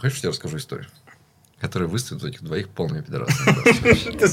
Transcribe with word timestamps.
Хочешь, 0.00 0.16
я 0.16 0.20
тебе 0.22 0.30
расскажу 0.30 0.56
историю? 0.56 0.86
Которая 1.60 1.90
выставит 1.90 2.24
этих 2.24 2.42
двоих 2.42 2.70
полными 2.70 3.02
пидорасами. 3.02 4.24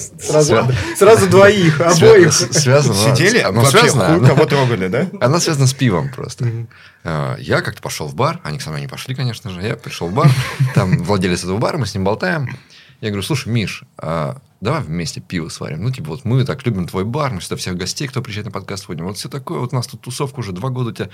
Сразу, 0.95 1.27
двоих, 1.29 1.81
обоих. 1.81 2.31
Связано. 2.31 2.95
Сидели, 2.95 3.39
Оно 3.39 3.61
вообще 3.61 3.91
кого 3.91 4.45
трогали, 4.45 4.87
да? 4.87 5.09
Она 5.19 5.41
связана 5.41 5.67
с 5.67 5.73
пивом 5.73 6.09
просто. 6.09 6.67
А, 7.03 7.35
Я 7.37 7.61
как-то 7.61 7.81
пошел 7.81 8.07
в 8.07 8.15
бар, 8.15 8.39
они 8.43 8.59
со 8.61 8.69
мной 8.69 8.81
не 8.81 8.87
пошли, 8.87 9.13
конечно 9.13 9.51
же. 9.51 9.61
Я 9.61 9.75
пришел 9.75 10.07
в 10.07 10.13
бар, 10.13 10.31
там 10.73 11.03
владелец 11.03 11.43
этого 11.43 11.57
бара, 11.57 11.77
мы 11.77 11.85
с 11.85 11.93
ним 11.93 12.05
болтаем. 12.05 12.57
Я 13.01 13.09
говорю, 13.09 13.23
слушай, 13.23 13.49
Миш, 13.49 13.83
а 13.97 14.37
давай 14.61 14.81
вместе 14.81 15.19
пиво 15.19 15.49
сварим. 15.49 15.83
Ну, 15.83 15.91
типа, 15.91 16.09
вот 16.11 16.23
мы 16.25 16.43
так 16.45 16.65
любим 16.65 16.87
твой 16.87 17.03
бар, 17.03 17.31
мы 17.31 17.41
сюда 17.41 17.57
всех 17.57 17.75
гостей, 17.75 18.07
кто 18.07 18.21
приезжает 18.21 18.45
на 18.45 18.51
подкаст, 18.51 18.87
водим. 18.87 19.05
Вот 19.05 19.17
все 19.17 19.27
такое, 19.29 19.59
вот 19.59 19.73
у 19.73 19.75
нас 19.75 19.85
тут 19.85 20.01
тусовка 20.01 20.39
уже 20.39 20.53
два 20.53 20.69
года 20.69 20.89
у 20.89 20.93
тебя. 20.93 21.09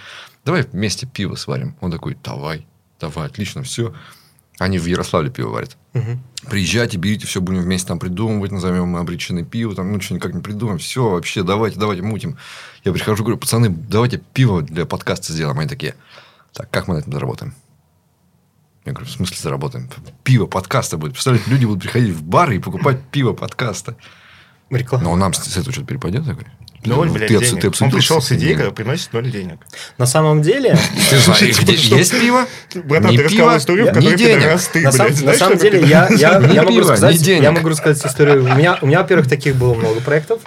Давай 0.45 0.61
вместе 0.61 1.07
пиво 1.07 1.35
сварим. 1.35 1.75
Он 1.81 1.91
такой, 1.91 2.15
давай, 2.23 2.67
давай, 2.99 3.25
отлично, 3.27 3.63
все. 3.63 3.93
Они 4.59 4.77
в 4.77 4.85
Ярославле 4.85 5.29
пиво 5.29 5.49
варят. 5.49 5.77
Приезжайте, 6.47 6.97
берите, 6.97 7.25
все 7.25 7.41
будем 7.41 7.61
вместе 7.61 7.87
там 7.87 7.99
придумывать, 7.99 8.51
назовем 8.51 8.89
мы 8.89 8.99
обреченное 8.99 9.43
пиво, 9.43 9.75
там, 9.75 9.91
ну, 9.91 10.01
что 10.01 10.13
никак 10.13 10.33
не 10.33 10.41
придумаем, 10.41 10.77
все, 10.77 11.09
вообще, 11.09 11.43
давайте, 11.43 11.79
давайте, 11.79 12.03
мутим. 12.03 12.37
Я 12.83 12.91
прихожу, 12.91 13.23
говорю, 13.23 13.39
пацаны, 13.39 13.69
давайте 13.69 14.17
пиво 14.17 14.61
для 14.61 14.85
подкаста 14.85 15.31
сделаем. 15.31 15.57
Они 15.59 15.69
такие, 15.69 15.95
так, 16.53 16.69
как 16.69 16.87
мы 16.87 16.95
на 16.95 16.99
этом 16.99 17.13
заработаем? 17.13 17.55
Я 18.85 18.91
говорю, 18.91 19.07
в 19.07 19.11
смысле 19.11 19.37
заработаем? 19.39 19.89
Пиво 20.23 20.45
подкаста 20.45 20.97
будет. 20.97 21.13
Представляете, 21.13 21.49
люди 21.49 21.65
будут 21.65 21.83
приходить 21.83 22.13
в 22.13 22.23
бары 22.23 22.57
и 22.57 22.59
покупать 22.59 22.99
пиво 23.11 23.33
подкаста. 23.33 23.95
Реклама. 24.69 25.03
Но 25.03 25.15
нам 25.15 25.33
с 25.33 25.43
с 25.43 25.57
этого 25.57 25.71
что-то 25.71 25.87
перепадет? 25.87 26.25
Я 26.25 26.33
говорю, 26.33 26.49
Ноль, 26.85 27.07
«Ну, 27.07 27.13
блядь, 27.13 27.27
ты 27.29 27.39
денег. 27.39 27.61
ты 27.77 27.83
Он 27.83 27.91
пришел 27.91 28.21
с 28.21 28.31
идеей, 28.31 28.41
ними?» 28.49 28.53
которая 28.53 28.73
приносит 28.75 29.13
ноль 29.13 29.29
денег. 29.31 29.57
На 29.97 30.05
самом 30.05 30.41
деле, 30.41 30.77
Ты 31.09 31.17
знаешь, 31.17 31.41
есть 31.59 32.19
пиво? 32.19 32.45
Братан, 32.75 33.15
ты 33.15 33.23
рассказал 33.23 33.47
пива, 33.47 33.57
историю, 33.57 33.85
в 33.85 33.89
ни 33.89 33.93
которой 33.93 34.17
денег. 34.17 34.37
пидорас 34.39 34.67
ты, 34.67 34.81
на, 34.81 34.91
блядь. 34.91 35.37
самом 35.37 35.57
деле, 35.57 35.81
я, 35.81 36.07
я, 36.09 36.39
Ни 36.39 36.53
я, 36.53 36.63
могу 36.63 36.79
рассказать, 36.79 37.21
я 37.27 37.51
могу 37.51 37.69
рассказать 37.69 38.05
историю. 38.05 38.43
У 38.43 38.47
меня, 38.55 38.77
у 38.81 38.85
меня, 38.87 39.01
во-первых, 39.01 39.27
таких 39.29 39.55
было 39.55 39.73
много 39.73 40.01
проектов. 40.01 40.41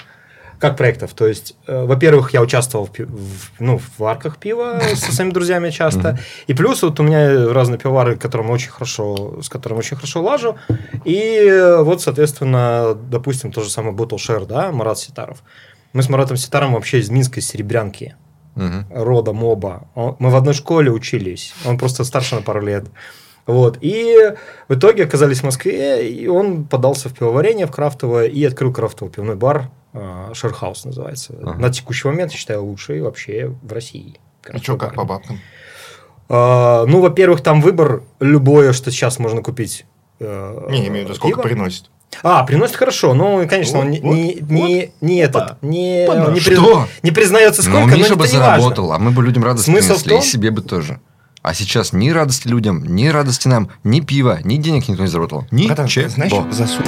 Как 0.59 0.79
проектов? 0.79 1.13
То 1.13 1.27
есть, 1.27 1.55
э, 1.67 1.85
во-первых, 1.85 2.33
я 2.33 2.41
участвовал 2.41 2.87
в, 2.87 2.91
пи- 2.91 3.03
в, 3.05 3.51
ну, 3.59 3.77
в 3.79 3.99
варках 3.99 4.39
пива 4.39 4.81
со 4.95 5.13
своими 5.13 5.31
друзьями 5.31 5.69
часто. 5.69 6.19
И 6.47 6.55
плюс 6.55 6.81
вот 6.81 6.99
у 6.99 7.03
меня 7.03 7.53
разные 7.53 7.79
пивовары, 7.79 8.17
которым 8.17 8.49
очень 8.49 8.71
хорошо, 8.71 9.43
с 9.43 9.51
которыми 9.51 9.81
очень 9.81 9.97
хорошо 9.97 10.23
лажу. 10.23 10.57
И 11.05 11.19
э, 11.19 11.83
вот, 11.83 12.01
соответственно, 12.01 12.95
допустим, 12.95 13.53
то 13.53 13.61
же 13.63 13.69
самое 13.69 13.95
Bottle 13.95 14.17
Share, 14.17 14.47
да, 14.47 14.73
Марат 14.73 14.99
Ситаров. 14.99 15.43
Мы 15.97 16.03
с 16.03 16.11
Маратом 16.11 16.37
Ситаром 16.37 16.75
вообще 16.75 16.99
из 16.99 17.09
Минска, 17.09 17.41
из 17.41 17.49
Серебрянки 17.49 18.17
Мгм. 18.55 18.85
рода 18.91 19.33
моба. 19.33 19.89
Он- 19.95 20.15
Мы 20.19 20.29
в 20.29 20.37
одной 20.37 20.53
школе 20.53 20.91
учились. 20.91 21.55
Он 21.65 21.79
просто 21.79 22.05
старше 22.05 22.35
на 22.35 22.43
пару 22.43 22.61
лет. 22.61 22.85
Вот. 23.47 23.79
И 23.81 24.15
в 24.69 24.75
итоге 24.75 25.05
оказались 25.05 25.41
в 25.41 25.45
Москве, 25.45 26.07
и 26.07 26.27
он 26.27 26.67
подался 26.67 27.09
в 27.09 27.15
пивоварение, 27.15 27.67
в 27.67 27.71
крафтовое, 27.71 28.27
и 28.27 28.45
открыл 28.45 28.75
крафтовый 28.75 29.11
пивной 29.13 29.37
бар. 29.37 29.71
э, 29.95 30.33
Шерхаус 30.35 30.85
называется. 30.85 31.35
Ага. 31.43 31.55
На 31.59 31.71
текущий 31.71 32.07
момент, 32.09 32.31
я 32.33 32.37
считаю, 32.37 32.63
лучший 32.63 33.01
вообще 33.01 33.51
в 33.63 33.73
России. 33.73 34.21
И 34.53 34.59
что, 34.59 34.77
как 34.77 34.95
по 34.95 35.05
бабкам? 35.07 35.41
А, 36.29 36.85
ну, 36.85 37.01
во-первых, 37.01 37.41
там 37.41 37.63
выбор 37.63 38.03
любое, 38.21 38.75
что 38.75 38.91
сейчас 38.91 39.19
можно 39.19 39.41
купить. 39.43 39.87
э, 40.21 40.67
Не, 40.71 40.89
имею 40.89 41.07
в 41.07 41.09
виду, 41.09 41.15
сколько 41.15 41.41
приносит. 41.41 41.91
А, 42.23 42.45
приносит 42.45 42.77
хорошо. 42.77 43.15
Ну, 43.15 43.47
конечно, 43.49 43.81
он 43.81 43.91
не, 43.91 44.01
Вот, 44.01 44.15
не, 44.15 44.35
не, 44.49 44.91
не 45.01 45.19
этот, 45.19 45.63
не, 45.63 46.05
Опа-на. 46.05 46.31
не, 46.33 46.41
Что? 46.41 46.89
не 47.03 47.11
признается 47.11 47.63
Ну, 47.63 47.71
сколько, 47.71 47.91
но 47.91 47.97
Миша 47.97 48.07
это 48.15 48.17
бы 48.17 48.27
не 48.29 48.39
важно. 48.39 48.57
заработал, 48.63 48.93
а 48.93 48.99
мы 48.99 49.11
бы 49.11 49.23
людям 49.23 49.45
радость 49.45 49.67
Смысл 49.67 49.89
принесли, 49.89 50.11
том- 50.11 50.21
и 50.21 50.23
себе 50.23 50.51
бы 50.51 50.63
тоже. 50.63 51.01
А 51.43 51.55
сейчас 51.55 51.93
ни 51.93 52.11
радости 52.11 52.49
людям, 52.49 52.85
ни 52.85 53.07
радости 53.09 53.47
нам, 53.49 53.69
ни 53.85 54.01
пива, 54.01 54.41
ни 54.45 54.57
денег 54.57 54.89
никто 54.89 55.03
не 55.05 55.09
заработал. 55.09 55.47
Ничего. 55.51 56.09
знаешь, 56.09 56.33
засу... 56.51 56.83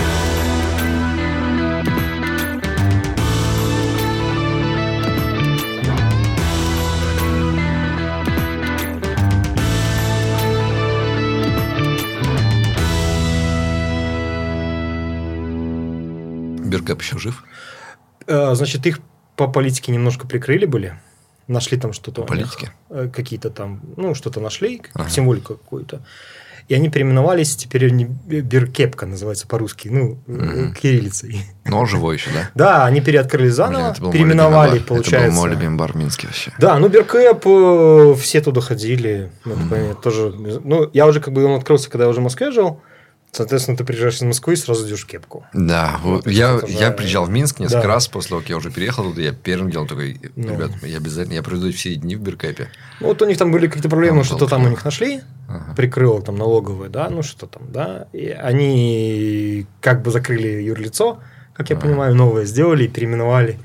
Beer 16.81 16.92
Cap 16.92 17.01
еще 17.03 17.19
жив? 17.19 17.45
Э, 18.27 18.55
Значит, 18.55 18.87
их 18.87 19.01
по 19.37 19.49
политике 19.49 19.93
немножко 19.93 20.27
прикрыли 20.27 20.67
были. 20.67 20.99
Нашли 21.47 21.79
там 21.79 21.93
что-то. 21.93 22.23
По 22.23 22.33
у 22.33 22.37
них, 22.37 22.47
политике? 22.51 22.73
э, 22.91 23.09
Какие-то 23.15 23.51
там, 23.51 23.81
ну, 23.97 24.15
что-то 24.15 24.41
нашли, 24.41 24.83
Ага. 24.95 25.09
символику 25.09 25.55
какую-то. 25.57 26.03
И 26.69 26.75
они 26.75 26.91
переименовались, 26.91 27.57
теперь 27.57 27.87
они 27.87 28.05
БирКепка 28.05 29.07
называется 29.07 29.47
по-русски, 29.47 29.89
ну, 29.89 30.19
Мгм. 30.27 30.75
кириллицей. 30.75 31.41
Но 31.65 31.87
живой 31.87 32.17
еще, 32.17 32.29
да? 32.31 32.51
Да, 32.55 32.85
они 32.85 33.01
переоткрыли 33.01 33.49
заново, 33.49 33.95
Блин, 33.99 34.13
переименовали, 34.13 34.73
любимый 34.73 34.87
получается. 34.87 35.17
Это 35.29 35.35
был 35.35 35.41
мой 35.41 35.51
любимый 35.51 35.79
бар 35.79 35.93
в 35.93 35.97
Минске 35.97 36.27
вообще. 36.27 36.53
Да, 36.59 36.79
ну 36.79 36.89
Beer 36.91 37.19
Cap, 37.19 37.47
э, 37.47 38.15
все 38.21 38.43
туда 38.43 38.61
ходили. 38.61 39.33
Ну, 39.47 39.55
понятно, 39.71 39.95
тоже, 39.95 40.31
ну, 40.37 40.91
я 40.93 41.07
уже 41.07 41.21
как 41.21 41.33
бы 41.33 41.43
он 41.47 41.59
открылся, 41.59 41.89
когда 41.89 42.05
я 42.05 42.11
уже 42.11 42.21
в 42.21 42.25
Москве 42.25 42.51
жил. 42.51 42.83
Соответственно, 43.31 43.77
ты 43.77 43.85
приезжаешь 43.85 44.17
из 44.17 44.23
Москвы 44.23 44.55
и 44.55 44.57
сразу 44.57 44.87
идешь 44.89 45.03
в 45.03 45.07
кепку. 45.07 45.45
Да, 45.53 46.01
Ну, 46.03 46.15
вот 46.17 46.27
я, 46.27 46.55
это 46.57 46.67
же- 46.67 46.73
я 46.73 46.91
приезжал 46.91 47.25
в 47.27 47.31
Минск 47.31 47.61
несколько 47.61 47.83
Да. 47.83 47.89
раз 47.89 48.09
после 48.09 48.31
того, 48.31 48.41
как 48.41 48.51
я 48.51 48.57
уже 48.57 48.71
переехал 48.71 49.05
туда, 49.05 49.21
я 49.23 49.33
первым 49.33 49.71
делом 49.71 49.87
такой, 49.87 50.19
Ну. 50.35 50.53
ребят, 50.55 50.71
я 50.83 50.97
обязательно, 50.97 51.35
я 51.35 51.43
проведу 51.43 51.71
все 51.73 51.95
дни 51.95 52.17
в 52.17 52.21
Биркэпе. 52.21 52.69
Ну, 53.01 53.07
вот 53.09 53.21
у 53.21 53.27
них 53.27 53.37
там 53.39 53.53
были 53.53 53.67
какие-то 53.67 53.89
проблемы, 53.91 54.25
что-то 54.25 54.47
там 54.47 54.65
у 54.65 54.69
них 54.69 54.83
нашли, 54.85 55.21
Ага. 55.47 55.75
прикрыло 55.77 56.23
там 56.23 56.37
налоговые, 56.37 56.89
да, 56.91 57.11
ну 57.11 57.23
что 57.23 57.47
там, 57.47 57.71
да. 57.71 58.09
И 58.13 58.29
они 58.29 59.67
как 59.81 60.03
бы 60.03 60.11
закрыли 60.11 60.63
юрлицо, 60.63 61.21
как 61.55 61.71
я 61.71 61.77
Ага. 61.77 61.87
понимаю, 61.87 62.15
новое 62.15 62.45
сделали 62.47 62.85
и 62.85 62.89
переименовали. 62.89 63.59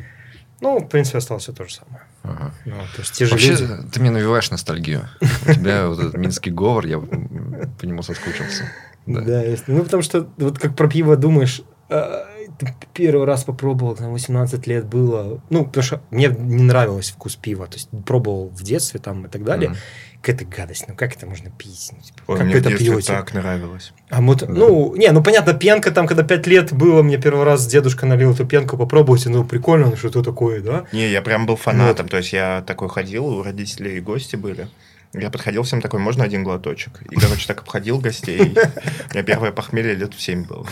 Ну, 0.61 0.79
в 0.79 0.87
принципе, 0.87 1.17
осталось 1.17 1.43
все 1.43 1.51
то 1.53 1.65
же 1.67 1.73
самое. 1.73 2.03
Ага. 2.23 2.51
Ну, 2.65 2.75
то 2.95 2.99
есть 3.01 3.13
те 3.13 3.25
же 3.25 3.31
Вообще, 3.31 3.51
люди. 3.55 3.67
ты 3.91 3.99
мне 3.99 4.11
навеваешь 4.11 4.49
ностальгию. 4.51 5.09
У 5.47 5.53
тебя 5.53 5.87
вот 5.87 5.99
этот 5.99 6.15
минский 6.17 6.51
говор, 6.51 6.85
я 6.85 6.99
по 7.79 7.85
нему 7.85 8.01
соскучился. 8.03 8.69
Да. 9.05 9.21
Да. 9.21 9.41
если- 9.43 9.71
ну, 9.71 9.83
потому 9.83 10.03
что 10.03 10.27
вот 10.37 10.59
как 10.59 10.75
про 10.75 10.87
пиво 10.87 11.15
думаешь, 11.15 11.61
а, 11.89 12.25
ты 12.57 12.73
первый 12.93 13.25
раз 13.25 13.43
попробовал, 13.43 13.95
там 13.95 14.11
18 14.11 14.67
лет 14.67 14.85
было. 14.85 15.41
Ну, 15.49 15.65
потому 15.65 15.83
что 15.83 16.01
мне 16.11 16.27
не 16.27 16.63
нравился 16.63 17.13
вкус 17.13 17.35
пива. 17.35 17.67
То 17.67 17.75
есть 17.75 17.89
пробовал 18.05 18.49
в 18.49 18.63
детстве 18.63 18.99
там 18.99 19.25
и 19.25 19.29
так 19.29 19.43
далее. 19.43 19.69
Мгм. 19.69 19.77
Какая-то 20.21 20.45
гадость. 20.45 20.85
Ну, 20.87 20.95
как 20.95 21.15
это 21.15 21.25
можно 21.25 21.49
пить? 21.51 21.89
Ну, 21.91 22.01
типа, 22.01 22.21
Ой, 22.27 22.37
как 22.37 22.45
мне 22.45 22.55
вы 22.55 22.61
в 22.61 22.65
это 22.67 22.77
пьете? 22.77 23.13
так 23.13 23.33
нравилось. 23.33 23.91
А 24.09 24.21
вот, 24.21 24.47
ну, 24.47 24.95
не, 24.95 25.11
ну 25.11 25.21
понятно, 25.21 25.53
пенка 25.53 25.91
там, 25.91 26.07
когда 26.07 26.23
5 26.23 26.47
лет 26.47 26.71
было, 26.71 27.03
мне 27.03 27.17
первый 27.17 27.43
раз 27.43 27.67
дедушка 27.67 28.05
налил 28.05 28.31
эту 28.31 28.45
пенку, 28.45 28.77
попробуйте, 28.77 29.29
ну 29.29 29.43
прикольно, 29.43 29.87
ну 29.87 29.97
что 29.97 30.07
это 30.07 30.23
такое, 30.23 30.61
да? 30.61 30.85
Не, 30.93 31.09
я 31.11 31.21
прям 31.21 31.45
был 31.45 31.57
фанатом. 31.57 32.07
То 32.07 32.17
есть 32.17 32.31
я 32.31 32.63
такой 32.65 32.87
ходил, 32.87 33.25
у 33.25 33.43
родителей 33.43 33.99
гости 33.99 34.37
были. 34.37 34.69
Я 35.13 35.29
подходил 35.29 35.61
всем 35.61 35.79
такой, 35.79 35.99
можно 35.99 36.23
один 36.23 36.43
глоточек? 36.43 37.03
И, 37.11 37.15
короче, 37.15 37.47
так 37.47 37.61
обходил 37.61 37.99
гостей. 37.99 38.39
У 39.11 39.13
меня 39.13 39.23
первое 39.23 39.51
похмелье 39.51 39.93
лет 39.93 40.15
в 40.15 40.21
7 40.21 40.45
было. 40.45 40.65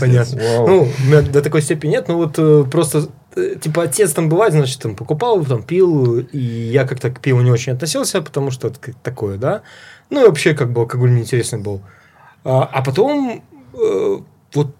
Понятно. 0.00 0.40
Ну, 0.66 0.82
у 0.82 1.02
меня 1.06 1.20
до 1.20 1.42
такой 1.42 1.60
степени 1.60 1.90
нет, 1.90 2.08
но 2.08 2.16
вот 2.16 2.38
э, 2.38 2.64
просто, 2.70 3.08
э, 3.36 3.56
типа, 3.60 3.82
отец 3.82 4.12
там 4.12 4.30
бывает, 4.30 4.54
значит, 4.54 4.80
там 4.80 4.96
покупал, 4.96 5.44
там 5.44 5.62
пил, 5.62 6.20
и 6.20 6.38
я 6.38 6.86
как-то 6.86 7.10
к 7.10 7.20
пиву 7.20 7.42
не 7.42 7.50
очень 7.50 7.74
относился, 7.74 8.22
потому 8.22 8.50
что 8.50 8.68
это 8.68 8.78
такое, 9.02 9.36
да? 9.36 9.60
Ну, 10.08 10.22
и 10.22 10.26
вообще, 10.26 10.54
как 10.54 10.72
бы, 10.72 10.80
алкоголь 10.80 11.12
неинтересный 11.12 11.60
был. 11.60 11.82
А, 12.42 12.62
а 12.64 12.82
потом, 12.82 13.44
э, 13.74 14.18
вот, 14.54 14.74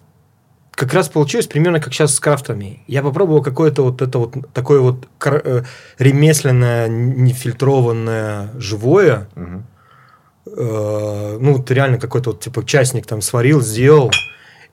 как 0.81 0.95
раз 0.95 1.11
получилось 1.11 1.47
примерно 1.47 1.79
как 1.79 1.93
сейчас 1.93 2.15
с 2.15 2.21
крафтами. 2.21 2.83
Я 2.87 3.03
попробовал 3.03 3.43
какое-то 3.43 3.83
вот 3.83 4.01
это 4.01 4.19
вот 4.19 4.35
такое 4.55 4.81
вот 4.81 5.07
э, 5.27 5.63
ремесленное, 5.99 6.89
нефильтрованное, 6.89 8.49
живое, 8.57 9.29
Мгм. 9.35 9.67
э, 10.47 11.39
ну, 11.39 11.53
вот 11.59 11.71
реально 11.71 11.99
какой-то 11.99 12.31
вот, 12.31 12.41
типа, 12.41 12.65
частник 12.65 13.07
там 13.07 13.21
сварил, 13.21 13.61
сделал, 13.61 14.11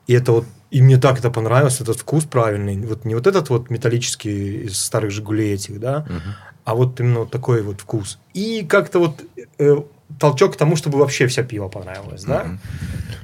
и 0.08 0.14
это 0.14 0.32
вот, 0.32 0.46
и 0.72 0.82
мне 0.82 0.96
так 0.98 1.20
это 1.20 1.30
понравилось, 1.30 1.82
этот 1.82 1.98
вкус 1.98 2.24
правильный, 2.24 2.78
вот 2.88 3.04
не 3.04 3.14
вот 3.14 3.28
этот 3.28 3.50
вот 3.50 3.70
металлический 3.70 4.64
из 4.68 4.78
старых 4.80 5.12
«Жигулей» 5.12 5.56
этих, 5.56 5.78
да, 5.82 6.06
Мгм. 6.08 6.36
а 6.64 6.74
вот 6.76 7.02
именно 7.02 7.20
вот 7.20 7.32
такой 7.32 7.62
вот 7.64 7.82
вкус. 7.82 8.18
И 8.34 8.66
как-то 8.66 9.00
вот 9.00 9.26
э, 9.60 9.76
толчок 10.20 10.54
к 10.54 10.58
тому, 10.58 10.76
чтобы 10.76 10.98
вообще 10.98 11.28
вся 11.28 11.44
пиво 11.44 11.68
понравилось, 11.68 12.24
да. 12.24 12.46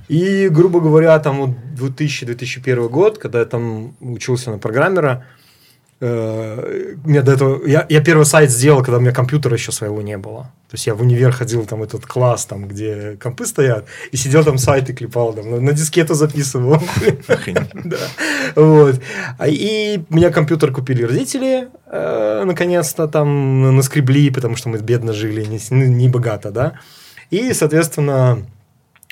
И, 0.09 0.50
грубо 0.50 0.80
говоря, 0.80 1.19
там 1.19 1.39
вот 1.39 1.50
2000-2001 2.00 2.89
год, 2.89 3.18
когда 3.18 3.39
я 3.39 3.45
там 3.45 3.95
учился 4.01 4.51
на 4.51 4.57
программера, 4.57 5.12
э, 5.12 5.43
мне 6.04 7.22
до 7.22 7.32
этого... 7.32 7.66
Я, 7.66 7.86
я 7.90 8.02
первый 8.02 8.26
сайт 8.26 8.52
сделал, 8.52 8.80
когда 8.84 8.98
у 8.98 9.00
меня 9.00 9.12
компьютера 9.12 9.56
еще 9.56 9.72
своего 9.72 10.02
не 10.02 10.18
было. 10.18 10.52
То 10.70 10.76
есть 10.76 10.88
я 10.88 10.96
в 10.96 11.02
универ 11.02 11.32
ходил, 11.32 11.66
там 11.66 11.84
этот 11.84 12.06
класс, 12.06 12.46
там, 12.46 12.68
где 12.68 13.18
компы 13.22 13.46
стоят, 13.46 13.86
и 14.12 14.18
сидел 14.18 14.44
там 14.44 14.58
сайты 14.58 14.94
клепал, 14.94 15.34
там, 15.34 15.52
на, 15.52 15.62
на 15.62 15.72
дискету 15.72 16.14
записывал. 16.14 16.82
Да. 17.86 17.98
Вот. 18.56 19.00
А, 19.38 19.48
И 19.48 20.04
меня 20.10 20.32
компьютер 20.32 20.72
купили 20.72 21.04
родители, 21.04 21.68
э, 21.86 22.44
наконец-то 22.46 23.08
там 23.08 23.76
наскребли, 23.76 24.30
потому 24.30 24.56
что 24.56 24.70
мы 24.70 24.80
бедно 24.80 25.14
жили, 25.14 25.46
не, 25.46 25.60
ну, 25.70 25.86
не 25.86 26.10
богато, 26.10 26.52
да. 26.52 26.74
И, 27.30 27.54
соответственно, 27.54 28.46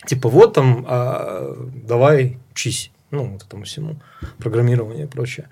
типа, 0.07 0.29
вот 0.29 0.53
там, 0.53 0.85
а, 0.87 1.55
давай 1.87 2.37
учись. 2.51 2.91
Ну, 3.11 3.25
вот 3.33 3.43
этому 3.43 3.63
всему. 3.63 3.97
Программирование 4.39 5.05
и 5.05 5.07
прочее. 5.07 5.47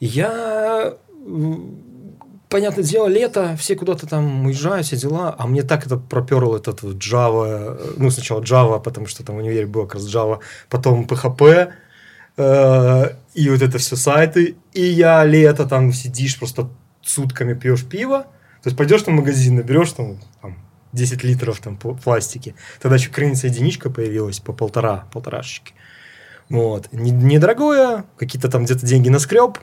Я 0.00 0.96
понятное 2.48 2.84
дело, 2.84 3.06
лето, 3.06 3.56
все 3.58 3.76
куда-то 3.76 4.06
там 4.06 4.46
уезжают, 4.46 4.86
все 4.86 4.96
дела, 4.96 5.34
а 5.38 5.46
мне 5.46 5.62
так 5.62 5.86
это 5.86 5.96
проперло 5.96 6.56
этот 6.56 6.82
вот 6.82 6.96
Java, 6.96 7.94
ну, 7.96 8.10
сначала 8.10 8.40
Java, 8.40 8.82
потому 8.82 9.06
что 9.06 9.24
там 9.24 9.36
в 9.36 9.38
универе 9.40 9.66
было 9.66 9.84
как 9.84 9.96
раз 9.96 10.04
Java, 10.04 10.40
потом 10.70 11.04
PHP, 11.04 11.72
э, 12.36 13.04
и 13.34 13.50
вот 13.50 13.62
это 13.62 13.78
все 13.78 13.96
сайты, 13.96 14.56
и 14.72 14.82
я 14.82 15.24
лето 15.24 15.66
там 15.66 15.92
сидишь 15.92 16.38
просто 16.38 16.70
сутками 17.02 17.54
пьешь 17.54 17.84
пиво, 17.84 18.22
то 18.62 18.66
есть 18.66 18.76
пойдешь 18.76 19.02
там 19.02 19.16
в 19.16 19.20
магазин, 19.20 19.56
наберешь 19.56 19.92
там, 19.92 20.18
там 20.40 20.56
10 20.92 21.24
литров 21.24 21.60
там 21.60 21.76
пластики, 21.76 22.54
тогда 22.80 22.96
еще 22.96 23.10
крыница 23.10 23.46
единичка 23.46 23.90
появилась 23.90 24.40
по 24.40 24.52
полтора, 24.52 25.06
полторашечки. 25.12 25.74
Вот. 26.48 26.88
Недорогое, 26.92 28.04
какие-то 28.16 28.48
там 28.48 28.64
где-то 28.64 28.86
деньги 28.86 29.10
наскреб, 29.10 29.58
это, 29.58 29.60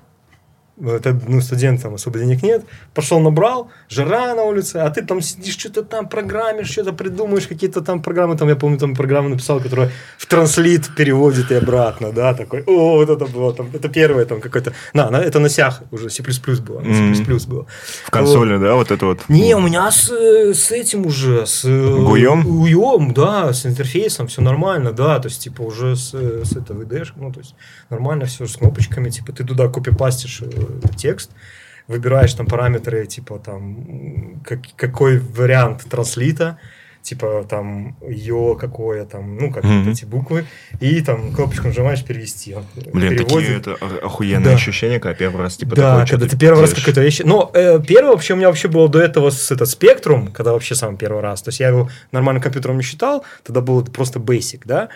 ну, 0.77 1.42
студент, 1.42 1.81
там 1.81 1.94
особо 1.94 2.19
денег 2.19 2.44
нет, 2.44 2.66
пошел 2.94 3.19
набрал, 3.19 3.69
жара 3.89 4.36
на 4.36 4.44
улице, 4.44 4.77
а 4.77 4.89
ты 4.89 5.01
там 5.01 5.22
сидишь, 5.22 5.57
что-то 5.57 5.83
там 5.83 6.10
программишь, 6.10 6.69
что-то 6.69 6.92
придумаешь, 6.92 7.48
какие-то 7.48 7.81
там 7.81 8.01
программы, 8.01 8.38
там, 8.38 8.50
я 8.50 8.56
помню, 8.56 8.77
там 8.77 8.94
программу 8.94 9.30
написал, 9.30 9.62
которая 9.62 9.92
в 10.18 10.25
транслит 10.25 10.94
переводит 10.95 11.51
и 11.51 11.56
обратно, 11.56 12.12
да, 12.12 12.33
такой, 12.33 12.63
о, 12.68 12.98
вот 12.98 13.10
это 13.10 13.25
было, 13.25 13.54
там, 13.54 13.69
это 13.74 13.88
первое, 13.88 14.25
там, 14.25 14.42
какой-то, 14.42 14.74
на, 14.94 15.10
на 15.10 15.18
это 15.18 15.39
на 15.39 15.50
сях 15.50 15.81
уже 15.92 16.10
C++ 16.10 16.24
было, 16.24 16.81
C++ 16.81 16.89
mm-hmm. 16.89 17.48
было. 17.48 17.66
В 18.06 18.12
консоли, 18.12 18.54
вот. 18.54 18.62
да, 18.62 18.75
вот 18.75 18.92
это 18.92 19.06
вот? 19.06 19.19
Не, 19.30 19.56
у 19.56 19.62
меня 19.62 19.89
с, 19.89 20.10
с 20.10 20.72
этим 20.72 21.06
уже, 21.06 21.45
с... 21.45 21.63
Гуем? 21.63 22.44
Гуем, 22.44 23.13
да, 23.13 23.54
с 23.54 23.66
интерфейсом, 23.66 24.27
все 24.27 24.42
нормально, 24.42 24.92
да, 24.92 25.19
то 25.19 25.30
есть, 25.30 25.42
типа, 25.42 25.62
уже 25.62 25.95
с, 25.95 26.13
с 26.13 26.51
этого 26.51 26.81
VD, 26.81 27.07
ну, 27.16 27.31
то 27.31 27.39
есть, 27.39 27.56
нормально 27.89 28.25
все 28.25 28.45
с 28.45 28.57
кнопочками, 28.57 29.10
типа, 29.10 29.31
ты 29.31 29.45
туда 29.45 29.69
копипастишь 29.69 30.42
э, 30.42 30.64
текст, 30.97 31.31
выбираешь 31.88 32.33
там 32.33 32.47
параметры, 32.47 33.06
типа 33.06 33.39
там 33.39 34.41
как, 34.44 34.59
какой 34.75 35.19
вариант 35.19 35.83
транслита, 35.89 36.57
типа 37.06 37.45
там 37.47 37.95
ее 38.07 38.57
какое 38.59 39.06
там, 39.06 39.38
ну, 39.38 39.51
как 39.51 39.63
mm-hmm. 39.63 39.91
эти 39.91 40.06
буквы, 40.06 40.45
и 40.79 41.01
там 41.01 41.33
кнопочку 41.33 41.67
нажимаешь 41.67 42.03
перевести. 42.03 42.56
Блин, 42.91 43.12
переводит. 43.12 43.63
такие 43.63 43.75
это 43.75 44.06
охуенные 44.06 44.44
да. 44.45 44.53
ощущения, 44.56 45.00
когда 45.00 45.15
первый 45.15 45.41
раз 45.41 45.57
типа 45.57 45.75
Да, 45.75 45.91
такое, 45.91 46.07
когда 46.07 46.27
ты 46.27 46.38
первый 46.38 46.56
делаешь. 46.56 46.71
раз 46.71 46.79
какой-то 46.79 47.01
вещь. 47.01 47.21
Но 47.23 47.51
э, 47.53 47.79
первый 47.85 48.09
вообще 48.09 48.33
у 48.33 48.38
меня 48.38 48.47
вообще 48.47 48.67
было 48.67 48.89
до 48.89 49.00
этого 49.00 49.29
с 49.29 49.51
этот 49.51 49.69
спектрум, 49.69 50.31
когда 50.31 50.51
вообще 50.53 50.73
сам 50.73 50.97
первый 50.97 51.21
раз. 51.21 51.44
То 51.44 51.50
есть 51.50 51.59
я 51.59 51.67
его 51.67 51.89
нормальным 52.12 52.41
компьютером 52.41 52.77
не 52.77 52.83
считал, 52.83 53.23
тогда 53.44 53.62
был 53.62 53.83
просто 53.85 54.19
basic, 54.19 54.62
да. 54.65 54.89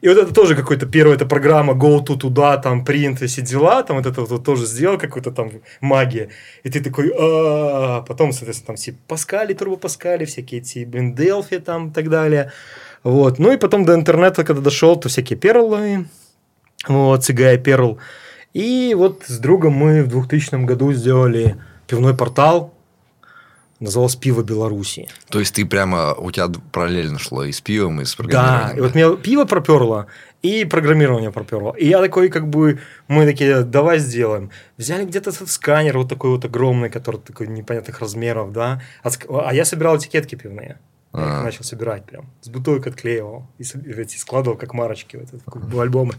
И 0.00 0.08
вот 0.08 0.18
это 0.18 0.32
тоже 0.32 0.54
какой-то 0.54 0.86
первая 0.86 1.16
эта 1.16 1.26
программа 1.26 1.74
go 1.74 2.04
to 2.04 2.16
туда, 2.16 2.56
там, 2.56 2.84
print, 2.84 3.26
все 3.26 3.42
дела, 3.42 3.82
там 3.82 3.96
вот 3.96 4.06
это 4.06 4.22
вот 4.22 4.44
тоже 4.44 4.66
сделал, 4.66 4.98
какую-то 4.98 5.30
там 5.30 5.50
магия. 5.80 6.28
И 6.64 6.70
ты 6.70 6.80
такой, 6.80 7.12
а 7.18 8.02
потом, 8.02 8.32
соответственно, 8.32 8.66
там 8.66 8.76
все 8.76 8.94
Паскали, 9.08 9.54
Турбо 9.54 9.76
Паскали, 9.76 10.24
всякие 10.24 10.60
эти, 10.60 10.84
блин, 10.84 11.14
Делфи 11.14 11.58
там 11.58 11.88
и 11.88 11.92
так 11.92 12.08
далее. 12.08 12.52
Вот. 13.02 13.38
Ну 13.38 13.52
и 13.52 13.56
потом 13.56 13.84
до 13.84 13.94
интернета, 13.94 14.44
когда 14.44 14.60
дошел, 14.62 14.96
то 14.96 15.08
всякие 15.08 15.38
перлы, 15.38 16.06
вот, 16.88 17.20
CGI 17.20 17.62
Perl. 17.62 17.98
И 18.52 18.94
вот 18.96 19.24
с 19.26 19.38
другом 19.38 19.74
мы 19.74 20.02
в 20.02 20.08
2000 20.08 20.64
году 20.64 20.92
сделали 20.92 21.56
пивной 21.86 22.16
портал, 22.16 22.74
называлось 23.80 24.16
«Пиво 24.16 24.42
Беларуси». 24.42 25.08
То 25.28 25.40
есть 25.40 25.54
ты 25.54 25.64
прямо, 25.64 26.14
у 26.14 26.30
тебя 26.30 26.48
параллельно 26.70 27.18
шло 27.18 27.44
и 27.44 27.52
с 27.52 27.60
пивом, 27.60 28.00
и 28.00 28.04
с 28.04 28.14
программированием? 28.14 28.68
Да, 28.68 28.76
и 28.76 28.80
вот 28.80 28.94
мне 28.94 29.16
пиво 29.16 29.44
проперло, 29.46 30.06
и 30.42 30.64
программирование 30.64 31.32
проперло. 31.32 31.72
И 31.72 31.88
я 31.88 32.00
такой, 32.00 32.28
как 32.28 32.48
бы, 32.48 32.78
мы 33.08 33.26
такие, 33.26 33.62
давай 33.62 33.98
сделаем. 33.98 34.50
Взяли 34.76 35.04
где-то 35.04 35.30
этот 35.30 35.50
сканер 35.50 35.98
вот 35.98 36.08
такой 36.08 36.30
вот 36.30 36.44
огромный, 36.44 36.90
который 36.90 37.20
такой 37.20 37.48
непонятных 37.48 38.00
размеров, 38.00 38.52
да. 38.52 38.80
А 39.02 39.54
я 39.54 39.64
собирал 39.64 39.96
этикетки 39.96 40.36
пивные. 40.36 40.78
Я 41.12 41.38
их 41.38 41.44
начал 41.44 41.64
собирать 41.64 42.04
прям. 42.04 42.30
С 42.40 42.48
бутылок 42.48 42.86
отклеивал. 42.86 43.48
И 43.58 43.64
эти 43.64 44.16
складывал 44.16 44.56
как 44.56 44.74
марочки 44.74 45.16
вот, 45.16 45.28
это, 45.34 45.42
в 45.44 45.80
альбомы. 45.80 46.14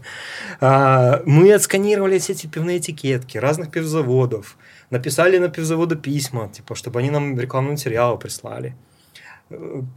А, 0.60 1.22
мы 1.24 1.52
отсканировали 1.54 2.18
все 2.18 2.34
эти 2.34 2.46
пивные 2.46 2.76
этикетки 2.76 3.38
разных 3.38 3.70
пивзаводов 3.70 4.58
написали 4.92 5.38
на 5.38 5.48
пивзаводы 5.48 5.96
письма, 5.96 6.50
типа, 6.52 6.74
чтобы 6.74 7.00
они 7.00 7.10
нам 7.10 7.40
рекламные 7.40 7.72
материалы 7.72 8.18
прислали. 8.18 8.76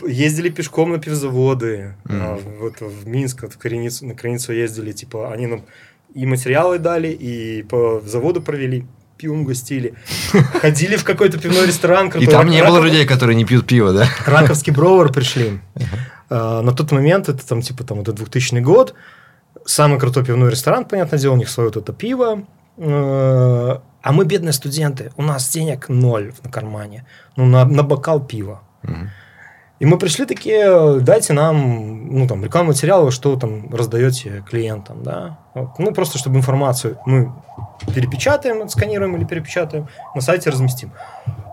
Ездили 0.07 0.50
пешком 0.50 0.92
на 0.92 1.00
пивзаводы, 1.00 1.95
mm. 2.06 2.21
а, 2.21 2.39
вот 2.59 2.80
в 2.80 3.06
Минск, 3.07 3.44
вот 3.44 3.53
в 3.53 3.57
Кореницу, 3.57 4.06
на 4.06 4.15
Кореницу 4.15 4.53
ездили, 4.53 4.94
типа, 4.94 5.33
они 5.33 5.47
нам 5.47 5.65
и 6.13 6.25
материалы 6.25 6.80
дали, 6.80 7.09
и 7.09 7.63
по 7.63 8.01
заводу 8.06 8.42
провели, 8.42 8.86
пивом 9.18 9.44
гостили. 9.44 9.95
Ходили 10.62 10.95
в 10.95 11.03
какой-то 11.03 11.38
пивной 11.39 11.68
ресторан. 11.68 12.07
И 12.18 12.25
там 12.25 12.47
не 12.47 12.63
было 12.63 12.80
людей, 12.80 13.06
которые 13.06 13.36
не 13.36 13.44
пьют 13.44 13.68
пиво, 13.68 13.92
да? 13.92 14.07
Раковский 14.25 14.71
бровар 14.71 15.12
пришли. 15.12 15.59
А, 16.30 16.62
на 16.62 16.71
тот 16.71 16.94
момент, 16.94 17.27
это 17.27 17.45
там, 17.45 17.62
типа, 17.62 17.83
там, 17.83 18.00
это 18.00 18.13
2000 18.13 18.62
год, 18.62 18.94
самый 19.65 20.00
крутой 20.00 20.24
пивной 20.24 20.51
ресторан, 20.51 20.86
понятное 20.86 21.19
дело, 21.19 21.33
у 21.33 21.38
них 21.38 21.50
свое 21.50 21.69
вот 21.69 21.77
это 21.77 21.92
пиво, 21.92 22.45
а, 24.06 24.12
мы 24.12 24.25
бедные 24.25 24.54
студенты, 24.54 25.12
у 25.18 25.24
нас 25.24 25.50
денег 25.50 25.90
ноль 25.90 26.31
на 26.44 26.52
кармане, 26.52 27.06
ну, 27.36 27.46
на, 27.46 27.66
на 27.66 27.81
бокал 27.81 28.19
пива. 28.19 28.62
Угу. 28.84 28.94
И 29.80 29.86
мы 29.86 29.98
пришли 29.98 30.28
такие, 30.28 31.00
дайте 31.00 31.34
нам, 31.34 32.16
ну, 32.16 32.28
там, 32.28 32.44
рекламные 32.44 32.74
материалы, 32.74 33.10
что 33.10 33.36
там 33.36 33.74
раздаете 33.74 34.44
клиентам, 34.48 35.02
да. 35.02 35.40
Ну, 35.80 35.92
просто 35.92 36.19
чтобы 36.19 36.38
информацию 36.38 37.00
мы 37.07 37.34
перепечатаем, 37.96 38.69
сканируем 38.69 39.16
или 39.18 39.24
перепечатаем, 39.24 39.88
на 40.13 40.22
сайте 40.22 40.52
разместим. 40.52 40.92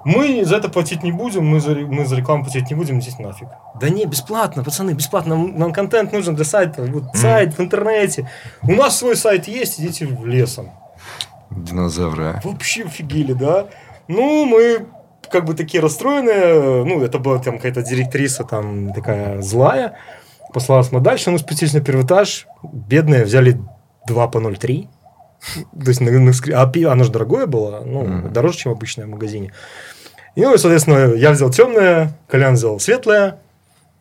Мы 0.04 0.44
за 0.44 0.56
это 0.56 0.68
платить 0.68 1.02
не 1.02 1.10
будем, 1.10 1.46
мы 1.46 1.58
за, 1.58 1.74
мы 1.74 2.04
за 2.04 2.16
рекламу 2.16 2.44
платить 2.44 2.68
не 2.68 2.76
будем, 2.76 3.00
здесь 3.00 3.18
нафиг. 3.18 3.48
Да 3.80 3.88
не, 3.88 4.04
бесплатно, 4.04 4.62
пацаны, 4.62 4.90
бесплатно. 4.90 5.36
Нам, 5.36 5.58
нам 5.58 5.72
контент 5.72 6.12
нужен 6.12 6.34
для 6.34 6.44
сайта. 6.44 6.82
Вот 6.82 7.04
mm. 7.04 7.16
сайт 7.16 7.56
в 7.56 7.62
интернете. 7.62 8.28
У 8.62 8.72
нас 8.72 8.98
свой 8.98 9.16
сайт 9.16 9.48
есть, 9.48 9.80
идите 9.80 10.04
в 10.04 10.26
лесом. 10.26 10.70
Динозавры. 11.56 12.40
Вообще 12.44 12.84
офигели, 12.84 13.32
да? 13.32 13.68
Ну, 14.08 14.44
мы 14.44 14.86
как 15.30 15.44
бы 15.44 15.54
такие 15.54 15.82
расстроенные. 15.82 16.84
Ну, 16.84 17.02
это 17.02 17.18
была 17.18 17.38
там 17.38 17.56
какая-то 17.56 17.82
директриса 17.82 18.44
там 18.44 18.92
такая 18.92 19.40
злая. 19.42 19.96
Послала 20.52 20.84
мы 20.90 21.00
дальше, 21.00 21.30
мы 21.30 21.38
спустились 21.38 21.72
на 21.72 21.80
первый 21.80 22.04
этаж. 22.04 22.46
Бедные 22.62 23.24
взяли 23.24 23.60
2 24.06 24.28
по 24.28 24.38
0,3. 24.38 24.88
То 25.82 25.88
есть, 25.88 26.00
на, 26.00 26.10
на, 26.10 26.32
а 26.54 26.66
пиво, 26.66 26.92
оно 26.92 27.04
же 27.04 27.10
дорогое 27.10 27.46
было, 27.46 27.82
ну, 27.84 28.28
дороже, 28.28 28.58
чем 28.58 28.72
обычное 28.72 29.06
в 29.06 29.10
магазине. 29.10 29.52
И, 30.36 30.42
ну, 30.42 30.56
соответственно, 30.56 31.14
я 31.14 31.32
взял 31.32 31.50
темное, 31.50 32.12
Колян 32.28 32.54
взял 32.54 32.78
светлое, 32.78 33.38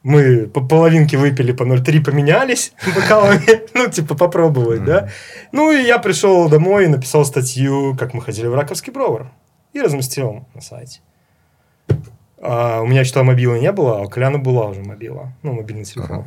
мы 0.03 0.47
по 0.47 0.61
половинке 0.61 1.17
выпили 1.17 1.51
по 1.51 1.63
0,3, 1.63 2.03
поменялись 2.03 2.73
бокалами, 2.95 3.61
ну, 3.73 3.89
типа, 3.89 4.15
попробовать, 4.15 4.83
да. 4.83 5.09
Ну, 5.51 5.71
и 5.71 5.83
я 5.83 5.99
пришел 5.99 6.49
домой 6.49 6.85
и 6.85 6.87
написал 6.87 7.25
статью, 7.25 7.95
как 7.97 8.13
мы 8.13 8.21
ходили 8.21 8.47
в 8.47 8.55
Раковский 8.55 8.91
бровар, 8.91 9.31
и 9.73 9.81
разместил 9.81 10.45
на 10.53 10.61
сайте. 10.61 11.01
А 12.41 12.81
у 12.81 12.87
меня 12.87 13.03
что 13.03 13.23
мобила 13.23 13.55
не 13.55 13.71
было, 13.71 13.99
а 13.99 14.01
у 14.01 14.09
Коляна 14.09 14.39
была 14.39 14.67
уже 14.67 14.81
мобила, 14.81 15.33
ну, 15.43 15.53
мобильный 15.53 15.85
телефон. 15.85 16.25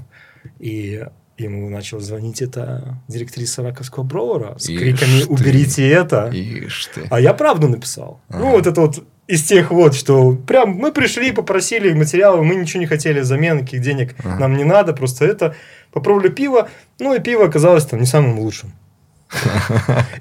И 0.61 1.05
ему 1.37 1.69
начал 1.69 2.01
звонить 2.01 2.43
эта 2.43 2.99
директриса 3.09 3.63
Раковского 3.63 4.05
бровара 4.05 4.57
с 4.59 4.67
криками 4.67 5.25
«Уберите 5.29 5.89
это!» 5.89 6.31
Ишь 6.33 6.91
ты. 6.95 7.07
А 7.11 7.21
я 7.21 7.35
правду 7.35 7.69
написал. 7.69 8.21
Ну, 8.29 8.51
вот 8.51 8.67
это 8.67 8.81
вот 8.81 9.05
из 9.27 9.43
тех 9.43 9.71
вот, 9.71 9.95
что 9.95 10.33
прям 10.33 10.71
мы 10.71 10.93
пришли, 10.93 11.33
попросили 11.33 11.93
материалы, 11.93 12.45
мы 12.45 12.57
ничего 12.57 12.81
не 12.81 12.87
хотели 12.87 13.21
взамен, 13.21 13.59
никаких 13.59 13.81
денег 13.81 14.15
ага. 14.19 14.39
нам 14.39 14.57
не 14.57 14.65
надо, 14.65 14.93
просто 14.93 15.25
это. 15.25 15.57
Попробовали 15.93 16.29
пиво, 16.29 16.69
ну 16.99 17.15
и 17.15 17.21
пиво 17.21 17.47
оказалось 17.47 17.87
там 17.87 18.01
не 18.01 18.07
самым 18.07 18.39
лучшим. 18.39 18.73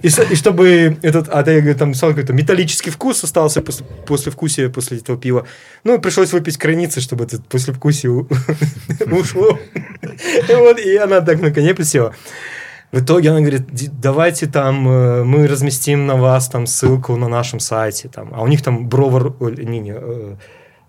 И, 0.01 0.09
чтобы 0.09 0.97
этот, 1.01 1.29
а 1.29 1.43
ты 1.43 1.73
там 1.75 1.93
писал 1.93 2.09
какой-то 2.09 2.33
металлический 2.33 2.89
вкус 2.89 3.23
остался 3.23 3.61
после, 3.61 3.85
после 4.05 4.69
после 4.69 4.97
этого 4.97 5.17
пива. 5.17 5.45
Ну, 5.83 5.99
пришлось 5.99 6.33
выпить 6.33 6.57
границы, 6.57 7.01
чтобы 7.01 7.25
это 7.25 7.41
после 7.41 7.73
вкусия 7.73 8.09
ушло. 9.11 9.59
И 10.49 10.55
вот, 10.55 10.79
и 10.79 10.95
она 10.97 11.21
так 11.21 11.41
на 11.41 11.51
коне 11.51 11.73
присела. 11.73 12.13
В 12.91 12.99
итоге 12.99 13.31
она 13.31 13.39
говорит, 13.39 13.63
давайте 13.99 14.45
там 14.45 14.87
э, 14.87 15.23
мы 15.23 15.47
разместим 15.47 16.05
на 16.05 16.15
вас 16.15 16.47
там 16.47 16.67
ссылку 16.67 17.15
на 17.15 17.27
нашем 17.27 17.59
сайте, 17.59 18.07
там, 18.07 18.29
а 18.31 18.43
у 18.43 18.47
них 18.47 18.61
там 18.61 18.87
бровар, 18.87 19.33
не, 19.41 19.79
не, 19.79 19.93
э, 19.95 20.35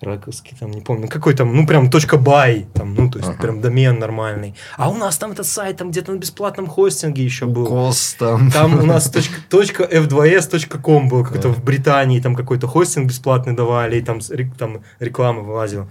раковский, 0.00 0.56
там, 0.58 0.70
не 0.70 0.80
помню, 0.80 1.08
какой 1.08 1.34
там, 1.34 1.54
ну, 1.54 1.66
прям 1.66 1.90
точка 1.90 2.16
бай, 2.16 2.66
там, 2.74 2.94
ну, 2.94 3.10
то 3.10 3.18
есть, 3.18 3.30
ага. 3.30 3.42
прям 3.42 3.60
домен 3.60 3.98
нормальный. 3.98 4.54
А 4.76 4.90
у 4.90 4.94
нас 4.94 5.16
там 5.18 5.32
этот 5.32 5.46
сайт, 5.46 5.76
там 5.78 5.90
где-то 5.90 6.12
на 6.12 6.18
бесплатном 6.18 6.66
хостинге 6.66 7.24
еще 7.24 7.46
был. 7.46 7.66
Кос 7.66 8.16
там. 8.18 8.50
Там 8.50 8.78
у 8.78 8.86
нас 8.86 9.10
точка, 9.10 9.34
точка 9.48 9.84
f2s.com 9.84 11.08
был, 11.08 11.24
как-то 11.24 11.48
в 11.48 11.62
Британии, 11.62 12.20
там 12.20 12.34
какой-то 12.34 12.66
хостинг 12.66 13.08
бесплатный 13.08 13.54
давали, 13.54 13.98
и 13.98 14.02
там, 14.02 14.20
там 14.58 14.82
реклама 15.00 15.40
вылазила. 15.40 15.88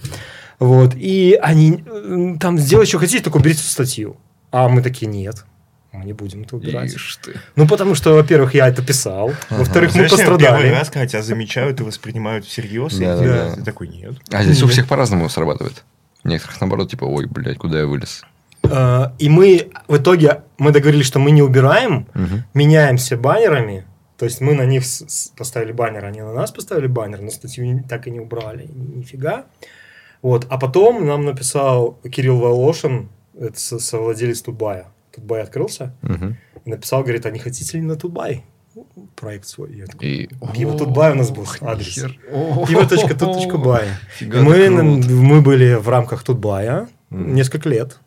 Вот, 0.59 0.93
и 0.95 1.37
они 1.41 1.83
э, 1.85 2.35
там 2.39 2.57
сделать 2.57 2.87
что 2.87 2.99
хотите, 2.99 3.23
только 3.23 3.37
уберите 3.37 3.63
статью. 3.63 4.17
А 4.51 4.69
мы 4.69 4.81
такие, 4.81 5.07
нет, 5.07 5.45
мы 5.93 6.05
не 6.05 6.13
будем 6.13 6.41
это 6.43 6.55
убирать. 6.55 6.93
Ишь 6.93 7.17
ты. 7.17 7.33
Ну, 7.55 7.67
потому 7.67 7.95
что, 7.95 8.13
во-первых, 8.13 8.53
я 8.55 8.67
это 8.67 8.83
писал, 8.83 9.31
во-вторых, 9.49 9.91
мы 9.91 10.07
Знаешь, 10.07 10.11
Первый 10.11 10.37
пострадали. 10.39 10.67
раз, 10.69 10.89
когда 10.89 11.07
тебя 11.07 11.21
замечают 11.21 11.79
и 11.79 11.83
воспринимают 11.83 12.45
всерьез, 12.45 12.97
Да, 12.97 13.17
да, 13.17 13.23
да. 13.49 13.55
ты 13.55 13.63
такой, 13.63 13.87
нет. 13.87 14.13
А 14.31 14.43
здесь 14.43 14.61
у 14.63 14.67
всех 14.67 14.87
по-разному 14.87 15.29
срабатывает. 15.29 15.83
Некоторых, 16.23 16.59
наоборот, 16.61 16.89
типа, 16.89 17.05
ой, 17.05 17.25
блядь, 17.27 17.57
куда 17.57 17.79
я 17.79 17.85
вылез? 17.85 18.23
Э, 18.63 19.07
И 19.19 19.29
мы 19.29 19.69
в 19.87 19.97
итоге 19.97 20.41
мы 20.57 20.71
договорились, 20.71 21.05
что 21.05 21.19
мы 21.19 21.31
не 21.31 21.41
убираем, 21.41 22.07
Мгм. 22.13 22.43
меняемся 22.53 23.17
баннерами. 23.17 23.85
То 24.17 24.25
есть 24.25 24.39
мы 24.41 24.53
на 24.53 24.65
них 24.65 24.83
поставили 25.37 25.73
баннер, 25.73 26.05
они 26.05 26.21
на 26.21 26.31
нас 26.33 26.51
поставили 26.51 26.87
баннер, 26.87 27.21
но 27.21 27.29
статью 27.29 27.83
так 27.89 28.07
и 28.07 28.11
не 28.11 28.19
убрали, 28.21 28.67
ни- 28.73 28.99
нифига. 28.99 29.45
Вот. 30.21 30.45
А 30.49 30.57
потом 30.57 31.05
нам 31.05 31.25
написал 31.25 31.99
Кирилл 32.09 32.37
Волошин, 32.39 33.09
это 33.37 33.59
со- 33.59 33.79
совладелец 33.79 34.41
Тутбая. 34.41 34.85
Тутбай 35.13 35.41
открылся 35.41 35.93
Мгм. 36.01 36.37
и 36.65 36.69
написал, 36.69 37.01
говорит, 37.03 37.25
а 37.25 37.31
не 37.31 37.39
хотите 37.39 37.77
ли 37.77 37.83
на 37.83 37.95
Тутбай 37.95 38.43
проект 39.15 39.45
свой? 39.47 39.75
Я 39.75 39.85
такой, 39.85 40.07
И... 40.07 40.29
Пиво 40.53 40.77
Тутбай 40.77 41.11
у 41.11 41.15
нас 41.15 41.29
был 41.31 41.45
адрес. 41.61 41.95
pivo.tut.by. 42.67 43.87
Мы, 44.21 44.69
мы 44.69 45.41
были 45.41 45.75
в 45.75 45.87
рамках 45.89 46.23
Тутбая 46.23 46.87
несколько 47.09 47.69
лет. 47.69 47.99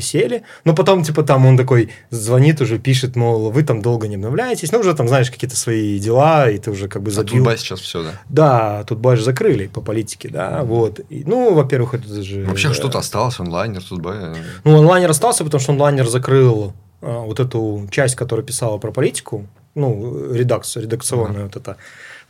Сели. 0.00 0.42
Но 0.64 0.74
потом, 0.74 1.02
типа, 1.02 1.22
там 1.22 1.46
он 1.46 1.56
такой 1.56 1.90
звонит 2.10 2.60
уже, 2.60 2.78
пишет, 2.78 3.16
мол, 3.16 3.50
вы 3.50 3.62
там 3.62 3.82
долго 3.82 4.08
не 4.08 4.16
обновляетесь. 4.16 4.72
Ну, 4.72 4.80
уже 4.80 4.94
там, 4.94 5.08
знаешь, 5.08 5.30
какие-то 5.30 5.56
свои 5.56 5.98
дела, 5.98 6.50
и 6.50 6.58
ты 6.58 6.70
уже 6.70 6.88
как 6.88 7.02
бы 7.02 7.10
А 7.10 7.14
забил. 7.14 7.36
Тутбай 7.36 7.58
сейчас 7.58 7.80
все, 7.80 8.02
да? 8.02 8.10
Да, 8.28 8.84
Тутбай 8.84 9.16
же 9.16 9.24
закрыли 9.24 9.66
по 9.66 9.80
политике, 9.80 10.28
да, 10.28 10.62
вот. 10.64 11.00
И, 11.08 11.24
ну, 11.24 11.54
во-первых, 11.54 11.94
это 11.94 12.22
же... 12.22 12.44
Вообще 12.44 12.70
э, 12.70 12.74
что-то 12.74 12.98
осталось, 12.98 13.40
онлайнер, 13.40 13.82
Тутбай. 13.82 14.36
Ну, 14.64 14.78
онлайнер 14.78 15.10
остался, 15.10 15.44
потому 15.44 15.60
что 15.60 15.72
онлайнер 15.72 16.06
закрыл 16.06 16.72
а, 17.00 17.20
вот 17.20 17.40
эту 17.40 17.86
часть, 17.90 18.16
которая 18.16 18.44
писала 18.44 18.78
про 18.78 18.90
политику, 18.90 19.46
ну, 19.74 20.32
редакцию, 20.32 20.84
редакционное 20.84 21.44
вот 21.44 21.56
это, 21.56 21.76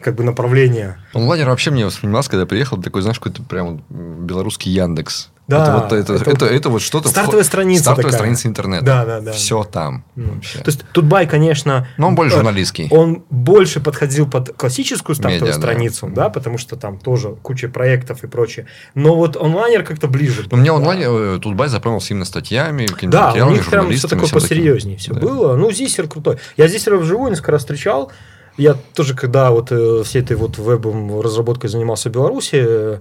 как 0.01 0.15
бы 0.15 0.25
направление. 0.25 0.99
Онлайнер 1.15 1.49
вообще 1.49 1.71
мне 1.71 1.87
воспринимался, 1.87 2.31
когда 2.31 2.43
я 2.43 2.47
приехал, 2.47 2.81
такой, 2.81 3.03
знаешь, 3.03 3.19
какой-то 3.19 3.43
прям 3.43 3.83
белорусский 3.89 4.71
Яндекс. 4.73 5.31
Да, 5.49 5.63
это, 5.63 5.73
вот, 5.73 5.85
это, 5.87 6.13
это 6.13 6.31
это, 6.31 6.45
вот 6.45 6.53
это 6.53 6.69
вот 6.69 6.83
что-то... 6.83 7.09
стартовая 7.09 7.43
страница 7.43 7.85
Стартовая 7.85 8.13
такая. 8.13 8.19
страница 8.19 8.49
интернета. 8.49 8.85
Да, 8.85 9.05
да, 9.07 9.21
да. 9.21 9.33
Все 9.33 9.65
там 9.65 10.05
Ну, 10.15 10.35
вообще. 10.35 10.59
То 10.59 10.69
есть 10.69 10.85
Тутбай, 10.93 11.27
конечно... 11.27 11.89
Но 11.97 12.09
он 12.09 12.15
больше 12.15 12.35
э, 12.35 12.37
журналистский. 12.37 12.89
Он 12.91 13.25
больше 13.31 13.81
подходил 13.81 14.29
под 14.29 14.55
классическую 14.55 15.17
стартовую 15.17 15.41
Медиа, 15.41 15.55
да. 15.55 15.59
страницу, 15.59 16.11
да. 16.15 16.29
потому 16.29 16.59
что 16.59 16.77
там 16.77 16.99
тоже 16.99 17.35
куча 17.43 17.69
проектов 17.71 18.25
и 18.25 18.27
прочее. 18.27 18.67
Но 18.95 19.17
вот 19.17 19.37
онлайнер 19.37 19.85
как-то 19.85 20.07
ближе. 20.07 20.45
Но 20.51 20.59
мне 20.59 20.71
онлайн 20.71 21.01
да. 21.01 21.07
э, 21.09 21.39
Тутбай 21.41 21.69
запомнился 21.69 22.13
именно 22.13 22.27
статьями, 22.27 22.87
Да, 23.03 23.33
у 23.33 23.51
них 23.51 23.69
прям 23.71 23.91
все 23.91 24.07
такое 24.07 24.29
посерьезнее 24.29 24.99
все 24.99 25.15
Да. 25.15 25.21
было. 25.21 25.57
Ну, 25.57 25.73
Зисер 25.73 26.09
крутой. 26.09 26.37
Я 26.59 26.69
Зисера 26.69 26.99
вживую 26.99 27.31
несколько 27.31 27.53
раз 27.53 27.63
встречал. 27.63 28.13
Я 28.59 28.75
тоже, 28.75 29.15
когда 29.15 29.51
вот 29.51 29.71
э, 29.71 30.03
всей 30.05 30.21
этой 30.21 30.37
вот 30.37 30.59
вебом 30.59 31.21
разработкой 31.21 31.71
занимался 31.71 32.11
в 32.11 32.13
Беларуси, 32.13 32.57
э, 32.57 32.99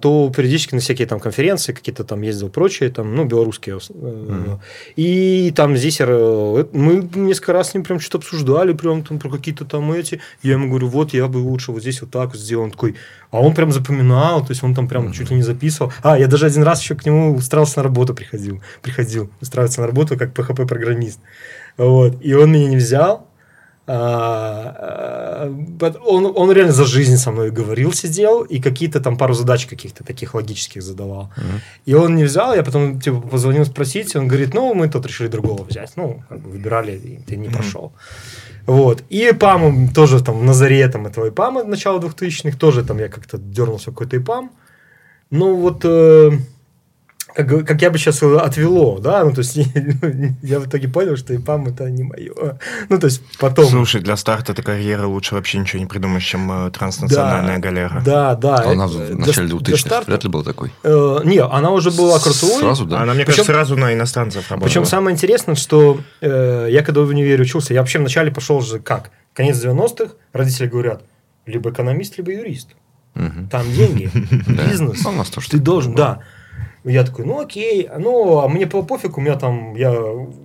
то 0.00 0.32
периодически 0.36 0.74
на 0.74 0.80
всякие 0.80 1.06
там 1.06 1.20
конференции 1.20 1.72
какие-то 1.72 2.02
там 2.02 2.22
ездил, 2.22 2.48
прочие, 2.48 2.90
там, 2.90 3.14
ну, 3.14 3.24
белорусские. 3.24 3.78
э, 3.88 4.56
И 4.96 5.52
там 5.54 5.76
Зисер, 5.76 6.08
э, 6.10 6.64
мы 6.72 7.08
несколько 7.14 7.52
раз 7.52 7.70
с 7.70 7.74
ним 7.74 7.84
прям 7.84 8.00
что-то 8.00 8.18
обсуждали, 8.18 8.72
прям 8.72 9.04
там 9.04 9.20
про 9.20 9.30
какие-то 9.30 9.64
там 9.64 9.92
эти. 9.92 10.20
Я 10.42 10.54
ему 10.54 10.68
говорю, 10.68 10.88
вот 10.88 11.14
я 11.14 11.28
бы 11.28 11.38
лучше 11.38 11.70
вот 11.70 11.82
здесь 11.82 12.00
вот 12.00 12.10
так 12.10 12.30
вот 12.32 12.40
сделал. 12.40 12.64
Он 12.64 12.70
такой, 12.72 12.96
а 13.30 13.40
он 13.40 13.54
прям 13.54 13.70
запоминал, 13.70 14.40
то 14.44 14.50
есть 14.50 14.64
он 14.64 14.74
там 14.74 14.88
прям 14.88 15.12
чуть 15.12 15.30
ли 15.30 15.36
не 15.36 15.42
записывал. 15.42 15.92
А, 16.02 16.18
я 16.18 16.26
даже 16.26 16.46
один 16.46 16.64
раз 16.64 16.82
еще 16.82 16.96
к 16.96 17.06
нему 17.06 17.36
устраивался 17.36 17.78
на 17.78 17.84
работу 17.84 18.12
приходил. 18.12 18.60
Приходил 18.82 19.30
устраиваться 19.40 19.82
на 19.82 19.86
работу 19.86 20.18
как 20.18 20.32
PHP-программист. 20.36 21.20
Вот. 21.76 22.16
И 22.20 22.34
он 22.34 22.50
меня 22.50 22.68
не 22.68 22.76
взял. 22.76 23.29
А, 23.92 25.48
but 25.48 25.98
он, 26.06 26.32
он 26.36 26.52
реально 26.52 26.72
за 26.72 26.84
жизнь 26.84 27.16
со 27.16 27.32
мной 27.32 27.50
говорил, 27.50 27.92
сидел, 27.92 28.42
и 28.42 28.60
какие-то 28.60 29.00
там 29.00 29.16
пару 29.16 29.34
задач 29.34 29.66
каких-то 29.66 30.04
таких 30.04 30.34
логических 30.34 30.82
задавал. 30.82 31.32
Мгм. 31.36 31.60
И 31.86 31.94
он 31.94 32.14
не 32.14 32.24
взял, 32.24 32.54
я 32.54 32.62
потом 32.62 33.00
типа, 33.00 33.20
позвонил 33.20 33.64
спросить, 33.64 34.14
он 34.16 34.28
говорит, 34.28 34.54
ну, 34.54 34.74
мы 34.74 34.88
тут 34.88 35.06
решили 35.06 35.28
другого 35.28 35.64
взять. 35.64 35.96
Ну, 35.96 36.22
как 36.28 36.38
бы 36.38 36.50
выбирали, 36.50 36.92
и 36.92 37.18
ты 37.26 37.36
не 37.36 37.48
прошел. 37.48 37.92
Вот. 38.66 39.02
И 39.10 39.30
ИПАМ 39.30 39.88
тоже 39.88 40.22
там 40.22 40.46
на 40.46 40.54
заре 40.54 40.88
там, 40.88 41.06
этого 41.06 41.26
ИПАМа 41.26 41.64
начала 41.64 41.98
2000-х, 41.98 42.56
тоже 42.58 42.84
там 42.84 42.98
я 42.98 43.08
как-то 43.08 43.38
дернулся 43.38 43.86
какой-то 43.86 44.16
ИПАМ. 44.16 44.50
Ну, 45.30 45.56
вот 45.56 45.84
э, 45.84 46.30
как, 47.34 47.66
как 47.66 47.82
я 47.82 47.90
бы 47.90 47.98
сейчас 47.98 48.22
отвело, 48.22 48.98
да, 48.98 49.24
ну, 49.24 49.32
то 49.32 49.40
есть 49.40 49.56
я 50.42 50.58
в 50.60 50.66
итоге 50.66 50.88
понял, 50.88 51.16
что 51.16 51.34
ИПАМ 51.34 51.66
это 51.68 51.88
не 51.90 52.02
мое. 52.02 52.58
Ну, 52.88 52.98
то 52.98 53.06
есть 53.06 53.22
потом... 53.38 53.66
Слушай, 53.66 54.00
для 54.00 54.16
старта 54.16 54.52
этой 54.52 54.62
карьеры 54.62 55.06
лучше 55.06 55.34
вообще 55.34 55.58
ничего 55.58 55.80
не 55.80 55.86
придумаешь, 55.86 56.24
чем 56.24 56.50
э, 56.66 56.70
транснациональная 56.70 57.58
галера. 57.58 58.02
Да, 58.04 58.34
да. 58.34 58.56
А 58.56 58.70
она 58.72 58.84
э, 58.84 58.88
в 58.88 59.06
для- 59.06 59.16
начале 59.26 59.48
для 59.48 59.56
2000-х 59.58 59.76
старта- 59.88 60.06
вряд 60.06 60.24
ли 60.24 60.30
был 60.30 60.42
такой. 60.44 60.70
Э, 60.82 61.20
не, 61.24 61.42
она 61.42 61.70
уже 61.70 61.90
была 61.90 62.18
крутой. 62.18 62.58
Сразу, 62.60 62.84
да? 62.86 63.00
Она, 63.02 63.14
мне 63.14 63.24
Причем- 63.24 63.44
кажется, 63.44 63.52
сразу 63.52 63.76
на 63.76 63.94
иностранцев 63.94 64.50
работала. 64.50 64.68
Причем 64.68 64.84
самое 64.84 65.14
интересное, 65.14 65.54
что 65.54 66.00
э, 66.20 66.66
я 66.70 66.82
когда 66.82 67.00
в 67.02 67.08
универе 67.08 67.42
учился, 67.42 67.74
я 67.74 67.80
вообще 67.80 67.98
вначале 67.98 68.30
пошел 68.30 68.60
же 68.60 68.78
как? 68.80 69.10
Конец 69.34 69.56
90-х, 69.64 70.14
родители 70.32 70.66
говорят, 70.66 71.02
либо 71.46 71.70
экономист, 71.70 72.18
либо 72.18 72.32
юрист. 72.32 72.70
Мгм. 73.14 73.48
Там 73.48 73.70
деньги, 73.72 74.10
Да. 74.46 74.64
бизнес. 74.68 75.02
Ну, 75.04 75.10
у 75.10 75.14
нас 75.14 75.28
тоже 75.30 75.48
Ты 75.50 75.58
должен, 75.58 75.94
да. 75.94 76.20
Я 76.84 77.04
такой, 77.04 77.26
ну 77.26 77.40
окей, 77.40 77.88
ну 77.98 78.40
а 78.40 78.48
мне 78.48 78.66
по 78.66 78.82
пофиг, 78.82 79.18
у 79.18 79.20
меня 79.20 79.36
там, 79.36 79.74
я, 79.74 79.92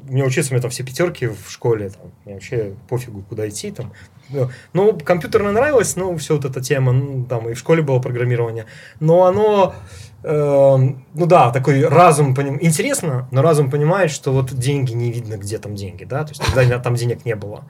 мне 0.10 0.24
учиться, 0.24 0.52
у 0.52 0.54
меня 0.54 0.62
там 0.62 0.72
все 0.72 0.84
пятерки 0.84 1.28
в 1.28 1.50
школе, 1.50 1.90
там, 1.90 2.12
мне 2.26 2.34
вообще 2.34 2.74
пофигу, 2.90 3.22
куда 3.22 3.48
идти, 3.48 3.72
там. 3.72 3.94
Ну, 4.30 4.50
Ну, 4.74 4.98
компьютерно 5.00 5.52
нравилось, 5.52 5.96
ну, 5.96 6.18
все 6.18 6.36
вот 6.36 6.46
эта 6.46 6.62
тема, 6.62 6.92
ну, 6.92 7.26
там 7.26 7.48
и 7.50 7.54
в 7.54 7.60
школе 7.60 7.82
было 7.82 8.00
программирование, 8.00 8.66
но 9.00 9.26
оно, 9.26 9.76
э, 10.24 10.78
ну 11.14 11.26
да, 11.26 11.52
такой 11.52 11.88
разум, 11.88 12.36
поним... 12.36 12.58
интересно, 12.60 13.30
но 13.32 13.42
разум 13.42 13.72
понимает, 13.72 14.12
что 14.12 14.34
вот 14.34 14.54
деньги 14.54 14.94
не 14.94 15.12
видно, 15.12 15.38
где 15.38 15.58
там 15.58 15.76
деньги, 15.76 16.04
да, 16.04 16.24
то 16.24 16.32
есть 16.32 16.44
тогда 16.54 16.80
там 16.80 16.96
денег 16.96 17.24
не 17.24 17.36
было. 17.36 17.64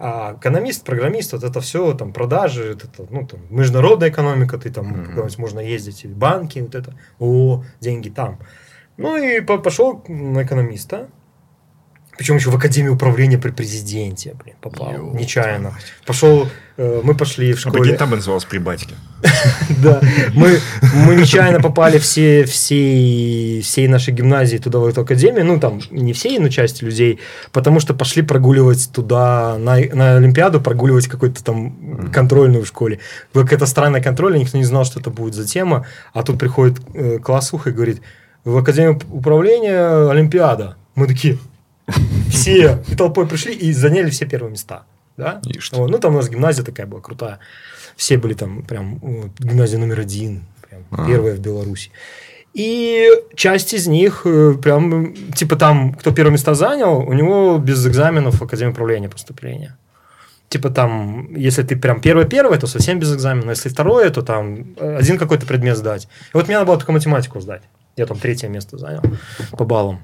А 0.00 0.36
экономист, 0.38 0.84
программист, 0.84 1.32
вот 1.32 1.42
это 1.42 1.60
все, 1.60 1.92
там, 1.94 2.12
продажи, 2.12 2.72
вот 2.74 2.84
это, 2.84 3.06
ну, 3.10 3.26
там, 3.26 3.40
международная 3.50 4.10
экономика, 4.10 4.56
ты 4.58 4.70
там, 4.70 5.06
куда-нибудь 5.06 5.38
можно 5.38 5.60
ездить, 5.60 6.06
банки, 6.08 6.60
вот 6.60 6.74
это, 6.74 6.94
о, 7.18 7.64
деньги 7.80 8.08
там. 8.08 8.38
Ну, 8.96 9.16
и 9.16 9.40
по- 9.40 9.58
пошел 9.58 10.04
на 10.08 10.42
экономиста, 10.44 11.08
причем 12.18 12.34
еще 12.34 12.50
в 12.50 12.56
Академию 12.56 12.94
управления 12.94 13.38
при 13.38 13.52
президенте, 13.52 14.34
блин, 14.42 14.56
попал, 14.60 14.92
Ёлки 14.92 15.22
нечаянно. 15.22 15.78
Пошел, 16.04 16.48
э, 16.76 17.00
мы 17.04 17.14
пошли 17.14 17.52
в 17.52 17.58
А 17.64 17.70
школе, 17.70 17.94
там 17.94 18.10
бы 18.10 18.16
называлось 18.16 18.44
при 18.44 18.58
батьке. 18.58 18.96
да, 19.82 20.00
мы, 20.34 20.58
мы 21.06 21.14
нечаянно 21.14 21.60
попали 21.60 21.98
все, 21.98 22.44
всей, 22.44 23.62
всей 23.62 23.86
нашей 23.86 24.12
гимназии 24.14 24.56
туда, 24.56 24.80
в 24.80 24.86
эту 24.86 25.02
академию, 25.02 25.44
ну, 25.46 25.60
там, 25.60 25.80
не 25.92 26.12
всей, 26.12 26.40
но 26.40 26.48
часть 26.48 26.82
людей, 26.82 27.20
потому 27.52 27.78
что 27.78 27.94
пошли 27.94 28.22
прогуливать 28.22 28.90
туда, 28.92 29.56
на, 29.56 29.76
на 29.76 30.16
Олимпиаду, 30.16 30.60
прогуливать 30.60 31.06
какую-то 31.06 31.44
там 31.44 32.10
контрольную 32.12 32.64
в 32.64 32.66
школе. 32.66 32.98
Была 33.32 33.44
какая-то 33.44 33.66
странная 33.66 34.02
контрольная, 34.02 34.40
никто 34.40 34.58
не 34.58 34.64
знал, 34.64 34.84
что 34.84 34.98
это 34.98 35.10
будет 35.10 35.34
за 35.34 35.46
тема, 35.46 35.86
а 36.12 36.24
тут 36.24 36.40
приходит 36.40 36.80
э, 36.94 37.18
классуха 37.20 37.70
и 37.70 37.72
говорит, 37.72 38.02
в 38.44 38.56
Академию 38.56 39.00
управления 39.12 40.10
Олимпиада. 40.10 40.76
Мы 40.96 41.06
такие, 41.06 41.38
все 42.30 42.78
толпой 42.96 43.26
пришли 43.26 43.54
и 43.54 43.72
заняли 43.72 44.10
все 44.10 44.26
первые 44.26 44.52
места. 44.52 44.84
Да? 45.16 45.40
Вот, 45.72 45.90
Ну, 45.90 45.98
там 45.98 46.14
у 46.14 46.16
нас 46.16 46.28
гимназия 46.28 46.64
такая 46.64 46.86
была 46.86 47.00
крутая. 47.00 47.38
Все 47.96 48.16
были 48.18 48.34
там 48.34 48.62
прям 48.62 48.98
вот, 48.98 49.30
гимназия 49.38 49.78
номер 49.78 50.00
один, 50.00 50.44
прям 50.68 50.82
А. 50.90 51.06
первая 51.06 51.34
в 51.34 51.40
Беларуси. 51.40 51.90
И 52.54 53.10
часть 53.34 53.74
из 53.74 53.86
них 53.86 54.22
э, 54.24 54.54
прям, 54.54 55.14
типа 55.34 55.56
там, 55.56 55.94
кто 55.94 56.12
первые 56.12 56.32
места 56.32 56.54
занял, 56.54 56.98
у 56.98 57.12
него 57.12 57.58
без 57.58 57.86
экзаменов 57.86 58.40
в 58.40 58.44
Академию 58.44 58.72
управления 58.72 59.08
поступления. 59.08 59.76
Типа 60.48 60.70
там, 60.70 61.34
если 61.34 61.62
ты 61.62 61.76
прям 61.76 62.00
первое-первое, 62.00 62.58
то 62.58 62.66
совсем 62.66 62.98
без 62.98 63.14
экзамена. 63.14 63.50
Если 63.50 63.68
второе, 63.68 64.08
то 64.10 64.22
там 64.22 64.74
э, 64.76 64.96
один 64.96 65.18
какой-то 65.18 65.46
предмет 65.46 65.76
сдать. 65.76 66.08
И 66.32 66.36
вот 66.36 66.46
мне 66.46 66.56
надо 66.56 66.66
было 66.66 66.78
только 66.78 66.92
математику 66.92 67.40
сдать. 67.40 67.62
Я 67.96 68.06
там 68.06 68.18
третье 68.18 68.48
место 68.48 68.78
занял 68.78 69.02
по 69.52 69.64
баллам. 69.64 70.00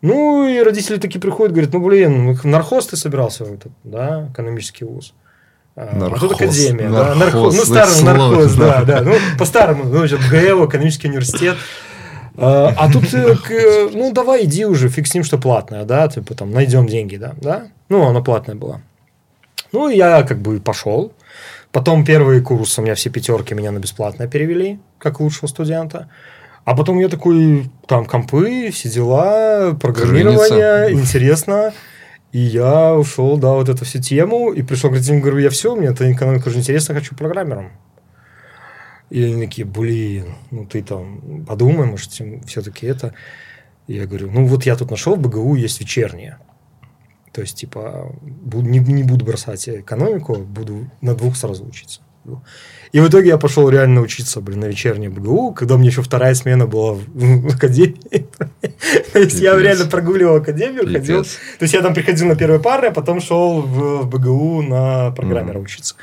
Ну, 0.00 0.48
и 0.48 0.60
родители 0.60 0.98
такие 0.98 1.20
приходят, 1.20 1.52
говорят, 1.52 1.72
ну, 1.72 1.84
блин, 1.84 2.34
в 2.34 2.44
нархоз 2.44 2.86
ты 2.86 2.96
собирался, 2.96 3.44
в 3.44 3.52
этот, 3.52 3.72
да, 3.82 4.28
экономический 4.32 4.84
вуз. 4.84 5.12
А, 5.74 5.90
а 5.92 5.96
Нархоз. 5.96 6.20
тут 6.20 6.32
академия, 6.32 6.88
да, 6.88 7.14
Нархоз, 7.14 7.18
нархоз, 7.18 7.56
ну, 7.56 7.64
старый 7.64 7.94
слово, 7.94 8.14
нархоз, 8.14 8.54
да, 8.54 8.84
да. 8.84 8.84
да, 8.84 9.02
ну, 9.02 9.14
по-старому, 9.38 9.84
ну, 9.84 10.06
ГЭО, 10.30 10.66
экономический 10.66 11.08
университет. 11.08 11.56
А 12.36 12.72
а 12.76 12.92
тут, 12.92 13.12
э, 13.12 13.36
э, 13.50 13.88
ну, 13.92 14.12
давай 14.12 14.44
иди 14.44 14.64
уже, 14.64 14.88
фиг 14.88 15.08
с 15.08 15.14
ним, 15.14 15.24
что 15.24 15.38
платное, 15.38 15.84
да, 15.84 16.06
типа 16.08 16.34
там, 16.34 16.52
найдем 16.52 16.86
деньги, 16.86 17.16
да, 17.16 17.34
да, 17.40 17.66
ну, 17.88 18.06
оно 18.06 18.22
платное 18.22 18.54
было. 18.54 18.80
Ну, 19.72 19.88
я 19.88 20.22
как 20.22 20.38
бы 20.38 20.60
пошел, 20.60 21.12
Потом 21.72 22.04
первый 22.04 22.40
курс 22.40 22.78
у 22.78 22.82
меня 22.82 22.94
все 22.94 23.10
пятерки 23.10 23.54
меня 23.54 23.70
на 23.70 23.78
бесплатно 23.78 24.26
перевели, 24.26 24.78
как 24.98 25.20
лучшего 25.20 25.48
студента. 25.48 26.08
А 26.68 26.76
потом 26.76 26.98
я 26.98 27.08
такой, 27.08 27.70
там 27.86 28.04
компы, 28.04 28.68
все 28.70 28.90
дела, 28.90 29.72
программирование, 29.80 30.88
Крыница. 30.88 31.02
интересно. 31.02 31.72
И 32.30 32.40
я 32.40 32.94
ушел, 32.94 33.38
да, 33.38 33.54
вот 33.54 33.70
эту 33.70 33.86
всю 33.86 34.02
тему, 34.02 34.52
и 34.52 34.60
пришел 34.60 34.90
к 34.90 34.92
родителям, 34.92 35.22
говорю, 35.22 35.38
я 35.38 35.48
все, 35.48 35.74
мне 35.74 35.86
эта 35.86 36.12
экономика 36.12 36.48
уже 36.48 36.58
интересно, 36.58 36.94
хочу 36.94 37.16
программером. 37.16 37.70
И 39.08 39.24
они 39.24 39.46
такие, 39.46 39.66
блин, 39.66 40.34
ну 40.50 40.66
ты 40.66 40.82
там 40.82 41.46
подумай, 41.46 41.86
может, 41.86 42.10
все-таки 42.10 42.86
это. 42.86 43.14
И 43.86 43.94
я 43.94 44.04
говорю, 44.04 44.30
ну 44.30 44.44
вот 44.44 44.66
я 44.66 44.76
тут 44.76 44.90
нашел, 44.90 45.16
в 45.16 45.20
БГУ 45.20 45.54
есть 45.54 45.80
вечернее. 45.80 46.36
То 47.32 47.40
есть, 47.40 47.56
типа, 47.56 48.14
буду, 48.20 48.68
не, 48.68 48.80
не 48.80 49.04
буду 49.04 49.24
бросать 49.24 49.66
экономику, 49.70 50.34
буду 50.34 50.90
на 51.00 51.14
двух 51.14 51.34
сразу 51.34 51.64
учиться. 51.64 52.02
И 52.92 53.00
в 53.00 53.08
итоге 53.08 53.28
я 53.28 53.38
пошел 53.38 53.68
реально 53.68 54.00
учиться, 54.00 54.40
блин, 54.40 54.60
на 54.60 54.66
вечернее 54.66 55.10
БГУ, 55.10 55.52
когда 55.52 55.74
у 55.74 55.78
меня 55.78 55.90
еще 55.90 56.02
вторая 56.02 56.34
смена 56.34 56.66
была 56.66 56.94
в, 56.94 57.02
в 57.14 57.54
академии. 57.54 58.26
То 59.12 59.18
есть 59.18 59.40
я 59.40 59.58
реально 59.58 59.86
прогуливал 59.86 60.36
академию, 60.36 60.90
ходил. 60.90 61.22
То 61.24 61.62
есть 61.62 61.74
я 61.74 61.82
там 61.82 61.94
приходил 61.94 62.26
на 62.26 62.36
первые 62.36 62.60
пары, 62.60 62.88
а 62.88 62.92
потом 62.92 63.20
шел 63.20 63.60
в, 63.60 64.02
в 64.02 64.08
БГУ 64.08 64.62
на 64.62 65.10
программера 65.10 65.58
учиться. 65.58 65.94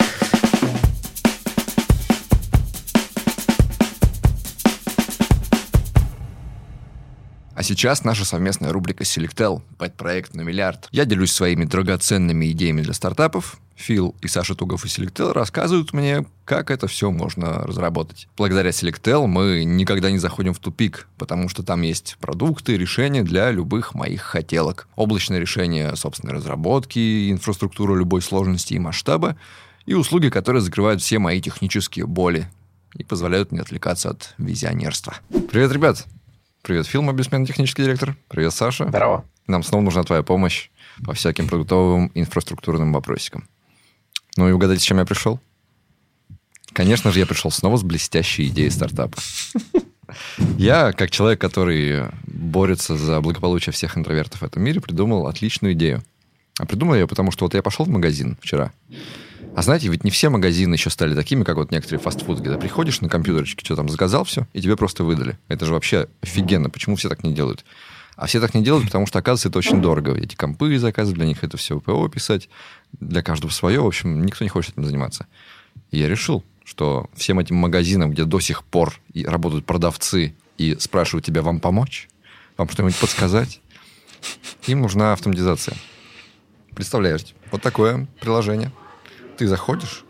А 7.55 7.63
сейчас 7.63 8.03
наша 8.03 8.25
совместная 8.25 8.73
рубрика 8.73 9.03
Selectel, 9.03 9.61
проект 9.97 10.35
на 10.35 10.41
миллиард. 10.41 10.89
Я 10.91 11.05
делюсь 11.05 11.31
своими 11.31 11.63
драгоценными 11.63 12.51
идеями 12.51 12.81
для 12.81 12.93
стартапов. 12.93 13.57
Фил 13.75 14.15
и 14.21 14.27
Саша 14.27 14.55
Тугов 14.55 14.85
и 14.85 14.87
Selectel 14.87 15.33
рассказывают 15.33 15.93
мне, 15.93 16.25
как 16.45 16.71
это 16.71 16.87
все 16.87 17.11
можно 17.11 17.63
разработать. 17.63 18.27
Благодаря 18.37 18.69
Selectel 18.69 19.27
мы 19.27 19.63
никогда 19.65 20.09
не 20.09 20.17
заходим 20.17 20.53
в 20.53 20.59
тупик, 20.59 21.07
потому 21.17 21.49
что 21.49 21.61
там 21.61 21.81
есть 21.81 22.17
продукты, 22.19 22.77
решения 22.77 23.23
для 23.23 23.51
любых 23.51 23.93
моих 23.93 24.21
хотелок. 24.21 24.87
Облачное 24.95 25.39
решение 25.39 25.95
собственной 25.95 26.33
разработки, 26.33 27.29
инфраструктура 27.31 27.95
любой 27.95 28.21
сложности 28.21 28.73
и 28.73 28.79
масштаба, 28.79 29.35
и 29.85 29.93
услуги, 29.93 30.29
которые 30.29 30.61
закрывают 30.61 31.01
все 31.01 31.19
мои 31.19 31.41
технические 31.41 32.07
боли 32.07 32.49
и 32.95 33.03
позволяют 33.03 33.51
мне 33.51 33.61
отвлекаться 33.61 34.09
от 34.09 34.33
визионерства. 34.37 35.15
Привет, 35.51 35.71
ребят! 35.71 36.05
Привет, 36.61 36.87
Фил, 36.87 37.03
мой 37.03 37.13
бессменный 37.13 37.45
технический 37.45 37.83
директор. 37.83 38.15
Привет, 38.27 38.51
Саша. 38.53 38.87
Здорово. 38.87 39.25
Нам 39.45 39.61
снова 39.61 39.83
нужна 39.83 40.03
твоя 40.03 40.23
помощь 40.23 40.69
по 41.05 41.13
всяким 41.13 41.47
продуктовым 41.47 42.11
инфраструктурным 42.15 42.91
вопросикам. 42.93 43.47
Ну 44.37 44.49
и 44.49 44.51
угадайте, 44.51 44.81
с 44.81 44.85
чем 44.85 44.97
я 44.99 45.05
пришел? 45.05 45.39
Конечно 46.73 47.11
же, 47.11 47.19
я 47.19 47.25
пришел 47.25 47.51
снова 47.51 47.77
с 47.77 47.83
блестящей 47.83 48.47
идеей 48.47 48.69
стартапа. 48.69 49.17
Я, 50.57 50.91
как 50.91 51.09
человек, 51.09 51.39
который 51.39 52.09
борется 52.27 52.97
за 52.97 53.21
благополучие 53.21 53.73
всех 53.73 53.97
интровертов 53.97 54.41
в 54.41 54.45
этом 54.45 54.61
мире, 54.61 54.81
придумал 54.81 55.27
отличную 55.27 55.73
идею. 55.73 56.03
А 56.59 56.65
придумал 56.65 56.95
ее, 56.95 57.07
потому 57.07 57.31
что 57.31 57.45
вот 57.45 57.53
я 57.53 57.63
пошел 57.63 57.85
в 57.85 57.89
магазин 57.89 58.37
вчера. 58.41 58.71
А 59.55 59.61
знаете, 59.61 59.87
ведь 59.87 60.03
не 60.03 60.11
все 60.11 60.29
магазины 60.29 60.75
еще 60.75 60.89
стали 60.89 61.15
такими, 61.15 61.43
как 61.43 61.55
вот 61.55 61.71
некоторые 61.71 62.01
фастфуды, 62.01 62.41
где 62.41 62.53
ты 62.53 62.59
приходишь 62.59 62.99
на 63.01 63.07
компьютерчике, 63.07 63.65
что 63.65 63.77
там 63.77 63.87
заказал 63.87 64.25
все, 64.25 64.47
и 64.51 64.61
тебе 64.61 64.75
просто 64.75 65.03
выдали. 65.05 65.37
Это 65.47 65.65
же 65.65 65.71
вообще 65.71 66.07
офигенно. 66.21 66.69
Почему 66.69 66.97
все 66.97 67.07
так 67.07 67.23
не 67.23 67.33
делают? 67.33 67.63
А 68.15 68.27
все 68.27 68.39
так 68.39 68.53
не 68.53 68.63
делают, 68.63 68.85
потому 68.85 69.07
что, 69.07 69.19
оказывается, 69.19 69.49
это 69.49 69.59
очень 69.59 69.81
дорого. 69.81 70.15
Эти 70.15 70.35
компы 70.35 70.77
заказывать, 70.77 71.17
для 71.17 71.25
них 71.25 71.43
это 71.43 71.57
все 71.57 71.79
ПО 71.79 72.07
писать, 72.07 72.49
для 72.99 73.21
каждого 73.21 73.51
свое. 73.51 73.81
В 73.81 73.87
общем, 73.87 74.25
никто 74.25 74.43
не 74.43 74.49
хочет 74.49 74.73
этим 74.73 74.85
заниматься. 74.85 75.27
И 75.91 75.99
я 75.99 76.07
решил, 76.07 76.43
что 76.63 77.09
всем 77.15 77.39
этим 77.39 77.55
магазинам, 77.55 78.11
где 78.11 78.25
до 78.25 78.39
сих 78.39 78.63
пор 78.63 78.99
и 79.13 79.25
работают 79.25 79.65
продавцы 79.65 80.35
и 80.57 80.75
спрашивают 80.79 81.25
тебя, 81.25 81.41
вам 81.41 81.59
помочь? 81.59 82.09
Вам 82.57 82.69
что-нибудь 82.69 82.97
подсказать? 82.97 83.61
Им 84.67 84.81
нужна 84.81 85.13
автоматизация. 85.13 85.77
Представляете, 86.73 87.33
вот 87.51 87.61
такое 87.61 88.07
приложение. 88.19 88.71
Ты 89.37 89.47
заходишь, 89.47 90.03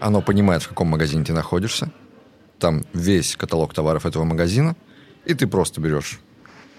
оно 0.00 0.22
понимает, 0.22 0.62
в 0.62 0.68
каком 0.68 0.88
магазине 0.88 1.24
ты 1.24 1.32
находишься, 1.32 1.90
там 2.58 2.84
весь 2.92 3.36
каталог 3.36 3.74
товаров 3.74 4.06
этого 4.06 4.24
магазина, 4.24 4.76
и 5.24 5.34
ты 5.34 5.46
просто 5.46 5.80
берешь, 5.80 6.20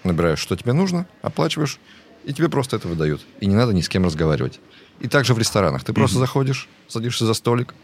набираешь, 0.04 0.38
что 0.38 0.56
тебе 0.56 0.72
нужно, 0.72 1.06
оплачиваешь, 1.22 1.78
и 2.24 2.32
тебе 2.32 2.48
просто 2.48 2.76
это 2.76 2.88
выдают. 2.88 3.22
И 3.40 3.46
не 3.46 3.54
надо 3.54 3.72
ни 3.72 3.80
с 3.80 3.88
кем 3.88 4.04
разговаривать. 4.04 4.60
И 5.00 5.08
также 5.08 5.34
в 5.34 5.38
ресторанах. 5.38 5.82
Ты 5.82 5.92
просто 5.92 6.18
заходишь, 6.18 6.68
садишься 6.88 7.26
за 7.26 7.34
столик, 7.34 7.74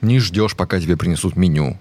не 0.00 0.18
ждешь, 0.18 0.56
пока 0.56 0.80
тебе 0.80 0.96
принесут 0.96 1.36
меню. 1.36 1.78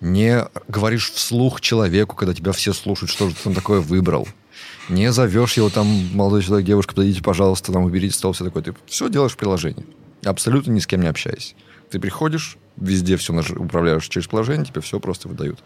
Не 0.00 0.46
говоришь 0.68 1.10
вслух 1.10 1.60
человеку, 1.60 2.16
когда 2.16 2.32
тебя 2.32 2.52
все 2.52 2.72
слушают, 2.72 3.10
что 3.10 3.28
же 3.28 3.34
ты 3.34 3.42
там 3.44 3.54
такое 3.54 3.80
выбрал. 3.80 4.26
Не 4.88 5.12
зовешь 5.12 5.54
его 5.54 5.68
там, 5.68 5.86
молодой 6.14 6.42
человек, 6.42 6.66
девушка, 6.66 6.94
подойдите, 6.94 7.22
пожалуйста, 7.22 7.72
там, 7.72 7.84
уберите 7.84 8.14
стол, 8.14 8.32
все 8.32 8.44
такое. 8.44 8.62
Ты 8.62 8.74
все 8.86 9.08
делаешь 9.08 9.32
в 9.32 9.36
приложении. 9.36 9.86
Абсолютно 10.24 10.72
ни 10.72 10.78
с 10.80 10.86
кем 10.86 11.02
не 11.02 11.08
общаясь. 11.08 11.54
Ты 11.90 11.98
приходишь, 11.98 12.56
везде 12.76 13.16
все 13.16 13.34
управляешь 13.56 14.08
через 14.08 14.26
приложение, 14.26 14.66
тебе 14.66 14.80
все 14.80 14.98
просто 15.00 15.28
выдают. 15.28 15.62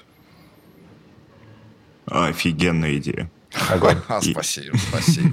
Офигенная 2.06 2.96
идея. 2.98 3.30
Огонь. 3.70 3.96
А, 4.08 4.20
спасибо, 4.20 4.76
спасибо. 4.76 5.30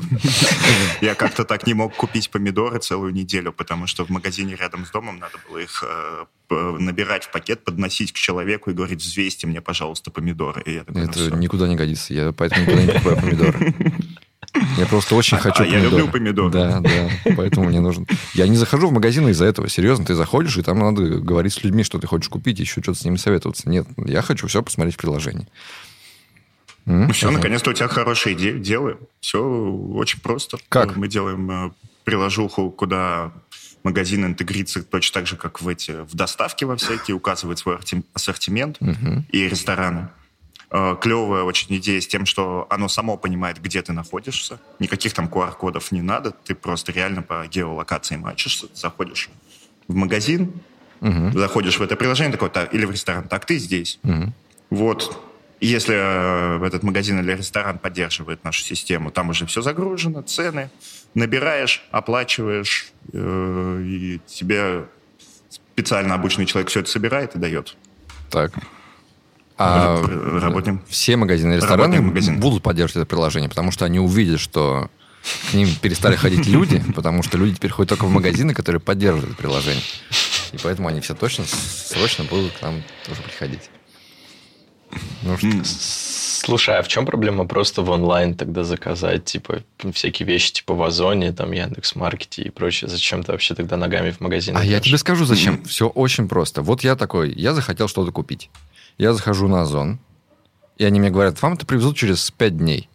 Я 1.01 1.15
как-то 1.15 1.43
так 1.43 1.67
не 1.67 1.73
мог 1.73 1.95
купить 1.95 2.29
помидоры 2.29 2.79
целую 2.79 3.13
неделю, 3.13 3.51
потому 3.51 3.87
что 3.87 4.05
в 4.05 4.09
магазине 4.09 4.55
рядом 4.55 4.85
с 4.85 4.91
домом 4.91 5.19
надо 5.19 5.33
было 5.49 5.59
их 5.59 5.83
э, 5.87 6.25
набирать 6.79 7.25
в 7.25 7.31
пакет, 7.31 7.63
подносить 7.63 8.11
к 8.11 8.15
человеку 8.15 8.71
и 8.71 8.73
говорить, 8.73 9.01
взвесьте 9.01 9.47
мне, 9.47 9.61
пожалуйста, 9.61 10.11
помидоры. 10.11 10.61
И 10.65 10.73
я 10.73 10.83
такой, 10.83 11.01
ну 11.03 11.09
Это 11.09 11.19
всё. 11.19 11.35
никуда 11.35 11.67
не 11.67 11.75
годится. 11.75 12.13
Я 12.13 12.31
поэтому 12.31 12.61
никуда 12.65 12.81
не 12.83 12.87
покупаю 12.87 13.17
помидоры. 13.17 13.73
Я 14.77 14.85
просто 14.85 15.15
очень 15.15 15.37
А- 15.37 15.39
хочу 15.39 15.63
а 15.63 15.65
я 15.65 15.79
люблю 15.79 16.09
помидоры. 16.09 16.51
Да, 16.51 16.81
да. 16.81 17.09
Поэтому 17.37 17.67
мне 17.67 17.79
нужен. 17.79 18.05
Я 18.33 18.47
не 18.47 18.57
захожу 18.57 18.87
в 18.87 18.91
магазины 18.91 19.29
из-за 19.29 19.45
этого. 19.45 19.69
Серьезно, 19.69 20.03
ты 20.05 20.13
заходишь, 20.13 20.57
и 20.57 20.61
там 20.61 20.77
надо 20.79 21.03
говорить 21.19 21.53
с 21.53 21.63
людьми, 21.63 21.83
что 21.83 21.99
ты 21.99 22.07
хочешь 22.07 22.27
купить, 22.27 22.59
еще 22.59 22.81
что-то 22.81 22.99
с 22.99 23.05
ними 23.05 23.15
советоваться. 23.15 23.69
Нет, 23.69 23.87
я 23.97 24.21
хочу 24.21 24.47
все 24.47 24.61
посмотреть 24.61 24.95
в 24.95 24.97
приложении. 24.97 25.47
Ну 26.85 27.11
все, 27.13 27.29
наконец-то 27.31 27.69
у 27.69 27.73
тебя 27.73 27.87
хорошие 27.87 28.35
идеи, 28.35 28.57
делаем. 28.57 28.97
Все 29.19 29.39
очень 29.41 30.19
просто. 30.19 30.57
Как? 30.69 30.95
Мы 30.95 31.07
делаем 31.07 31.49
э, 31.51 31.71
приложуху, 32.03 32.71
куда 32.71 33.31
магазин 33.83 34.25
интегрится 34.25 34.83
точно 34.83 35.13
так 35.21 35.27
же, 35.27 35.35
как 35.37 35.61
в 35.61 35.67
эти 35.67 35.91
в 36.03 36.15
доставке 36.15 36.65
во 36.65 36.75
всякие, 36.75 37.15
указывает 37.15 37.59
свой 37.59 37.77
ассортимент 38.13 38.79
Мгм. 38.81 39.25
и 39.31 39.47
рестораны. 39.47 40.09
Э, 40.71 40.95
Клевая 41.01 41.43
очень 41.43 41.75
идея 41.77 41.99
с 42.01 42.07
тем, 42.07 42.25
что 42.25 42.65
оно 42.69 42.87
само 42.87 43.17
понимает, 43.17 43.61
где 43.61 43.81
ты 43.81 43.93
находишься. 43.93 44.59
Никаких 44.79 45.13
там 45.13 45.27
QR-кодов 45.27 45.91
не 45.91 46.01
надо. 46.01 46.31
Ты 46.31 46.55
просто 46.55 46.91
реально 46.91 47.21
по 47.21 47.45
геолокации 47.47 48.15
мачишься, 48.17 48.67
заходишь 48.73 49.29
в 49.87 49.95
магазин, 49.95 50.51
Мгм. 51.01 51.33
заходишь 51.37 51.77
в 51.79 51.81
это 51.81 51.95
приложение 51.95 52.31
такой, 52.31 52.49
так, 52.49 52.73
или 52.73 52.85
в 52.85 52.91
ресторан, 52.91 53.27
так, 53.27 53.45
ты 53.45 53.57
здесь. 53.57 53.99
Мгм. 54.03 54.33
Вот. 54.69 55.19
Если 55.61 55.95
э, 55.95 56.65
этот 56.65 56.81
магазин 56.81 57.19
или 57.19 57.33
ресторан 57.33 57.77
поддерживает 57.77 58.43
нашу 58.43 58.63
систему, 58.63 59.11
там 59.11 59.29
уже 59.29 59.45
все 59.45 59.61
загружено, 59.61 60.23
цены. 60.23 60.71
Набираешь, 61.13 61.83
оплачиваешь, 61.91 62.91
э, 63.13 63.83
и 63.85 64.19
тебе 64.25 64.85
специально 65.49 66.15
обученный 66.15 66.47
человек 66.47 66.69
все 66.69 66.79
это 66.79 66.89
собирает 66.89 67.35
и 67.35 67.37
дает. 67.37 67.77
Так. 68.31 68.53
А 69.59 70.01
Работаем. 70.41 70.81
все 70.89 71.15
магазины 71.15 71.53
и 71.53 71.55
рестораны 71.57 72.01
магазин. 72.01 72.39
будут 72.39 72.63
поддерживать 72.63 73.03
это 73.03 73.05
приложение, 73.05 73.47
потому 73.47 73.69
что 73.69 73.85
они 73.85 73.99
увидят, 73.99 74.39
что 74.39 74.89
к 75.51 75.53
ним 75.53 75.69
перестали 75.79 76.15
ходить 76.15 76.47
люди, 76.47 76.83
потому 76.95 77.21
что 77.21 77.37
люди 77.37 77.57
теперь 77.57 77.69
ходят 77.69 77.89
только 77.89 78.05
в 78.05 78.09
магазины, 78.09 78.55
которые 78.55 78.79
поддерживают 78.79 79.33
это 79.33 79.37
приложение. 79.37 79.83
И 80.53 80.57
поэтому 80.63 80.87
они 80.87 81.01
все 81.01 81.13
точно, 81.13 81.45
срочно 81.45 82.23
будут 82.23 82.53
к 82.53 82.61
нам 82.63 82.81
тоже 83.05 83.21
приходить. 83.21 83.69
Ну 85.23 85.37
что. 85.37 85.47
Слушай, 85.63 86.79
а 86.79 86.81
в 86.81 86.87
чем 86.87 87.05
проблема 87.05 87.45
просто 87.45 87.83
в 87.83 87.89
онлайн 87.91 88.33
тогда 88.33 88.63
заказать, 88.63 89.25
типа, 89.25 89.61
всякие 89.93 90.27
вещи, 90.27 90.53
типа 90.53 90.73
в 90.73 90.81
Озоне, 90.81 91.31
там, 91.33 91.51
Яндекс.Маркете 91.51 92.41
и 92.41 92.49
прочее? 92.49 92.89
Зачем 92.89 93.23
ты 93.23 93.31
вообще 93.31 93.53
тогда 93.53 93.77
ногами 93.77 94.09
в 94.11 94.19
магазин 94.21 94.57
А 94.57 94.63
я 94.63 94.79
идешь? 94.79 94.87
тебе 94.87 94.97
скажу, 94.97 95.25
зачем. 95.25 95.63
Все 95.65 95.87
очень 95.87 96.27
просто. 96.27 96.61
Вот 96.63 96.83
я 96.83 96.95
такой, 96.95 97.31
я 97.33 97.53
захотел 97.53 97.87
что-то 97.87 98.11
купить. 98.11 98.49
Я 98.97 99.13
захожу 99.13 99.47
на 99.47 99.61
Озон, 99.61 99.99
и 100.77 100.83
они 100.83 100.99
мне 100.99 101.11
говорят, 101.11 101.41
вам 101.41 101.53
это 101.53 101.65
привезут 101.65 101.95
через 101.95 102.31
5 102.31 102.57
дней. 102.57 102.89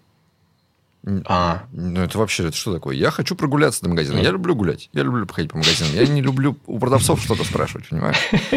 А, 1.26 1.62
Ну, 1.72 2.00
это 2.02 2.18
вообще, 2.18 2.48
это 2.48 2.56
что 2.56 2.74
такое? 2.74 2.96
Я 2.96 3.12
хочу 3.12 3.36
прогуляться 3.36 3.80
до 3.82 3.88
магазина. 3.90 4.18
Я 4.18 4.32
люблю 4.32 4.56
гулять. 4.56 4.90
Я 4.92 5.04
люблю 5.04 5.24
походить 5.24 5.52
по 5.52 5.58
магазинам. 5.58 5.92
Я 5.94 6.04
не 6.08 6.20
люблю 6.20 6.58
у 6.66 6.80
продавцов 6.80 7.22
что-то 7.22 7.44
спрашивать, 7.44 7.88
понимаешь? 7.88 8.16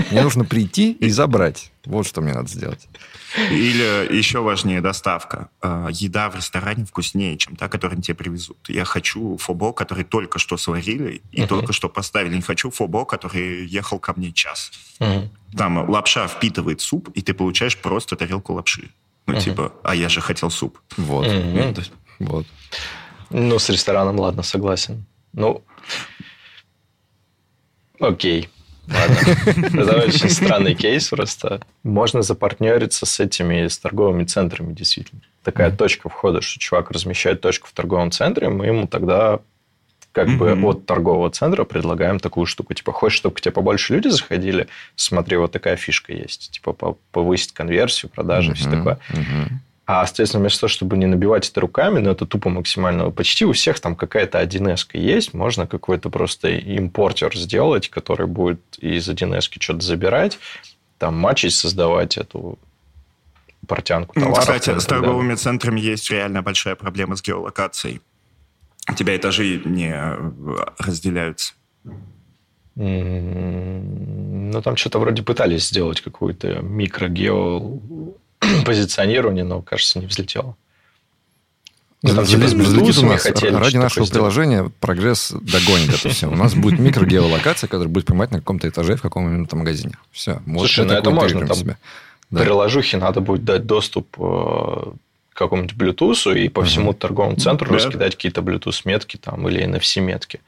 Мне 0.09 0.23
нужно 0.23 0.45
прийти 0.45 0.91
и 0.93 1.09
забрать. 1.11 1.71
Вот 1.85 2.07
что 2.07 2.21
мне 2.21 2.33
надо 2.33 2.49
сделать. 2.49 2.87
Или 3.51 4.17
еще 4.17 4.39
важнее 4.39 4.81
доставка. 4.81 5.49
Э, 5.61 5.89
Еда 5.91 6.29
в 6.31 6.35
ресторане 6.35 6.85
вкуснее, 6.85 7.37
чем 7.37 7.55
та, 7.55 7.67
которую 7.69 8.01
тебе 8.01 8.15
привезут. 8.15 8.57
Я 8.67 8.83
хочу 8.83 9.37
фобо, 9.37 9.71
который 9.71 10.03
только 10.03 10.39
что 10.39 10.57
сварили 10.57 11.21
и 11.31 11.41
Мгм. 11.41 11.47
только 11.47 11.71
что 11.73 11.87
поставили. 11.87 12.35
Не 12.35 12.41
хочу 12.41 12.71
фобо, 12.71 13.05
который 13.05 13.67
ехал 13.67 13.99
ко 13.99 14.13
мне 14.17 14.31
час. 14.31 14.71
мгм. 14.99 15.29
Там 15.55 15.87
лапша 15.89 16.27
впитывает 16.27 16.81
суп, 16.81 17.09
и 17.13 17.21
ты 17.21 17.33
получаешь 17.35 17.77
просто 17.77 18.15
тарелку 18.15 18.53
лапши. 18.53 18.89
Ну, 19.27 19.33
Мгм. 19.35 19.41
типа, 19.43 19.71
а 19.83 19.93
я 19.95 20.09
же 20.09 20.19
хотел 20.21 20.49
суп. 20.49 20.79
Вот. 20.97 21.27
Мгм. 21.27 21.75
Вот. 22.19 22.45
Ну, 23.29 23.59
с 23.59 23.69
рестораном, 23.69 24.19
ладно, 24.19 24.43
согласен. 24.43 25.05
Ну, 25.33 25.63
окей. 27.99 28.49
Ладно. 28.87 29.81
Это 29.83 29.97
очень 30.07 30.29
странный 30.29 30.73
кейс 30.73 31.09
просто. 31.09 31.61
Можно 31.83 32.23
запартнериться 32.23 33.05
с 33.05 33.19
этими, 33.19 33.67
с 33.67 33.77
торговыми 33.77 34.23
центрами, 34.23 34.73
действительно. 34.73 35.21
Такая 35.43 35.69
точка 35.71 36.09
входа, 36.09 36.41
что 36.41 36.59
чувак 36.59 36.89
размещает 36.91 37.41
точку 37.41 37.67
в 37.67 37.71
торговом 37.73 38.09
центре, 38.11 38.49
мы 38.49 38.65
ему 38.65 38.87
тогда 38.87 39.39
как 40.11 40.27
бы 40.37 40.55
Мгм. 40.55 40.65
от 40.65 40.85
торгового 40.87 41.29
центра 41.29 41.65
предлагаем 41.65 42.19
такую 42.19 42.47
штуку. 42.47 42.73
Типа, 42.73 42.91
хочешь, 42.91 43.17
чтобы 43.19 43.35
к 43.35 43.41
тебе 43.41 43.51
побольше 43.51 43.93
люди 43.93 44.07
заходили? 44.07 44.67
Смотри, 44.95 45.37
вот 45.37 45.51
такая 45.51 45.75
фишка 45.75 46.11
есть. 46.13 46.49
Типа, 46.51 46.73
по- 46.73 46.97
повысить 47.11 47.53
конверсию, 47.53 48.09
продажи, 48.09 48.55
все 48.55 48.69
Мгм. 48.69 48.77
такое. 48.77 48.99
Мгм. 49.13 49.61
А, 49.91 50.05
соответственно, 50.05 50.41
вместо 50.41 50.59
того, 50.59 50.69
чтобы 50.69 50.97
не 50.97 51.07
набивать 51.07 51.49
это 51.49 51.61
руками, 51.61 51.97
но 51.97 52.11
это 52.11 52.27
тупо 52.27 52.49
максимально... 52.49 53.09
Почти 53.09 53.43
у 53.43 53.53
всех 53.53 53.79
там 53.79 53.95
какая-то 53.95 54.39
1С 54.39 54.85
есть. 54.93 55.33
Можно 55.33 55.65
какой-то 55.65 56.11
просто 56.11 56.49
импортер 56.49 57.35
сделать, 57.35 57.89
который 57.89 58.27
будет 58.27 58.61
из 58.77 59.09
1С 59.09 59.49
что-то 59.59 59.81
забирать, 59.81 60.37
там 60.99 61.17
матчить, 61.17 61.55
создавать 61.55 62.17
эту 62.19 62.59
портянку 63.65 64.13
Ну, 64.13 64.25
товаров. 64.25 64.41
Кстати, 64.41 64.65
там 64.67 64.77
и 64.77 64.79
с 64.79 64.85
торговыми 64.85 65.33
центрами 65.33 65.79
есть 65.79 66.11
реально 66.11 66.43
большая 66.43 66.75
проблема 66.75 67.15
с 67.15 67.23
геолокацией. 67.23 67.99
У 68.87 68.93
тебя 68.93 69.17
этажи 69.17 69.59
не 69.65 69.91
э, 69.91 70.31
разделяются. 70.77 71.55
М, 72.75 74.51
Ну, 74.51 74.61
там 74.61 74.75
что-то 74.77 74.99
вроде 74.99 75.23
пытались 75.23 75.67
сделать 75.67 76.01
какую-то 76.01 76.59
микрогео 76.61 77.79
позиционирование, 78.65 79.43
но, 79.43 79.61
кажется, 79.61 79.99
не 79.99 80.05
взлетело. 80.05 80.55
Ну, 82.01 82.15
там 82.15 82.25
типа 82.25 82.47
с 82.47 82.53
Bluetooth 82.53 83.17
хотели 83.17 83.53
ради 83.53 83.75
нашего 83.75 84.05
сделать. 84.05 84.11
приложения 84.13 84.71
прогресс 84.79 85.31
догонит 85.31 85.89
это 85.89 86.09
все. 86.09 86.27
У 86.27 86.35
нас 86.35 86.53
будет 86.55 86.79
микрогеолокация, 86.79 87.67
которая 87.67 87.89
будет 87.89 88.05
понимать 88.05 88.31
на 88.31 88.39
каком-то 88.39 88.69
этаже 88.69 88.95
в 88.95 89.01
каком-нибудь 89.01 89.51
магазине. 89.51 89.95
Все. 90.11 90.41
Слушай, 90.45 90.85
ну 90.85 90.93
это 90.93 91.09
можно 91.09 91.45
там 91.45 91.55
себя. 91.57 91.77
Да. 92.31 92.41
Приложухе 92.41 92.97
надо 92.97 93.19
будет 93.21 93.43
дать 93.43 93.65
доступ 93.65 94.15
э, 94.17 94.21
к 94.21 95.37
какому-нибудь 95.37 95.75
Bluetooth 95.75 96.37
и 96.39 96.47
по 96.47 96.63
всему 96.63 96.93
торговому 96.93 97.35
центру 97.35 97.67
Да. 97.67 97.75
раскидать 97.75 98.15
какие-то 98.15 98.41
Bluetooth-метки 98.41 99.17
там 99.17 99.49
или 99.49 99.61
NFC-метки. 99.65 100.39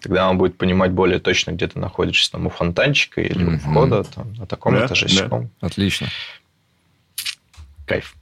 Тогда 0.00 0.28
он 0.28 0.36
будет 0.38 0.58
понимать 0.58 0.92
более 0.92 1.18
точно, 1.18 1.52
где 1.52 1.66
ты 1.66 1.78
находишься, 1.78 2.30
там, 2.32 2.46
у 2.46 2.50
фонтанчика 2.50 3.22
или 3.22 3.42
у 3.42 3.58
входа, 3.58 4.04
там, 4.04 4.34
на 4.34 4.46
таком 4.46 4.76
этаже. 4.76 5.06
Отлично. 5.60 6.08
Кайф. 7.86 8.14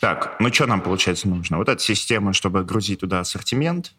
Так, 0.00 0.36
ну 0.40 0.52
что 0.52 0.66
нам, 0.66 0.80
получается, 0.80 1.28
нужно? 1.28 1.58
Вот 1.58 1.68
эта 1.68 1.80
система, 1.80 2.32
чтобы 2.32 2.64
грузить 2.64 3.00
туда 3.00 3.20
ассортимент, 3.20 3.92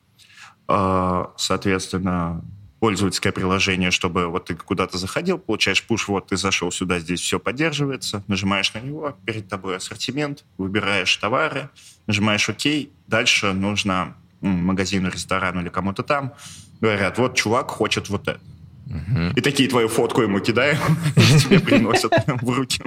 э, 0.67 1.25
соответственно, 1.37 2.43
пользовательское 2.83 3.31
приложение, 3.31 3.91
чтобы 3.91 4.27
вот 4.27 4.47
ты 4.47 4.55
куда-то 4.55 4.97
заходил, 4.97 5.37
получаешь 5.37 5.81
пуш, 5.81 6.09
вот 6.09 6.27
ты 6.27 6.35
зашел 6.35 6.69
сюда, 6.69 6.99
здесь 6.99 7.21
все 7.21 7.39
поддерживается, 7.39 8.25
нажимаешь 8.27 8.73
на 8.73 8.79
него, 8.79 9.17
перед 9.25 9.47
тобой 9.47 9.77
ассортимент, 9.77 10.43
выбираешь 10.57 11.15
товары, 11.15 11.69
нажимаешь 12.07 12.49
ОК, 12.49 12.89
дальше 13.07 13.53
нужно 13.53 14.15
магазину, 14.41 15.09
ресторану 15.09 15.61
или 15.61 15.69
кому-то 15.69 16.03
там, 16.03 16.33
говорят, 16.81 17.17
вот 17.17 17.35
чувак 17.35 17.69
хочет 17.69 18.09
вот 18.09 18.27
это. 18.27 18.41
Мгм. 18.87 19.31
И 19.37 19.39
такие 19.39 19.69
твою 19.69 19.87
фотку 19.87 20.21
ему 20.21 20.41
кидаем, 20.41 20.77
и 21.15 21.39
тебе 21.39 21.61
приносят 21.61 22.11
в 22.27 22.49
руки. 22.49 22.81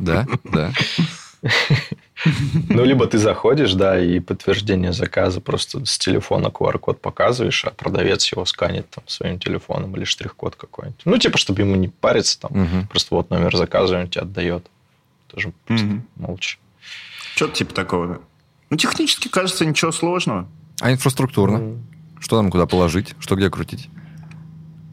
Да, 0.00 0.26
да. 0.44 0.72
Ну, 2.68 2.84
либо 2.84 3.06
ты 3.06 3.16
заходишь, 3.18 3.72
да, 3.72 3.98
и 3.98 4.20
подтверждение 4.20 4.92
заказа 4.92 5.40
просто 5.40 5.84
с 5.86 5.98
телефона 5.98 6.48
QR-код 6.48 7.00
показываешь, 7.00 7.64
а 7.64 7.70
продавец 7.70 8.30
его 8.30 8.44
сканит 8.44 8.90
там 8.90 9.04
своим 9.06 9.38
телефоном 9.38 9.96
или 9.96 10.04
штрих-код 10.04 10.54
какой-нибудь. 10.56 11.00
Ну, 11.06 11.16
типа, 11.16 11.38
чтобы 11.38 11.62
ему 11.62 11.76
не 11.76 11.88
париться 11.88 12.40
там. 12.40 12.50
Мгм. 12.52 12.86
Просто 12.88 13.14
вот 13.14 13.30
номер 13.30 13.56
заказа 13.56 13.98
он 13.98 14.08
тебе 14.08 14.22
отдает. 14.22 14.66
Тоже 15.28 15.52
просто 15.66 15.86
Мгм. 15.86 16.06
молча. 16.16 16.58
Что-то 17.36 17.54
типа 17.54 17.74
такого. 17.74 18.20
Ну, 18.68 18.76
технически, 18.76 19.28
кажется, 19.28 19.64
ничего 19.64 19.90
сложного. 19.90 20.46
А 20.80 20.92
инфраструктурно? 20.92 21.56
М. 21.56 21.86
Что 22.20 22.36
там 22.36 22.50
куда 22.50 22.66
положить? 22.66 23.14
Что 23.18 23.34
где 23.34 23.48
крутить? 23.48 23.88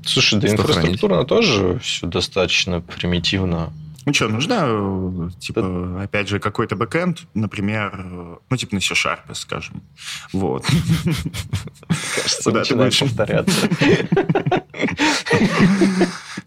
Слушай, 0.05 0.39
да 0.39 0.47
Что 0.47 0.55
инфраструктурно 0.55 1.25
тоже 1.25 1.79
все 1.79 2.07
достаточно 2.07 2.79
примитивно. 2.79 3.73
Ну 4.07 4.13
что, 4.13 4.29
нужно, 4.29 4.63
э, 4.65 5.29
типа, 5.37 6.01
опять 6.01 6.29
же, 6.29 6.39
какой-то 6.39 6.77
бэкэнд, 6.77 7.27
например, 7.33 7.91
э, 7.93 8.35
ну, 8.49 8.55
типа 8.57 8.75
на 8.75 8.79
C-Sharp, 8.79 9.33
скажем. 9.33 9.83
Вот. 10.31 10.65
Кажется, 10.65 12.43
Куда 12.45 12.63
ты 12.63 12.75
будешь? 12.77 12.99
повторяться. 12.99 13.69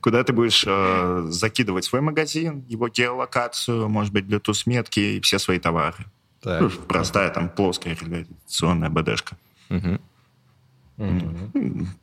Куда 0.01 0.25
ты 0.25 0.33
будешь 0.33 0.65
э, 0.67 1.27
закидывать 1.29 1.85
свой 1.85 2.01
магазин, 2.01 2.65
его 2.67 2.89
геолокацию, 2.89 3.91
может 3.91 4.15
быть, 4.15 4.25
Bluetooth-метки 4.25 5.17
и 5.17 5.21
все 5.21 5.39
свои 5.39 5.59
товары. 5.59 6.07
Ну, 6.45 6.71
простая 6.89 7.29
там 7.29 7.51
плоская 7.51 7.95
реляционная 7.95 8.89
БДшка. 8.89 9.37
М, 9.69 10.01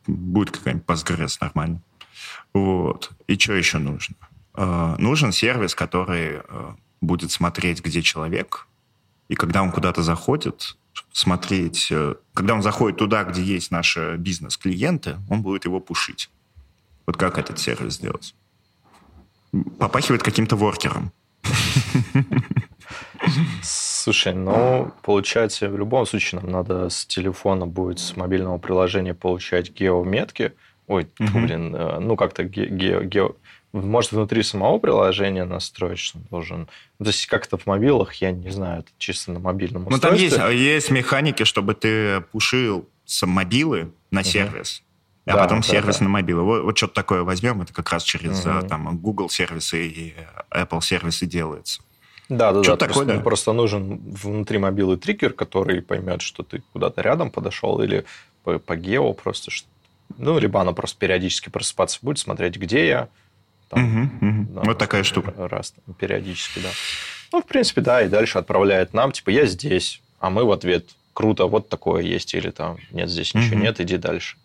Будет 0.06 0.52
какая-нибудь 0.52 0.86
Postgres 0.86 1.38
нормально. 1.41 1.82
Вот. 2.54 3.10
И 3.26 3.36
что 3.39 3.54
еще 3.54 3.80
нужно? 3.80 4.15
Э, 4.58 4.96
нужен 4.98 5.32
сервис, 5.32 5.76
который 5.76 6.41
э, 6.43 6.72
будет 7.00 7.32
смотреть, 7.32 7.84
где 7.84 8.02
человек, 8.02 8.67
и 9.30 9.36
когда 9.36 9.62
он 9.62 9.72
куда-то 9.72 10.02
заходит, 10.02 10.76
смотреть, 11.12 11.89
э, 11.91 12.15
когда 12.34 12.56
он 12.56 12.63
заходит 12.63 12.98
туда, 12.98 13.24
где 13.24 13.43
есть 13.43 13.70
наши 13.72 14.15
бизнес-клиенты, 14.17 15.17
он 15.30 15.43
будет 15.43 15.65
его 15.65 15.80
пушить. 15.80 16.32
Вот 17.06 17.17
как 17.17 17.38
этот 17.38 17.60
сервис 17.60 17.93
сделать? 17.93 18.34
Попахивает 19.80 20.24
каким-то 20.24 20.56
воркером. 20.56 21.12
Слушай, 23.62 24.34
ну, 24.34 24.91
получается, 25.04 25.70
в 25.70 25.78
любом 25.78 26.06
случае 26.06 26.41
нам 26.41 26.52
надо 26.52 26.89
с 26.89 27.06
телефона 27.06 27.67
будет, 27.67 28.00
с 28.00 28.15
мобильного 28.15 28.58
приложения 28.58 29.13
получать 29.13 29.72
геометки. 29.72 30.54
Ой, 30.88 31.08
Мгм. 31.20 31.46
блин, 31.46 31.72
ну, 31.72 32.15
как-то 32.15 32.43
ге- 32.43 32.67
ге- 32.67 33.04
гео... 33.06 33.36
Может, 33.86 34.12
внутри 34.12 34.44
самого 34.44 34.78
приложения 34.80 35.46
настроить, 35.46 36.00
что 36.00 36.18
он 36.18 36.26
должен... 36.30 36.66
То 37.00 37.06
есть, 37.08 37.26
как-то 37.28 37.58
в 37.58 37.66
мобилах, 37.66 38.13
я 38.16 38.32
не 38.32 38.50
знаю, 38.50 38.80
это 38.82 38.90
чисто 38.98 39.32
на 39.32 39.40
мобильном 39.40 39.86
Ну, 39.90 39.98
там 40.00 40.13
есть, 40.13 40.34
устройстве. 40.34 40.74
есть 40.74 40.92
механики, 40.92 41.44
чтобы 41.44 41.74
ты 41.76 42.22
пушил 42.32 42.88
с 43.06 43.26
мобилы 43.26 43.92
на 44.12 44.24
сервис, 44.24 44.84
а 45.26 45.34
Да, 45.34 45.38
потом 45.44 45.62
да, 45.62 45.68
сервис 45.68 45.98
да. 46.00 46.04
на 46.06 46.10
мобилы. 46.10 46.44
Вот, 46.44 46.63
вот 46.63 46.78
что-то 46.78 46.94
такое 46.96 47.24
возьмем, 47.24 47.62
это 47.62 47.74
как 47.74 47.90
раз 47.92 48.04
через 48.04 48.46
э, 48.46 48.62
там, 48.68 48.98
Google 48.98 49.30
сервисы 49.30 49.88
и 49.88 50.13
Apple 50.52 50.82
сервисы 50.82 51.26
делается. 51.26 51.82
Да, 52.30 52.52
да, 52.52 52.58
да. 52.60 52.63
Что-то 52.63 52.86
просто, 52.86 52.94
такое, 53.02 53.06
да. 53.06 53.13
ну, 53.20 53.22
просто 53.24 53.54
нужен 53.54 53.98
внутри 54.00 54.58
мобилы 54.58 54.98
триггер, 54.98 55.32
который 55.34 55.82
поймет, 55.82 56.22
что 56.22 56.44
ты 56.44 56.62
куда-то 56.74 57.02
рядом 57.02 57.32
подошел, 57.32 57.80
или 57.82 58.04
по, 58.44 58.60
по 58.60 58.76
гео 58.76 59.13
просто. 59.13 59.50
что- 59.52 59.68
Ну, 60.18 60.38
либо 60.38 60.60
она 60.60 60.74
просто 60.74 60.98
периодически 61.00 61.50
просыпаться 61.50 62.00
будет, 62.02 62.20
смотреть, 62.20 62.58
где 62.58 62.86
я. 62.88 63.10
Там, 63.69 63.82
Мгм, 63.84 64.17
мгм. 64.21 64.53
да, 64.53 64.62
вот 64.63 64.77
такая 64.77 65.01
раз- 65.01 65.08
штука. 65.08 65.34
Раз, 65.38 65.73
периодически, 65.99 66.60
да. 66.60 66.69
Ну, 67.34 67.41
в 67.41 67.45
принципе, 67.45 67.82
да, 67.82 68.01
и 68.01 68.08
дальше 68.08 68.38
отправляет 68.38 68.93
нам, 68.93 69.12
типа, 69.12 69.30
я 69.32 69.45
здесь, 69.45 70.01
а 70.19 70.30
мы 70.30 70.45
в 70.45 70.51
ответ, 70.51 70.86
круто, 71.13 71.45
вот 71.47 71.67
такое 71.67 72.01
есть, 72.03 72.34
или 72.34 72.49
там, 72.51 72.77
нет, 72.91 73.10
здесь 73.10 73.34
ничего 73.34 73.56
Мгм. 73.56 73.63
нет, 73.63 73.80
иди 73.82 73.97
дальше. 73.97 74.38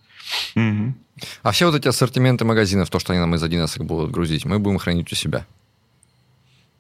Мгм. 0.57 0.95
А 1.43 1.53
все 1.53 1.67
вот 1.67 1.77
эти 1.77 1.87
ассортименты 1.89 2.45
магазинов, 2.45 2.91
то, 2.91 2.99
что 2.99 3.13
они 3.13 3.21
нам 3.21 3.35
из 3.35 3.43
1С 3.43 3.79
будут 3.79 4.11
грузить, 4.11 4.45
мы 4.45 4.59
будем 4.59 4.79
хранить 4.79 5.13
у 5.13 5.15
себя. 5.15 5.47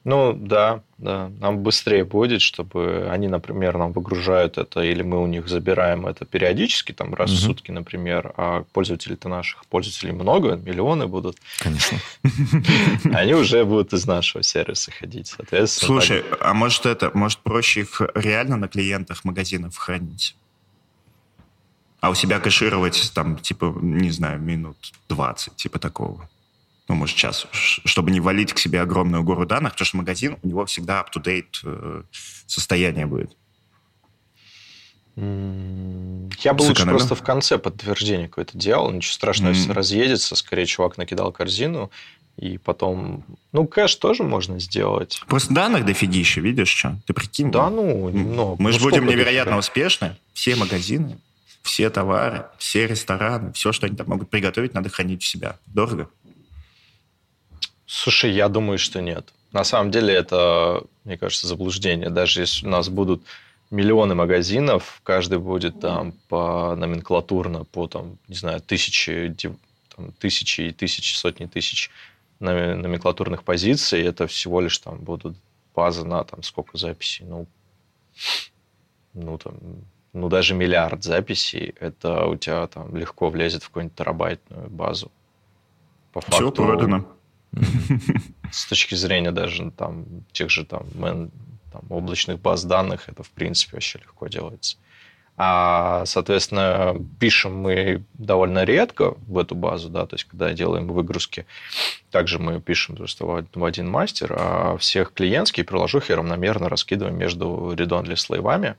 Ну, 0.05 0.33
да, 0.33 0.83
да. 0.99 1.31
Нам 1.38 1.59
быстрее 1.59 2.05
будет, 2.05 2.43
чтобы 2.43 3.09
они, 3.09 3.29
например, 3.29 3.79
нам 3.79 3.93
выгружают 3.93 4.59
это, 4.59 4.81
или 4.81 5.03
мы 5.03 5.23
у 5.23 5.27
них 5.27 5.49
забираем 5.49 6.07
это 6.07 6.25
периодически, 6.25 6.93
там, 6.93 7.15
раз 7.15 7.31
Мгм. 7.31 7.38
в 7.38 7.41
сутки, 7.43 7.71
например, 7.71 8.33
а 8.37 8.65
пользователей-то 8.73 9.29
наших 9.29 9.65
пользователей 9.67 10.12
много, 10.12 10.57
миллионы 10.57 11.07
будут, 11.07 11.37
Конечно. 11.61 11.99
они 13.17 13.35
уже 13.35 13.65
будут 13.65 13.93
из 13.93 14.05
нашего 14.05 14.43
сервиса 14.43 14.91
ходить, 14.91 15.29
соответственно. 15.29 15.87
Слушай, 15.87 16.25
а 16.41 16.53
может 16.53 16.85
это, 16.87 17.12
может 17.15 17.38
проще 17.38 17.83
их 17.83 18.01
реально 18.15 18.57
на 18.57 18.67
клиентах 18.67 19.25
магазинов 19.25 19.77
хранить? 19.77 20.35
А 22.01 22.11
у 22.11 22.15
себя 22.17 22.41
кэшировать 22.41 23.12
там, 23.15 23.37
типа, 23.38 23.73
не 23.81 24.11
знаю, 24.11 24.41
минут 24.41 24.77
20, 25.09 25.55
типа 25.55 25.79
такого. 25.79 26.29
Ну, 26.88 26.95
может, 26.97 27.16
час, 27.16 27.47
ш- 27.53 27.81
чтобы 27.85 28.11
не 28.11 28.21
валить 28.21 28.53
к 28.53 28.59
себе 28.59 28.81
огромную 28.81 29.23
гору 29.23 29.47
данных, 29.47 29.73
потому 29.73 29.87
что 29.87 29.97
магазин, 29.99 30.37
у 30.42 30.49
него 30.49 30.66
всегда 30.66 31.01
up-to-date 31.05 31.45
э, 31.64 32.03
состояние 32.47 33.07
будет. 33.07 33.37
Я 35.16 36.55
бы 36.55 36.62
лучше 36.62 36.75
Сэкономил? 36.75 36.99
просто 36.99 37.14
в 37.14 37.23
конце 37.23 37.59
подтверждение 37.59 38.29
какое-то 38.29 38.57
делал. 38.57 38.90
Ничего 38.90 39.12
страшного, 39.12 39.53
если 39.53 39.71
разъедется. 39.73 40.35
Скорее, 40.37 40.64
чувак 40.66 40.97
накидал 40.97 41.33
корзину. 41.33 41.90
И 42.38 42.57
потом... 42.57 43.25
Ну, 43.53 43.66
кэш 43.66 43.95
тоже 43.97 44.23
можно 44.23 44.59
сделать. 44.59 45.23
Просто 45.29 45.53
данных 45.53 45.85
дофигища, 45.85 46.40
видишь, 46.40 46.71
что? 46.71 46.97
Ты 47.07 47.12
прикинь. 47.12 47.51
Да, 47.51 47.68
ну, 47.68 48.09
ну, 48.09 48.57
Мы 48.59 48.71
ну, 48.71 48.73
же 48.73 48.81
будем 48.81 49.05
невероятно 49.07 49.57
дофига? 49.57 49.59
успешны. 49.59 50.16
Все 50.33 50.57
магазины, 50.57 51.18
все 51.61 51.90
товары, 51.90 52.47
все 52.57 52.87
рестораны, 52.87 53.53
все, 53.53 53.73
что 53.73 53.87
они 53.87 53.97
там 53.97 54.07
могут 54.09 54.31
приготовить, 54.31 54.73
надо 54.73 54.88
хранить 54.88 55.21
у 55.21 55.27
себя. 55.27 55.59
Дорого? 55.66 56.09
Слушай, 57.94 58.33
я 58.33 58.48
думаю, 58.48 58.78
что 58.78 59.02
нет. 59.02 59.35
На 59.52 59.64
самом 59.64 59.90
деле 59.90 60.14
это, 60.14 60.83
мне 61.05 61.18
кажется, 61.18 61.46
заблуждение. 61.46 62.09
Даже 62.09 62.40
если 62.40 62.66
у 62.66 62.70
нас 62.70 62.88
будут 62.88 63.22
миллионы 63.70 64.14
магазинов, 64.14 65.02
каждый 65.05 65.38
будет 65.38 65.78
там 65.78 66.12
по 66.28 66.74
номенклатурно, 66.74 67.64
по 67.64 67.87
там, 67.88 68.16
не 68.28 68.35
знаю, 68.35 68.62
тысячи, 68.62 69.37
там, 69.94 70.12
тысячи 70.12 70.62
и 70.62 70.72
тысячи, 70.72 71.14
сотни 71.14 71.44
тысяч 71.44 71.90
номе- 72.40 72.76
номенклатурных 72.76 73.44
позиций, 73.44 74.02
это 74.02 74.26
всего 74.26 74.62
лишь 74.62 74.78
там 74.78 74.96
будут 74.96 75.37
базы 75.74 76.07
на 76.07 76.24
там 76.24 76.42
сколько 76.42 76.78
записей, 76.78 77.26
ну, 77.26 77.46
ну 79.12 79.37
там, 79.37 79.55
ну 80.14 80.31
даже 80.31 80.55
миллиард 80.55 81.05
записей, 81.05 81.74
это 81.78 82.24
у 82.24 82.37
тебя 82.37 82.66
там 82.68 82.96
легко 82.96 83.28
влезет 83.28 83.64
в 83.64 83.66
какую-нибудь 83.66 83.98
терабайтную 83.98 84.70
базу. 84.70 85.12
По 86.14 86.22
Все 86.22 86.31
факту, 86.31 86.62
продано. 86.62 87.07
С 88.51 88.67
точки 88.67 88.95
зрения 88.95 89.33
даже 89.33 89.71
там 89.71 90.25
тех 90.33 90.51
же 90.51 90.65
там, 90.65 90.87
мен- 90.95 91.31
там 91.73 91.83
облачных 91.91 92.41
баз 92.41 92.65
данных, 92.65 93.09
это 93.09 93.23
в 93.23 93.31
принципе 93.31 93.77
вообще 93.77 93.99
легко 93.99 94.29
делается. 94.29 94.77
А, 95.37 96.05
соответственно, 96.05 96.95
пишем 97.19 97.57
мы 97.57 98.05
довольно 98.15 98.65
редко 98.65 99.15
в 99.27 99.38
эту 99.38 99.55
базу, 99.55 99.88
да, 99.88 100.07
то 100.07 100.15
есть 100.15 100.25
когда 100.25 100.53
делаем 100.53 100.87
выгрузки, 100.87 101.47
также 102.11 102.38
мы 102.38 102.61
пишем 102.61 102.97
просто 102.97 103.25
в 103.25 103.45
в 103.55 103.65
один 103.65 103.88
мастер, 103.88 104.37
а 104.38 104.77
всех 104.77 105.12
клиентские 105.15 105.65
приложухи 105.65 106.12
равномерно 106.12 106.69
раскидываем 106.69 107.17
между 107.17 107.73
редонли 107.75 108.15
слоевами, 108.15 108.77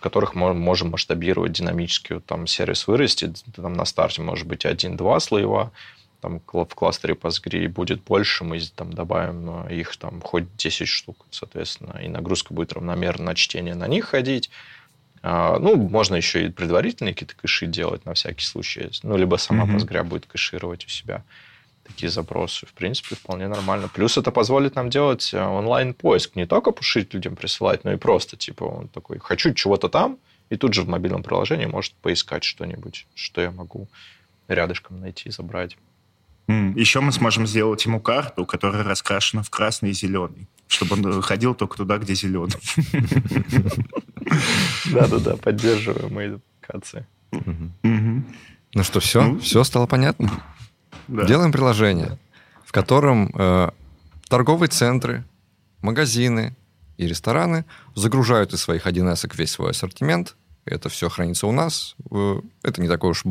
которых 0.00 0.34
мы 0.34 0.54
можем 0.54 0.90
масштабировать 0.90 1.52
динамически. 1.52 2.14
Вот 2.14 2.24
Там 2.24 2.46
сервис 2.46 2.86
вырастет, 2.86 3.44
там 3.54 3.74
на 3.74 3.84
старте 3.84 4.22
может 4.22 4.46
быть 4.46 4.64
один-два 4.64 5.20
слоева, 5.20 5.72
там 6.20 6.40
в 6.40 6.74
кластере 6.74 7.14
Postgre 7.14 7.68
будет 7.68 8.02
больше, 8.02 8.44
мы 8.44 8.60
там 8.74 8.92
добавим 8.92 9.66
э, 9.66 9.74
их 9.74 9.96
там 9.96 10.20
хоть 10.20 10.56
10 10.56 10.88
штук, 10.88 11.26
соответственно, 11.30 11.98
и 12.02 12.08
нагрузка 12.08 12.54
будет 12.54 12.72
равномерно 12.72 13.26
на 13.26 13.34
чтение 13.34 13.74
на 13.74 13.86
них 13.88 14.06
ходить. 14.06 14.50
А, 15.22 15.58
Ну, 15.58 15.76
можно 15.76 16.16
еще 16.16 16.46
и 16.46 16.50
предварительные 16.50 17.14
какие-то 17.14 17.34
кэши 17.36 17.66
делать 17.66 18.04
на 18.04 18.14
всякий 18.14 18.44
случай. 18.44 18.90
Ну, 19.02 19.16
либо 19.16 19.36
сама 19.36 19.64
Мгм. 19.64 19.76
Postgre 19.76 20.02
будет 20.04 20.26
кэшировать 20.26 20.84
у 20.86 20.88
себя 20.88 21.24
такие 21.86 22.10
запросы. 22.10 22.66
В 22.66 22.72
принципе, 22.72 23.14
вполне 23.14 23.48
нормально. 23.48 23.88
Плюс 23.88 24.18
это 24.18 24.30
позволит 24.32 24.74
нам 24.74 24.90
делать 24.90 25.32
э, 25.32 25.40
онлайн-поиск. 25.40 26.36
Не 26.36 26.46
только 26.46 26.72
пушить 26.72 27.14
людям 27.14 27.36
присылать, 27.36 27.84
но 27.84 27.92
и 27.92 27.96
просто, 27.96 28.36
типа, 28.36 28.64
он 28.64 28.88
такой, 28.88 29.18
хочу 29.18 29.54
чего-то 29.54 29.88
там, 29.88 30.18
и 30.50 30.56
тут 30.56 30.74
же 30.74 30.82
в 30.82 30.88
мобильном 30.88 31.22
приложении 31.22 31.66
может 31.66 31.92
поискать 31.94 32.44
что-нибудь, 32.44 33.06
что 33.14 33.40
я 33.40 33.50
могу 33.50 33.88
рядышком 34.48 35.00
найти, 35.00 35.30
забрать. 35.30 35.76
Еще 36.48 37.00
мы 37.00 37.12
сможем 37.12 37.46
сделать 37.46 37.84
ему 37.84 38.00
карту, 38.00 38.46
которая 38.46 38.84
раскрашена 38.84 39.42
в 39.42 39.50
красный 39.50 39.90
и 39.90 39.92
зеленый, 39.92 40.46
чтобы 40.68 40.94
он 40.94 41.22
ходил 41.22 41.54
только 41.54 41.76
туда, 41.76 41.98
где 41.98 42.14
зеленый. 42.14 42.54
Да-да-да, 44.92 45.36
поддерживаем 45.36 46.14
мои 46.14 46.34
аппликации. 46.34 47.06
Ну 47.32 48.82
что, 48.82 49.00
все? 49.00 49.22
Ну. 49.22 49.38
Все 49.40 49.64
стало 49.64 49.86
понятно? 49.86 50.30
Делаем 51.08 51.52
приложение, 51.52 52.18
в 52.64 52.72
котором 52.72 53.30
э, 53.34 53.70
торговые 54.28 54.68
центры, 54.68 55.24
магазины 55.80 56.56
и 56.96 57.06
рестораны 57.06 57.64
загружают 57.94 58.52
из 58.52 58.60
своих 58.60 58.86
1С 58.86 59.30
весь 59.36 59.52
свой 59.52 59.70
ассортимент. 59.70 60.36
Это 60.64 60.88
все 60.88 61.08
хранится 61.08 61.46
у 61.46 61.52
нас. 61.52 61.94
Э, 62.10 62.40
Это 62.62 62.82
не 62.82 62.88
такое 62.88 63.12
уж 63.12 63.22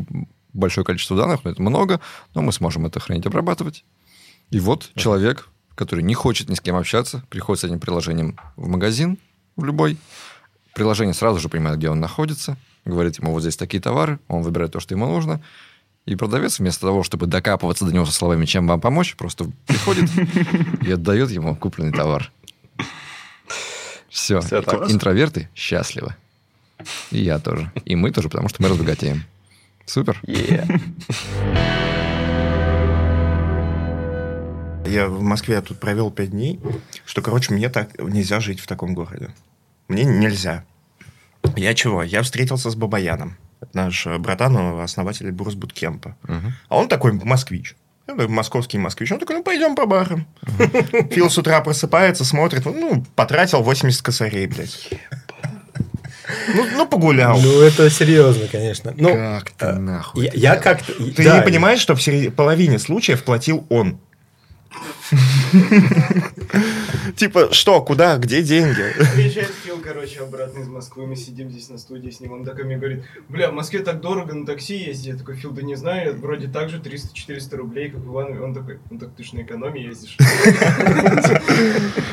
большое 0.56 0.84
количество 0.84 1.16
данных, 1.16 1.44
но 1.44 1.50
это 1.50 1.62
много, 1.62 2.00
но 2.34 2.42
мы 2.42 2.52
сможем 2.52 2.86
это 2.86 3.00
хранить, 3.00 3.26
обрабатывать. 3.26 3.84
И 4.50 4.60
вот 4.60 4.90
человек, 4.94 5.48
который 5.74 6.02
не 6.02 6.14
хочет 6.14 6.48
ни 6.48 6.54
с 6.54 6.60
кем 6.60 6.76
общаться, 6.76 7.24
приходит 7.28 7.60
с 7.60 7.64
этим 7.64 7.80
приложением 7.80 8.38
в 8.56 8.68
магазин, 8.68 9.18
в 9.56 9.64
любой. 9.64 9.96
Приложение 10.74 11.14
сразу 11.14 11.38
же 11.38 11.48
понимает, 11.48 11.78
где 11.78 11.88
он 11.88 12.00
находится, 12.00 12.56
говорит 12.84 13.18
ему, 13.18 13.32
вот 13.32 13.40
здесь 13.40 13.56
такие 13.56 13.82
товары, 13.82 14.18
он 14.28 14.42
выбирает 14.42 14.72
то, 14.72 14.80
что 14.80 14.94
ему 14.94 15.06
нужно, 15.06 15.40
и 16.04 16.14
продавец 16.14 16.60
вместо 16.60 16.82
того, 16.82 17.02
чтобы 17.02 17.26
докапываться 17.26 17.84
до 17.84 17.92
него 17.92 18.06
со 18.06 18.12
словами, 18.12 18.44
чем 18.46 18.68
вам 18.68 18.80
помочь, 18.80 19.16
просто 19.16 19.50
приходит 19.66 20.08
и 20.82 20.92
отдает 20.92 21.30
ему 21.30 21.56
купленный 21.56 21.92
товар. 21.92 22.30
Все. 24.08 24.38
Интроверты 24.38 25.50
счастливы. 25.54 26.14
И 27.10 27.18
я 27.18 27.38
тоже. 27.38 27.72
И 27.84 27.96
мы 27.96 28.12
тоже, 28.12 28.28
потому 28.28 28.48
что 28.48 28.62
мы 28.62 28.68
разбогатеем. 28.68 29.24
Супер. 29.86 30.20
Е. 30.26 30.66
Я 34.86 35.08
в 35.08 35.20
Москве 35.22 35.60
тут 35.62 35.80
провел 35.80 36.10
пять 36.10 36.30
дней, 36.30 36.60
что, 37.04 37.22
короче, 37.22 37.52
мне 37.52 37.68
так 37.68 37.98
нельзя 37.98 38.40
жить 38.40 38.60
в 38.60 38.66
таком 38.66 38.94
городе. 38.94 39.30
Мне 39.88 40.04
нельзя. 40.04 40.64
Я 41.56 41.74
чего? 41.74 42.02
Я 42.02 42.22
встретился 42.22 42.70
с 42.70 42.74
Бабаяном. 42.74 43.36
Это 43.60 43.70
наш 43.76 44.06
э, 44.06 44.18
братан, 44.18 44.56
он 44.56 44.80
основатель 44.80 45.30
Бурс 45.32 45.54
Буткемпа. 45.54 46.16
Мгм. 46.22 46.54
А 46.68 46.76
он 46.76 46.88
такой 46.88 47.12
москвич. 47.12 47.76
Я 48.06 48.14
такой 48.14 48.28
московский 48.28 48.78
москвич. 48.78 49.10
Он 49.12 49.18
такой, 49.18 49.36
ну, 49.36 49.42
пойдем 49.42 49.74
по 49.74 49.86
барам. 49.86 50.26
Фил 51.10 51.30
с 51.30 51.38
утра 51.38 51.60
просыпается, 51.60 52.24
смотрит. 52.24 52.64
Ну, 52.64 53.04
потратил 53.14 53.62
80 53.62 54.02
косарей, 54.02 54.46
блядь. 54.46 54.90
Ну, 56.54 56.66
ну, 56.72 56.86
погулял. 56.86 57.40
Ну, 57.40 57.60
это 57.60 57.88
серьезно, 57.90 58.48
конечно. 58.50 58.92
Ну, 58.96 59.10
как 59.10 59.50
ты 59.50 59.72
нахуй? 59.72 60.24
я, 60.24 60.30
я 60.34 60.56
как-то... 60.56 60.92
Ты 60.92 61.24
да, 61.24 61.38
не 61.38 61.42
понимаешь, 61.42 61.80
что 61.80 61.94
в 61.94 62.02
серед- 62.02 62.34
половине 62.34 62.78
случаев 62.78 63.22
платил 63.22 63.66
он? 63.68 63.98
Типа, 67.16 67.52
что, 67.52 67.80
куда, 67.82 68.18
где 68.18 68.42
деньги? 68.42 68.82
Приезжает 69.14 69.52
Фил, 69.64 69.80
короче, 69.82 70.20
обратно 70.20 70.60
из 70.60 70.68
Москвы, 70.68 71.06
мы 71.06 71.16
сидим 71.16 71.50
здесь 71.50 71.68
на 71.68 71.78
студии 71.78 72.10
с 72.10 72.20
ним, 72.20 72.32
он 72.32 72.44
такой 72.44 72.64
мне 72.64 72.76
говорит, 72.76 73.04
бля, 73.28 73.50
в 73.50 73.54
Москве 73.54 73.80
так 73.80 74.00
дорого 74.00 74.34
на 74.34 74.44
такси 74.44 74.76
ездить. 74.76 75.06
Я 75.06 75.16
такой, 75.16 75.36
Фил, 75.36 75.52
да 75.52 75.62
не 75.62 75.76
знаю, 75.76 76.18
вроде 76.18 76.48
так 76.48 76.68
же 76.68 76.78
300-400 76.78 77.56
рублей, 77.56 77.90
как 77.90 78.00
в 78.00 78.12
Иванове. 78.12 78.40
Он 78.40 78.54
такой, 78.54 78.78
ну 78.90 78.98
так 78.98 79.10
ты 79.16 79.24
ж 79.24 79.32
на 79.32 79.42
экономии 79.42 79.82
ездишь. 79.82 80.16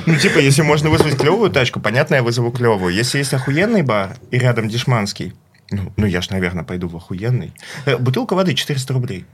Ну, 0.05 0.15
типа, 0.17 0.39
если 0.39 0.61
можно 0.61 0.89
вызвать 0.89 1.17
клевую 1.17 1.49
тачку, 1.49 1.79
понятно, 1.79 2.15
я 2.15 2.23
вызову 2.23 2.51
клевую. 2.51 2.93
Если 2.93 3.19
есть 3.19 3.33
охуенный 3.33 3.83
бар 3.83 4.17
и 4.31 4.37
рядом 4.37 4.67
дешманский, 4.67 5.33
ну, 5.71 5.91
ну 5.97 6.05
я 6.05 6.21
ж, 6.21 6.29
наверное, 6.29 6.63
пойду 6.63 6.87
в 6.87 6.95
охуенный. 6.95 7.53
Э, 7.85 7.97
Бутылка 7.97 8.35
воды 8.35 8.53
400 8.53 8.93
рублей. 8.93 9.25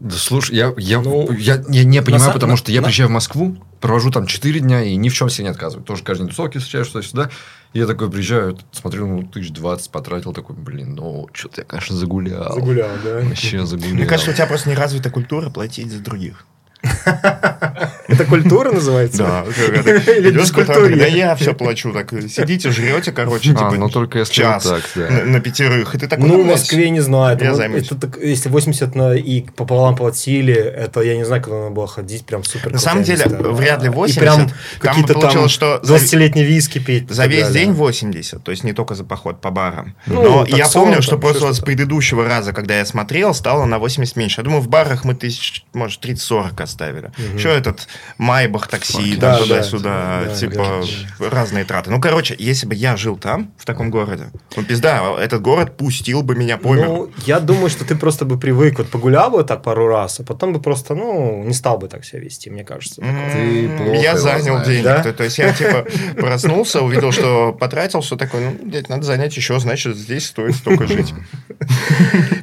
Да 0.00 0.14
слушай, 0.16 0.54
я, 0.56 0.72
я, 0.78 1.00
Ну, 1.00 1.32
я, 1.32 1.62
я 1.68 1.84
не 1.84 2.02
понимаю, 2.02 2.30
са- 2.30 2.32
потому 2.34 2.52
на- 2.52 2.56
что 2.56 2.70
я 2.70 2.80
на- 2.80 2.84
приезжаю 2.86 3.08
в 3.08 3.12
Москву, 3.12 3.56
провожу 3.80 4.10
там 4.12 4.26
4 4.26 4.60
дня 4.60 4.82
и 4.82 4.94
ни 4.96 5.08
в 5.08 5.14
чем 5.14 5.28
себе 5.28 5.44
не 5.44 5.50
отказываю. 5.50 5.84
Тоже 5.84 6.04
каждый 6.04 6.22
день 6.22 6.28
тусовки 6.30 6.58
встречаю, 6.58 6.84
что-то 6.84 7.30
И 7.74 7.78
я 7.80 7.86
такой 7.86 8.10
приезжаю, 8.10 8.56
смотрю, 8.72 9.06
ну, 9.06 9.22
тысяч 9.24 9.50
двадцать 9.50 9.90
потратил, 9.90 10.32
такой, 10.32 10.56
блин, 10.56 10.94
ну, 10.94 11.28
что-то 11.32 11.62
я, 11.62 11.64
конечно, 11.64 11.96
загулял. 11.96 12.54
Загулял, 12.54 12.88
да? 13.04 13.20
Вообще 13.20 13.66
загулял. 13.66 13.94
Мне 13.94 14.06
кажется, 14.06 14.30
у 14.30 14.34
тебя 14.34 14.46
просто 14.46 14.68
не 14.70 14.74
развита 14.76 15.10
культура 15.10 15.50
платить 15.50 15.90
за 15.90 15.98
других. 15.98 16.46
Это 18.08 18.24
культура 18.24 18.72
называется? 18.72 19.18
Да, 19.18 19.44
идешь 19.44 20.50
куда-то, 20.50 20.72
бескультурье? 20.72 20.96
да 20.96 21.06
я 21.06 21.34
все 21.36 21.52
плачу, 21.52 21.92
так 21.92 22.10
сидите, 22.28 22.70
жрете, 22.70 23.12
короче, 23.12 23.50
А, 23.52 23.54
типа 23.54 23.72
ну 23.76 23.88
только 23.90 24.20
если 24.20 24.32
час 24.32 24.66
на, 24.96 25.40
пятерых, 25.40 25.94
и 25.94 25.98
ты 25.98 26.08
такой, 26.08 26.26
Ну, 26.28 26.42
в 26.42 26.46
Москве 26.46 26.88
не 26.90 27.00
знаю. 27.00 27.36
это 27.36 27.44
я 27.44 27.54
займусь. 27.54 27.90
если 28.22 28.48
80 28.48 28.94
на 28.94 29.14
и 29.14 29.42
пополам 29.42 29.94
платили, 29.96 30.54
это 30.54 31.00
я 31.02 31.16
не 31.16 31.24
знаю, 31.24 31.42
когда 31.42 31.58
надо 31.58 31.70
было 31.70 31.86
ходить, 31.86 32.24
прям 32.24 32.44
супер. 32.44 32.72
На 32.72 32.78
самом 32.78 33.02
деле, 33.02 33.26
вряд 33.28 33.82
ли 33.82 33.88
И 33.88 33.90
80. 33.90 34.20
прям 34.20 34.50
какие-то 34.80 35.14
там 35.14 35.48
что 35.48 35.80
за- 35.82 35.96
20-летний 35.96 36.44
виски 36.44 36.78
пить. 36.78 37.10
За 37.10 37.26
весь 37.26 37.48
день 37.50 37.72
80, 37.72 38.42
то 38.42 38.50
есть 38.50 38.64
не 38.64 38.72
только 38.72 38.94
за 38.94 39.04
поход 39.04 39.40
по 39.40 39.50
барам. 39.50 39.94
Ну, 40.06 40.22
Но 40.22 40.46
я 40.46 40.66
40 40.66 40.72
помню, 40.86 41.02
что 41.02 41.18
просто 41.18 41.52
с 41.52 41.60
предыдущего 41.60 42.24
раза, 42.24 42.52
когда 42.52 42.78
я 42.78 42.86
смотрел, 42.86 43.34
стало 43.34 43.66
на 43.66 43.78
80 43.78 44.16
меньше. 44.16 44.40
Я 44.40 44.44
думаю, 44.44 44.62
в 44.62 44.68
барах 44.68 45.04
мы 45.04 45.14
тысяч, 45.14 45.64
может, 45.74 46.04
30-40 46.04 46.54
оставили. 46.68 47.10
Еще 47.34 47.48
этот 47.48 47.88
Майбах 48.18 48.68
такси, 48.68 49.16
Да, 49.16 49.32
да, 49.32 49.42
туда-сюда, 49.42 50.24
да, 50.26 50.34
типа 50.34 50.82
разные 51.18 51.64
траты. 51.64 51.90
Ну, 51.90 52.00
короче, 52.00 52.36
если 52.38 52.66
бы 52.66 52.74
я 52.74 52.96
жил 52.96 53.16
там, 53.16 53.50
в 53.56 53.64
таком 53.64 53.90
городе, 53.90 54.30
ну, 54.56 54.62
пизда, 54.62 55.02
этот 55.18 55.42
город 55.42 55.76
пустил 55.76 56.22
бы 56.22 56.36
меня 56.36 56.58
по. 56.58 56.74
Ну, 56.74 57.10
я 57.26 57.40
думаю, 57.40 57.70
что 57.70 57.84
ты 57.84 57.96
просто 57.96 58.24
бы 58.24 58.38
привык, 58.38 58.78
вот 58.78 58.88
погулял 58.88 59.30
бы 59.30 59.42
так 59.44 59.62
пару 59.62 59.88
раз, 59.88 60.20
а 60.20 60.24
потом 60.24 60.52
бы 60.52 60.60
просто, 60.60 60.94
ну, 60.94 61.42
не 61.44 61.54
стал 61.54 61.78
бы 61.78 61.88
так 61.88 62.04
себя 62.04 62.20
вести, 62.20 62.50
мне 62.50 62.64
кажется. 62.64 63.02
Я 63.02 64.16
занял 64.16 64.62
денег. 64.64 64.84
Да? 64.84 65.12
То, 65.12 65.24
есть 65.24 65.38
я 65.38 65.52
типа 65.52 65.86
проснулся, 66.16 66.80
увидел, 66.80 67.12
что 67.12 67.52
потратил, 67.52 68.02
что 68.02 68.16
такое, 68.16 68.50
ну, 68.50 68.68
блядь, 68.70 68.88
надо 68.88 69.04
занять 69.04 69.36
еще, 69.36 69.58
значит, 69.58 69.96
здесь 69.96 70.26
стоит 70.26 70.54
столько 70.54 70.86
жить. 70.86 71.14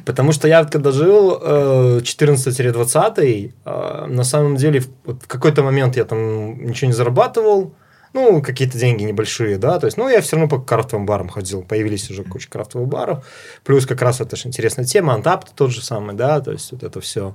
Потому 0.04 0.32
что 0.32 0.48
я 0.48 0.64
когда 0.64 0.92
жил 0.92 1.38
э, 1.40 2.00
14-20, 2.02 3.52
э, 3.64 4.06
на 4.16 4.24
самом 4.24 4.56
деле 4.56 4.80
в, 4.80 4.88
в 5.04 5.26
какой-то 5.26 5.62
момент 5.62 5.96
я 5.96 6.04
там 6.04 6.66
ничего 6.66 6.88
не 6.88 6.94
зарабатывал, 6.94 7.74
ну, 8.12 8.40
какие-то 8.40 8.78
деньги 8.78 9.04
небольшие, 9.04 9.58
да, 9.58 9.78
то 9.78 9.86
есть, 9.86 9.98
ну, 9.98 10.08
я 10.08 10.20
все 10.22 10.36
равно 10.36 10.48
по 10.48 10.62
крафтовым 10.62 11.06
барам 11.06 11.28
ходил, 11.28 11.62
появились 11.62 12.10
уже 12.10 12.24
куча 12.24 12.48
крафтовых 12.48 12.88
баров, 12.88 13.26
плюс 13.62 13.86
как 13.86 14.00
раз 14.00 14.20
это 14.20 14.36
же 14.36 14.48
интересная 14.48 14.86
тема, 14.86 15.14
антап 15.14 15.48
тот 15.50 15.70
же 15.70 15.82
самый, 15.82 16.16
да, 16.16 16.40
то 16.40 16.52
есть, 16.52 16.72
вот 16.72 16.82
это 16.82 17.00
все. 17.00 17.34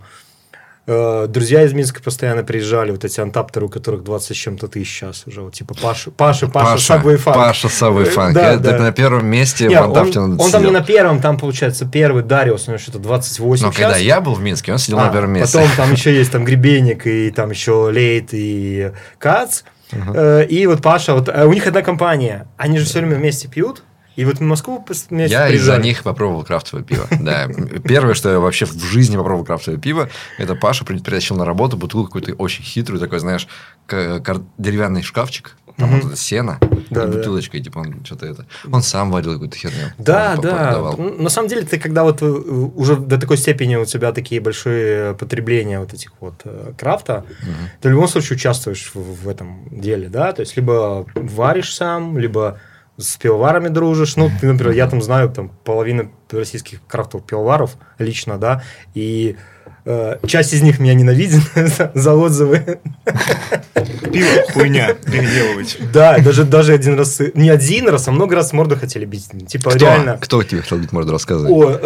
Друзья 0.88 1.64
из 1.64 1.74
Минска 1.74 2.02
постоянно 2.02 2.44
приезжали, 2.44 2.92
вот 2.92 3.06
эти 3.06 3.20
антаптеры, 3.20 3.68
у 3.68 3.70
которых 3.70 4.04
20 4.04 4.36
с 4.36 4.40
чем-то 4.40 4.68
тысяч 4.68 4.90
сейчас 4.92 5.24
уже, 5.28 5.42
вот, 5.42 5.54
типа 5.54 5.76
Паша, 5.80 6.10
Паша, 6.12 6.48
Паша, 6.48 6.96
Subway 6.96 7.18
Funk. 7.24 7.34
Паша 7.34 7.68
Subway 7.68 8.14
Funk. 8.14 8.34
Да, 8.34 8.54
Это 8.54 8.72
да. 8.72 8.78
на 8.80 8.92
первом 8.92 9.28
месте 9.28 9.68
Не, 9.68 9.76
в 9.76 9.82
он, 9.82 9.88
Антафте 9.90 10.20
он 10.20 10.32
надо 10.38 10.52
там 10.52 10.64
не 10.66 10.72
на 10.72 10.82
первом, 10.82 11.22
там, 11.22 11.38
получается, 11.38 11.86
первый 11.86 12.24
Дариус, 12.24 12.68
у 12.68 12.72
него 12.72 12.80
что-то 12.80 12.98
28 13.00 13.66
Но 13.66 13.72
сейчас. 13.72 13.82
когда 13.82 13.98
я 13.98 14.22
был 14.22 14.34
в 14.34 14.42
Минске, 14.42 14.72
он 14.72 14.80
сидел 14.80 15.00
А, 15.00 15.06
на 15.06 15.14
первом 15.14 15.34
месте. 15.34 15.58
Потом 15.58 15.70
там 15.78 15.92
еще 15.92 16.16
есть 16.16 16.32
там 16.32 16.44
Гребенник, 16.46 17.06
и 17.06 17.30
там 17.30 17.52
еще 17.52 17.74
Лейт, 17.90 18.30
и 18.32 18.92
Кац. 19.20 19.62
Э, 19.92 20.46
И 20.50 20.66
вот 20.68 20.82
Паша, 20.82 21.14
вот 21.14 21.30
э, 21.30 21.46
у 21.46 21.54
них 21.54 21.68
одна 21.68 21.84
компания. 21.84 22.48
Они 22.58 22.80
же 22.80 22.86
все 22.86 23.00
время 23.00 23.18
вместе 23.18 23.48
пьют. 23.48 23.84
И 24.22 24.26
вот 24.26 24.38
в 24.38 24.42
Москву 24.42 24.86
вместе 25.10 25.34
Я 25.36 25.50
из-за 25.50 25.78
них 25.78 26.04
попробовал 26.04 26.44
крафтовое 26.44 26.84
пиво. 26.86 27.08
Да. 27.20 27.48
Первое, 27.84 28.14
что 28.14 28.30
я 28.30 28.40
вообще 28.40 28.66
в 28.66 28.80
жизни 28.84 29.18
попробовал 29.18 29.46
крафтовое 29.46 29.80
пиво, 29.80 30.10
это 30.38 30.54
Паша 30.54 30.86
при- 30.86 31.00
притащил 31.00 31.36
на 31.38 31.44
работу 31.44 31.76
бутылку 31.76 32.06
какой-то 32.08 32.34
очень 32.34 32.64
хитрую, 32.64 33.00
такой, 33.00 33.18
знаешь, 33.18 33.48
деревянный 34.60 35.02
шкафчик, 35.02 35.56
там 35.78 35.90
вот 35.90 36.06
это 36.06 36.16
сено, 36.16 36.60
Да, 36.92 37.06
и 37.06 37.08
да. 37.08 37.18
бутылочка, 37.18 37.58
и 37.58 37.62
типа 37.62 37.80
он 37.80 38.06
что-то 38.06 38.28
это... 38.28 38.46
Он 38.72 38.84
сам 38.84 39.10
варил 39.10 39.34
какую-то 39.34 39.58
херню. 39.58 39.88
Да, 39.98 40.36
да. 40.38 40.94
Ну, 40.98 41.16
На 41.24 41.30
самом 41.30 41.50
деле, 41.50 41.64
ты 41.64 41.80
когда 41.80 42.04
вот 42.04 42.22
э, 42.22 42.26
уже 42.26 42.96
до 42.98 43.18
такой 43.20 43.38
степени 43.38 43.76
у 43.76 43.86
тебя 43.86 44.12
такие 44.12 44.40
большие 44.40 45.16
потребления 45.16 45.80
вот 45.80 45.94
этих 45.96 46.12
вот 46.20 46.36
э, 46.44 46.74
крафта, 46.78 47.26
ты 47.82 47.90
в 47.90 47.92
любом 47.92 48.08
случае 48.08 48.36
участвуешь 48.36 48.92
в, 48.94 49.24
в 49.24 49.28
этом 49.28 49.68
деле, 49.72 50.10
да, 50.10 50.32
то 50.32 50.42
есть 50.42 50.56
либо 50.56 51.08
варишь 51.16 51.74
сам, 51.74 52.20
либо 52.20 52.60
с 53.02 53.18
пивоварами 53.18 53.68
дружишь. 53.68 54.16
Ну, 54.16 54.32
ты, 54.40 54.48
например, 54.48 54.74
я 54.74 54.88
там 54.88 55.02
знаю 55.02 55.30
там 55.30 55.52
половину 55.64 56.12
российских 56.32 56.80
крафтовых 56.88 57.26
пивоваров 57.26 57.76
лично, 58.00 58.38
да, 58.38 58.64
и 58.94 59.36
э, 59.86 60.18
часть 60.28 60.54
из 60.54 60.62
них 60.62 60.80
меня 60.80 60.94
ненавидит 60.94 61.42
за, 61.56 61.92
за 61.94 62.14
отзывы. 62.14 62.80
Пиво, 64.12 64.44
хуйня, 64.54 64.94
переделывать. 64.94 65.78
Да, 65.94 66.20
даже, 66.20 66.44
даже 66.44 66.74
один 66.74 66.98
раз, 66.98 67.22
не 67.34 67.50
один 67.50 67.90
раз, 67.90 68.08
а 68.08 68.12
много 68.12 68.36
раз 68.36 68.54
морду 68.54 68.76
хотели 68.76 69.06
бить. 69.06 69.30
Типа, 69.48 69.72
Кто? 69.72 69.86
реально. 69.86 70.18
Кто 70.20 70.44
тебе 70.44 70.62
хотел 70.62 70.78
бить 70.78 70.92
морду 70.92 71.12
рассказывать? 71.12 71.52
О, 71.52 71.80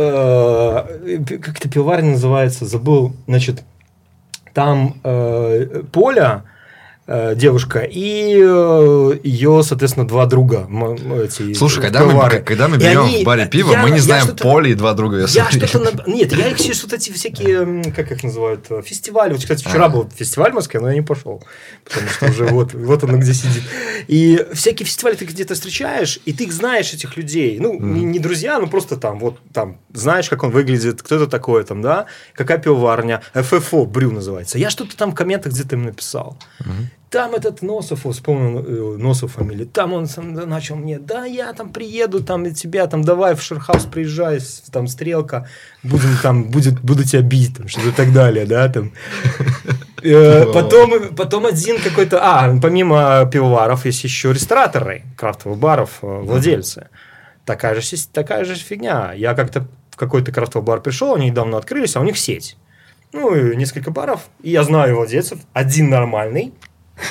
э, 1.06 1.23
как 1.41 1.58
это 1.58 1.69
пивоварня 1.69 2.12
называется? 2.12 2.65
Забыл. 2.65 3.15
Значит, 3.28 3.63
там 4.54 4.99
э, 5.04 5.84
Поля, 5.91 6.43
э, 6.43 6.55
девушка, 7.08 7.82
и 7.82 8.34
э, 8.41 9.20
ее, 9.24 9.62
соответственно, 9.63 10.08
два 10.08 10.26
друга. 10.26 10.68
эти 11.24 11.54
Слушай, 11.54 11.84
когда 11.84 12.04
мы, 12.04 12.39
когда 12.41 12.68
мы 12.68 12.78
берем 12.78 13.04
они- 13.04 13.22
в 13.22 13.26
баре 13.26 13.46
пиво, 13.46 13.74
я- 13.74 13.84
мы 13.84 13.91
не 13.91 13.98
я 13.98 14.02
знаем 14.02 14.36
поле 14.36 14.72
и 14.72 14.74
два 14.74 14.94
друга. 14.94 15.20
Я 15.20 15.28
смотрю. 15.28 15.68
что-то... 15.68 16.04
Нет, 16.10 16.34
я 16.34 16.48
их 16.48 16.58
вот 16.58 16.94
эти 16.94 17.12
всякие, 17.12 17.91
как 17.96 18.12
их 18.12 18.24
называют, 18.24 18.65
э, 18.72 18.82
фестивали. 18.82 19.34
Вот, 19.34 19.41
кстати, 19.41 19.63
вчера 19.63 19.86
А. 19.86 19.89
был 19.89 20.10
фестиваль 20.15 20.52
в 20.52 20.56
Москве, 20.56 20.80
но 20.80 20.89
я 20.89 20.96
не 20.96 21.02
пошел. 21.04 21.44
Потому 21.84 22.08
что 22.10 22.26
уже 22.26 22.46
вот, 22.46 22.74
вот 22.74 23.04
оно 23.04 23.18
где 23.18 23.34
сидит. 23.36 23.63
И 24.08 24.44
всякие 24.54 24.88
фестивали 24.88 25.15
ты 25.15 25.26
где-то 25.26 25.54
встречаешь, 25.54 26.20
и 26.26 26.34
ты 26.34 26.46
их 26.46 26.54
знаешь, 26.54 26.91
этих 26.91 27.18
людей. 27.18 27.60
Ну, 27.60 27.80
не, 27.80 28.04
не 28.04 28.18
друзья, 28.18 28.58
ну 28.60 28.65
просто 28.68 28.98
там, 28.98 29.20
вот 29.20 29.38
там, 29.54 29.78
знаешь, 29.94 30.28
как 30.28 30.41
он 30.44 30.50
выглядит, 30.50 31.04
кто 31.04 31.15
это 31.15 31.28
такой 31.28 31.63
там, 31.65 31.84
да, 31.84 32.08
какая 32.34 32.58
пивоварня, 32.58 33.22
ФФО, 33.36 33.86
Брю 33.86 34.10
называется. 34.12 34.58
Я 34.58 34.72
что-то 34.72 34.98
там 34.98 35.12
в 35.12 35.15
комментах 35.15 35.54
где-то 35.54 35.76
им 35.76 35.84
написал. 35.84 36.38
Там 37.15 37.34
этот 37.34 37.62
Носов, 37.62 38.06
вспомнил 38.06 38.60
э, 38.60 38.97
Носов 38.97 39.32
фамилию, 39.32 39.67
там 39.67 39.93
он 39.93 40.06
начал 40.47 40.75
мне, 40.75 40.99
да, 40.99 41.23
я 41.23 41.54
там 41.54 41.69
приеду, 41.69 42.21
там 42.21 42.45
и 42.45 42.51
тебя, 42.51 42.88
там 42.88 43.06
давай 43.06 43.36
в 43.36 43.41
Шерхаус 43.41 43.86
приезжай, 43.86 44.39
там 44.69 44.89
стрелка, 44.89 45.47
будем 45.82 46.10
там, 46.21 46.43
будет, 46.43 46.82
буду 46.82 47.06
тебя 47.06 47.21
бить, 47.21 47.56
там, 47.56 47.69
что-то 47.69 47.88
и 47.88 47.91
так 47.93 48.12
далее, 48.12 48.45
да, 48.45 48.67
там. 48.67 48.91
Э, 50.04 50.45
Потом, 50.51 51.15
потом 51.15 51.45
один 51.45 51.78
какой-то, 51.82 52.19
а, 52.21 52.54
помимо 52.62 53.25
пивоваров 53.32 53.86
есть 53.86 54.04
еще 54.04 54.34
рестораторы 54.34 55.04
крафтовых 55.15 55.58
баров, 55.58 55.99
э, 56.01 56.19
владельцы. 56.21 56.89
Такая 57.45 57.80
же, 57.80 58.08
такая 58.12 58.43
же 58.43 58.56
фигня. 58.56 59.13
Я 59.13 59.36
как-то 59.36 59.65
в 59.89 59.95
какой-то 59.95 60.34
крафтовый 60.34 60.65
бар 60.65 60.82
пришел, 60.82 61.15
они 61.15 61.30
недавно 61.30 61.58
открылись, 61.58 61.95
а 61.95 62.01
у 62.01 62.04
них 62.04 62.17
сеть. 62.17 62.58
Ну, 63.13 63.34
и 63.34 63.56
несколько 63.56 63.91
баров, 63.91 64.28
и 64.43 64.51
я 64.51 64.65
знаю 64.65 64.97
владельцев. 64.97 65.39
Один 65.54 65.89
нормальный, 65.89 66.54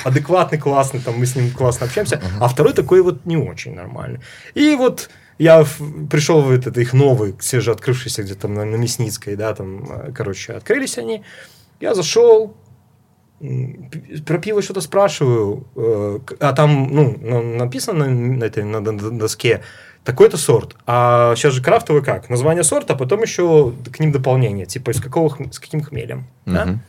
адекватный, 0.03 0.57
классный, 0.57 0.99
там 0.99 1.17
мы 1.17 1.25
с 1.25 1.35
ним 1.35 1.51
классно 1.51 1.85
общаемся, 1.85 2.21
а 2.39 2.47
второй 2.47 2.73
такой 2.73 3.01
вот 3.01 3.25
не 3.25 3.37
очень 3.37 3.73
нормальный. 3.75 4.19
И 4.53 4.75
вот 4.75 5.09
я 5.37 5.63
в- 5.63 6.07
пришел 6.09 6.41
в 6.41 6.51
этот 6.51 6.77
их 6.77 6.93
новый, 6.93 7.35
свежеоткрывшийся 7.39 8.23
где-то 8.23 8.47
на, 8.47 8.65
на 8.65 8.75
Мясницкой, 8.75 9.35
да, 9.35 9.53
там, 9.53 9.83
э, 9.89 10.11
короче, 10.13 10.53
открылись 10.53 10.97
они. 10.97 11.23
Я 11.81 11.93
зашел, 11.93 12.55
про 14.25 14.37
пиво 14.39 14.61
что-то 14.61 14.81
спрашиваю, 14.81 15.67
э, 15.75 16.19
а 16.39 16.53
там, 16.53 16.87
ну, 16.91 17.17
на- 17.21 17.41
написано 17.65 18.05
на, 18.05 18.37
на 18.37 18.43
этой 18.45 18.63
на 18.63 18.83
д- 18.83 19.11
доске 19.11 19.61
такой-то 20.05 20.37
сорт. 20.37 20.75
А 20.87 21.35
сейчас 21.35 21.53
же 21.53 21.61
крафтовый 21.61 22.01
как? 22.03 22.29
Название 22.29 22.63
сорта, 22.63 22.93
а 22.93 22.97
потом 22.97 23.21
еще 23.23 23.73
к 23.91 23.99
ним 23.99 24.11
дополнение, 24.11 24.65
типа 24.65 24.91
из 24.91 25.01
какого, 25.01 25.29
хм- 25.29 25.51
с 25.51 25.59
каким 25.59 25.81
хмелем. 25.83 26.25
да? 26.45 26.79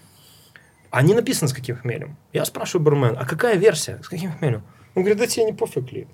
Мгм. 0.91 0.99
А 0.99 1.03
не 1.03 1.15
написано, 1.15 1.49
с 1.49 1.53
каким 1.53 1.77
хмелем. 1.77 2.17
Я 2.33 2.45
спрашиваю 2.45 2.85
бармен, 2.85 3.17
а 3.19 3.25
какая 3.25 3.57
версия? 3.57 3.99
С 4.03 4.09
каким 4.09 4.33
хмелем? 4.33 4.63
Он 4.95 5.03
говорит, 5.03 5.19
да 5.19 5.27
тебе 5.27 5.45
не 5.45 5.53
пофиг 5.53 5.93
ли. 5.93 6.07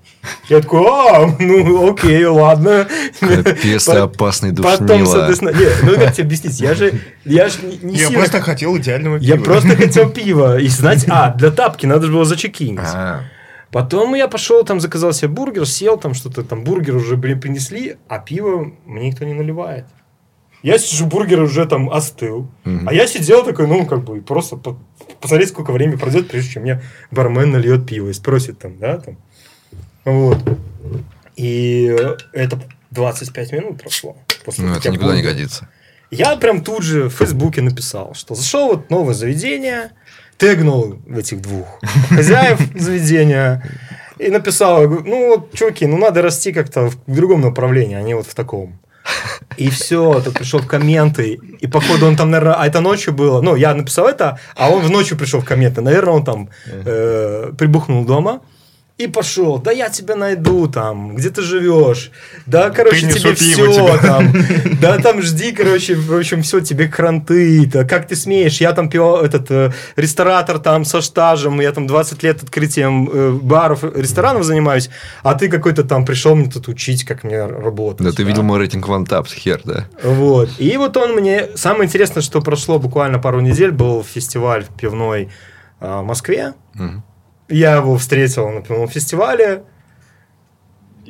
Я 0.49 0.61
такой, 0.61 0.81
а, 0.85 1.37
ну 1.39 1.93
окей, 1.93 2.25
ладно. 2.25 2.89
Капец, 3.21 3.85
ты 3.85 3.93
опасный 3.93 4.53
Потом, 4.55 4.87
душнила. 4.89 5.07
соответственно, 5.07 5.51
не, 5.51 5.67
ну 5.89 5.95
как 5.97 6.13
тебе 6.15 6.25
объяснить, 6.25 6.59
я 6.61 6.75
же, 6.75 6.93
я 7.25 7.49
же 7.49 7.63
не, 7.65 7.79
не 7.79 7.95
Я 7.95 8.07
сильно- 8.07 8.19
просто 8.19 8.41
хотел 8.41 8.77
идеального 8.77 9.19
я 9.19 9.35
пива. 9.35 9.45
просто 9.45 9.77
хотел 9.77 10.11
пива. 10.13 10.59
И 10.59 10.67
знать, 10.67 11.05
а, 11.09 11.33
для 11.33 11.53
тапки 11.53 11.87
надо 11.87 12.07
же 12.07 12.13
было 12.13 12.25
зачекинить. 12.25 12.81
А, 12.83 13.21
Потом 13.71 14.15
я 14.15 14.27
пошел, 14.29 14.65
там 14.65 14.81
заказал 14.81 15.13
себе 15.15 15.29
бургер, 15.29 15.65
сел, 15.67 15.97
там 15.97 16.13
что-то, 16.13 16.43
там 16.43 16.63
бургер 16.65 16.97
уже 16.97 17.17
блин, 17.17 17.41
принесли, 17.41 17.97
а 18.09 18.19
пиво 18.19 18.71
мне 18.85 19.07
никто 19.11 19.25
не 19.25 19.33
наливает. 19.33 19.87
Я 20.63 20.79
сижу, 20.79 21.07
бургер 21.07 21.41
уже 21.43 21.67
там 21.67 21.91
остыл. 21.91 22.49
Мгм. 22.65 22.89
А 22.89 22.95
я 22.95 23.07
сидел 23.07 23.45
такой, 23.45 23.67
ну, 23.67 23.85
как 23.87 24.05
бы, 24.05 24.21
просто 24.21 24.57
по- 24.57 24.79
посмотреть, 25.21 25.49
сколько 25.51 25.73
времени 25.73 25.97
пройдет, 25.97 26.29
прежде 26.29 26.53
чем 26.53 26.63
мне 26.63 26.81
бармен 27.11 27.51
нальет 27.51 27.87
пиво 27.87 28.09
и 28.09 28.13
спросит 28.13 28.59
там, 28.61 28.79
да, 28.79 28.99
там. 28.99 29.17
Вот. 30.05 30.39
И 31.37 31.97
это 32.33 32.61
25 32.91 33.53
минут 33.53 33.83
прошло. 33.83 34.17
После 34.45 34.65
ну, 34.65 34.75
это 34.75 34.91
никуда 34.91 35.15
не 35.17 35.23
бургер- 35.23 35.25
годится. 35.25 35.69
я 36.11 36.37
прям 36.37 36.63
тут 36.63 36.83
же 36.83 37.09
в 37.09 37.15
Фейсбуке 37.15 37.63
написал, 37.63 38.15
что 38.15 38.35
зашел 38.35 38.69
вот 38.69 38.91
новое 38.91 39.15
заведение, 39.15 39.93
тегнул 40.37 40.97
этих 41.13 41.41
двух 41.41 41.81
хозяев 42.09 42.61
заведения 42.75 43.63
и 44.19 44.29
написал, 44.29 44.89
ну 44.89 45.29
вот, 45.29 45.53
чуваки, 45.55 45.87
ну 45.87 45.97
надо 45.97 46.23
расти 46.23 46.53
как-то 46.53 46.91
в 46.91 46.97
другом 47.07 47.41
направлении, 47.41 47.97
а 47.97 48.03
не 48.03 48.15
вот 48.15 48.27
в 48.27 48.35
таком. 48.35 48.79
И 49.57 49.69
все, 49.71 50.21
ты 50.21 50.31
пришел 50.31 50.61
в 50.61 50.67
комменты, 50.67 51.39
и 51.61 51.67
походу 51.67 52.07
он 52.07 52.17
там, 52.17 52.31
наверное, 52.31 52.55
а 52.55 52.67
это 52.67 52.81
ночью 52.81 53.13
было, 53.13 53.43
ну, 53.43 53.57
я 53.57 53.75
написал 53.75 54.07
это, 54.07 54.39
а 54.57 54.71
он 54.71 54.83
в 54.83 54.91
ночью 54.91 55.19
пришел 55.19 55.41
в 55.41 55.45
комменты, 55.45 55.81
наверное, 55.81 56.15
он 56.15 56.25
там 56.25 56.49
э, 56.67 57.53
прибухнул 57.59 58.05
дома, 58.05 58.41
и 58.99 59.07
пошел, 59.07 59.59
да 59.59 59.73
я 59.73 59.89
тебя 59.89 60.17
найду 60.17 60.69
там, 60.69 61.17
где 61.17 61.31
ты 61.31 61.43
живешь, 61.43 62.11
да, 62.47 62.71
короче, 62.71 63.09
тебе 63.09 63.35
все 63.35 63.99
там, 63.99 64.33
да, 64.81 64.99
там 64.99 65.23
жди, 65.23 65.53
короче, 65.53 65.95
в 65.95 66.17
общем, 66.17 66.43
все, 66.43 66.61
тебе 66.61 66.89
кранты, 66.89 67.67
да, 67.67 67.85
как 67.85 68.07
ты 68.07 68.17
смеешь, 68.17 68.61
я 68.61 68.73
там 68.73 68.89
пиво, 68.89 69.25
этот, 69.25 69.51
э, 69.51 69.73
ресторатор 69.97 70.59
там 70.59 70.85
со 70.85 71.01
стажем, 71.01 71.61
я 71.61 71.73
там 71.73 71.87
20 71.87 72.23
лет 72.23 72.43
открытием 72.43 73.09
э, 73.11 73.31
баров, 73.33 73.83
ресторанов 73.83 74.45
занимаюсь, 74.45 74.91
а 75.23 75.35
ты 75.35 75.49
какой-то 75.49 75.85
там 75.85 76.05
пришел 76.05 76.35
мне 76.35 76.51
тут 76.51 76.69
учить, 76.69 77.05
как 77.05 77.25
мне 77.25 77.45
работать. 77.45 78.07
Да, 78.07 78.13
ты 78.13 78.23
видел 78.23 78.43
мой 78.43 78.59
рейтинг 78.59 78.87
вантапс, 78.89 79.33
хер, 79.33 79.61
да? 79.65 79.87
Вот. 80.03 80.51
И 80.59 80.77
вот 80.77 80.97
он 80.97 81.15
мне... 81.15 81.49
Самое 81.55 81.87
интересное, 81.87 82.23
что 82.23 82.41
прошло 82.41 82.79
буквально 82.79 83.19
пару 83.19 83.41
недель, 83.41 83.73
был 83.73 84.05
фестиваль 84.05 84.67
пивной 84.79 85.31
а, 85.81 86.03
в 86.03 86.07
Москве. 86.07 86.55
Мгм. 86.75 87.03
Я 87.49 87.77
его 87.77 87.97
встретил 87.97 88.49
на 88.49 88.63
пивном 88.63 88.89
фестивале. 88.89 89.63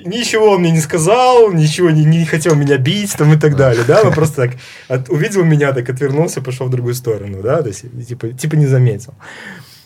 Ничего 0.04 0.50
он 0.52 0.60
мне 0.62 0.70
не 0.72 0.80
сказал, 0.80 1.52
ничего 1.52 1.90
не, 1.90 2.04
не 2.04 2.24
хотел 2.24 2.54
меня 2.56 2.78
бить 2.78 3.14
там 3.16 3.32
и 3.34 3.36
так 3.38 3.56
далее, 3.56 3.84
да, 3.86 4.02
он 4.02 4.12
просто 4.12 4.36
так 4.48 4.50
от- 4.88 5.10
увидел 5.10 5.44
меня, 5.44 5.72
так 5.72 5.88
отвернулся, 5.90 6.40
пошел 6.40 6.66
в 6.66 6.70
другую 6.70 6.94
сторону, 6.94 7.42
да, 7.42 7.62
то 7.62 7.68
есть, 7.68 7.84
типа, 8.08 8.28
типа 8.30 8.56
не 8.56 8.66
заметил. 8.66 9.14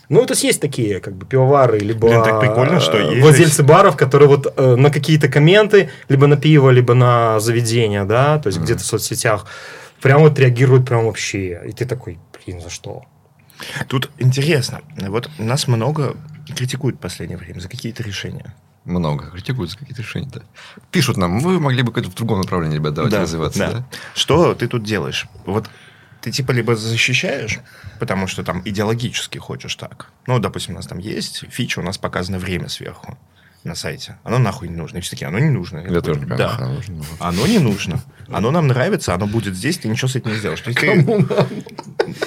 Ну, 0.08 0.24
то 0.24 0.32
есть 0.32 0.44
есть 0.44 0.60
такие, 0.60 1.00
как 1.00 1.16
бы, 1.16 1.26
пивовары, 1.26 1.78
либо 1.80 2.06
Блин, 2.08 2.22
так 2.22 2.40
прикольно, 2.40 2.78
что 2.80 2.96
э, 2.96 3.10
есть. 3.10 3.20
владельцы 3.22 3.62
баров, 3.64 3.96
которые 3.96 4.28
вот 4.28 4.54
э, 4.56 4.76
на 4.76 4.90
какие-то 4.90 5.28
комменты, 5.28 5.90
либо 6.08 6.28
на 6.28 6.36
пиво, 6.36 6.70
либо 6.70 6.94
на 6.94 7.40
заведение, 7.40 8.04
да, 8.04 8.38
то 8.38 8.46
есть 8.46 8.60
где-то 8.60 8.84
в 8.84 8.86
соцсетях, 8.86 9.46
прям 10.00 10.20
вот 10.20 10.38
реагируют 10.38 10.86
прям 10.86 11.06
вообще. 11.06 11.60
И 11.66 11.72
ты 11.72 11.84
такой, 11.84 12.20
блин, 12.46 12.60
за 12.60 12.70
что? 12.70 13.02
Тут 13.88 14.10
интересно. 14.18 14.80
Вот 14.96 15.30
нас 15.38 15.66
много 15.68 16.16
критикуют 16.54 16.96
в 16.96 17.00
последнее 17.00 17.38
время 17.38 17.60
за 17.60 17.68
какие-то 17.68 18.02
решения. 18.02 18.54
Много 18.84 19.30
критикуют 19.30 19.70
за 19.72 19.78
какие-то 19.78 20.02
решения-то. 20.02 20.42
Пишут 20.92 21.16
нам, 21.16 21.40
вы 21.40 21.58
могли 21.58 21.82
бы 21.82 21.90
в 21.92 22.14
другом 22.14 22.40
направлении, 22.40 22.76
ребят, 22.76 22.94
давайте 22.94 23.18
развиваться, 23.18 23.58
да? 23.58 23.84
Что 24.14 24.54
ты 24.54 24.68
тут 24.68 24.84
делаешь? 24.84 25.26
Вот 25.44 25.68
ты 26.20 26.30
типа 26.30 26.52
либо 26.52 26.76
защищаешь, 26.76 27.58
потому 27.98 28.26
что 28.26 28.44
там 28.44 28.62
идеологически 28.64 29.38
хочешь 29.38 29.74
так. 29.74 30.08
Ну, 30.26 30.38
допустим, 30.38 30.74
у 30.74 30.76
нас 30.76 30.86
там 30.86 30.98
есть 30.98 31.44
фича, 31.50 31.80
у 31.80 31.82
нас 31.82 31.98
показано 31.98 32.38
время 32.38 32.68
сверху 32.68 33.18
на 33.64 33.74
сайте. 33.74 34.16
Оно 34.22 34.38
нахуй 34.38 34.68
не 34.68 34.76
нужно. 34.76 34.98
И 34.98 35.00
все 35.00 35.10
такие, 35.10 35.26
оно 35.26 35.40
не 35.40 35.50
нужно. 35.50 35.78
Я 35.78 36.00
тоже 36.00 36.20
не 36.20 36.26
Да. 36.26 36.56
нужно. 36.68 37.04
Оно 37.18 37.46
не 37.48 37.58
нужно. 37.58 38.00
Оно 38.28 38.52
нам 38.52 38.68
нравится, 38.68 39.14
оно 39.14 39.26
будет 39.26 39.56
здесь, 39.56 39.78
ты 39.78 39.88
ничего 39.88 40.06
с 40.06 40.14
этим 40.14 40.30
не 40.30 40.36
сделаешь. 40.36 40.62
Есть 40.64 40.78
ты- 40.78 41.26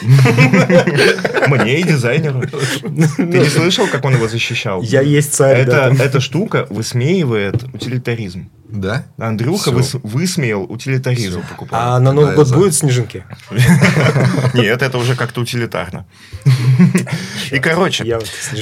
Мне 1.48 1.80
и 1.80 1.84
дизайнеру. 1.84 2.42
Ты 2.48 3.24
не 3.24 3.50
слышал, 3.50 3.88
как 3.88 4.06
он 4.06 4.14
его 4.16 4.28
защищал? 4.28 4.82
Я 4.82 5.02
есть 5.02 5.34
царь, 5.34 5.58
Это, 5.58 5.96
эта 6.00 6.20
штука 6.20 6.68
высмеивает 6.70 7.64
утилитаризм. 7.74 8.50
Да? 8.70 9.06
Андрюха 9.18 9.72
выс- 9.72 10.00
высмеял 10.04 10.64
утилитаризм. 10.64 11.42
Всё, 11.42 11.50
покупаю. 11.50 11.84
А 11.96 12.00
на 12.00 12.12
Новый 12.12 12.32
Да, 12.32 12.36
год 12.36 12.54
будут 12.54 12.76
снежинки? 12.76 13.24
Нет, 14.54 14.82
это 14.82 14.98
уже 15.00 15.16
как-то 15.16 15.42
утилитарно. 15.42 16.06
И, 17.52 17.60
короче, 17.60 18.04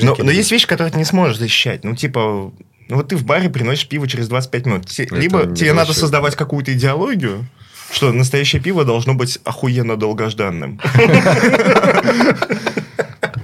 но, 0.02 0.32
есть 0.32 0.52
вещи, 0.52 0.66
которые 0.66 0.94
ты 0.94 0.98
не 0.98 1.06
сможешь 1.06 1.38
защищать. 1.38 1.84
Ну, 1.84 1.94
типа, 1.94 2.54
ну 2.88 2.96
вот 2.96 3.10
ты 3.10 3.18
в 3.18 3.26
баре 3.26 3.50
приносишь 3.50 3.88
пиво 3.88 4.08
через 4.08 4.30
25 4.30 4.66
минут. 4.66 5.00
Либо 5.12 5.54
тебе 5.54 5.74
надо 5.74 5.94
создавать 5.94 6.36
какую-то 6.38 6.72
идеологию, 6.74 7.46
что 7.92 8.12
настоящее 8.12 8.62
пиво 8.62 8.86
должно 8.86 9.14
быть 9.14 9.40
охуенно 9.44 9.98
долгожданным. 9.98 10.80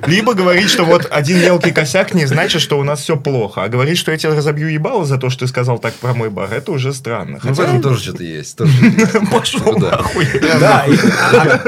Либо 0.08 0.34
говорить, 0.34 0.70
что 0.70 0.84
вот 0.84 1.08
один 1.10 1.39
мелкий 1.39 1.72
косяк 1.72 2.14
не 2.14 2.26
значит, 2.26 2.62
что 2.62 2.80
у 2.80 2.84
нас 2.84 3.01
все 3.01 3.18
плохо. 3.18 3.64
А 3.64 3.70
говорить, 3.70 3.97
что 3.97 4.12
я 4.12 4.18
тебя 4.18 4.36
разобью 4.36 4.68
ебало 4.68 5.06
за 5.06 5.18
то, 5.18 5.30
что 5.30 5.41
ты 5.41 5.47
сказал 5.47 5.80
так 5.80 5.93
про 5.95 6.14
мой 6.14 6.30
бар, 6.30 6.51
это 6.54 6.72
уже 6.72 6.93
странно. 6.93 7.39
Ну, 7.43 7.54
в 7.54 7.58
Хотя- 7.58 7.70
этом 7.70 7.82
тоже 7.82 8.04
что-то 8.04 8.24
есть. 8.24 8.58
тоже. 8.58 8.74
Пошел 9.32 9.62
Куда? 9.62 9.91
нахуй. 9.91 10.28
Да, 10.60 10.86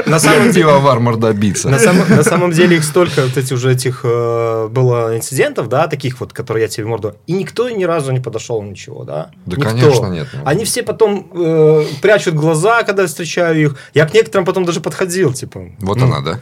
на 0.06 0.18
самом 0.18 0.50
деле... 0.50 0.66
Пивовар 0.66 1.00
мордобийца. 1.00 1.68
На, 1.68 1.78
самом- 1.78 2.52
деле 2.52 2.76
их 2.76 2.84
столько 2.84 3.22
вот 3.22 3.36
этих 3.36 3.56
уже 3.56 3.72
этих 3.72 4.00
э, 4.04 4.68
было 4.70 5.16
инцидентов, 5.16 5.68
да, 5.68 5.88
таких 5.88 6.20
вот, 6.20 6.32
которые 6.32 6.62
я 6.62 6.68
тебе 6.68 6.86
морду, 6.86 7.16
и 7.26 7.32
никто 7.32 7.68
ни 7.68 7.84
разу 7.84 8.12
не 8.12 8.20
подошел 8.20 8.62
ничего, 8.62 9.04
да? 9.04 9.30
Да, 9.46 9.56
конечно, 9.56 10.06
нет. 10.06 10.28
ну. 10.32 10.40
Они 10.44 10.64
все 10.64 10.82
потом 10.82 11.28
э, 11.34 11.84
прячут 12.02 12.34
глаза, 12.34 12.82
когда 12.82 13.06
встречаю 13.06 13.60
их. 13.60 13.76
Я 13.94 14.06
к 14.06 14.14
некоторым 14.14 14.44
потом 14.44 14.64
даже 14.64 14.80
подходил, 14.80 15.32
типа. 15.32 15.70
Вот 15.78 15.98
ну, 15.98 16.06
она, 16.06 16.20
да? 16.20 16.40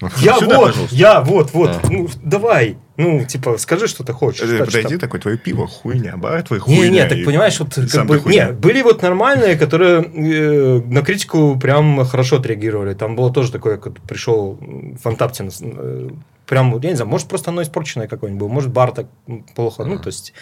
Я 0.18 0.36
Сюда, 0.38 0.56
вот, 0.58 0.66
пожалуйста. 0.68 0.96
я 0.96 1.20
вот, 1.20 1.52
вот. 1.52 1.70
Да. 1.82 1.88
Ну, 1.90 2.08
давай. 2.22 2.76
Ну, 2.96 3.24
типа, 3.24 3.56
скажи, 3.58 3.86
что 3.86 4.02
ты 4.04 4.12
хочешь. 4.12 4.42
Э, 4.42 4.58
Так 4.58 4.66
Подойди, 4.66 4.88
что- 4.88 4.98
такой, 4.98 5.20
твое 5.20 5.36
пиво 5.38 5.66
хуйня, 5.66 6.16
бар 6.16 6.42
твой 6.42 6.58
Не, 6.58 6.64
хуйня. 6.76 6.88
не, 7.04 7.08
так 7.08 7.18
и- 7.18 7.24
понимаешь, 7.24 7.58
вот 7.60 7.74
как 7.90 8.06
бы, 8.06 8.18
хуйня. 8.18 8.46
не, 8.46 8.52
были 8.52 8.82
вот 8.82 9.02
нормальные, 9.02 9.56
которые 9.56 10.02
э, 10.02 10.80
на 10.86 11.02
критику 11.02 11.58
прям 11.58 12.04
хорошо 12.04 12.36
отреагировали. 12.36 12.94
Там 12.94 13.16
было 13.16 13.32
тоже 13.32 13.52
такое, 13.52 13.76
как 13.78 14.00
пришел 14.02 14.58
Фантаптин, 15.02 15.50
э, 15.60 16.08
прям, 16.46 16.78
я 16.82 16.90
не 16.90 16.96
знаю, 16.96 17.10
может 17.10 17.28
просто 17.28 17.50
оно 17.50 17.62
испорченное 17.62 18.08
какое-нибудь 18.08 18.40
было, 18.40 18.48
может 18.48 18.70
бар 18.70 18.92
так 18.92 19.06
плохо, 19.54 19.84
ну, 19.84 19.98
то 19.98 20.08
есть 20.08 20.32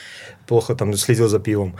плохо 0.46 0.74
там 0.74 0.92
следил 0.94 1.28
за 1.28 1.38
пивом. 1.38 1.74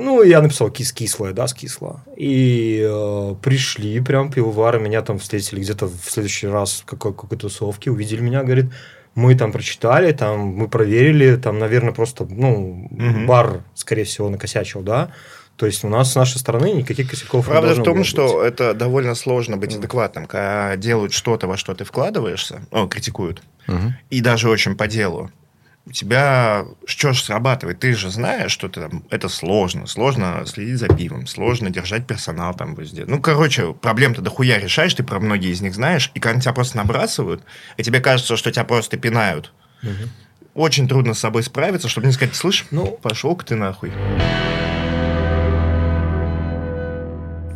Ну, 0.00 0.22
я 0.22 0.40
написал 0.42 0.70
кис 0.70 0.92
кислое, 0.92 1.32
да, 1.32 1.46
скисло. 1.48 2.02
И 2.16 2.80
э, 2.88 3.34
пришли 3.42 4.00
прям 4.00 4.30
пивовары, 4.30 4.80
меня 4.80 5.02
там 5.02 5.18
встретили 5.18 5.60
где-то 5.60 5.86
в 5.86 6.10
следующий 6.10 6.46
раз 6.48 6.80
в 6.80 6.84
какой- 6.84 7.12
какой-то 7.14 7.48
тусовке, 7.48 7.90
увидели 7.90 8.20
меня, 8.20 8.42
говорит, 8.42 8.66
мы 9.14 9.34
там 9.34 9.52
прочитали, 9.52 10.12
там 10.12 10.40
мы 10.40 10.68
проверили, 10.68 11.36
там, 11.36 11.58
наверное, 11.58 11.92
просто, 11.92 12.24
ну, 12.30 12.88
Мгм. 12.90 13.26
бар, 13.26 13.62
скорее 13.74 14.04
всего, 14.04 14.28
накосячил, 14.30 14.80
да. 14.82 15.10
То 15.56 15.66
есть 15.66 15.82
у 15.84 15.88
нас 15.88 16.12
с 16.12 16.14
нашей 16.14 16.38
стороны 16.38 16.70
никаких 16.72 17.10
косяков 17.10 17.46
не 17.46 17.50
Правда 17.50 17.72
в 17.72 17.74
должно 17.76 17.84
том, 17.84 18.04
что 18.04 18.38
быть. 18.38 18.46
это 18.52 18.74
довольно 18.74 19.16
сложно 19.16 19.56
быть 19.56 19.74
адекватным, 19.74 20.26
когда 20.26 20.76
делают 20.76 21.12
что-то, 21.12 21.48
во 21.48 21.56
что 21.56 21.74
ты 21.74 21.84
вкладываешься, 21.84 22.60
ну, 22.70 22.86
критикуют, 22.88 23.42
Мгм. 23.66 23.96
и 24.08 24.20
даже 24.20 24.48
очень 24.48 24.76
по 24.76 24.86
делу. 24.86 25.30
У 25.88 25.92
тебя 25.92 26.66
что 26.84 27.14
ж 27.14 27.22
срабатывает? 27.22 27.80
Ты 27.80 27.94
же 27.94 28.10
знаешь, 28.10 28.52
что 28.52 28.68
ты 28.68 28.82
там, 28.82 29.04
это 29.08 29.30
сложно. 29.30 29.86
Сложно 29.86 30.42
следить 30.44 30.76
за 30.78 30.88
пивом, 30.88 31.26
сложно 31.26 31.70
держать 31.70 32.06
персонал 32.06 32.52
там 32.54 32.74
везде. 32.74 33.06
Ну, 33.06 33.22
короче, 33.22 33.72
проблем-то 33.72 34.20
дохуя 34.20 34.58
решаешь, 34.58 34.92
ты 34.92 35.02
про 35.02 35.18
многие 35.18 35.50
из 35.50 35.62
них 35.62 35.74
знаешь, 35.74 36.10
и 36.14 36.20
когда 36.20 36.40
тебя 36.42 36.52
просто 36.52 36.76
набрасывают, 36.76 37.42
и 37.78 37.82
тебе 37.82 38.00
кажется, 38.00 38.36
что 38.36 38.52
тебя 38.52 38.64
просто 38.64 38.98
пинают, 38.98 39.54
Мгм. 39.80 40.10
очень 40.52 40.88
трудно 40.88 41.14
с 41.14 41.20
собой 41.20 41.42
справиться, 41.42 41.88
чтобы 41.88 42.06
не 42.08 42.12
сказать, 42.12 42.34
слышь, 42.34 42.66
Ну, 42.70 42.98
пошел-ка 43.00 43.46
ты 43.46 43.54
нахуй. 43.54 43.90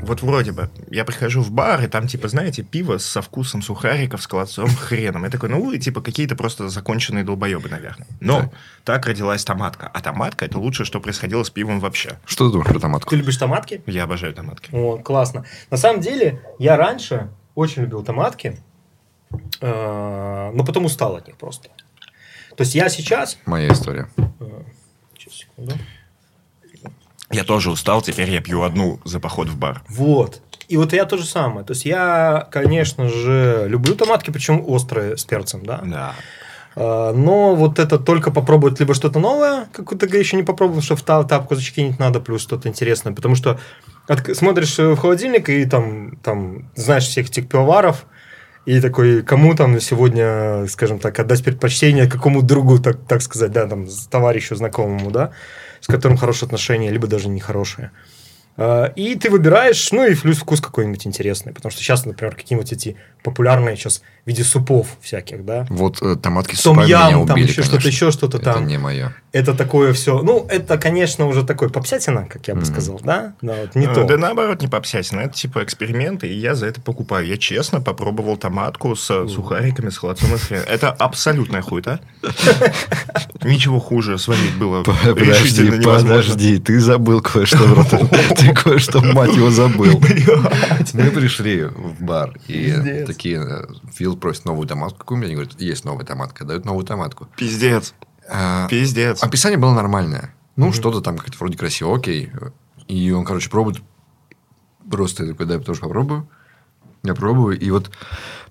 Вот 0.03 0.21
вроде 0.21 0.51
бы, 0.53 0.69
я 0.91 1.05
прихожу 1.05 1.43
в 1.43 1.53
бар, 1.53 1.83
и 1.83 1.87
там, 1.87 2.09
типа, 2.09 2.27
знаете, 2.29 2.63
пиво 2.65 2.99
со 2.99 3.23
вкусом 3.23 3.63
сухариков 3.63 4.21
с 4.21 4.27
колодцом 4.27 4.69
хреном. 4.81 5.25
Я 5.25 5.31
такой, 5.31 5.49
ну, 5.49 5.65
вы, 5.65 5.79
типа, 5.79 6.01
какие-то 6.01 6.35
просто 6.35 6.69
законченные 6.69 7.23
долбоебы, 7.25 7.69
наверное. 7.69 8.09
Но 8.21 8.41
Так. 8.41 8.51
так 8.85 9.07
родилась 9.07 9.45
томатка. 9.45 9.89
А 9.95 10.01
томатка– 10.01 10.45
это 10.47 10.59
лучшее, 10.59 10.87
что 10.87 11.01
происходило 11.01 11.45
с 11.45 11.51
пивом 11.51 11.79
вообще. 11.81 12.19
Что 12.25 12.47
ты 12.47 12.53
думаешь 12.53 12.69
про 12.71 12.81
томатку? 12.81 13.11
ты 13.11 13.17
любишь 13.17 13.37
томатки? 13.37 13.81
Я 13.87 14.05
обожаю 14.05 14.35
томатки. 14.35 14.71
О, 14.73 14.99
классно. 14.99 15.45
На 15.71 15.77
самом 15.77 16.01
деле, 16.01 16.43
я 16.59 16.77
раньше 16.77 17.31
очень 17.55 17.83
любил 17.83 18.03
томатки, 18.03 18.59
э, 19.61 20.51
но 20.53 20.65
потом 20.65 20.85
устал 20.85 21.17
от 21.17 21.27
них 21.29 21.37
просто. 21.37 21.69
То 22.57 22.63
есть 22.65 22.75
я 22.75 22.89
сейчас... 22.89 23.39
Моя 23.47 23.73
история. 23.73 24.09
э, 24.17 24.63
сейчас, 25.17 25.35
секунду. 25.35 25.75
Я 27.33 27.45
тоже 27.45 27.71
устал, 27.71 28.03
теперь 28.03 28.31
я 28.31 28.41
пью 28.41 28.63
одну 28.63 29.01
за 29.05 29.21
поход 29.21 29.49
в 29.49 29.57
бар. 29.57 29.83
Вот. 29.89 30.41
И 30.69 30.77
вот 30.77 30.93
я 30.93 31.05
то 31.05 31.17
же 31.19 31.25
самое. 31.27 31.67
То 31.67 31.73
есть 31.73 31.85
я, 31.85 32.49
конечно 32.51 33.09
же, 33.09 33.67
люблю 33.69 33.95
томатки, 33.95 34.31
причем 34.31 34.63
острые 34.67 35.17
с 35.17 35.25
перцем, 35.25 35.65
да. 35.65 35.81
Да. 35.85 36.15
А, 36.77 37.13
Но 37.13 37.55
вот 37.55 37.79
это 37.79 37.99
только 37.99 38.31
попробовать 38.31 38.81
либо 38.81 38.95
что-то 38.95 39.19
новое, 39.19 39.67
какую-то 39.73 40.07
еще 40.17 40.37
не 40.37 40.43
попробовал, 40.43 40.81
что 40.83 40.97
в 40.97 41.03
та- 41.03 41.25
тапку 41.25 41.55
зачекинить 41.55 41.99
надо, 41.99 42.21
плюс 42.21 42.43
что-то 42.43 42.69
интересное. 42.69 43.13
Потому 43.13 43.35
что 43.35 43.59
отк- 44.09 44.35
смотришь 44.35 44.79
в 44.79 44.97
холодильник 44.97 45.49
и 45.49 45.65
там, 45.67 46.17
там 46.23 46.71
знаешь 46.75 47.05
всех 47.05 47.29
этих 47.29 47.49
пивоваров, 47.49 48.07
и 48.65 48.81
такой, 48.81 49.23
кому 49.23 49.55
там 49.57 49.81
сегодня, 49.81 50.67
скажем 50.69 51.01
так, 51.01 51.19
отдать 51.19 51.43
предпочтение, 51.43 52.09
какому 52.09 52.43
другу, 52.43 52.79
так, 52.79 52.97
так 53.09 53.21
сказать, 53.21 53.51
да, 53.51 53.67
там, 53.67 53.87
товарищу 54.09 54.55
знакомому, 54.55 55.11
да, 55.11 55.33
с 55.83 55.87
которым 55.89 56.17
хорошие 56.17 56.47
отношения, 56.47 56.91
либо 56.91 57.07
даже 57.07 57.29
нехорошие. 57.29 57.91
А, 58.57 58.93
И 58.97 59.17
ты 59.17 59.29
выбираешь, 59.29 59.93
ну 59.93 60.07
и 60.07 60.15
плюс 60.15 60.39
вкус 60.39 60.61
какой-нибудь 60.61 61.07
интересный. 61.07 61.53
Потому 61.53 61.71
что 61.71 61.83
сейчас, 61.83 62.07
например, 62.07 62.35
какие-нибудь 62.35 62.73
эти 62.73 62.97
популярные 63.23 63.77
сейчас 63.77 64.03
в 64.25 64.29
виде 64.29 64.45
супов 64.45 64.87
всяких, 65.01 65.45
да, 65.45 65.67
Вот 65.69 66.01
э, 66.01 66.15
томатки 66.15 66.55
с 66.55 66.61
супами 66.61 66.87
меня 66.87 67.09
ям, 67.09 67.27
там 67.27 67.35
убили, 67.35 67.49
еще 67.49 67.63
что-то, 67.63 67.89
еще 67.89 68.13
что-то 68.13 68.39
Это 68.39 68.53
там. 68.55 68.67
не 68.69 68.79
мое. 68.79 69.13
это 69.33 69.53
такое 69.53 69.93
все. 69.95 70.23
Ну, 70.23 70.47
это, 70.49 70.79
конечно, 70.79 71.27
уже 71.27 71.45
такой 71.45 71.71
попсятина, 71.71 72.27
как 72.27 72.47
я 72.47 72.55
бы 72.55 72.65
сказал, 72.65 73.01
да? 73.03 73.35
Да, 73.43 73.55
вот 73.63 73.75
не 73.75 73.87
А, 73.87 73.95
то. 73.95 74.05
Да 74.05 74.17
наоборот, 74.17 74.63
не 74.63 74.69
попсятина. 74.69 75.21
Это 75.21 75.35
типа 75.35 75.65
эксперименты, 75.65 76.29
и 76.29 76.35
я 76.35 76.55
за 76.55 76.67
это 76.67 76.81
покупаю. 76.81 77.27
Я 77.27 77.37
честно 77.37 77.81
попробовал 77.81 78.37
томатку 78.37 78.95
с 78.95 79.27
сухариками, 79.27 79.91
с 79.91 79.99
холодцом 79.99 80.35
и 80.35 80.39
с 80.39 80.43
хреном. 80.43 80.67
Это 80.69 80.91
абсолютная 80.91 81.63
хуйта. 81.63 81.99
Ничего 83.43 83.81
хуже 83.81 84.19
сварить 84.19 84.55
было 84.57 84.85
Подожди, 84.85 85.81
подожди, 85.83 86.59
ты 86.59 86.79
забыл 86.79 87.21
кое-что. 87.21 87.59
Ты 88.37 88.55
кое-что, 88.55 89.01
мать 89.01 89.35
его, 89.35 89.51
забыл. 89.51 90.01
Мы 90.93 91.11
пришли 91.11 91.65
в 91.65 92.03
бар, 92.03 92.39
и. 92.47 93.05
Такие, 93.13 93.39
э, 93.41 93.65
Фил 93.93 94.17
просит 94.17 94.45
новую 94.45 94.67
томатку 94.67 94.99
какую-нибудь, 94.99 95.27
они 95.27 95.35
говорят, 95.35 95.61
есть 95.61 95.85
новая 95.85 96.05
томатка, 96.05 96.45
дают 96.45 96.65
новую 96.65 96.85
томатку. 96.85 97.29
Пиздец. 97.37 97.95
А, 98.29 98.69
Пиздец. 98.69 99.23
Описание 99.23 99.59
было 99.59 99.73
нормальное. 99.73 100.35
Ну, 100.57 100.73
что-то 100.73 101.01
там 101.01 101.19
как-то 101.19 101.37
вроде 101.39 101.57
красиво, 101.57 101.97
окей. 101.97 102.31
И 102.89 103.11
он, 103.11 103.25
короче, 103.25 103.49
пробует. 103.49 103.83
Просто 104.91 105.25
я 105.25 105.33
такой, 105.33 105.47
дай 105.47 105.59
я 105.59 105.63
тоже 105.63 105.81
попробую. 105.81 106.29
Я 107.03 107.15
пробую. 107.15 107.59
И 107.59 107.71
вот 107.71 107.91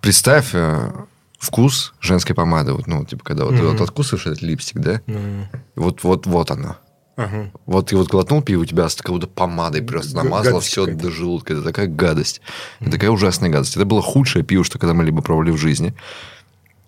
представь 0.01 0.53
э, 0.53 0.91
вкус 1.37 1.93
женской 1.99 2.35
помады. 2.35 2.73
Вот, 2.73 2.87
ну, 2.87 3.05
типа, 3.05 3.23
когда 3.23 3.45
вот 3.45 3.55
ты 3.55 3.63
вот 3.63 3.81
откусываешь 3.81 4.27
этот 4.27 4.41
липстик, 4.41 4.79
да? 4.79 5.01
Ну, 5.07 5.47
Вот, 5.75 6.03
вот, 6.03 6.25
вот 6.25 6.51
оно. 6.51 6.77
Ага. 7.23 7.51
Вот 7.65 7.87
ты 7.87 7.97
вот 7.97 8.07
глотнул 8.07 8.41
пиво, 8.41 8.61
у 8.61 8.65
тебя 8.65 8.87
с- 8.89 8.95
как 8.95 9.11
будто 9.11 9.27
помадой 9.27 9.81
просто 9.81 10.15
намазало 10.15 10.55
гадость 10.55 10.67
все 10.67 10.85
до 10.85 11.09
желудка. 11.11 11.53
Это 11.53 11.61
такая 11.63 11.87
гадость. 11.87 12.41
Это 12.79 12.91
такая 12.91 13.09
ужасная 13.11 13.49
гадость. 13.49 13.75
Это 13.75 13.85
было 13.85 14.01
худшее 14.01 14.43
пиво, 14.43 14.63
что 14.63 14.79
когда 14.79 14.93
мы 14.93 15.03
либо 15.03 15.21
пробовали 15.21 15.51
в 15.51 15.57
жизни. 15.57 15.93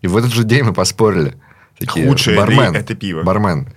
И 0.01 0.07
в 0.07 0.17
этот 0.17 0.31
же 0.33 0.43
день 0.43 0.63
мы 0.63 0.73
поспорили. 0.73 1.35
Такие, 1.79 2.07
Худшее 2.07 2.33
ли 2.35 2.39
бармен, 2.39 2.75
это 2.75 2.93
пиво? 2.95 3.23
Бармен, 3.23 3.67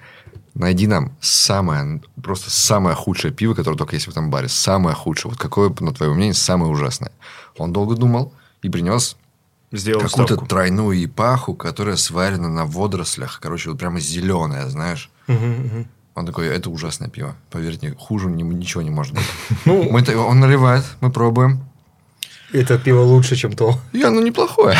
найди 0.54 0.86
нам 0.86 1.12
самое, 1.20 2.00
просто 2.22 2.50
самое 2.50 2.94
худшее 2.96 3.32
пиво, 3.32 3.54
которое 3.54 3.76
только 3.76 3.94
есть 3.96 4.06
в 4.06 4.10
этом 4.10 4.30
баре. 4.30 4.48
Самое 4.48 4.94
худшее. 4.94 5.30
Вот 5.30 5.40
какое, 5.40 5.72
на 5.80 5.92
твое 5.92 6.12
мнение, 6.12 6.34
самое 6.34 6.70
ужасное? 6.70 7.12
Он 7.58 7.72
долго 7.72 7.94
думал 7.94 8.32
и 8.62 8.68
принес 8.68 9.16
Сделал 9.72 10.00
какую-то 10.02 10.34
ставку. 10.34 10.46
тройную 10.46 11.04
ипаху, 11.04 11.54
которая 11.54 11.96
сварена 11.96 12.48
на 12.48 12.66
водорослях. 12.66 13.40
Короче, 13.40 13.70
вот 13.70 13.78
прямо 13.78 13.98
зеленая, 13.98 14.68
знаешь. 14.68 15.10
Мгм, 15.26 15.50
мгм. 15.50 15.88
Он 16.16 16.24
такой, 16.26 16.48
это 16.48 16.70
ужасное 16.70 17.08
пиво. 17.10 17.36
Поверьте, 17.50 17.94
хуже 17.98 18.28
ни- 18.28 18.42
ничего 18.42 18.82
не 18.82 18.90
может 18.90 19.14
быть. 19.14 19.22
Ну, 19.66 19.82
Мы, 19.90 20.02
он 20.16 20.40
наливает, 20.40 20.82
мы 21.00 21.10
пробуем. 21.12 21.60
это 22.52 22.78
пиво 22.78 23.02
лучше, 23.02 23.36
чем 23.36 23.52
то. 23.52 23.78
И 23.92 24.02
оно 24.02 24.20
неплохое. 24.22 24.76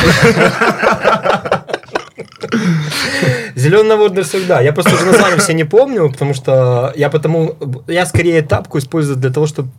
Зеленый 3.55 3.95
водоросль, 3.97 4.45
да. 4.47 4.61
Я 4.61 4.73
просто 4.73 4.95
уже 4.95 5.05
название 5.05 5.37
все 5.39 5.53
не 5.53 5.63
помню, 5.63 6.09
потому 6.11 6.33
что 6.33 6.91
я 6.95 7.09
потому... 7.09 7.55
Я 7.87 8.05
скорее 8.05 8.41
тапку 8.41 8.77
использую 8.77 9.17
для 9.17 9.29
того, 9.31 9.47
чтобы... 9.47 9.69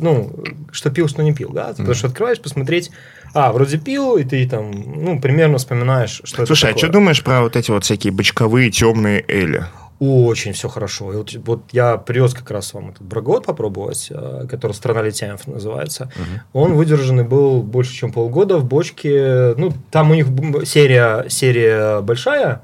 Ну, 0.00 0.30
что 0.72 0.90
пил, 0.90 1.08
что 1.08 1.22
не 1.22 1.34
пил, 1.34 1.50
да? 1.52 1.68
Потому 1.68 1.94
что 1.94 2.06
открываешь, 2.08 2.40
посмотреть... 2.40 2.90
А, 3.34 3.52
вроде 3.52 3.78
пил, 3.78 4.16
и 4.16 4.22
ты 4.24 4.48
там, 4.48 4.70
ну, 4.70 5.20
примерно 5.20 5.58
вспоминаешь, 5.58 6.20
что 6.24 6.46
Слушай, 6.46 6.66
это 6.70 6.74
а 6.76 6.78
что 6.78 6.86
такое. 6.86 6.92
думаешь 6.92 7.22
про 7.24 7.40
вот 7.42 7.56
эти 7.56 7.70
вот 7.72 7.82
всякие 7.84 8.12
бочковые 8.12 8.70
темные 8.70 9.24
эли? 9.26 9.66
Очень 10.00 10.52
все 10.52 10.68
хорошо. 10.68 11.12
И 11.12 11.16
вот, 11.16 11.32
вот 11.46 11.62
я 11.72 11.96
привез 11.96 12.34
как 12.34 12.50
раз 12.50 12.74
вам 12.74 12.90
этот 12.90 13.02
брагот 13.02 13.46
попробовать, 13.46 14.08
э, 14.10 14.46
который 14.50 14.72
«Страна 14.72 15.02
литьянов» 15.02 15.46
называется. 15.46 16.10
Он 16.52 16.74
выдержанный 16.74 17.24
был 17.24 17.62
больше, 17.62 17.94
чем 17.94 18.12
полгода 18.12 18.58
в 18.58 18.64
бочке. 18.64 19.54
Ну, 19.56 19.72
там 19.90 20.10
у 20.10 20.14
них 20.14 20.26
серия, 20.66 21.28
серия 21.28 22.00
большая. 22.00 22.62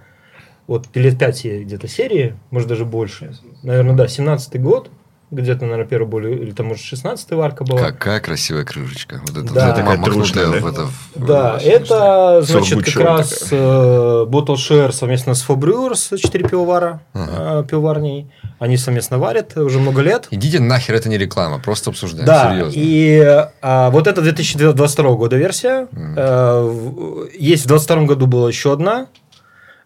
Вот 0.67 0.87
лет 0.95 1.19
5 1.19 1.45
где-то 1.63 1.89
серии, 1.89 2.37
может, 2.51 2.69
даже 2.69 2.85
больше. 2.85 3.33
Наверное, 3.63 3.95
да, 3.95 4.07
17-й 4.07 4.59
год. 4.59 4.91
Где-то, 5.31 5.63
наверное, 5.63 5.87
первый 5.87 6.09
более... 6.09 6.37
Или 6.39 6.51
там, 6.51 6.67
может, 6.67 6.85
16-й 6.93 7.37
варка 7.37 7.63
была. 7.63 7.79
Какая 7.79 8.19
красивая 8.19 8.65
крышечка. 8.65 9.21
Вот 9.27 9.37
это 9.45 9.55
Да. 9.55 9.67
вот 9.69 9.77
Такая 9.77 10.03
трушная, 10.03 10.47
в 10.47 10.51
да? 10.51 10.69
это... 10.71 10.83
в- 10.87 11.25
Да, 11.27 11.53
вообще, 11.53 11.69
это, 11.69 12.43
значит, 12.43 12.85
как 12.85 12.97
раз 12.97 13.29
такая. 13.39 13.61
э, 13.61 14.25
Bottle 14.27 14.57
Share 14.57 14.91
совместно 14.91 15.35
с 15.35 15.49
Fabrews, 15.49 16.17
4 16.19 16.49
пивовара, 16.49 17.01
Ага. 17.13 17.61
э, 17.61 17.65
пивоварней. 17.69 18.29
Они 18.59 18.77
совместно 18.77 19.19
варят 19.19 19.57
уже 19.57 19.79
много 19.79 20.03
лет. 20.03 20.27
Идите 20.33 20.59
нахер, 20.59 20.97
это 20.97 21.09
не 21.09 21.17
реклама, 21.17 21.61
просто 21.61 21.91
обсуждаем. 21.91 22.27
Да, 22.27 22.51
Серьезно. 22.51 22.73
и 22.79 23.47
а, 23.63 23.91
вот 23.91 24.07
это 24.09 24.21
2022 24.23 25.15
года 25.15 25.37
версия. 25.37 25.87
Э, 26.17 26.61
в- 26.61 27.29
есть 27.39 27.65
в 27.65 27.69
2022 27.69 28.05
году 28.07 28.27
была 28.27 28.49
еще 28.49 28.73
одна. 28.73 29.07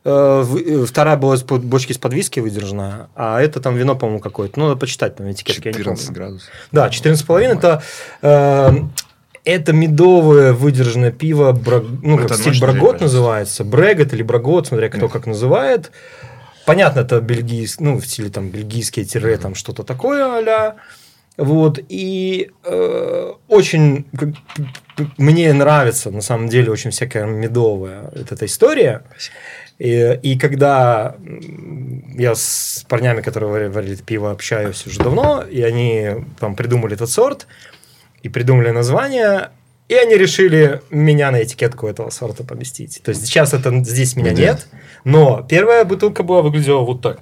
Э, 0.05 0.45
э, 0.45 0.85
Вторая 0.87 1.17
была 1.17 1.35
из 1.35 1.43
бочки 1.43 1.93
из-под 1.93 2.13
виски 2.13 2.41
выдержана, 2.41 3.09
а 3.15 3.41
это 3.41 3.61
там 3.61 3.75
вино, 3.75 3.97
по-моему, 3.97 4.21
какое-то. 4.21 4.59
Ну, 4.59 4.67
надо 4.67 4.79
почитать 4.79 5.17
там 5.17 5.31
этикетки, 5.31 5.69
я 5.69 5.73
не 5.73 5.79
14 5.79 6.07
помню. 6.07 6.19
градусов. 6.21 6.49
Да, 6.73 6.89
14,5 6.89 7.41
это, 7.41 7.83
э, 8.21 8.71
это 9.45 9.73
медовое 9.73 10.53
выдержанное 10.53 11.11
пиво, 11.11 11.53
браг- 11.53 11.87
ну, 12.03 12.17
как 12.17 12.27
Это 12.27 12.35
стиль 12.35 12.49
ночь 12.53 12.61
брагот 12.61 13.01
называется, 13.01 13.65
брегот 13.65 14.13
или 14.13 14.23
брагот, 14.23 14.67
смотря 14.67 14.91
кто 14.91 15.09
как 15.09 15.27
называет. 15.27 15.91
Понятно, 16.67 17.01
это 17.01 17.21
бельгийский, 17.21 17.85
ну, 17.85 17.99
в 17.99 18.07
стиле 18.07 18.31
там 18.31 18.49
бельгийские 18.49 19.05
тире, 19.05 19.37
там 19.37 19.55
что-то 19.55 19.85
такое 19.85 20.25
а 20.25 20.77
Вот, 21.37 21.79
и 21.89 22.51
э, 22.63 23.33
очень 23.49 24.07
как, 24.17 24.31
мне 25.19 25.53
нравится, 25.53 26.11
на 26.11 26.21
самом 26.23 26.49
деле, 26.49 26.71
очень 26.71 26.91
всякая 26.91 27.27
медовая 27.27 28.11
вот 28.15 28.33
эта 28.33 28.47
история. 28.47 29.03
И, 29.79 30.19
и 30.23 30.39
когда 30.39 31.17
я 32.17 32.35
с 32.35 32.85
парнями, 32.89 33.23
которые 33.23 33.71
варили, 33.71 33.97
пиво, 33.97 34.31
общаюсь 34.31 34.87
уже 34.87 35.01
давно, 35.01 35.43
и 35.43 35.63
они 35.63 36.25
там 36.39 36.55
придумали 36.55 36.95
этот 36.95 37.11
сорт, 37.11 37.47
и 38.23 38.29
придумали 38.29 38.71
название, 38.71 39.51
и 39.89 39.95
они 39.95 40.17
решили 40.17 40.81
меня 40.91 41.31
на 41.31 41.43
этикетку 41.43 41.89
этого 41.89 42.11
сорта 42.11 42.45
поместить. 42.45 43.03
То 43.03 43.11
есть 43.11 43.27
сейчас 43.27 43.53
это 43.53 43.71
здесь 43.85 44.17
меня 44.17 44.33
Где? 44.33 44.43
нет, 44.43 44.69
но 45.05 45.43
первая 45.49 45.85
бутылка 45.85 46.23
была 46.23 46.41
выглядела 46.43 46.81
вот 46.81 47.03
так. 47.03 47.19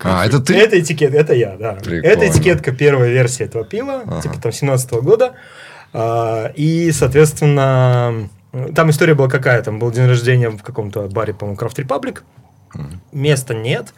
А, 0.00 0.26
это 0.26 0.40
ты? 0.40 0.54
Это 0.56 0.80
этикетка, 0.80 1.16
это 1.16 1.34
я, 1.34 1.56
да. 1.56 1.74
Прикольно. 1.74 2.06
Это 2.06 2.28
этикетка 2.28 2.72
первой 2.72 3.12
версии 3.12 3.44
этого 3.44 3.64
пива, 3.64 4.02
Ага. 4.06 4.22
типа 4.22 4.40
там 4.40 4.52
17 4.52 4.90
года. 4.94 5.34
А, 5.92 6.50
И, 6.56 6.90
соответственно, 6.92 8.28
там 8.74 8.90
история 8.90 9.14
была 9.14 9.28
какая? 9.28 9.62
Там 9.62 9.78
был 9.78 9.90
день 9.90 10.06
рождения 10.06 10.50
в 10.50 10.62
каком-то 10.62 11.08
баре, 11.08 11.34
по-моему, 11.34 11.60
Craft 11.60 11.76
Republic. 11.76 12.22
Места 13.12 13.54
нет. 13.54 13.94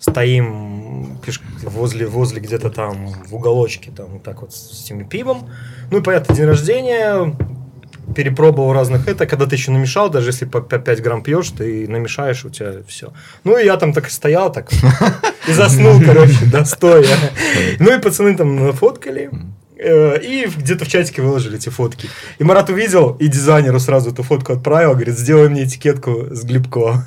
Стоим 0.00 1.18
возле, 1.62 2.06
возле 2.06 2.40
где-то 2.40 2.70
там 2.70 3.08
в 3.08 3.34
уголочке, 3.34 3.90
там 3.90 4.06
вот 4.06 4.22
так 4.22 4.42
вот 4.42 4.52
с 4.52 4.84
этим 4.84 5.08
пивом. 5.08 5.50
Ну 5.90 5.98
и 5.98 6.02
понятно, 6.02 6.34
день 6.34 6.46
рождения, 6.46 7.34
перепробовал 8.14 8.72
разных 8.72 9.08
это, 9.08 9.26
когда 9.26 9.46
ты 9.46 9.56
еще 9.56 9.70
намешал, 9.70 10.10
даже 10.10 10.30
если 10.30 10.44
по 10.44 10.60
5 10.60 11.02
грамм 11.02 11.22
пьешь, 11.22 11.50
ты 11.50 11.88
намешаешь, 11.88 12.44
у 12.44 12.50
тебя 12.50 12.74
все. 12.86 13.12
Ну 13.44 13.58
и 13.58 13.64
я 13.64 13.76
там 13.76 13.92
так 13.92 14.08
и 14.08 14.10
стоял, 14.10 14.52
так 14.52 14.70
и 15.48 15.52
заснул, 15.52 16.00
короче, 16.04 16.46
да, 16.46 16.64
стоя. 16.64 17.16
Ну 17.78 17.96
и 17.96 18.00
пацаны 18.00 18.36
там 18.36 18.56
нафоткали. 18.56 19.30
Э, 19.78 20.20
И 20.22 20.46
где-то 20.46 20.84
в 20.84 20.88
чатике 20.88 21.22
выложили 21.22 21.56
эти 21.56 21.68
фотки. 21.68 22.08
И 22.38 22.44
Марат 22.44 22.70
увидел, 22.70 23.16
и 23.20 23.28
дизайнеру 23.28 23.80
сразу 23.80 24.10
эту 24.10 24.22
фотку 24.22 24.52
отправил, 24.52 24.92
говорит, 24.92 25.18
сделай 25.18 25.48
мне 25.48 25.64
этикетку 25.64 26.26
с 26.30 26.44
Глебко. 26.44 27.04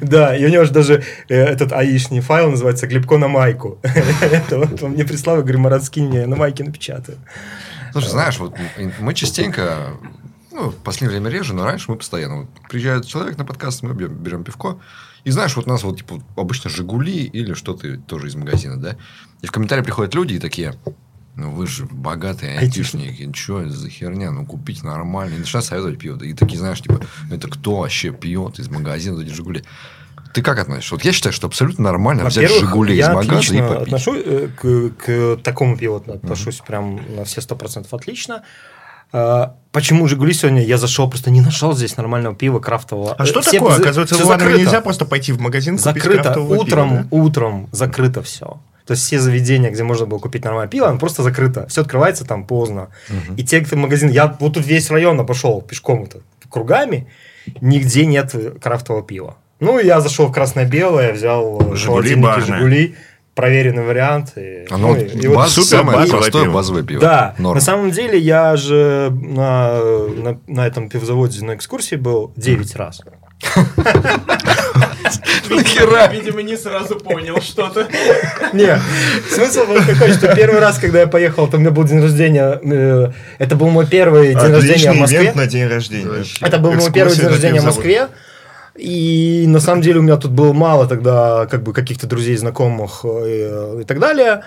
Да, 0.00 0.36
и 0.36 0.44
у 0.44 0.48
него 0.48 0.64
же 0.64 0.72
даже 0.72 1.02
э, 1.28 1.34
этот 1.34 1.72
аишный 1.72 2.20
файл 2.20 2.50
называется 2.50 2.86
«Глебко 2.86 3.18
на 3.18 3.28
майку». 3.28 3.78
Это 3.82 4.58
вот 4.58 4.82
он 4.82 4.92
мне 4.92 5.04
прислал, 5.04 5.36
я 5.36 5.42
говорю, 5.42 5.58
Марат, 5.58 5.84
скинь 5.84 6.08
мне, 6.08 6.26
на 6.26 6.36
майке 6.36 6.64
напечатаю. 6.64 7.18
Слушай, 7.92 8.08
знаешь, 8.10 8.38
вот 8.38 8.54
мы 9.00 9.14
частенько, 9.14 9.88
ну, 10.50 10.70
в 10.70 10.76
последнее 10.76 11.20
время 11.20 11.30
реже, 11.30 11.54
но 11.54 11.64
раньше 11.64 11.90
мы 11.90 11.96
постоянно. 11.96 12.42
Вот 12.42 12.48
приезжает 12.68 13.06
человек 13.06 13.36
на 13.36 13.44
подкаст, 13.44 13.82
мы 13.82 13.92
берем, 13.94 14.14
берем 14.14 14.44
пивко. 14.44 14.78
И 15.24 15.30
знаешь, 15.30 15.54
вот 15.56 15.66
у 15.66 15.70
нас 15.70 15.84
вот 15.84 15.98
типа 15.98 16.20
обычно 16.36 16.70
Жигули 16.70 17.24
или 17.24 17.54
что-то 17.54 17.96
тоже 17.98 18.28
из 18.28 18.34
магазина, 18.34 18.76
да? 18.76 18.96
И 19.40 19.46
в 19.46 19.52
комментарии 19.52 19.82
приходят 19.82 20.14
люди 20.14 20.34
и 20.34 20.38
такие, 20.38 20.74
ну 21.36 21.50
вы 21.50 21.66
же 21.66 21.86
богатые 21.90 22.58
айтишники, 22.58 23.30
что 23.34 23.60
это 23.60 23.70
за 23.72 23.88
херня, 23.88 24.30
ну 24.30 24.44
купить 24.44 24.82
нормально. 24.84 25.34
И 25.34 25.38
начинают 25.38 25.64
советовать 25.66 25.98
пиво. 25.98 26.22
И 26.22 26.34
такие, 26.34 26.58
знаешь, 26.58 26.80
типа, 26.80 27.00
«Ну, 27.28 27.34
это 27.36 27.48
кто 27.48 27.76
вообще 27.80 28.10
пьет 28.10 28.58
из 28.58 28.68
магазина 28.68 29.16
вот 29.16 29.24
эти 29.24 29.32
Жигули? 29.32 29.64
Ты 30.34 30.40
как 30.42 30.58
относишься? 30.58 30.94
Вот 30.94 31.04
я 31.04 31.12
считаю, 31.12 31.32
что 31.32 31.46
абсолютно 31.46 31.84
нормально 31.84 32.24
взять 32.24 32.50
Жигули 32.50 32.92
из 32.94 32.98
я 32.98 33.12
магазина 33.12 33.58
и 33.64 33.68
попить. 33.68 33.82
отношу 33.88 34.14
э, 34.16 34.48
к, 34.48 34.90
к 34.96 35.36
такому 35.42 35.76
пиву 35.76 35.96
отношусь 35.96 36.58
прям 36.66 37.00
на 37.16 37.24
все 37.24 37.40
сто 37.42 37.54
процентов 37.56 37.92
отлично. 37.94 38.42
А, 39.14 39.56
Почему 39.72 40.08
Жигули 40.08 40.32
сегодня? 40.32 40.64
Я 40.64 40.78
зашел, 40.78 41.08
просто 41.08 41.30
не 41.30 41.42
нашел 41.42 41.74
здесь 41.74 41.96
нормального 41.98 42.34
пива 42.34 42.60
крафтового. 42.60 43.12
А 43.14 43.26
что 43.26 43.42
Все 43.42 43.52
такое? 43.58 43.76
Оказывается, 43.76 44.14
в 44.14 44.18
всё 44.18 44.26
Иваново 44.26 44.40
закрыто. 44.48 44.64
нельзя 44.64 44.80
просто 44.80 45.04
пойти 45.04 45.32
в 45.32 45.40
магазин 45.40 45.76
купить 45.76 46.02
Закрыто. 46.02 46.22
крафтового 46.22 46.54
Утром, 46.54 46.88
пива, 46.90 47.02
да? 47.02 47.08
утром 47.10 47.68
закрыто 47.72 48.22
все. 48.22 48.58
То 48.86 48.92
есть 48.92 49.04
все 49.04 49.18
заведения, 49.20 49.70
где 49.70 49.82
можно 49.84 50.06
было 50.06 50.18
купить 50.18 50.44
нормальное 50.44 50.68
пиво, 50.70 50.88
оно 50.88 50.98
просто 50.98 51.22
закрыто. 51.22 51.66
Все 51.68 51.82
открывается 51.82 52.24
там 52.24 52.44
поздно. 52.46 52.88
И 53.36 53.44
те, 53.44 53.60
кто 53.60 53.76
в 53.76 53.78
магазин... 53.78 54.08
Я 54.10 54.36
вот 54.40 54.54
тут 54.54 54.66
весь 54.66 54.90
район 54.90 55.20
обошел 55.20 55.60
пешком 55.62 56.04
это, 56.04 56.18
кругами, 56.50 57.08
нигде 57.60 58.06
нет 58.06 58.34
крафтового 58.60 59.02
пива. 59.04 59.36
Ну, 59.60 59.78
я 59.78 60.00
зашел 60.00 60.26
в 60.26 60.32
красное-белое, 60.32 61.12
взял 61.12 61.72
э, 61.72 61.76
Жигули 61.76 62.16
барные. 62.16 62.58
Жигули, 62.58 62.96
проверенный 63.36 63.84
вариант. 63.84 64.32
И, 64.36 64.66
Оно 64.68 64.88
ну, 64.88 64.96
и- 64.96 65.04
и 65.06 65.28
вот- 65.28 65.36
баз- 65.36 65.50
супер 65.52 65.68
самое 65.68 65.98
базовое 65.98 66.20
простое 66.20 66.42
пиво. 66.42 66.52
базовое 66.54 66.82
пиво. 66.82 67.00
Да, 67.00 67.34
Норм. 67.38 67.54
на 67.54 67.60
самом 67.60 67.90
деле 67.92 68.18
я 68.18 68.56
же 68.56 69.10
на, 69.12 69.78
на, 70.08 70.38
на 70.48 70.66
этом 70.66 70.88
пивзаводе 70.88 71.44
на 71.44 71.54
экскурсии 71.54 71.94
был 71.94 72.32
9 72.36 72.74
раз. 72.76 73.02
Нахера? 75.50 76.08
Видимо, 76.12 76.42
не 76.42 76.56
сразу 76.56 76.96
понял 76.96 77.40
что-то. 77.40 77.88
Не, 78.52 78.78
смысл 79.30 79.66
был 79.66 79.76
такой, 79.76 80.12
что 80.12 80.34
первый 80.34 80.60
раз, 80.60 80.78
когда 80.78 81.00
я 81.00 81.06
поехал, 81.06 81.46
там 81.48 81.60
у 81.60 81.62
меня 81.62 81.70
был 81.70 81.84
день 81.84 82.00
рождения, 82.00 82.60
э, 82.62 83.12
это 83.38 83.56
был 83.56 83.68
мой 83.68 83.86
первый 83.86 84.28
день 84.28 84.52
рождения 84.52 84.92
в 84.92 84.96
Москве. 84.96 85.32
на 85.34 85.46
день 85.46 85.66
рождения. 85.66 86.24
Это 86.40 86.58
был 86.58 86.72
мой 86.72 86.92
первый 86.92 87.16
день 87.16 87.26
рождения 87.26 87.60
в. 87.60 87.64
Москве. 87.64 88.08
И 88.74 89.44
на 89.48 89.60
самом 89.60 89.82
деле 89.82 89.98
у 89.98 90.02
меня 90.02 90.16
тут 90.16 90.30
было 90.30 90.52
мало 90.54 90.88
тогда 90.88 91.46
как 91.46 91.62
бы 91.62 91.74
каких-то 91.74 92.06
друзей, 92.06 92.36
знакомых 92.36 93.00
э, 93.04 93.80
и 93.82 93.84
так 93.84 93.98
далее. 93.98 94.44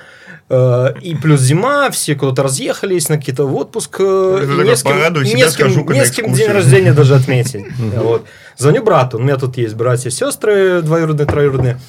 Э, 0.50 0.94
И 1.02 1.16
плюс 1.16 1.42
зима, 1.42 1.90
все 1.90 2.16
куда-то 2.16 2.44
разъехались 2.44 3.10
на 3.10 3.18
какие-то 3.18 3.46
в 3.48 3.56
отпуск. 3.56 3.98
э, 4.00 4.46
не 4.64 4.76
с 4.76 4.84
кем- 4.84 4.92
порадуй 4.94 5.24
не 5.24 5.32
себя, 5.32 5.50
с 5.50 5.56
кем- 5.56 5.68
схожу-ка 5.70 5.94
не 5.94 6.00
на 6.02 6.06
с 6.06 6.12
кем 6.12 6.26
экскурсию. 6.26 6.48
день 6.48 6.56
рождения 6.56 6.94
даже 6.94 7.16
отметить. 7.16 7.66
Вот. 7.96 8.26
Звоню 8.58 8.84
брату, 8.84 9.18
у 9.18 9.22
меня 9.22 9.38
тут 9.38 9.58
есть 9.58 9.74
братья 9.76 10.10
и 10.10 10.12
сестры, 10.12 10.82
двоюродные, 10.82 11.26
троюродные. 11.26 11.80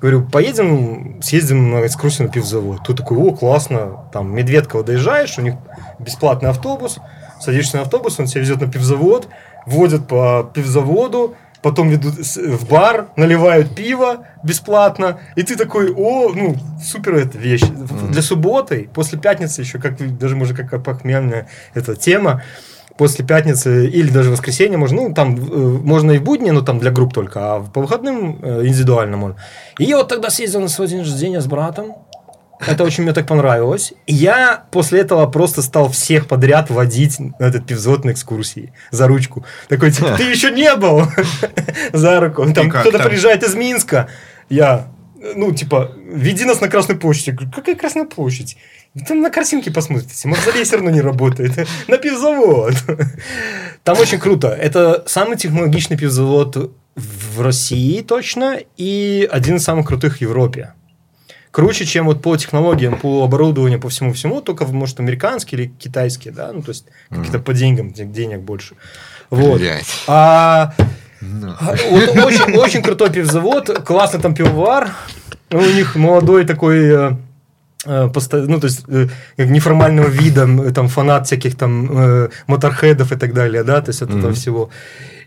Говорю, 0.00 0.22
поедем, 0.24 1.20
съездим 1.22 1.70
на 1.70 1.86
экскурсию 1.86 2.26
на 2.26 2.32
пивзавод. 2.32 2.82
Тут 2.84 2.96
такой, 2.96 3.18
о, 3.18 3.32
классно, 3.32 4.04
там 4.12 4.34
Медведково 4.34 4.82
доезжаешь, 4.82 5.36
у 5.38 5.42
них 5.42 5.54
бесплатный 5.98 6.48
автобус, 6.50 6.96
садишься 7.40 7.76
на 7.76 7.82
автобус, 7.82 8.18
он 8.18 8.26
тебя 8.26 8.40
везет 8.40 8.60
на 8.62 8.66
пивзавод, 8.66 9.28
водят 9.66 10.08
по 10.08 10.50
пивзаводу, 10.54 11.36
потом 11.62 11.88
ведут 11.88 12.14
в 12.14 12.68
бар, 12.68 13.08
наливают 13.16 13.74
пиво 13.74 14.26
бесплатно, 14.42 15.20
и 15.36 15.42
ты 15.42 15.56
такой, 15.56 15.92
о, 15.92 16.32
ну, 16.34 16.56
супер 16.82 17.14
эта 17.14 17.38
вещь. 17.38 17.62
Для 18.10 18.22
субботы, 18.22 18.88
после 18.92 19.18
пятницы 19.18 19.60
еще, 19.60 19.78
как 19.78 20.18
даже 20.18 20.36
может 20.36 20.56
как 20.56 20.82
похмельная 20.82 21.48
эта 21.74 21.96
тема, 21.96 22.42
после 22.96 23.24
пятницы 23.24 23.88
или 23.88 24.10
даже 24.10 24.30
воскресенья 24.30 24.76
можно, 24.76 25.02
ну, 25.02 25.14
там 25.14 25.34
э, 25.34 25.38
можно 25.38 26.12
и 26.12 26.18
в 26.18 26.22
будни, 26.22 26.50
но 26.50 26.60
там 26.60 26.78
для 26.78 26.90
групп 26.90 27.14
только, 27.14 27.40
а 27.40 27.60
по 27.60 27.80
выходным 27.80 28.38
э, 28.42 28.66
индивидуально 28.66 29.16
можно. 29.16 29.36
И 29.78 29.84
я 29.84 29.96
вот 29.96 30.08
тогда 30.08 30.28
съездил 30.28 30.60
на 30.60 30.68
свой 30.68 30.86
день 30.86 30.98
рождения 30.98 31.40
с 31.40 31.46
братом. 31.46 31.94
Это 32.66 32.84
очень 32.84 33.04
мне 33.04 33.12
так 33.12 33.26
понравилось. 33.26 33.92
И 34.06 34.14
я 34.14 34.64
после 34.70 35.00
этого 35.00 35.26
просто 35.26 35.62
стал 35.62 35.90
всех 35.90 36.26
подряд 36.26 36.70
водить 36.70 37.18
на 37.18 37.44
этот 37.44 37.66
пивзот 37.66 38.04
на 38.04 38.10
экскурсии 38.10 38.72
за 38.90 39.06
ручку. 39.06 39.44
Такой, 39.68 39.90
типа, 39.90 40.14
ты 40.16 40.24
еще 40.24 40.50
не 40.50 40.74
был 40.76 41.04
за 41.92 42.20
руку. 42.20 42.50
Там 42.52 42.70
кто-то 42.70 42.98
приезжает 42.98 43.42
из 43.42 43.54
Минска. 43.54 44.08
Я, 44.48 44.88
ну, 45.36 45.52
типа, 45.52 45.92
веди 45.96 46.44
нас 46.44 46.60
на 46.60 46.68
Красную 46.68 47.00
площадь. 47.00 47.34
Говорю, 47.34 47.52
какая 47.54 47.76
Красная 47.76 48.04
площадь? 48.04 48.56
Там 49.06 49.20
на 49.20 49.30
картинке 49.30 49.70
посмотрите. 49.70 50.28
Мавзолей 50.28 50.64
все 50.64 50.76
равно 50.76 50.90
не 50.90 51.00
работает. 51.00 51.52
На 51.88 51.96
пивзавод. 51.96 52.74
Там 53.84 53.98
очень 53.98 54.18
круто. 54.18 54.48
Это 54.48 55.04
самый 55.06 55.36
технологичный 55.36 55.96
пивзавод 55.96 56.72
в 56.96 57.40
России 57.40 58.02
точно 58.02 58.58
и 58.76 59.28
один 59.30 59.56
из 59.56 59.64
самых 59.64 59.86
крутых 59.86 60.18
в 60.18 60.20
Европе. 60.20 60.74
Круче, 61.50 61.84
чем 61.84 62.06
вот 62.06 62.22
по 62.22 62.36
технологиям, 62.36 62.96
по 62.98 63.24
оборудованию, 63.24 63.80
по 63.80 63.88
всему-всему, 63.88 64.40
только, 64.40 64.64
может, 64.66 65.00
американский 65.00 65.56
или 65.56 65.66
китайский, 65.78 66.30
да, 66.30 66.52
ну, 66.52 66.62
то 66.62 66.70
есть, 66.70 66.84
какие-то 67.08 67.40
по 67.40 67.52
деньгам, 67.52 67.90
де- 67.92 68.04
денег 68.04 68.40
больше. 68.40 68.74
Вот. 69.30 69.58
Блядь. 69.58 69.84
А 70.06 70.72
а, 71.22 71.74
вот 71.90 72.16
очень, 72.24 72.56
очень 72.56 72.82
крутой 72.82 73.10
пивзавод, 73.10 73.82
классный 73.84 74.20
там 74.20 74.34
пивовар. 74.34 74.90
У 75.50 75.60
них 75.60 75.96
молодой 75.96 76.44
такой, 76.44 76.78
э, 76.84 77.12
э, 77.84 78.08
ну, 78.32 78.60
то 78.60 78.66
есть, 78.66 78.84
э, 78.88 79.08
неформального 79.36 80.08
вида, 80.08 80.72
там, 80.72 80.88
фанат 80.88 81.26
всяких 81.26 81.56
там 81.56 82.28
моторхедов 82.46 83.12
и 83.12 83.16
так 83.16 83.34
далее, 83.34 83.64
да, 83.64 83.80
то 83.80 83.90
есть, 83.90 84.02
от 84.02 84.10
этого 84.10 84.28
Мгм. 84.30 84.34
всего. 84.34 84.70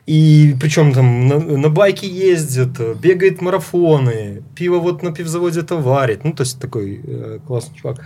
И 0.06 0.56
причем 0.60 0.94
там 0.94 1.28
на, 1.28 1.40
на 1.40 1.70
байке 1.70 2.08
ездит, 2.08 2.78
э, 2.80 2.94
бегает 2.94 3.42
марафоны, 3.42 4.44
пиво 4.56 4.80
вот 4.80 5.02
на 5.02 5.14
пивзаводе 5.14 5.62
это 5.62 5.76
варит. 5.78 6.26
Ну, 6.26 6.34
то 6.34 6.44
есть, 6.44 6.60
такой 6.60 7.00
э, 7.02 7.40
классный 7.48 7.78
чувак. 7.78 8.04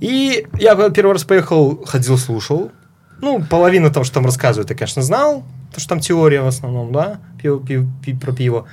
И 0.00 0.46
я 0.58 0.74
первый 0.90 1.12
раз 1.12 1.24
поехал, 1.24 1.84
ходил, 1.84 2.16
слушал. 2.16 2.70
Ну, 3.20 3.42
половину 3.44 3.90
того, 3.90 4.04
что 4.04 4.14
там 4.14 4.24
рассказывают, 4.24 4.70
я, 4.70 4.76
конечно, 4.76 5.02
знал. 5.02 5.44
Потому 5.68 5.80
что 5.80 5.88
там 5.90 6.00
теория 6.00 6.40
в 6.40 6.46
основном, 6.46 6.90
да, 6.92 7.20
пиво, 7.40 7.58
пиво- 7.58 7.86
пи- 8.04 8.14
про 8.14 8.32
пиво. 8.32 8.66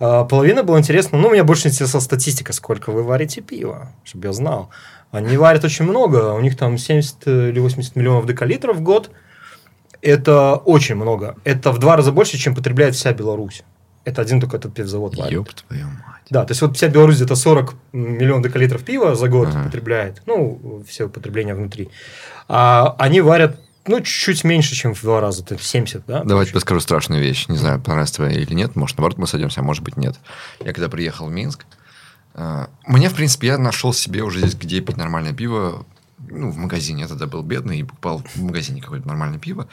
А 0.00 0.24
половина 0.24 0.62
было 0.62 0.78
интересно. 0.78 1.18
Ну, 1.18 1.30
меня 1.30 1.44
больше 1.44 1.68
интересовала 1.68 2.04
статистика, 2.04 2.52
сколько 2.54 2.90
вы 2.90 3.02
варите 3.02 3.42
пива, 3.42 3.90
чтобы 4.04 4.28
я 4.28 4.32
знал. 4.32 4.70
Они 5.10 5.36
варят 5.36 5.64
очень 5.64 5.84
много. 5.84 6.32
У 6.32 6.40
них 6.40 6.56
там 6.56 6.78
70 6.78 7.26
или 7.26 7.58
80 7.60 7.96
миллионов 7.96 8.26
декалитров 8.26 8.76
в 8.76 8.80
год. 8.82 9.10
Это 10.02 10.54
очень 10.56 10.94
много. 10.94 11.36
Это 11.44 11.72
в 11.72 11.78
два 11.78 11.96
раза 11.96 12.12
больше, 12.12 12.38
чем 12.38 12.54
потребляет 12.54 12.94
вся 12.94 13.12
Беларусь. 13.12 13.62
Это 14.04 14.22
один 14.22 14.40
только 14.40 14.56
этот 14.56 14.72
пивзавод 14.74 15.16
варит. 15.16 15.32
Ёб 15.32 15.52
твою 15.52 15.86
мать. 15.86 16.22
Да, 16.30 16.44
то 16.44 16.52
есть 16.52 16.62
вот 16.62 16.76
вся 16.76 16.88
Беларусь 16.88 17.16
где-то 17.16 17.36
40 17.36 17.74
миллионов 17.92 18.44
декалитров 18.44 18.82
пива 18.84 19.14
за 19.14 19.28
год 19.28 19.48
Ага. 19.48 19.64
потребляет. 19.64 20.22
Ну, 20.26 20.82
все 20.86 21.08
потребление 21.08 21.54
внутри. 21.54 21.90
А 22.48 22.94
они 22.98 23.20
варят, 23.20 23.58
ну, 23.86 24.00
чуть-чуть 24.00 24.44
меньше, 24.44 24.74
чем 24.74 24.94
в 24.94 25.00
два 25.02 25.20
раза. 25.20 25.44
То 25.44 25.54
есть 25.54 25.66
70, 25.66 26.06
да? 26.06 26.22
Давайте 26.24 26.52
тебе 26.52 26.60
скажу 26.60 26.80
страшную 26.80 27.20
вещь. 27.22 27.48
Не 27.48 27.56
знаю, 27.58 27.80
понравится 27.80 28.14
тебе 28.14 28.40
или 28.42 28.54
нет. 28.54 28.76
Может, 28.76 28.96
наоборот, 28.98 29.18
мы 29.18 29.26
сойдемся, 29.26 29.60
а 29.60 29.64
может 29.64 29.82
быть, 29.82 29.96
нет. 29.96 30.16
Я 30.60 30.72
когда 30.72 30.88
приехал 30.88 31.26
в 31.26 31.30
Минск, 31.32 31.66
э, 32.34 32.66
мне, 32.86 33.08
в 33.10 33.14
принципе, 33.14 33.48
я 33.48 33.58
нашел 33.58 33.92
себе 33.92 34.22
уже 34.22 34.40
здесь, 34.40 34.54
где 34.54 34.80
пить 34.80 34.96
нормальное 34.96 35.32
пиво. 35.32 35.84
Ну, 36.30 36.50
в 36.50 36.56
магазине. 36.56 37.02
Я 37.02 37.08
тогда 37.08 37.26
был 37.26 37.42
бедный 37.42 37.80
и 37.80 37.84
покупал 37.84 38.22
в 38.34 38.42
магазине 38.42 38.80
какое-то 38.80 39.06
нормальное 39.06 39.38
пиво. 39.38 39.68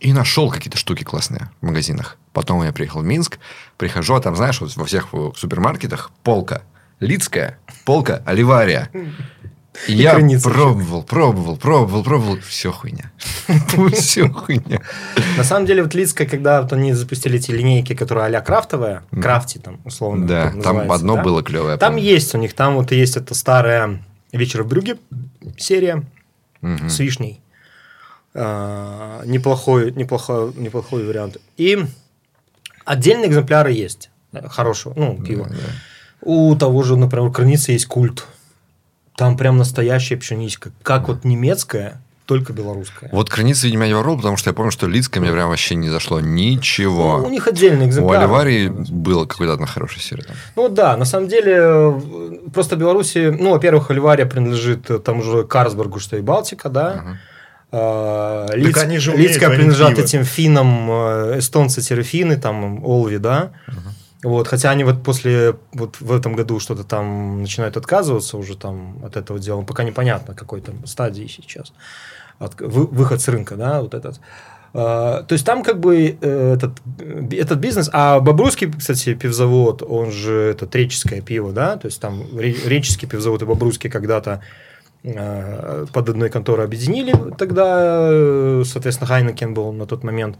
И 0.00 0.12
нашел 0.12 0.50
какие-то 0.50 0.78
штуки 0.78 1.04
классные 1.04 1.50
в 1.60 1.66
магазинах. 1.66 2.16
Потом 2.32 2.62
я 2.64 2.72
приехал 2.72 3.00
в 3.00 3.04
Минск, 3.04 3.38
прихожу, 3.76 4.14
а 4.14 4.20
там, 4.20 4.34
знаешь, 4.34 4.60
вот 4.60 4.74
во 4.76 4.84
всех 4.84 5.08
супермаркетах 5.36 6.10
полка 6.24 6.62
Лицкая, 6.98 7.58
полка 7.84 8.22
Оливария. 8.26 8.90
И 9.88 9.94
я 9.94 10.14
граница 10.14 10.48
еще. 10.48 10.58
пробовал, 10.58 11.02
пробовал, 11.02 11.56
пробовал, 11.56 12.04
пробовал. 12.04 12.38
Все 12.46 12.70
хуйня. 12.70 13.10
Все 13.92 14.28
хуйня. 14.28 14.82
На 15.36 15.44
самом 15.44 15.66
деле, 15.66 15.82
вот 15.82 15.94
Лицкая, 15.94 16.28
когда 16.28 16.62
вот 16.62 16.72
они 16.72 16.92
запустили 16.92 17.38
эти 17.38 17.50
линейки, 17.50 17.94
которые 17.94 18.26
а-ля 18.26 18.40
крафтовая, 18.40 19.04
крафти 19.10 19.58
там, 19.58 19.80
условно, 19.84 20.26
Да, 20.26 20.52
там 20.62 20.90
одно 20.92 21.16
было 21.16 21.42
клевое. 21.42 21.76
Там 21.78 21.96
есть 21.96 22.34
у 22.34 22.38
них, 22.38 22.52
там 22.54 22.74
вот 22.74 22.92
есть 22.92 23.16
эта 23.16 23.34
старая 23.34 24.04
«Вечер 24.32 24.62
в 24.62 24.68
Брюге» 24.68 24.98
серия 25.56 26.04
с 26.60 26.98
вишней. 26.98 27.40
А, 28.34 29.22
неплохой, 29.26 29.92
неплохой, 29.92 30.54
неплохой 30.54 31.06
вариант. 31.06 31.36
И 31.56 31.78
отдельные 32.84 33.28
экземпляры 33.28 33.72
есть 33.72 34.10
хорошего, 34.46 34.94
ну, 34.96 35.22
пива. 35.22 35.50
У 36.22 36.54
того 36.56 36.82
же, 36.82 36.96
например, 36.96 37.26
у 37.26 37.32
Краницы 37.32 37.72
есть 37.72 37.86
культ. 37.86 38.26
Там 39.16 39.36
прям 39.36 39.58
настоящая 39.58 40.16
пшеничка. 40.16 40.72
Как 40.82 41.08
вот 41.08 41.24
немецкая, 41.24 42.00
только 42.26 42.52
белорусская. 42.52 43.08
Вот 43.12 43.28
границы, 43.28 43.66
видимо, 43.66 43.82
я 43.84 43.88
не 43.88 43.94
воровал, 43.94 44.16
потому 44.16 44.36
что 44.36 44.50
я 44.50 44.54
помню, 44.54 44.70
что 44.70 44.86
Лицкая 44.86 45.22
мне 45.22 45.32
прям 45.32 45.48
вообще 45.48 45.74
не 45.74 45.88
зашло 45.90 46.20
ничего. 46.20 47.18
Ну, 47.18 47.26
у 47.26 47.30
них 47.30 47.46
отдельный 47.48 47.86
У 47.86 47.88
экземпляр. 47.88 48.20
Оливарии 48.22 48.68
было 48.68 49.26
какой-то 49.26 49.54
одна 49.54 49.66
хорошая 49.66 50.00
серия. 50.00 50.22
Там. 50.22 50.36
Ну 50.56 50.68
да, 50.68 50.96
на 50.96 51.04
самом 51.04 51.28
деле, 51.28 52.00
просто 52.54 52.76
Беларуси, 52.76 53.34
ну, 53.38 53.50
во-первых, 53.50 53.90
Оливария 53.90 54.26
принадлежит 54.26 54.88
тому 55.04 55.22
же 55.22 55.44
Карсбергу, 55.44 55.98
что 55.98 56.16
и 56.16 56.20
Балтика, 56.20 56.68
да. 56.68 56.90
Ага. 56.92 57.18
Лиц- 58.54 58.76
они 58.82 58.98
же 58.98 59.12
умеют 59.12 59.30
Лицкая 59.32 59.48
варить 59.48 59.60
принадлежат 59.62 59.94
пиво. 59.96 60.04
этим 60.04 60.24
финнам, 60.24 60.90
э, 60.90 61.38
эстонцы-финны, 61.38 62.36
там, 62.36 62.84
Олви, 62.84 63.16
да. 63.18 63.52
Вот, 64.24 64.46
хотя 64.46 64.70
они 64.70 64.84
вот 64.84 65.02
после, 65.02 65.56
вот 65.72 66.00
в 66.00 66.12
этом 66.12 66.34
году 66.34 66.60
что-то 66.60 66.84
там 66.84 67.42
начинают 67.42 67.76
отказываться 67.76 68.36
уже 68.38 68.56
там 68.56 68.98
от 69.04 69.16
этого 69.16 69.38
дела. 69.40 69.62
Пока 69.62 69.82
непонятно, 69.82 70.34
какой 70.34 70.60
там 70.60 70.86
стадии 70.86 71.26
сейчас. 71.26 71.72
От- 72.38 72.60
вы- 72.60 72.86
выход 72.86 73.20
с 73.20 73.28
рынка, 73.28 73.56
да, 73.56 73.82
вот 73.82 73.94
этот. 73.94 74.20
А, 74.74 75.22
То 75.24 75.34
есть 75.34 75.44
там 75.44 75.62
как 75.62 75.80
бы 75.80 76.16
э, 76.20 76.54
этот, 76.54 76.70
э, 77.00 77.28
этот 77.36 77.58
бизнес, 77.58 77.90
а 77.92 78.20
Бобруйский, 78.20 78.72
кстати, 78.72 79.14
пивзавод, 79.14 79.82
он 79.82 80.10
же 80.12 80.32
это 80.56 80.66
реческое 80.78 81.20
пиво, 81.20 81.52
да, 81.52 81.76
то 81.76 81.86
есть 81.86 82.00
там 82.00 82.22
ре- 82.38 82.56
реческий 82.64 83.06
пивзавод 83.06 83.42
и 83.42 83.44
Бобруйский 83.44 83.90
когда-то 83.90 84.40
э, 85.04 85.86
под 85.92 86.08
одной 86.08 86.30
конторой 86.30 86.64
объединили 86.64 87.12
тогда, 87.36 88.62
соответственно, 88.64 89.08
Heineken 89.08 89.52
был 89.52 89.72
на 89.72 89.86
тот 89.86 90.04
момент. 90.04 90.38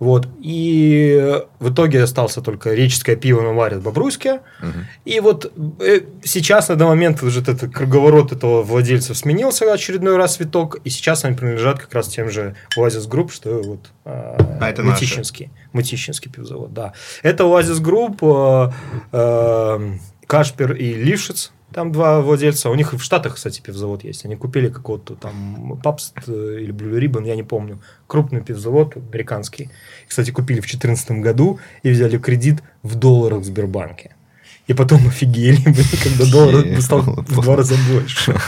Вот. 0.00 0.28
И 0.40 1.40
в 1.60 1.72
итоге 1.72 2.02
остался 2.02 2.40
только 2.40 2.72
речицкое 2.74 3.16
пиво, 3.16 3.42
но 3.42 3.54
варят 3.54 3.80
в 3.80 3.82
Бобруйске. 3.82 4.40
Мгм. 4.60 4.86
И 5.04 5.20
вот 5.20 5.52
э, 5.80 6.00
сейчас, 6.24 6.68
на 6.70 6.76
данный 6.76 6.90
момент, 6.90 7.22
уже 7.22 7.42
этот 7.42 7.72
круговорот 7.72 8.32
этого 8.32 8.62
владельцев 8.62 9.16
сменился 9.16 9.70
очередной 9.70 10.16
раз 10.16 10.40
виток, 10.40 10.78
и 10.84 10.90
сейчас 10.90 11.24
они 11.26 11.36
принадлежат 11.36 11.78
как 11.78 11.92
раз 11.92 12.08
тем 12.08 12.30
же 12.30 12.56
Oasis 12.76 13.08
Group, 13.08 13.30
что 13.30 13.60
вот 13.62 13.90
А 14.04 14.68
это 14.68 14.82
наши? 14.82 15.04
Мытищинский. 15.04 15.50
Мытищинский 15.74 16.30
пивзавод, 16.30 16.72
да. 16.72 16.94
Это 17.22 17.44
Oasis 17.44 17.78
Group, 17.78 18.22
э, 18.22 18.70
э, 19.12 19.92
Кашпер 20.26 20.72
и 20.72 20.94
Лившиц. 20.94 21.52
Там 21.72 21.92
два 21.92 22.20
владельца. 22.20 22.70
У 22.70 22.74
них 22.74 22.94
и 22.94 22.96
в 22.96 23.02
Штатах, 23.02 23.36
кстати, 23.36 23.60
пивзавод 23.60 24.02
есть. 24.04 24.24
Они 24.24 24.36
купили 24.36 24.68
какого-то 24.68 25.14
там 25.14 25.78
Папст 25.82 26.16
или 26.26 26.72
Blue 26.72 26.98
Ribbon, 26.98 27.26
я 27.26 27.36
не 27.36 27.44
помню. 27.44 27.80
Крупный 28.06 28.40
пивзавод 28.40 28.96
американский. 28.96 29.70
Кстати, 30.08 30.30
купили 30.30 30.58
в 30.58 30.64
2014 30.64 31.10
году 31.22 31.60
и 31.82 31.90
взяли 31.90 32.18
кредит 32.18 32.62
в 32.82 32.96
долларах 32.96 33.40
в 33.40 33.44
Сбербанке. 33.44 34.16
И 34.66 34.74
потом 34.74 35.06
офигели, 35.08 35.62
когда 36.02 36.30
доллар 36.30 36.80
стал 36.80 37.00
в 37.02 37.40
два 37.42 37.56
раза 37.56 37.76
больше. 37.92 38.34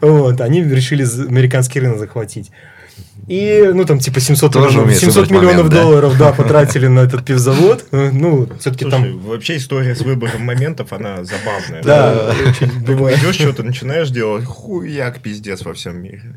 Вот, 0.00 0.40
они 0.40 0.62
решили 0.62 1.04
американский 1.28 1.80
рынок 1.80 1.98
захватить. 1.98 2.50
И, 3.26 3.72
ну, 3.74 3.84
там, 3.84 3.98
типа, 3.98 4.20
700 4.20 4.52
Тоже 4.52 4.66
миллионов, 4.68 4.84
умеешь 4.84 5.00
700 5.00 5.16
выбрать 5.16 5.30
миллионов 5.30 5.56
момент, 5.56 5.74
да? 5.74 5.82
долларов, 5.82 6.18
да, 6.18 6.32
потратили 6.32 6.86
на 6.86 7.00
этот 7.00 7.24
пивзавод. 7.24 7.86
Ну, 7.90 8.48
все-таки 8.60 8.88
там... 8.88 9.18
вообще 9.18 9.56
история 9.56 9.96
с 9.96 10.02
выбором 10.02 10.42
моментов, 10.42 10.92
она 10.92 11.24
забавная. 11.24 11.82
Да, 11.82 12.32
очень 12.48 12.84
бывает. 12.84 13.18
Идешь, 13.18 13.34
что-то 13.34 13.64
начинаешь 13.64 14.10
делать, 14.10 14.44
хуяк, 14.44 15.20
пиздец 15.20 15.64
во 15.64 15.74
всем 15.74 16.00
мире. 16.00 16.36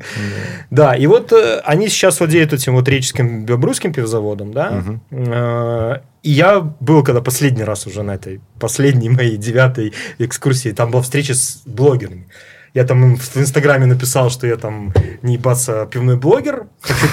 Да, 0.70 0.94
и 0.96 1.06
вот 1.06 1.32
э, 1.32 1.60
они 1.64 1.88
сейчас 1.88 2.18
владеют 2.18 2.52
этим 2.52 2.74
вот 2.74 2.88
реческим 2.88 3.44
белорусским 3.44 3.92
пивзаводом, 3.92 4.52
да. 4.52 4.82
Э, 5.12 5.98
И 6.22 6.32
я 6.32 6.60
был, 6.60 7.04
когда 7.04 7.20
последний 7.20 7.64
раз 7.64 7.86
уже 7.86 8.02
на 8.02 8.16
этой 8.16 8.40
последней 8.58 9.10
моей 9.10 9.36
девятой 9.36 9.92
экскурсии, 10.18 10.70
там 10.70 10.90
была 10.90 11.02
встреча 11.02 11.34
с 11.34 11.62
блогерами. 11.64 12.26
Я 12.74 12.84
там 12.84 13.04
им 13.04 13.16
в 13.16 13.36
Инстаграме 13.36 13.86
написал, 13.86 14.30
что 14.30 14.46
я 14.46 14.56
там 14.56 14.92
не 15.22 15.34
ебаться 15.34 15.86
пивной 15.86 16.16
блогер, 16.16 16.66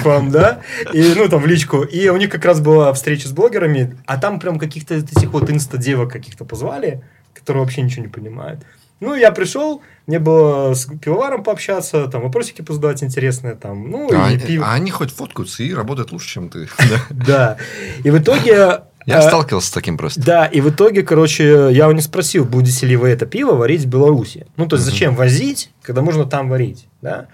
вам, 0.04 0.30
да, 0.30 0.60
и, 0.92 1.14
ну, 1.16 1.28
там 1.28 1.42
в 1.42 1.46
личку. 1.46 1.82
И 1.82 2.08
у 2.08 2.16
них 2.16 2.30
как 2.30 2.44
раз 2.44 2.60
была 2.60 2.92
встреча 2.92 3.28
с 3.28 3.32
блогерами, 3.32 3.96
а 4.06 4.18
там 4.18 4.38
прям 4.38 4.58
каких-то 4.58 4.94
этих 4.94 5.30
вот 5.30 5.50
инста-девок 5.50 6.12
каких-то 6.12 6.44
позвали, 6.44 7.02
которые 7.34 7.64
вообще 7.64 7.82
ничего 7.82 8.02
не 8.02 8.08
понимают. 8.08 8.60
Ну, 9.00 9.14
я 9.14 9.30
пришел, 9.30 9.82
мне 10.08 10.18
было 10.18 10.74
с 10.74 10.86
пивоваром 10.86 11.44
пообщаться, 11.44 12.08
там 12.08 12.22
вопросики 12.22 12.62
позадавать 12.62 13.02
интересные, 13.04 13.54
там, 13.54 13.88
ну, 13.90 14.08
А, 14.12 14.32
и 14.32 14.38
пиво. 14.38 14.66
а 14.66 14.74
они 14.74 14.90
хоть 14.90 15.12
фоткаются 15.12 15.62
и 15.62 15.72
работают 15.72 16.10
лучше, 16.12 16.28
чем 16.28 16.48
ты. 16.48 16.68
Да. 17.10 17.56
И 18.04 18.10
в 18.10 18.18
итоге... 18.18 18.80
Я 19.08 19.20
э, 19.20 19.22
сталкивался 19.22 19.68
с 19.68 19.70
таким 19.70 19.96
просто. 19.96 20.20
Да, 20.20 20.46
и 20.46 20.60
в 20.60 20.68
итоге, 20.68 21.02
короче, 21.02 21.70
я 21.72 21.88
у 21.88 21.92
них 21.92 22.04
спросил, 22.04 22.44
будете 22.44 22.86
ли 22.86 22.96
вы 22.96 23.08
это 23.08 23.24
пиво 23.24 23.54
варить 23.54 23.82
в 23.82 23.86
Беларуси. 23.86 24.46
Ну, 24.56 24.66
то 24.66 24.76
есть, 24.76 24.84
зачем 24.84 25.14
возить, 25.14 25.70
когда 25.82 26.02
можно 26.02 26.26
там 26.26 26.48
варить, 26.48 26.88
да? 27.00 27.28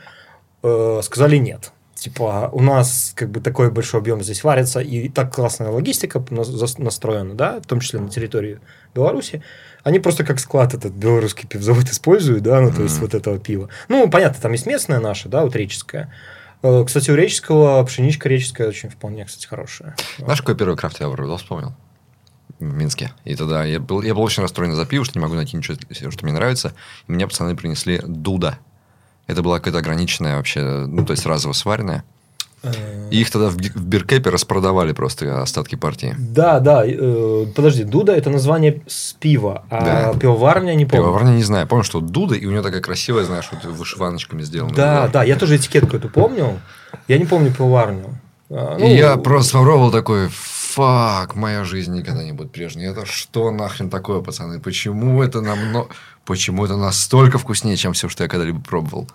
Э, 0.63 1.01
Сказали 1.03 1.37
нет. 1.37 1.73
Типа, 1.97 2.51
у 2.53 2.61
нас 2.61 3.13
как 3.17 3.31
бы 3.31 3.41
такой 3.41 3.71
большой 3.71 4.01
объем 4.01 4.23
здесь 4.23 4.45
варится, 4.45 4.81
и 4.81 5.09
так 5.09 5.35
классная 5.35 5.71
логистика 5.71 6.23
настроена, 6.79 7.35
да, 7.35 7.61
в 7.61 7.67
том 7.67 7.81
числе 7.81 7.99
на 7.99 8.09
территории 8.09 8.61
Беларуси. 8.95 9.43
Они 9.83 9.99
просто 9.99 10.23
как 10.23 10.39
склад 10.39 10.75
этот 10.75 10.93
белорусский 10.93 11.49
пивзавод 11.49 11.89
используют, 11.89 12.43
да, 12.43 12.61
ну, 12.61 12.71
то 12.71 12.83
есть, 12.83 12.99
вот 13.01 13.15
этого 13.15 13.39
пива. 13.39 13.69
Ну, 13.89 14.09
понятно, 14.09 14.41
там 14.41 14.53
есть 14.53 14.67
местное 14.67 15.01
наше, 15.01 15.29
да, 15.29 15.43
вот 15.43 15.57
реческое. 15.57 16.03
Э, 16.03 16.09
Кстати, 16.87 17.11
у 17.11 17.15
реческого 17.15 17.85
пшеничка 17.85 18.29
реческая 18.29 18.69
очень 18.69 18.89
вполне, 18.89 19.27
кстати, 19.27 19.47
хорошая. 19.47 19.95
Знаешь, 20.17 20.41
какой 20.41 20.57
первый 20.57 20.77
крафт 20.77 20.99
я 21.01 21.09
выбрал? 21.09 21.37
Вспомнил. 21.37 21.75
В 22.59 22.63
Минске. 22.63 23.13
И 23.25 23.35
тогда 23.35 23.65
я 23.65 23.81
был, 23.81 24.01
я 24.01 24.15
был 24.15 24.23
очень 24.23 24.43
расстроен 24.43 24.73
за 24.73 24.87
пиво, 24.87 25.05
что 25.05 25.19
не 25.19 25.23
могу 25.23 25.35
найти 25.35 25.57
ничего, 25.57 25.77
что 26.11 26.25
мне 26.25 26.33
нравится. 26.33 26.73
И 27.07 27.13
мне 27.13 27.27
пацаны 27.27 27.55
принесли 27.55 28.01
Дуда. 28.07 28.59
Это 29.27 29.43
была 29.43 29.59
какая-то 29.59 29.79
ограниченная 29.79 30.37
вообще, 30.37 30.87
ну, 30.87 31.05
то 31.05 31.13
есть 31.13 31.27
разово 31.27 31.53
сваренная. 31.53 32.05
И 33.11 33.21
их 33.21 33.31
тогда 33.31 33.49
в, 33.49 33.55
в 33.55 33.85
Биркепе 33.87 34.31
распродавали 34.31 34.93
просто 34.93 35.43
остатки 35.43 35.75
партии. 35.75 36.15
Да, 36.19 36.61
да. 36.61 36.83
э, 36.87 37.47
подожди, 37.55 37.85
Дуда 37.85 38.13
это 38.15 38.31
название 38.31 38.83
с 38.87 39.13
пива, 39.15 39.65
а 39.71 39.85
Да. 39.85 40.19
пивоварня 40.19 40.75
не 40.75 40.87
помню. 40.87 41.05
Пивоварня 41.05 41.31
не 41.33 41.43
знаю. 41.43 41.67
Помню, 41.67 41.85
что 41.85 42.01
Дуда, 42.01 42.35
и 42.35 42.47
у 42.47 42.51
нее 42.51 42.63
такая 42.63 42.81
красивая, 42.81 43.25
знаешь, 43.25 43.49
вот 43.53 43.65
вышиваночками 43.65 44.43
сделана. 44.43 44.75
Да, 44.75 45.01
была. 45.03 45.09
да, 45.09 45.25
я 45.25 45.37
тоже 45.37 45.57
этикетку 45.57 45.97
эту 45.97 46.09
помню. 46.09 46.61
Я 47.09 47.19
не 47.19 47.25
помню 47.25 47.53
пивоварню. 47.53 48.19
А, 48.51 48.77
ну, 48.79 48.87
И 48.87 48.95
я 48.95 49.17
просто 49.17 49.59
попробовал 49.59 49.91
такой, 49.91 50.29
фак, 50.75 51.35
моя 51.35 51.65
жизнь 51.65 51.95
никогда 51.95 52.25
не 52.25 52.33
будет 52.33 52.51
прежней. 52.53 52.85
Это 52.87 53.07
что 53.07 53.51
нахрен 53.51 53.91
такое, 53.91 54.21
пацаны? 54.21 54.61
Почему 54.61 55.23
это 55.23 55.41
намного... 55.41 55.89
Почему 56.25 56.65
это 56.65 56.77
настолько 56.77 57.37
вкуснее, 57.39 57.77
чем 57.77 57.93
все, 57.93 58.09
что 58.09 58.23
я 58.23 58.29
когда-либо 58.31 58.59
пробовал? 58.61 59.07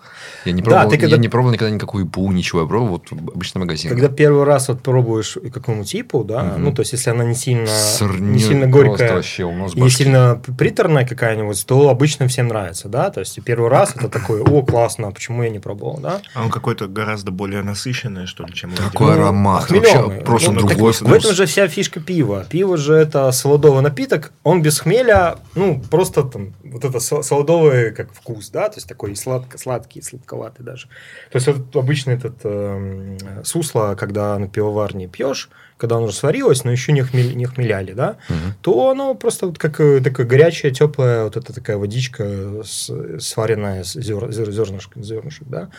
Я 0.44 0.52
не 0.52 0.62
Да, 0.62 0.70
пробовал, 0.70 0.90
ты 0.90 0.96
когда- 0.98 1.16
я 1.16 1.20
не 1.20 1.28
пробовал 1.28 1.52
никогда 1.54 1.74
никакую 1.74 2.04
ипу, 2.06 2.30
ничего. 2.30 2.60
Я 2.60 2.66
пробовал 2.68 2.92
вот 3.10 3.10
обычный 3.34 3.58
магазин. 3.58 3.90
Когда 3.90 4.08
первый 4.08 4.44
раз 4.44 4.68
вот 4.68 4.80
пробуешь 4.82 5.36
какому-то 5.52 5.88
типу, 5.88 6.22
да, 6.22 6.42
Мгм. 6.44 6.64
ну, 6.64 6.72
то 6.72 6.82
есть, 6.82 6.92
если 6.92 7.10
она 7.10 7.24
не 7.24 7.34
сильно, 7.34 7.66
Сырню 7.66 8.30
не 8.34 8.38
сильно 8.38 8.68
горькая, 8.68 9.14
вообще 9.14 9.42
у 9.44 9.52
нас 9.52 9.74
и 9.74 9.80
не 9.80 9.90
сильно 9.90 10.40
приторная 10.56 11.04
какая-нибудь, 11.04 11.66
то 11.66 11.88
обычно 11.88 12.28
всем 12.28 12.46
нравится, 12.46 12.88
да, 12.88 13.10
то 13.10 13.18
есть, 13.20 13.42
первый 13.44 13.70
раз 13.70 13.92
это 13.96 14.08
такой, 14.08 14.40
о, 14.42 14.62
классно, 14.62 15.08
а 15.08 15.10
почему 15.10 15.42
я 15.42 15.50
не 15.50 15.58
пробовал, 15.58 15.98
да? 15.98 16.20
А 16.34 16.44
он 16.44 16.50
какой-то 16.50 16.86
гораздо 16.86 17.32
более 17.32 17.62
насыщенный, 17.62 18.26
что 18.26 18.44
ли, 18.44 18.54
чем 18.54 18.70
Такой 18.70 19.08
ледяной. 19.08 19.24
аромат. 19.24 19.68
Вообще 19.68 20.22
просто 20.24 20.52
Ну, 20.52 20.58
другой 20.60 20.92
так 20.92 20.98
вкус. 20.98 21.00
В 21.02 21.12
этом 21.12 21.34
же 21.34 21.46
вся 21.46 21.66
фишка 21.66 21.98
пива. 21.98 22.46
Пиво 22.48 22.76
же 22.76 22.94
это 22.94 23.32
солодовый 23.32 23.82
напиток, 23.82 24.32
он 24.44 24.62
без 24.62 24.78
хмеля, 24.78 25.38
ну, 25.56 25.82
просто 25.90 26.22
там, 26.22 26.54
вот 26.62 26.84
это 26.84 26.99
солодовый 27.00 27.92
как 27.92 28.12
вкус, 28.12 28.50
да, 28.50 28.68
то 28.68 28.76
есть 28.76 28.88
такой 28.88 29.16
сладко, 29.16 29.58
сладкий, 29.58 30.02
сладковатый 30.02 30.64
даже. 30.64 30.86
То 31.32 31.36
есть 31.36 31.46
вот 31.48 31.74
обычно 31.76 32.12
этот 32.12 32.36
эм, 32.44 33.18
сусло, 33.44 33.96
когда 33.98 34.38
на 34.38 34.48
пивоварне 34.48 35.08
пьешь, 35.08 35.50
когда 35.76 35.96
оно 35.96 36.04
уже 36.06 36.14
сварилось, 36.14 36.64
но 36.64 36.70
еще 36.70 36.92
не, 36.92 37.00
хмель- 37.02 37.34
не 37.34 37.46
хмеляли, 37.46 37.92
да, 37.92 38.18
Мгм. 38.28 38.54
то 38.60 38.90
оно 38.90 39.14
просто 39.14 39.46
вот 39.46 39.58
как 39.58 39.80
э, 39.80 40.00
такая 40.00 40.26
горячая, 40.26 40.72
теплая, 40.72 41.24
вот 41.24 41.36
эта 41.36 41.52
такая 41.52 41.78
водичка, 41.78 42.62
с- 42.64 43.18
сваренная 43.20 43.82
с 43.82 43.96
зер- 43.96 44.28
зер- 44.30 44.50
зернышек, 44.50 44.92
зернышек, 44.96 45.48
да, 45.48 45.70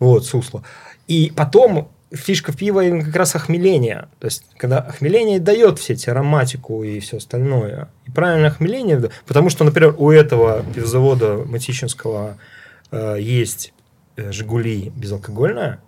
вот, 0.00 0.26
сусло. 0.26 0.64
И 1.06 1.32
потом 1.36 1.88
фишка 2.14 2.52
пива 2.52 2.84
именно 2.84 3.04
как 3.04 3.16
раз 3.16 3.34
охмеление. 3.34 4.08
То 4.18 4.26
есть, 4.26 4.44
когда 4.56 4.78
охмеление 4.78 5.40
дает 5.40 5.78
все 5.78 5.94
эти 5.94 6.08
ароматику 6.08 6.82
и 6.82 7.00
все 7.00 7.18
остальное. 7.18 7.88
И 8.06 8.10
правильное 8.10 8.50
охмеление, 8.50 9.10
потому 9.26 9.50
что, 9.50 9.64
например, 9.64 9.94
у 9.98 10.10
этого 10.10 10.64
пивзавода 10.74 11.44
Матищинского 11.44 12.38
э, 12.90 13.16
есть 13.20 13.72
э, 14.16 14.32
«Жигули» 14.32 14.92
безалкогольная, 14.94 15.80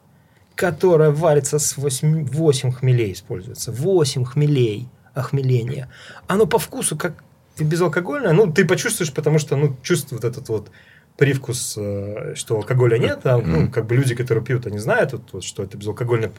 которая 0.55 1.11
варится 1.11 1.59
с 1.59 1.77
8, 1.77 2.27
8 2.27 2.72
хмелей 2.72 3.12
используется. 3.12 3.72
8 3.72 4.24
хмелей 4.24 4.89
охмеления. 5.14 5.89
Оно 6.27 6.47
по 6.47 6.59
вкусу 6.59 6.97
как 6.97 7.14
безалкогольное. 7.59 8.33
Ну, 8.33 8.53
ты 8.53 8.64
почувствуешь, 8.64 9.12
потому 9.12 9.39
что, 9.39 9.57
ну, 9.57 9.77
чувствует 9.83 10.24
этот 10.24 10.49
вот 10.49 10.70
привкус, 11.16 11.74
э, 11.78 12.34
что 12.34 12.56
алкоголя 12.56 12.98
нет, 12.98 13.20
а, 13.24 13.38
ну, 13.38 13.70
как 13.70 13.86
бы 13.86 13.96
люди, 13.96 14.14
которые 14.14 14.44
пьют, 14.44 14.66
они 14.66 14.78
знают, 14.78 15.12
вот, 15.12 15.22
вот, 15.32 15.44
что 15.44 15.62
это 15.62 15.76
безалкогольное. 15.76 16.30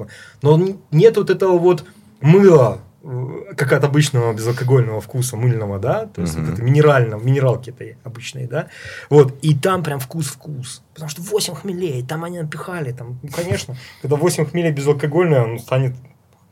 Но 0.42 0.60
нет 0.92 1.18
вот 1.18 1.30
этого 1.30 1.58
вот 1.58 1.84
мыла, 2.22 2.80
э, 3.04 3.54
как 3.56 3.74
от 3.74 3.84
обычного 3.84 4.34
безалкогольного 4.34 5.02
вкуса 5.02 5.36
мыльного, 5.36 5.80
да, 5.80 6.06
то 6.06 6.22
есть 6.22 6.36
Мгм. 6.36 6.46
вот 6.46 6.54
это 6.54 6.62
минерального, 6.64 7.22
минералки 7.22 7.72
этой 7.72 7.98
обычной, 8.04 8.48
да, 8.48 8.68
вот, 9.10 9.36
и 9.42 9.56
там 9.56 9.84
прям 9.84 10.00
вкус-вкус, 10.00 10.84
потому 10.94 11.10
что 11.10 11.22
8 11.24 11.56
хмелей, 11.56 12.06
там 12.06 12.24
они 12.24 12.40
напихали, 12.40 12.92
там, 12.92 13.20
ну, 13.24 13.30
конечно, 13.30 13.76
когда 14.02 14.16
8 14.16 14.46
хмелей 14.46 14.72
безалкогольное, 14.72 15.44
он 15.44 15.60
станет 15.60 15.96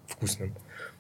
вкусным. 0.08 0.54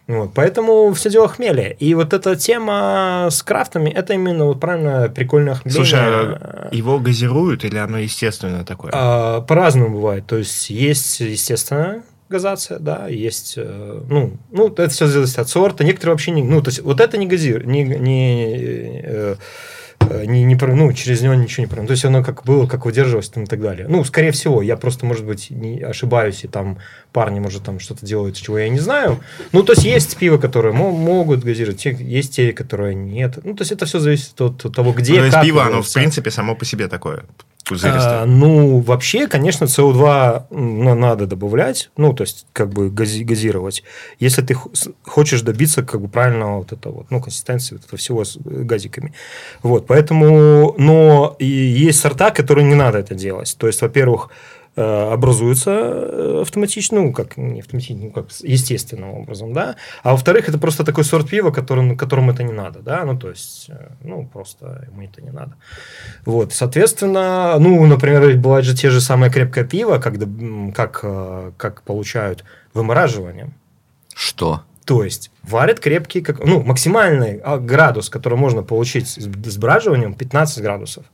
Вот, 0.08 0.34
поэтому 0.36 0.93
все 0.93 1.10
дело 1.10 1.28
в 1.28 1.36
хмеле. 1.36 1.76
И 1.80 1.95
вот 1.95 2.14
эта 2.14 2.36
тема 2.36 3.28
с 3.32 3.41
крафтами, 3.41 3.89
это 3.89 4.14
именно 4.14 4.45
вот 4.45 4.60
правильно 4.60 5.10
прикольное 5.10 5.56
хмеление. 5.56 5.86
Слушай, 5.86 5.99
а 5.99 6.70
его 6.72 6.99
газируют 6.99 7.66
или 7.66 7.78
оно 7.78 7.97
естественное 7.97 8.64
такое? 8.64 8.91
А, 8.93 9.41
По-разному 9.41 9.95
бывает. 9.95 10.28
То 10.28 10.38
есть, 10.38 10.70
есть 10.70 11.20
естественная 11.22 12.03
газация, 12.30 12.80
да, 12.80 13.08
есть, 13.08 13.53
э, 13.58 14.01
ну, 14.10 14.34
ну, 14.51 14.68
это 14.68 14.89
все 14.89 15.08
зависит 15.08 15.39
от 15.39 15.49
сорта. 15.49 15.84
Некоторые 15.84 16.14
вообще 16.14 16.32
не, 16.32 16.43
ну, 16.43 16.62
то 16.62 16.70
есть, 16.70 16.82
вот 16.82 16.99
это 16.99 17.18
не 17.18 17.28
газирует, 17.28 17.66
не, 17.68 17.84
не, 17.84 18.45
э, 18.45 19.01
э, 19.03 19.36
не, 20.26 20.43
не, 20.43 20.56
про- 20.56 20.76
ну, 20.76 20.91
через 20.93 21.22
него 21.22 21.34
ничего 21.34 21.64
не 21.64 21.68
пройдет. 21.68 21.88
То 21.88 21.91
есть, 21.93 22.06
оно 22.06 22.24
как 22.24 22.43
было, 22.43 22.68
как 22.68 22.86
выдерживалось 22.86 23.30
там 23.30 23.43
и 23.43 23.48
так 23.48 23.62
далее. 23.62 23.88
Ну, 23.89 24.04
скорее 24.04 24.32
всего, 24.32 24.62
я 24.62 24.78
просто, 24.78 25.06
может 25.06 25.26
быть, 25.26 25.50
не 25.50 25.82
ошибаюсь, 25.82 26.43
и 26.43 26.48
там 26.48 26.78
парни, 27.12 27.39
может, 27.39 27.64
там 27.64 27.80
что-то 27.80 28.06
делают, 28.06 28.36
чего 28.36 28.60
я 28.60 28.70
не 28.70 28.80
знаю. 28.80 29.20
Ну, 29.52 29.64
то 29.64 29.74
есть, 29.74 29.84
есть 29.84 30.18
пиво, 30.18 30.38
которые 30.38 30.74
мо- 30.74 30.91
могут 30.91 31.43
газировать, 31.43 31.84
есть 31.86 32.36
те, 32.36 32.54
которые 32.54 32.93
нет. 32.96 33.39
Ну, 33.43 33.56
то 33.56 33.62
есть, 33.62 33.72
это 33.72 33.86
все 33.86 34.00
зависит 34.00 34.39
от 34.41 34.58
того, 34.74 34.91
где, 34.93 35.14
Ну, 35.14 35.20
то 35.20 35.26
есть 35.26 35.41
пиво, 35.41 35.64
оно 35.66 35.82
в 35.82 35.91
принципе 35.93 36.30
само 36.32 36.56
по 36.56 36.66
себе 36.66 36.88
такое 36.88 37.24
пузыристое. 37.66 38.22
А, 38.22 38.26
ну, 38.26 38.80
вообще, 38.80 39.28
конечно, 39.28 39.66
СО2 39.66 40.45
на- 40.49 40.95
надо 40.95 41.26
добавлять, 41.28 41.89
ну, 41.97 42.13
то 42.13 42.24
есть, 42.24 42.45
как 42.53 42.70
бы 42.70 42.89
гази- 42.89 43.24
газировать, 43.24 43.84
если 44.20 44.41
ты 44.41 44.55
хочешь 45.03 45.41
добиться, 45.41 45.84
как 45.84 46.01
бы, 46.01 46.07
правильного 46.07 46.59
вот 46.59 46.72
этого 46.72 46.93
вот, 46.93 47.05
ну, 47.09 47.22
консистенции 47.22 47.76
вот 47.76 47.86
этого 47.86 47.97
всего 47.97 48.24
с 48.24 48.38
э, 48.38 48.39
газиками. 48.45 49.13
Вот, 49.63 49.88
поэтому, 49.88 50.76
но 50.78 51.36
и 51.39 51.45
есть 51.45 51.99
сорта, 51.99 52.32
которые 52.32 52.66
не 52.66 52.76
надо 52.76 52.99
это 52.99 53.16
делать. 53.16 53.55
То 53.57 53.68
есть, 53.68 53.82
во-первых, 53.82 54.30
образуется 54.82 55.71
э, 55.71 56.39
автоматически, 56.41 56.95
ну, 56.95 57.13
как 57.13 57.38
не 57.38 57.61
автоматически, 57.61 58.03
ну, 58.03 58.11
как 58.11 58.28
естественным 58.41 59.11
образом, 59.11 59.53
да. 59.53 59.76
А 60.03 60.11
во-вторых, 60.11 60.49
это 60.49 60.57
просто 60.57 60.84
такой 60.84 61.03
сорт 61.03 61.30
пива, 61.30 61.51
который, 61.51 61.95
которому 61.95 62.32
это 62.32 62.43
не 62.43 62.51
надо, 62.51 62.80
да, 62.80 63.05
ну, 63.05 63.17
то 63.17 63.30
есть, 63.30 63.69
э, 63.69 63.91
ну, 64.01 64.28
просто 64.28 64.88
ему 64.91 65.03
это 65.03 65.21
не 65.21 65.32
надо. 65.32 65.55
Вот, 66.26 66.53
соответственно, 66.53 67.57
ну, 67.59 67.86
например, 67.86 68.28
ведь 68.28 68.39
бывают 68.39 68.65
же 68.65 68.76
те 68.76 68.89
же 68.89 68.99
самые 68.99 69.32
крепкое 69.32 69.63
пиво, 69.63 69.97
когда, 69.99 70.28
как, 70.73 70.99
э, 71.03 71.51
как 71.57 71.84
получают 71.84 72.43
вымораживанием. 72.73 73.53
Что? 74.13 74.63
То 74.86 75.03
есть 75.03 75.32
варят 75.41 75.80
крепкий, 75.80 76.21
как, 76.21 76.43
ну, 76.45 76.61
максимальный 76.61 77.39
а, 77.43 77.57
градус, 77.57 78.09
который 78.09 78.38
можно 78.38 78.61
получить 78.61 79.07
с 79.07 79.15
с 79.17 79.57
браживанием, 79.57 80.13
15 80.13 80.61
градусов. 80.61 81.05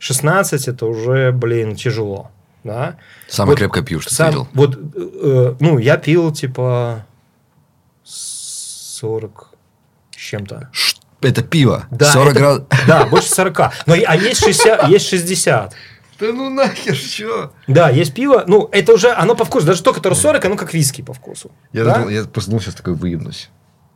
16 0.00 0.66
это 0.66 0.86
уже, 0.86 1.30
блин, 1.30 1.76
тяжело. 1.76 2.30
Да? 2.64 2.96
Самое 3.28 3.52
Вот 3.52 3.58
крепкое 3.58 3.82
пиво, 3.82 4.00
что 4.00 4.10
ты 4.10 4.16
Сам- 4.16 4.28
видел. 4.28 4.48
Вот, 4.54 4.78
э, 4.94 5.54
ну, 5.60 5.78
я 5.78 5.96
пил 5.96 6.32
типа 6.32 7.04
40 8.04 9.50
с 10.10 10.16
чем-то. 10.20 10.70
Это 11.20 11.42
пиво. 11.42 11.86
Да, 11.90 12.12
40 12.12 12.30
это- 12.32 12.38
градусов. 12.40 12.68
Да, 12.86 13.06
больше 13.06 13.28
40. 13.28 13.58
Но 13.86 13.94
а 13.94 14.16
есть 14.16 14.44
60. 14.44 14.88
Есть 14.88 15.08
60. 15.08 15.74
Да 16.20 16.26
ну 16.32 16.50
нахер, 16.50 16.94
что? 16.94 17.52
Да, 17.66 17.90
есть 17.90 18.14
пиво. 18.14 18.44
Ну, 18.46 18.68
это 18.70 18.92
уже, 18.92 19.10
оно 19.12 19.34
по 19.34 19.44
вкусу. 19.44 19.66
Даже 19.66 19.82
то, 19.82 19.92
которое 19.92 20.14
40, 20.14 20.44
оно 20.44 20.56
как 20.56 20.72
виски 20.72 21.02
по 21.02 21.12
вкусу. 21.12 21.50
Я, 21.72 21.84
Да? 21.84 21.94
думал, 21.94 22.08
я 22.10 22.24
просто 22.24 22.50
думал, 22.50 22.62
сейчас 22.62 22.74
такой 22.76 22.94
выебнусь. 22.94 23.50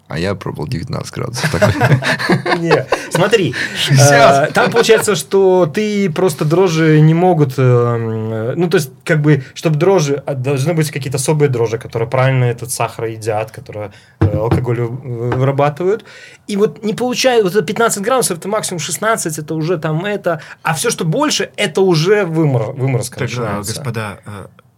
А 0.09 0.19
я 0.19 0.35
пробовал 0.37 0.69
19 0.69 1.13
градусов. 1.13 1.51
Смотри, 3.11 3.55
60. 3.77 4.49
э, 4.49 4.53
там 4.53 4.71
получается, 4.71 5.17
что 5.17 5.67
ты 5.67 6.11
просто 6.11 6.45
дрожжи 6.45 7.01
не 7.01 7.15
могут, 7.15 7.55
э, 7.59 7.63
м, 7.63 8.59
ну 8.59 8.69
то 8.69 8.77
есть 8.77 8.91
как 9.05 9.21
бы, 9.21 9.43
чтобы 9.55 9.77
дрожжи, 9.77 10.23
а, 10.27 10.35
должны 10.35 10.75
быть 10.75 10.91
какие-то 10.91 11.17
особые 11.17 11.49
дрожжи, 11.49 11.79
которые 11.79 12.09
правильно 12.09 12.45
этот 12.45 12.71
сахар 12.71 13.07
едят, 13.07 13.51
которые 13.51 13.91
э, 14.21 14.37
алкоголь 14.37 14.81
вы- 14.83 15.31
вырабатывают. 15.31 16.05
И 16.47 16.57
вот 16.57 16.85
не 16.85 16.95
получают, 16.95 17.45
вот 17.45 17.55
это 17.55 17.65
15 17.65 18.03
градусов, 18.03 18.39
это 18.39 18.49
максимум 18.49 18.79
16, 18.79 19.39
это 19.39 19.55
уже 19.55 19.79
там 19.79 20.05
это, 20.05 20.41
а 20.63 20.75
все, 20.75 20.91
что 20.91 21.05
больше, 21.05 21.51
это 21.57 21.81
уже 21.81 22.25
вымор, 22.25 22.73
выморозка 22.73 23.19
а, 23.19 23.23
начинается. 23.23 23.75
господа, 23.75 24.19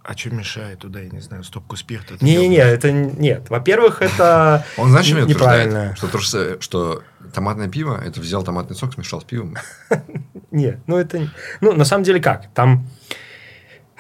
а, 0.09 0.17
что 0.17 0.31
мешает 0.31 0.79
туда, 0.79 1.01
я 1.01 1.11
не 1.11 1.21
знаю, 1.21 1.45
стопку 1.45 1.77
спирта? 1.77 2.15
Не-не-не, 2.23 2.57
это 2.57 2.91
нет. 2.91 3.51
Во-первых, 3.51 4.01
это 4.01 4.65
Он, 4.79 4.89
знаешь, 4.89 5.05
что 5.05 5.17
меня 5.17 5.27
неправильно. 5.27 5.95
Что, 5.97 6.07
то 6.07 6.19
что 6.19 7.03
томатное 7.35 7.69
пиво, 7.69 8.01
это 8.03 8.19
взял 8.19 8.43
томатный 8.43 8.75
сок, 8.75 8.95
смешал 8.95 9.21
с 9.21 9.25
пивом. 9.25 9.59
Нет, 10.51 10.79
ну 10.87 10.97
это... 10.97 11.29
Ну, 11.61 11.75
на 11.75 11.85
самом 11.85 12.05
деле 12.05 12.21
как? 12.21 12.47
Там... 12.55 12.89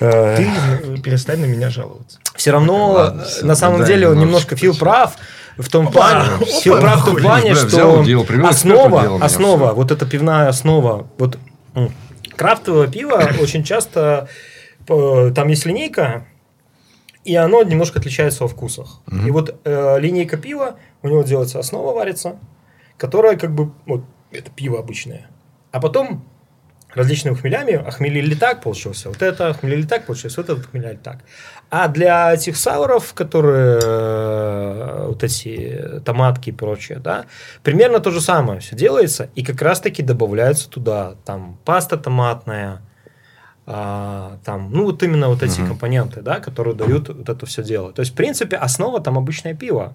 э, 0.00 0.36
Ты 0.38 0.96
перестань 1.02 1.40
на 1.40 1.44
меня 1.44 1.68
жаловаться. 1.68 2.18
все 2.36 2.52
равно, 2.52 2.92
Ладно, 2.92 3.26
на 3.42 3.54
самом 3.54 3.80
да, 3.80 3.86
деле, 3.86 4.08
он 4.08 4.18
немножко 4.18 4.56
Фил 4.56 4.74
прав 4.74 5.14
в 5.58 5.68
том 5.68 5.92
плане, 5.92 6.42
Фил 6.62 6.80
прав 6.80 7.02
в 7.02 7.04
том 7.04 7.16
плане, 7.16 7.54
что 7.54 8.00
основа, 8.48 9.22
основа, 9.22 9.72
вот 9.74 9.90
эта 9.90 10.06
пивная 10.06 10.48
основа, 10.48 11.06
вот 11.18 11.38
крафтовое 12.34 12.86
пиво 12.86 13.30
очень 13.40 13.62
часто, 13.62 14.30
там 14.88 15.48
есть 15.48 15.66
линейка, 15.66 16.26
и 17.24 17.34
оно 17.36 17.62
немножко 17.62 17.98
отличается 17.98 18.44
во 18.44 18.48
вкусах. 18.48 19.00
И 19.26 19.30
вот 19.30 19.60
э, 19.64 20.00
линейка 20.00 20.36
пива, 20.36 20.76
у 21.02 21.08
него 21.08 21.22
делается 21.22 21.58
основа, 21.58 21.92
варится, 21.92 22.38
которая 22.96 23.36
как 23.36 23.54
бы, 23.54 23.72
вот, 23.86 24.02
это 24.30 24.50
пиво 24.50 24.78
обычное. 24.78 25.28
А 25.70 25.80
потом 25.80 26.24
различными 26.94 27.34
хмелями 27.34 27.74
охмелили 27.74 28.34
так, 28.34 28.62
получился 28.62 29.08
вот 29.08 29.22
это, 29.22 29.48
охмелили 29.48 29.82
так, 29.82 30.06
получилось 30.06 30.36
вот 30.36 30.48
это, 30.48 30.60
охмеляли 30.60 30.96
так. 30.96 31.18
А 31.70 31.88
для 31.88 32.32
этих 32.32 32.56
сауров, 32.56 33.12
которые 33.12 33.78
э, 33.82 35.04
вот 35.08 35.22
эти 35.22 36.00
томатки 36.04 36.48
и 36.48 36.52
прочее, 36.52 36.98
да, 36.98 37.26
примерно 37.62 38.00
то 38.00 38.10
же 38.10 38.20
самое 38.20 38.60
все 38.60 38.74
делается, 38.74 39.28
и 39.34 39.44
как 39.44 39.60
раз-таки 39.60 40.02
добавляется 40.02 40.70
туда 40.70 41.16
там 41.24 41.58
паста 41.64 41.98
томатная, 41.98 42.80
а, 43.70 44.38
там, 44.44 44.70
ну 44.72 44.84
вот 44.84 45.02
именно 45.02 45.28
вот 45.28 45.42
эти 45.42 45.60
Мгм. 45.60 45.68
компоненты, 45.68 46.22
да, 46.22 46.40
которые 46.40 46.74
дают 46.74 47.08
вот 47.08 47.28
это 47.28 47.44
все 47.46 47.62
дело. 47.62 47.92
То 47.92 48.00
есть, 48.00 48.12
в 48.12 48.14
принципе, 48.16 48.56
основа 48.56 49.00
там 49.00 49.18
обычное 49.18 49.54
пиво, 49.54 49.92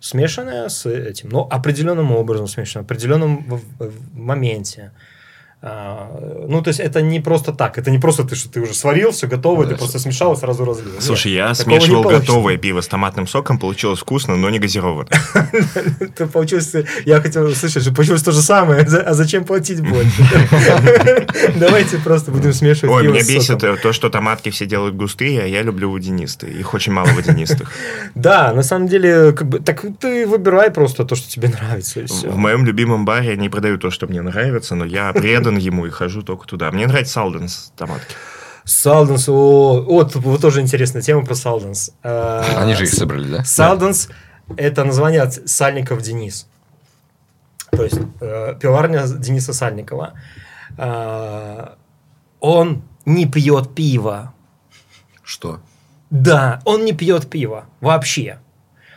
смешанное 0.00 0.68
с 0.70 0.86
этим, 0.86 1.28
но 1.28 1.46
определенным 1.50 2.12
образом 2.12 2.46
смешанное, 2.48 2.82
в 2.82 2.86
определенном 2.86 3.44
в- 3.46 3.62
в 3.88 4.16
моменте. 4.18 4.92
А, 5.66 6.10
ну, 6.46 6.60
то 6.60 6.68
есть, 6.68 6.78
это 6.78 7.00
не 7.00 7.20
просто 7.20 7.52
так. 7.52 7.78
Это 7.78 7.90
не 7.90 7.98
просто 7.98 8.24
ты, 8.24 8.36
что 8.36 8.50
ты 8.50 8.60
уже 8.60 8.74
сварил, 8.74 9.12
все 9.12 9.26
готово, 9.26 9.64
ты 9.64 9.76
просто 9.76 9.98
смешал 9.98 10.34
и 10.34 10.36
сразу 10.36 10.62
разлил. 10.66 10.92
Нет. 10.92 11.02
Слушай, 11.02 11.32
я 11.32 11.54
смешивал 11.54 12.02
готовое 12.02 12.58
пиво 12.58 12.82
с 12.82 12.86
томатным 12.86 13.26
соком, 13.26 13.58
получилось 13.58 14.00
вкусно, 14.00 14.36
но 14.36 14.50
не 14.50 14.58
газированное. 14.58 15.08
Получилось, 16.32 16.74
я 17.06 17.20
хотел 17.22 17.46
услышать, 17.46 17.82
что 17.82 17.94
получилось 17.94 18.22
то 18.22 18.32
же 18.32 18.42
самое, 18.42 18.86
за- 18.86 19.00
а 19.00 19.14
зачем 19.14 19.44
платить 19.44 19.80
больше? 19.80 20.22
Давайте 21.56 21.96
просто 21.98 22.30
будем 22.30 22.52
смешивать 22.52 22.94
Ой, 22.94 23.08
меня 23.08 23.20
бесит 23.20 23.62
э, 23.64 23.76
то, 23.76 23.92
что 23.94 24.10
томатки 24.10 24.50
все 24.50 24.66
делают 24.66 24.94
густые, 24.96 25.42
а 25.44 25.46
я 25.46 25.62
люблю 25.62 25.90
водянистые. 25.90 26.52
Их 26.52 26.74
очень 26.74 26.92
мало 26.92 27.08
водянистых. 27.08 27.70
Да, 28.14 28.52
на 28.52 28.62
самом 28.62 28.88
деле, 28.88 29.32
как 29.32 29.48
бы, 29.48 29.58
так 29.60 29.82
ты 30.00 30.26
выбирай 30.26 30.70
просто 30.70 31.04
то, 31.04 31.14
что 31.14 31.28
тебе 31.28 31.48
нравится, 31.48 32.04
все. 32.06 32.28
В 32.28 32.36
моем 32.36 32.64
любимом 32.64 33.04
баре 33.04 33.32
они 33.32 33.48
продают 33.48 33.82
то, 33.82 33.90
что 33.90 34.06
мне 34.06 34.22
нравится, 34.22 34.74
но 34.74 34.84
я 34.84 35.12
предан 35.12 35.53
ему 35.56 35.86
и 35.86 35.90
хожу 35.90 36.22
только 36.22 36.46
туда. 36.46 36.70
Мне 36.70 36.86
нравится 36.86 37.14
Салденс 37.14 37.72
томатки. 37.76 38.14
Салденс, 38.64 39.28
о, 39.28 39.82
вот, 39.82 40.14
вот 40.14 40.40
тоже 40.40 40.62
интересная 40.62 41.02
тема 41.02 41.24
про 41.24 41.34
Салденс. 41.34 41.90
А, 42.02 42.44
Они 42.56 42.74
же 42.74 42.84
их 42.84 42.94
собрали, 42.94 43.30
да? 43.30 43.44
Салденс– 43.44 44.08
это 44.56 44.84
название 44.84 45.20
от 45.22 45.34
Сальников 45.48 46.00
Денис. 46.00 46.46
То 47.70 47.84
есть, 47.84 47.98
э, 48.20 48.54
пивоварня 48.58 49.06
Дениса 49.06 49.52
Сальникова. 49.52 50.14
А, 50.78 51.76
он 52.40 52.82
не 53.04 53.26
пьет 53.26 53.74
пиво. 53.74 54.32
Что? 55.22 55.60
Да, 56.10 56.60
он 56.64 56.84
не 56.84 56.92
пьет 56.92 57.28
пиво 57.28 57.66
вообще. 57.80 58.38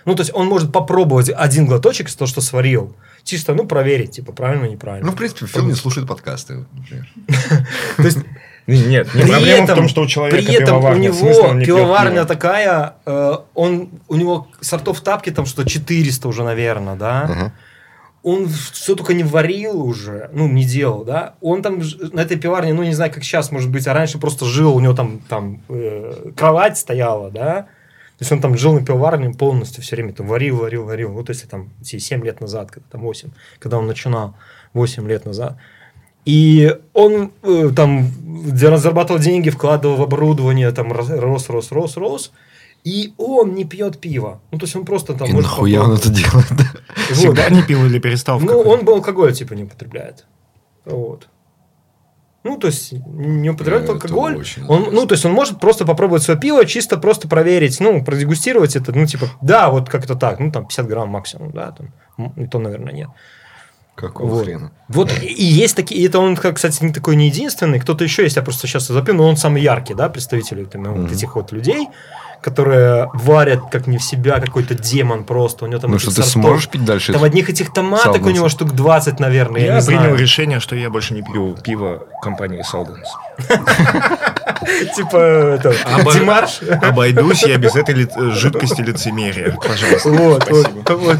Ну, 0.05 0.15
то 0.15 0.21
есть, 0.21 0.33
он 0.33 0.47
может 0.47 0.71
попробовать 0.71 1.29
один 1.29 1.65
глоточек 1.65 2.07
из 2.07 2.15
того, 2.15 2.27
что 2.27 2.39
сварил. 2.39 2.95
Чисто, 3.27 3.53
ну, 3.53 3.65
проверить, 3.67 4.11
типа, 4.11 4.31
правильно, 4.31 4.67
неправильно. 4.67 5.07
Ну, 5.07 5.11
в 5.11 5.17
принципе, 5.17 5.47
Фил 5.47 5.65
не 5.65 5.73
слушает 5.73 6.07
подкасты, 6.07 6.65
например. 6.71 7.07
То 7.97 8.03
есть, 8.03 8.19
Нет, 8.67 9.13
не 9.13 9.23
проблема 9.23 9.63
этом- 9.65 9.75
в 9.75 9.79
том, 9.79 9.87
что 9.89 10.01
у 10.03 10.07
человека 10.07 10.45
При 10.45 10.55
этом 10.55 10.81
у 10.81 10.95
него 10.95 11.61
пивоварня 11.61 12.15
пиво? 12.15 12.25
такая, 12.25 12.95
э, 13.05 13.33
он, 13.53 13.89
у 14.07 14.15
него 14.15 14.47
сортов 14.61 15.01
тапки 15.01 15.29
там 15.29 15.45
что 15.45 15.65
400 15.65 16.25
уже, 16.25 16.43
наверное, 16.43 16.95
да? 16.95 17.51
Он 18.23 18.47
все 18.47 18.95
только 18.95 19.13
не 19.13 19.23
варил 19.23 19.81
уже, 19.83 20.29
ну, 20.31 20.47
не 20.47 20.63
делал, 20.63 21.03
да? 21.03 21.35
Он 21.41 21.61
там 21.61 21.81
на 22.13 22.21
этой 22.21 22.37
пиварне, 22.37 22.73
ну, 22.73 22.83
не 22.83 22.93
знаю, 22.93 23.11
как 23.11 23.25
сейчас, 23.25 23.51
может 23.51 23.69
быть, 23.69 23.87
а 23.87 23.93
раньше 23.93 24.19
просто 24.19 24.45
жил, 24.45 24.73
у 24.73 24.79
него 24.79 24.93
там, 24.93 25.19
там 25.27 25.61
э, 25.67 26.31
кровать 26.37 26.77
стояла, 26.77 27.29
да? 27.29 27.67
То 28.17 28.23
есть 28.23 28.31
он 28.31 28.41
там 28.41 28.57
жил 28.57 28.73
на 28.73 28.83
пивоварне 28.83 29.29
полностью 29.29 29.83
все 29.83 29.95
время, 29.95 30.11
там 30.11 30.27
варил, 30.27 30.57
варил, 30.57 30.85
варил. 30.85 31.11
Вот 31.11 31.29
если 31.29 31.45
там 31.45 31.69
эти 31.81 31.99
7 31.99 32.23
лет 32.25 32.41
назад, 32.41 32.71
когда, 32.71 32.87
там 32.89 33.01
8, 33.01 33.29
когда 33.59 33.77
он 33.77 33.85
начинал, 33.85 34.35
8 34.73 35.07
лет 35.07 35.25
назад. 35.25 35.57
И 36.25 36.75
он 36.93 37.31
э, 37.43 37.69
там 37.75 38.09
где 38.43 38.75
зарабатывал 38.75 39.19
деньги, 39.19 39.49
вкладывал 39.49 39.97
в 39.97 40.01
оборудование, 40.01 40.71
там 40.71 40.91
рос, 40.91 41.09
рос, 41.47 41.71
рос, 41.71 41.97
рос. 41.97 42.31
И 42.83 43.13
он 43.17 43.53
не 43.53 43.65
пьет 43.65 43.99
пиво. 43.99 44.41
Ну, 44.51 44.57
то 44.57 44.65
есть 44.65 44.75
он 44.75 44.85
просто 44.85 45.13
там... 45.13 45.27
И 45.27 45.33
может 45.33 45.49
нахуя 45.49 45.83
он 45.83 45.93
это 45.93 46.09
делает? 46.09 46.49
Вот. 46.49 47.17
Всегда 47.17 47.49
не 47.49 47.61
пил 47.61 47.85
или 47.85 47.99
перестал? 47.99 48.39
Ну, 48.39 48.47
какой-то? 48.47 48.69
он 48.69 48.85
бы 48.85 48.93
алкоголь, 48.93 49.33
типа, 49.33 49.53
не 49.53 49.63
употребляет. 49.63 50.25
Вот. 50.85 51.27
Ну, 52.47 52.57
то 52.57 52.67
есть, 52.67 52.93
не 52.93 53.49
употребляет 53.49 53.83
Это 53.83 53.93
алкоголь. 53.93 54.43
Он, 54.69 54.87
ну, 54.91 55.05
то 55.05 55.13
есть, 55.13 55.25
он 55.25 55.33
может 55.33 55.59
просто 55.59 55.85
попробовать 55.85 56.23
свое 56.23 56.39
пиво, 56.39 56.65
чисто 56.65 56.97
просто 56.97 57.27
проверить, 57.27 57.79
ну, 57.81 58.03
продегустировать 58.03 58.75
это, 58.75 58.91
ну, 58.97 59.05
типа, 59.05 59.27
да, 59.41 59.69
вот 59.69 59.89
как-то 59.89 60.15
так, 60.15 60.39
ну, 60.39 60.51
там, 60.51 60.65
50 60.65 60.87
грамм 60.87 61.09
максимум, 61.09 61.51
да, 61.51 61.71
там, 61.71 62.33
и 62.37 62.47
то, 62.47 62.59
наверное, 62.59 62.93
нет. 62.93 63.09
Какого 63.95 64.27
Вот. 64.27 64.45
хрена? 64.45 64.71
Вот, 64.89 65.11
и 65.21 65.43
есть 65.43 65.75
такие, 65.75 66.05
это 66.07 66.19
он, 66.19 66.35
кстати, 66.37 66.83
не 66.83 66.93
такой 66.93 67.15
не 67.15 67.27
единственный, 67.27 67.79
кто-то 67.79 68.03
еще 68.03 68.23
есть, 68.23 68.35
я 68.35 68.43
просто 68.43 68.67
сейчас 68.67 68.87
запил, 68.87 69.15
но 69.15 69.27
он 69.27 69.37
самый 69.37 69.61
яркий, 69.61 69.95
да, 69.95 70.07
представитель 70.07 70.65
там, 70.67 70.83
вот 70.83 70.97
Мгм. 70.97 71.11
этих 71.13 71.35
вот 71.35 71.51
людей, 71.51 71.87
которые 72.41 73.09
варят 73.13 73.61
как 73.71 73.87
не 73.87 73.97
в 73.97 74.03
себя, 74.03 74.39
какой-то 74.39 74.73
демон 74.75 75.23
просто, 75.23 75.65
у 75.65 75.67
него 75.67 75.79
там 75.79 75.91
Ну 75.91 75.99
что, 75.99 76.09
ты 76.11 76.21
сортов- 76.21 76.31
сможешь 76.31 76.69
пить 76.69 76.85
дальше? 76.85 77.13
Там 77.13 77.23
одних 77.23 77.49
этих 77.49 77.73
томаток 77.73 78.07
у 78.07 78.13
Салденс. 78.15 78.35
него 78.35 78.49
штук 78.49 78.71
20, 78.73 79.19
наверное, 79.19 79.61
я, 79.61 79.67
Я 79.75 79.79
не 79.79 79.85
принял 79.85 80.01
знаю. 80.01 80.15
решение, 80.17 80.59
что 80.59 80.75
я 80.75 80.89
больше 80.89 81.13
не 81.13 81.21
пью 81.21 81.55
пиво 81.63 82.03
компании 82.21 82.61
Салденс. 82.61 83.07
Типа, 84.95 85.59
Димаш. 86.13 86.61
Обойдусь 86.81 87.43
я 87.43 87.57
без 87.57 87.75
этой 87.75 88.07
жидкости 88.33 88.81
лицемерия. 88.81 89.55
Пожалуйста. 89.55 90.09
Вот. 90.09 91.19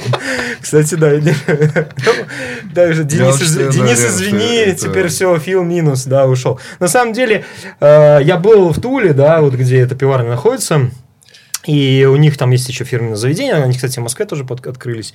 Кстати, 0.62 0.96
да. 0.96 1.12
Даже 2.74 3.04
Денис, 3.04 3.42
извини, 3.42 4.74
теперь 4.76 5.08
все, 5.08 5.38
Фил 5.40 5.64
минус, 5.64 6.06
да, 6.06 6.26
ушел. 6.26 6.60
На 6.80 6.88
самом 6.88 7.14
деле, 7.14 7.46
э, 7.80 8.20
я 8.24 8.38
был 8.38 8.72
в 8.72 8.82
Туле, 8.82 9.14
да, 9.14 9.42
вот 9.42 9.54
где 9.54 9.80
эта 9.80 9.96
пиварня 9.96 10.32
находится. 10.32 10.90
И 11.68 12.06
у 12.10 12.16
них 12.16 12.38
там 12.38 12.52
есть 12.52 12.70
еще 12.70 12.86
фирменное 12.86 13.18
заведение, 13.18 13.56
они, 13.56 13.74
кстати, 13.74 14.00
в 14.00 14.02
Москве 14.02 14.26
тоже 14.26 14.46
под- 14.46 14.66
открылись. 14.66 15.14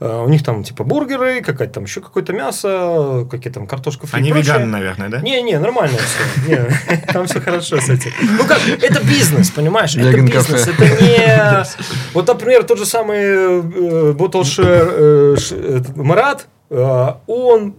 Э, 0.00 0.22
У 0.22 0.28
них 0.28 0.44
там 0.44 0.62
типа 0.62 0.84
бургеры, 0.84 1.40
какая-то 1.40 1.74
там 1.74 1.84
еще 1.84 2.02
какое-то 2.02 2.34
мясо, 2.34 3.26
какие 3.30 3.50
там 3.50 3.66
картошка 3.66 4.06
фри 4.06 4.18
Они 4.18 4.30
веганы, 4.30 4.66
наверное, 4.66 5.08
да? 5.08 5.20
Не, 5.20 5.40
не, 5.42 5.58
нормально 5.58 5.96
все. 5.98 6.70
Там 7.12 7.26
все 7.26 7.40
хорошо 7.40 7.80
с 7.80 7.88
этим. 7.88 8.10
Ну 8.20 8.44
как, 8.44 8.60
это 8.68 9.02
бизнес, 9.02 9.50
понимаешь? 9.50 9.96
Это 9.96 10.20
бизнес. 10.20 10.68
Это 10.68 10.84
не. 10.84 11.64
Вот, 12.12 12.26
например, 12.28 12.64
тот 12.64 12.78
же 12.78 12.86
самый 12.86 13.18
э, 13.18 14.12
Ботлшер 14.12 14.64
э, 14.66 15.36
этот 15.78 15.96
Марат, 15.96 16.46
э, 16.70 17.06
он. 17.26 17.76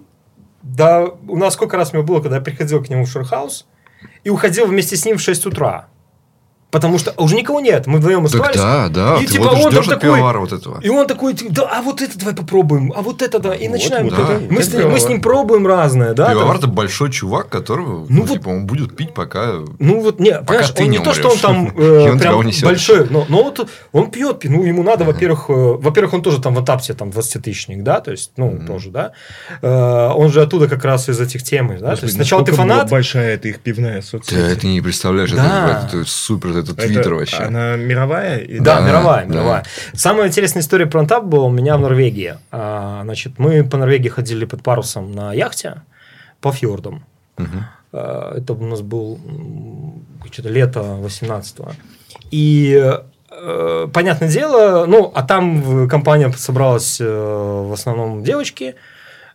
Да, 0.64 1.06
у 1.28 1.38
нас 1.38 1.54
сколько 1.54 1.78
раз 1.78 1.92
у 1.94 1.98
него 1.98 2.06
было, 2.08 2.22
когда 2.22 2.38
я 2.38 2.42
приходил 2.42 2.84
к 2.84 2.90
нему 2.90 3.06
в 3.06 3.10
Шерхаус 3.10 3.68
и 4.24 4.32
уходил 4.32 4.66
вместе 4.66 4.96
с 4.96 5.06
ним 5.06 5.18
в 5.18 5.22
6 5.22 5.46
утра. 5.46 5.88
Потому 6.76 7.00
что 7.00 7.14
уже 7.16 7.38
никого 7.38 7.62
нет. 7.62 7.88
Мы 7.88 8.00
вдвоем 8.00 8.28
Так 8.28 8.42
оставались. 8.42 8.58
да, 8.58 8.90
да. 8.90 9.18
И 9.22 9.26
Ты 9.26 9.32
типа 9.34 9.46
вот 9.46 9.64
он 9.68 9.74
там 9.74 9.86
такой- 9.86 10.20
вот 10.20 10.52
этого. 10.52 10.82
И 10.82 10.90
он 10.90 11.08
такой, 11.08 11.34
типа, 11.34 11.54
да, 11.54 11.70
а 11.72 11.82
вот 11.82 12.02
это 12.02 12.20
давай 12.20 12.36
попробуем, 12.36 12.92
а 12.94 13.02
вот 13.02 13.22
это 13.22 13.40
да. 13.40 13.56
И 13.56 13.70
начинаем. 13.70 14.10
вот 14.10 14.20
это. 14.20 14.34
это. 14.34 14.54
мы, 14.54 14.62
с 14.62 14.74
мы 14.74 15.00
с 15.00 15.08
ним 15.08 15.22
пробуем 15.22 15.66
разное, 15.66 16.14
да. 16.14 16.32
Пивовар 16.32 16.58
это 16.58 16.68
большой 16.68 17.12
чувак, 17.14 17.48
которого, 17.48 18.00
Ну 18.00 18.08
ну, 18.10 18.22
вот- 18.26 18.34
типа, 18.40 18.50
он 18.50 18.66
будет 18.68 18.94
пить, 18.98 19.14
пока... 19.14 19.54
Ну 19.80 20.02
вот, 20.02 20.20
не, 20.20 20.34
понимаешь, 20.34 20.70
ты 20.72 20.84
он 20.84 20.90
не, 20.90 20.98
не 20.98 21.04
то, 21.04 21.14
что 21.14 21.30
он 21.30 21.38
там 21.38 21.72
э, 21.78 22.12
он 22.12 22.20
прям 22.20 22.44
большой, 22.64 23.08
но, 23.10 23.26
но 23.30 23.44
вот 23.44 23.70
он 23.94 24.12
пьет, 24.12 24.44
ну 24.44 24.66
ему 24.66 24.84
надо, 24.84 25.06
во-первых, 25.06 25.46
э, 25.48 25.54
во-первых, 25.54 26.14
он 26.16 26.24
тоже 26.24 26.42
там 26.42 26.56
в 26.56 26.62
этапте 26.62 26.94
там 26.94 27.08
20-тысячник, 27.10 27.84
да, 27.84 28.02
то 28.02 28.12
есть, 28.12 28.32
ну, 28.36 28.60
тоже, 28.68 28.90
да. 28.90 29.14
Э, 29.62 30.10
он 30.14 30.30
же 30.30 30.42
оттуда 30.42 30.68
как 30.68 30.84
раз 30.84 31.08
из 31.08 31.22
этих 31.22 31.42
тем, 31.44 31.70
да, 31.80 31.96
то 31.96 32.04
есть 32.04 32.16
сначала 32.16 32.44
ты 32.44 32.52
фанат, 32.52 32.90
большая 32.90 33.36
это 33.36 33.48
их 33.48 33.62
пивная 33.62 34.02
Ты 34.02 34.08
соцсеть. 34.08 34.38
это 34.38 34.68
не 34.68 34.82
представляешь, 34.82 35.32
Да. 35.32 35.86
это, 35.88 36.00
это 36.00 36.10
супер, 36.10 36.50
это 36.74 36.88
твиттер 36.88 37.14
вообще. 37.16 37.38
Она 37.44 37.76
мировая? 37.76 38.40
И- 38.40 38.60
Да, 38.60 38.80
Да, 38.82 38.88
мировая, 38.88 39.26
да. 39.26 39.34
мировая. 39.34 39.64
Самая 39.94 40.28
интересная 40.28 40.62
история 40.62 40.86
про 40.86 41.00
Антап 41.00 41.26
была 41.26 41.46
у 41.46 41.52
меня 41.52 41.78
в 41.78 41.82
Норвегии. 41.82 42.36
А, 42.52 43.02
значит, 43.04 43.34
мы 43.40 43.64
по 43.64 43.78
Норвегии 43.78 44.10
ходили 44.10 44.46
под 44.46 44.64
парусом 44.64 45.12
на 45.12 45.34
яхте 45.34 45.82
по 46.42 46.52
фьордам. 46.52 47.04
Мгм. 47.38 47.66
А, 47.94 48.38
Это 48.38 48.54
у 48.54 48.64
нас 48.66 48.82
был 48.82 49.20
что-то 50.32 50.50
лето 50.50 50.80
18-го. 51.02 51.72
И 52.32 52.82
э, 53.32 53.88
понятное 53.94 54.30
дело, 54.30 54.86
ну, 54.88 55.12
а 55.14 55.24
там 55.24 55.88
компания 55.88 56.32
собралась 56.34 56.98
э, 57.02 57.06
в 57.06 57.72
основном 57.74 58.24
девочки. 58.24 58.76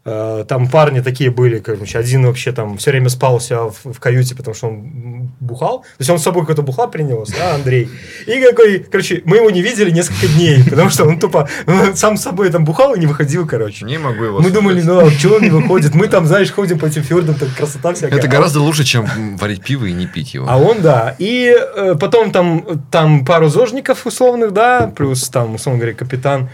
Э, 0.04 0.44
Там 0.48 0.68
парни 0.68 1.00
такие 1.00 1.30
были, 1.30 1.58
короче, 1.58 1.98
один 1.98 2.24
вообще 2.24 2.52
там 2.52 2.78
все 2.78 2.90
время 2.90 3.10
спал 3.10 3.36
у 3.36 3.40
себя 3.40 3.64
в, 3.64 3.92
в 3.92 4.00
каюте, 4.00 4.34
потому 4.34 4.54
что 4.54 4.68
он 4.68 5.30
бухал. 5.40 5.80
То 5.80 5.86
есть 5.98 6.10
он 6.10 6.18
с 6.18 6.22
собой 6.22 6.42
какой-то 6.42 6.62
бухла 6.62 6.86
принес, 6.86 7.28
да, 7.28 7.54
Андрей. 7.54 7.90
И 8.26 8.40
какой, 8.40 8.78
короче, 8.78 9.20
мы 9.26 9.36
его 9.36 9.50
не 9.50 9.60
видели 9.60 9.90
несколько 9.90 10.26
дней, 10.28 10.64
потому 10.68 10.88
что 10.88 11.04
он 11.04 11.18
тупо 11.18 11.48
ну, 11.66 11.94
сам 11.94 12.16
с 12.16 12.22
собой 12.22 12.48
там 12.48 12.64
бухал 12.64 12.94
и 12.94 12.98
не 12.98 13.06
выходил, 13.06 13.46
короче. 13.46 13.84
Не 13.84 13.98
могу 13.98 14.24
его 14.24 14.38
Мы 14.38 14.44
слушать. 14.44 14.54
думали, 14.54 14.82
ну 14.82 15.06
а 15.06 15.10
чего 15.10 15.36
он 15.36 15.42
не 15.42 15.50
выходит? 15.50 15.94
Мы 15.94 16.08
там, 16.08 16.26
знаешь, 16.26 16.50
ходим 16.50 16.78
по 16.78 16.86
этим 16.86 17.02
фьордам, 17.02 17.34
там 17.34 17.50
красота 17.50 17.92
всякая. 17.92 18.18
Это 18.18 18.28
гораздо 18.28 18.60
лучше, 18.60 18.84
чем 18.84 19.36
варить 19.36 19.62
пиво 19.62 19.84
и 19.84 19.92
не 19.92 20.06
пить 20.06 20.32
его. 20.32 20.46
а 20.48 20.56
он, 20.56 20.80
да. 20.80 21.14
И 21.18 21.54
э, 21.54 21.94
потом 22.00 22.32
там, 22.32 22.64
там 22.90 23.24
пару 23.26 23.48
зожников 23.48 24.06
условных, 24.06 24.52
да, 24.52 24.90
плюс 24.96 25.28
там, 25.28 25.56
условно 25.56 25.80
говоря, 25.80 25.94
капитан 25.96 26.48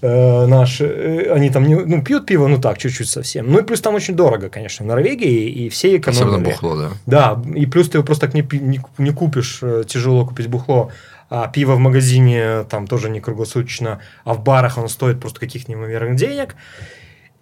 э, 0.00 0.46
наш, 0.46 0.80
э, 0.80 1.30
они 1.32 1.50
там 1.50 1.66
не, 1.66 1.74
ну, 1.74 2.02
пьют 2.02 2.26
пиво, 2.26 2.46
ну 2.48 2.60
так, 2.60 2.78
чуть-чуть 2.78 3.08
совсем. 3.08 3.50
Ну 3.50 3.58
и 3.60 3.62
плюс 3.62 3.80
там 3.80 3.94
очень 3.94 4.14
дорого, 4.14 4.48
конечно, 4.48 4.84
в 4.84 4.88
Норвегии, 4.88 5.48
и 5.48 5.68
все 5.68 5.96
экономили. 5.96 6.24
Особенно 6.24 6.44
бухло, 6.44 6.76
да. 6.76 6.90
Да, 7.06 7.42
и 7.54 7.66
плюс 7.66 7.88
ты 7.88 7.98
его 7.98 8.04
просто 8.04 8.26
так 8.26 8.34
не, 8.34 8.46
не, 8.58 8.80
не 8.98 9.10
купишь, 9.10 9.58
э, 9.62 9.84
тяжело 9.86 10.26
купить 10.26 10.48
бухло. 10.48 10.90
А 11.30 11.46
пиво 11.48 11.74
в 11.74 11.78
магазине 11.78 12.64
там 12.70 12.86
тоже 12.86 13.10
не 13.10 13.20
круглосуточно, 13.20 14.00
а 14.24 14.32
в 14.32 14.42
барах 14.42 14.78
оно 14.78 14.88
стоит 14.88 15.20
просто 15.20 15.40
каких 15.40 15.68
неимоверных 15.68 16.16
денег. 16.16 16.56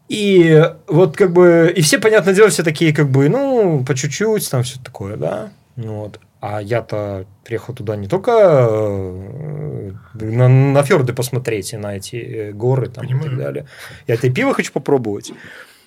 И 0.09 0.65
вот 0.89 1.17
как 1.17 1.33
бы, 1.33 1.73
и 1.75 1.81
все, 1.83 1.99
понятное 1.99 2.35
дело, 2.35 2.49
все 2.49 2.63
такие 2.63 2.93
как 2.93 3.09
бы, 3.09 3.29
ну, 3.29 3.85
по 3.85 3.95
чуть-чуть, 3.95 4.49
там 4.51 4.63
все 4.63 4.79
такое, 4.83 5.17
да. 5.17 5.51
Ну 5.77 6.01
Вот. 6.01 6.21
А 6.41 6.61
я-то 6.61 7.25
приехал 7.45 7.75
туда 7.75 7.97
не 7.97 8.09
только 8.09 8.31
э, 8.33 9.91
на, 10.15 10.49
на 10.49 10.83
фьорды 10.83 11.13
посмотреть 11.13 11.73
и 11.73 11.77
на 11.77 11.97
эти 11.97 12.17
э, 12.17 12.53
горы 12.53 12.89
там, 12.89 13.07
и 13.07 13.23
так 13.23 13.37
далее. 13.37 13.67
Я 14.07 14.15
это 14.15 14.27
и 14.27 14.31
пиво 14.31 14.53
хочу 14.55 14.73
попробовать. 14.73 15.33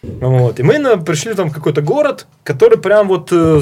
Вот. 0.02 0.60
И 0.60 0.64
мы 0.64 0.78
на- 0.80 0.98
пришли 0.98 1.34
там 1.34 1.50
в 1.50 1.54
какой-то 1.54 1.82
город, 1.82 2.26
который 2.44 2.78
прям 2.78 3.08
вот 3.10 3.30
э, 3.32 3.62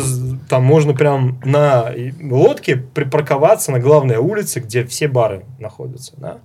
там 0.49 0.63
можно 0.63 0.93
прям 0.93 1.41
на 1.43 1.91
лодке 2.21 2.75
припарковаться 2.77 3.71
на 3.71 3.79
главной 3.79 4.17
улице, 4.17 4.59
где 4.59 4.85
все 4.85 5.07
бары 5.07 5.45
находятся, 5.59 6.13
да. 6.17 6.37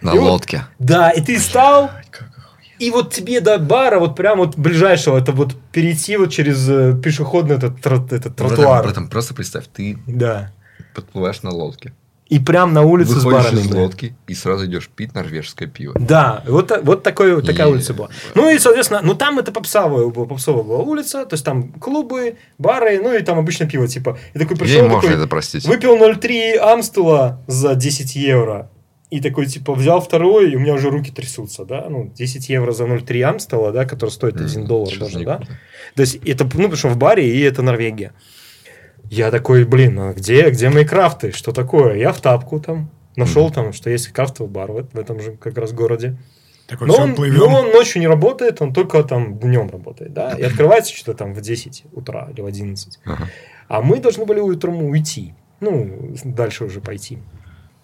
На 0.00 0.14
И 0.14 0.18
вот- 0.18 0.30
лодке. 0.30 0.62
Да, 0.78 1.10
и 1.10 1.20
ты 1.20 1.38
стал, 1.38 1.90
и 2.86 2.90
вот 2.90 3.12
тебе 3.12 3.40
до 3.40 3.58
бара 3.58 3.98
вот 3.98 4.16
прям 4.16 4.38
вот 4.38 4.56
ближайшего, 4.56 5.18
это 5.18 5.32
вот 5.32 5.54
перейти 5.72 6.16
вот 6.16 6.30
через 6.30 6.68
э, 6.68 6.94
пешеходный 7.02 7.56
этот, 7.56 7.78
этот 7.78 8.34
Братан, 8.34 8.34
тротуар. 8.56 8.82
братан, 8.84 9.08
просто 9.08 9.34
представь, 9.34 9.64
ты 9.72 9.98
Да. 10.06 10.50
подплываешь 10.94 11.42
на 11.42 11.50
лодке, 11.50 11.92
И 12.28 12.38
прям 12.38 12.72
на 12.72 12.82
улице 12.82 13.12
с 13.12 13.24
выходишь 13.24 13.50
барами. 13.52 13.60
из 13.60 13.70
лодки 13.74 14.16
и 14.26 14.34
сразу 14.34 14.64
идешь 14.66 14.88
пить 14.88 15.14
норвежское 15.14 15.68
пиво. 15.68 15.94
Да, 15.98 16.42
вот, 16.48 16.72
вот 16.82 17.02
такой, 17.02 17.42
такая 17.42 17.68
И- 17.68 17.72
улица 17.72 17.92
была. 17.94 18.08
Ну 18.34 18.48
и, 18.48 18.58
соответственно, 18.58 19.00
ну 19.04 19.14
там 19.14 19.38
это 19.38 19.52
попсовая, 19.52 20.06
была- 20.08 20.26
попсовая 20.26 20.62
была 20.64 20.78
улица, 20.78 21.26
то 21.26 21.34
есть 21.34 21.44
там 21.44 21.72
клубы, 21.74 22.36
бары, 22.58 22.98
ну 23.02 23.12
и 23.14 23.20
там 23.22 23.38
обычно 23.38 23.66
пиво, 23.68 23.86
типа. 23.86 24.18
И 24.34 24.38
такой 24.38 24.56
Ей 24.56 24.60
пришел, 24.60 24.82
можно 24.88 25.00
такой, 25.02 25.16
это 25.16 25.28
простить. 25.28 25.66
выпил 25.66 25.96
0,3 25.96 26.56
Амстела 26.58 27.42
за 27.46 27.74
10 27.74 28.16
евро. 28.16 28.70
И 29.14 29.20
такой, 29.20 29.46
типа, 29.46 29.74
взял 29.74 30.00
второй, 30.00 30.50
и 30.50 30.56
у 30.56 30.58
меня 30.58 30.74
уже 30.74 30.90
руки 30.90 31.12
трясутся, 31.12 31.64
да, 31.64 31.86
ну, 31.88 32.10
10 32.14 32.48
евро 32.48 32.72
за 32.72 32.84
0,3 32.84 33.22
Амстела, 33.22 33.70
да, 33.70 33.84
который 33.84 34.10
стоит 34.10 34.40
1 34.40 34.62
М, 34.62 34.66
доллар 34.66 34.98
даже, 34.98 35.24
да. 35.24 35.36
круто. 35.36 35.52
То 35.94 36.00
есть, 36.02 36.16
это, 36.26 36.44
ну, 36.44 36.50
потому 36.50 36.76
что 36.76 36.88
в 36.88 36.96
баре, 36.96 37.22
и 37.28 37.40
это 37.40 37.62
Норвегия. 37.62 38.12
Я 39.10 39.30
такой, 39.30 39.64
блин, 39.64 39.98
а 40.00 40.12
где, 40.14 40.50
где 40.50 40.68
мои 40.68 40.84
крафты? 40.84 41.30
Что 41.30 41.52
такое? 41.52 41.94
Я 41.96 42.12
в 42.12 42.20
тапку 42.20 42.58
там 42.58 42.90
нашел 43.14 43.50
там, 43.52 43.72
что 43.72 43.88
есть 43.90 44.08
крафтовый 44.08 44.50
бар 44.50 44.72
в, 44.72 44.88
в 44.92 44.98
этом 44.98 45.20
же 45.20 45.36
как 45.36 45.56
раз 45.58 45.72
городе. 45.72 46.16
Такой, 46.66 46.88
Но 46.88 46.96
он, 46.96 47.14
плывем. 47.14 47.38
но 47.38 47.60
он 47.60 47.70
ночью 47.70 48.00
не 48.00 48.08
работает, 48.08 48.60
он 48.62 48.72
только 48.72 49.04
там 49.04 49.38
днем 49.38 49.68
работает, 49.70 50.12
да, 50.12 50.32
и 50.32 50.42
открывается 50.42 50.92
что-то 50.96 51.18
там 51.18 51.34
в 51.34 51.40
10 51.40 51.84
утра 51.92 52.28
или 52.32 52.40
в 52.40 52.46
11. 52.46 52.98
Ага. 53.04 53.28
А 53.68 53.80
мы 53.80 54.00
должны 54.00 54.24
были 54.24 54.40
утром 54.40 54.82
уйти, 54.82 55.34
ну, 55.60 56.14
дальше 56.24 56.64
уже 56.64 56.80
пойти. 56.80 57.18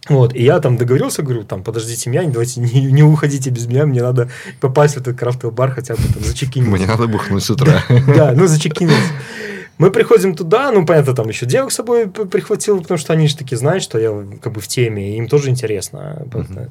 Вот, 0.08 0.34
и 0.34 0.42
я 0.42 0.60
там 0.60 0.76
договорился, 0.76 1.22
говорю, 1.22 1.44
там, 1.44 1.62
подождите 1.62 2.08
меня, 2.10 2.24
не, 2.24 2.32
давайте, 2.32 2.60
не, 2.60 2.92
не 2.92 3.02
уходите 3.02 3.50
без 3.50 3.66
меня, 3.66 3.86
мне 3.86 4.02
надо 4.02 4.30
попасть 4.60 4.94
в 4.94 5.00
этот 5.00 5.18
крафтовый 5.18 5.54
бар 5.54 5.72
хотя 5.72 5.94
бы 5.94 6.02
там 6.02 6.24
зачекинить. 6.24 6.68
Мне 6.68 6.86
надо 6.86 7.06
бухнуть 7.06 7.44
с 7.44 7.50
утра. 7.50 7.82
Да, 8.06 8.32
ну 8.32 8.46
зачекинуть. 8.46 8.94
Мы 9.80 9.90
приходим 9.90 10.34
туда, 10.34 10.70
ну, 10.72 10.84
понятно, 10.84 11.14
там 11.14 11.28
еще 11.28 11.46
девок 11.46 11.72
с 11.72 11.76
собой 11.76 12.06
прихватил, 12.06 12.82
потому 12.82 12.98
что 12.98 13.14
они 13.14 13.28
же 13.28 13.36
таки 13.38 13.56
знают, 13.56 13.82
что 13.82 13.98
я 13.98 14.12
как 14.42 14.52
бы 14.52 14.60
в 14.60 14.68
теме, 14.68 15.14
и 15.14 15.16
им 15.16 15.26
тоже 15.26 15.48
интересно. 15.48 16.26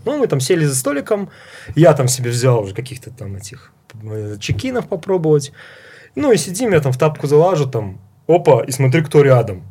Ну, 0.06 0.20
мы 0.20 0.28
там 0.28 0.40
сели 0.40 0.64
за 0.66 0.76
столиком, 0.76 1.30
я 1.76 1.94
там 1.94 2.08
себе 2.08 2.30
взял 2.30 2.62
уже 2.62 2.76
каких-то 2.76 3.10
там 3.10 3.36
этих 3.36 3.72
э, 4.04 4.38
чекинов 4.40 4.88
попробовать. 4.88 5.52
Ну, 6.14 6.32
и 6.32 6.38
сидим, 6.38 6.72
я 6.72 6.82
там 6.82 6.92
в 6.92 7.00
тапку 7.00 7.26
залажу, 7.26 7.66
там, 7.66 8.00
опа, 8.28 8.62
и 8.62 8.72
смотрю, 8.72 9.04
кто 9.04 9.24
рядом. 9.24 9.64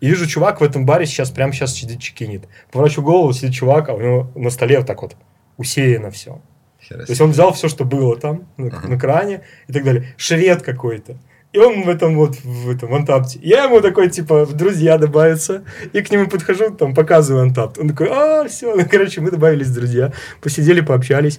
И 0.00 0.08
вижу, 0.08 0.26
чувак 0.26 0.60
в 0.60 0.64
этом 0.64 0.84
баре 0.86 1.06
сейчас, 1.06 1.30
прямо 1.30 1.52
сейчас 1.52 1.72
сидит, 1.74 2.00
чекинит. 2.00 2.44
Поворачиваю 2.70 3.06
голову, 3.06 3.32
сидит 3.32 3.54
чувак, 3.54 3.88
а 3.88 3.94
у 3.94 4.00
него 4.00 4.30
на 4.34 4.50
столе 4.50 4.78
вот 4.78 4.86
так 4.86 5.02
вот 5.02 5.16
усеяно 5.56 6.10
все. 6.10 6.40
То 6.88 7.04
есть 7.08 7.20
он 7.20 7.30
взял 7.30 7.52
все, 7.52 7.68
что 7.68 7.84
было 7.84 8.16
там, 8.16 8.46
на, 8.56 8.66
Ага. 8.66 8.88
на 8.88 8.98
кране 8.98 9.42
и 9.68 9.72
так 9.72 9.84
далее. 9.84 10.14
Швед 10.16 10.62
какой-то. 10.62 11.16
И 11.52 11.58
он 11.58 11.84
в 11.84 11.88
этом 11.88 12.16
вот, 12.16 12.34
в 12.42 12.68
этом 12.68 12.92
антапте. 12.92 13.38
Я 13.40 13.64
ему 13.64 13.80
такой, 13.80 14.10
типа, 14.10 14.44
в 14.44 14.54
друзья 14.54 14.98
добавиться. 14.98 15.62
И 15.92 16.02
к 16.02 16.10
нему 16.10 16.26
подхожу, 16.26 16.74
там, 16.74 16.94
показываю 16.94 17.44
антапт. 17.44 17.78
Он 17.78 17.88
такой, 17.88 18.08
а, 18.10 18.46
все. 18.48 18.74
Ну, 18.74 18.84
короче, 18.90 19.20
мы 19.20 19.30
добавились 19.30 19.68
в 19.68 19.74
друзья. 19.74 20.12
Посидели, 20.42 20.80
пообщались. 20.80 21.38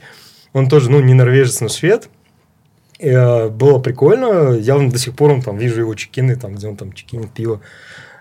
Он 0.54 0.70
тоже, 0.70 0.90
ну, 0.90 1.02
не 1.02 1.14
норвежец, 1.14 1.60
но 1.60 1.68
швед. 1.68 2.10
И, 2.98 3.10
э, 3.10 3.50
было 3.50 3.80
прикольно. 3.80 4.54
Я 4.54 4.78
до 4.78 4.98
сих 4.98 5.16
пор 5.18 5.32
он, 5.32 5.42
там, 5.42 5.58
вижу 5.58 5.82
его 5.82 5.94
чекины, 5.96 6.38
там, 6.38 6.56
где 6.56 6.70
он 6.70 6.78
там 6.78 6.94
чекинит 6.94 7.32
пиво. 7.32 7.60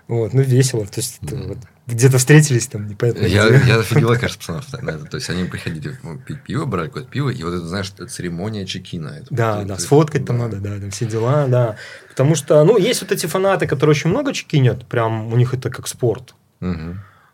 Вот, 0.07 0.33
ну, 0.33 0.41
весело. 0.41 0.85
То 0.85 0.99
есть, 0.99 1.19
это 1.23 1.35
вот 1.35 1.57
где-то 1.87 2.17
встретились 2.17 2.67
там, 2.67 2.87
непонятно 2.87 3.25
Я, 3.25 3.49
где. 3.49 3.67
я 3.69 3.79
офигела, 3.79 4.15
конечно, 4.15 4.39
пацанов 4.39 4.73
это. 4.73 5.05
То 5.05 5.17
есть, 5.17 5.29
они 5.29 5.45
приходили 5.45 5.97
пить 6.25 6.41
пиво, 6.43 6.65
брали 6.65 6.87
какое-то 6.87 7.09
пиво, 7.09 7.29
и 7.29 7.43
вот 7.43 7.53
это, 7.53 7.67
знаешь, 7.67 7.91
это 7.95 8.07
церемония 8.07 8.65
чекина. 8.65 9.09
Это 9.09 9.27
Да, 9.29 9.57
вот 9.59 9.67
да, 9.67 9.77
сфоткать 9.79 10.25
там 10.25 10.37
да. 10.37 10.43
надо, 10.45 10.57
да, 10.57 10.79
там 10.79 10.91
все 10.91 11.05
дела, 11.05 11.47
да. 11.47 11.75
Потому 12.09 12.35
что, 12.35 12.63
ну, 12.63 12.77
есть 12.77 13.01
вот 13.01 13.11
эти 13.11 13.25
фанаты, 13.25 13.67
которые 13.67 13.91
очень 13.91 14.09
много 14.09 14.33
чекинят, 14.33 14.85
прям 14.87 15.31
у 15.33 15.35
них 15.37 15.53
это 15.53 15.69
как 15.69 15.87
спорт. 15.87 16.35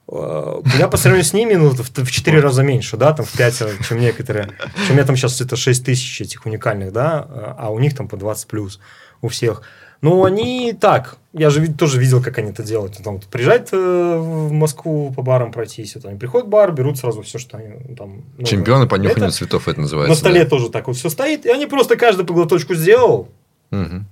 Э, 0.07 0.61
Я 0.77 0.87
по 0.87 0.97
сравнению 0.97 1.25
с 1.25 1.33
ними, 1.33 1.53
ну, 1.53 1.69
в, 1.69 1.79
в 1.79 2.11
4 2.11 2.39
раза 2.39 2.63
меньше, 2.63 2.97
да, 2.97 3.13
там 3.13 3.25
в 3.25 3.31
5, 3.31 3.63
чем 3.87 3.99
некоторые. 3.99 4.49
Чем 4.85 4.91
у 4.91 4.93
меня 4.93 5.05
там 5.05 5.15
сейчас 5.15 5.39
это 5.41 5.55
6 5.55 5.85
тысяч 5.85 6.21
этих 6.21 6.45
уникальных, 6.45 6.91
да, 6.91 7.25
а 7.57 7.69
у 7.69 7.79
них 7.79 7.95
там 7.95 8.07
по 8.07 8.17
20 8.17 8.47
плюс 8.47 8.79
у 9.21 9.27
всех. 9.29 9.61
Ну, 10.01 10.25
они 10.25 10.73
так, 10.73 11.17
я 11.33 11.51
же 11.51 11.71
тоже 11.73 11.99
видел, 11.99 12.23
как 12.23 12.37
они 12.39 12.49
это 12.49 12.63
делают. 12.63 12.97
Там 13.03 13.15
вот 13.15 13.25
приезжают 13.25 13.69
э, 13.71 13.77
в 13.77 14.51
Москву 14.51 15.13
по 15.15 15.21
барам 15.21 15.51
пройтись, 15.51 15.93
вот 15.95 16.05
они 16.05 16.17
приходят 16.17 16.47
в 16.47 16.49
бар, 16.49 16.71
берут 16.71 16.97
сразу 16.97 17.21
все, 17.21 17.37
что 17.37 17.57
они 17.57 17.67
ну, 17.87 17.95
там... 17.95 18.09
новое. 18.33 18.45
Чемпионы 18.45 18.87
по 18.87 18.95
нюханию 18.95 19.27
Это 19.27 19.37
цветов 19.37 19.67
это 19.67 19.79
называется. 19.81 20.09
На 20.09 20.15
столе 20.15 20.43
да. 20.43 20.49
тоже 20.49 20.69
так 20.69 20.87
вот 20.87 20.97
все 20.97 21.09
стоит, 21.09 21.45
и 21.45 21.49
они 21.49 21.67
просто 21.67 21.97
каждый 21.97 22.25
по 22.25 22.33
глоточку 22.33 22.73
сделал, 22.73 23.29
Мгм. 23.69 24.07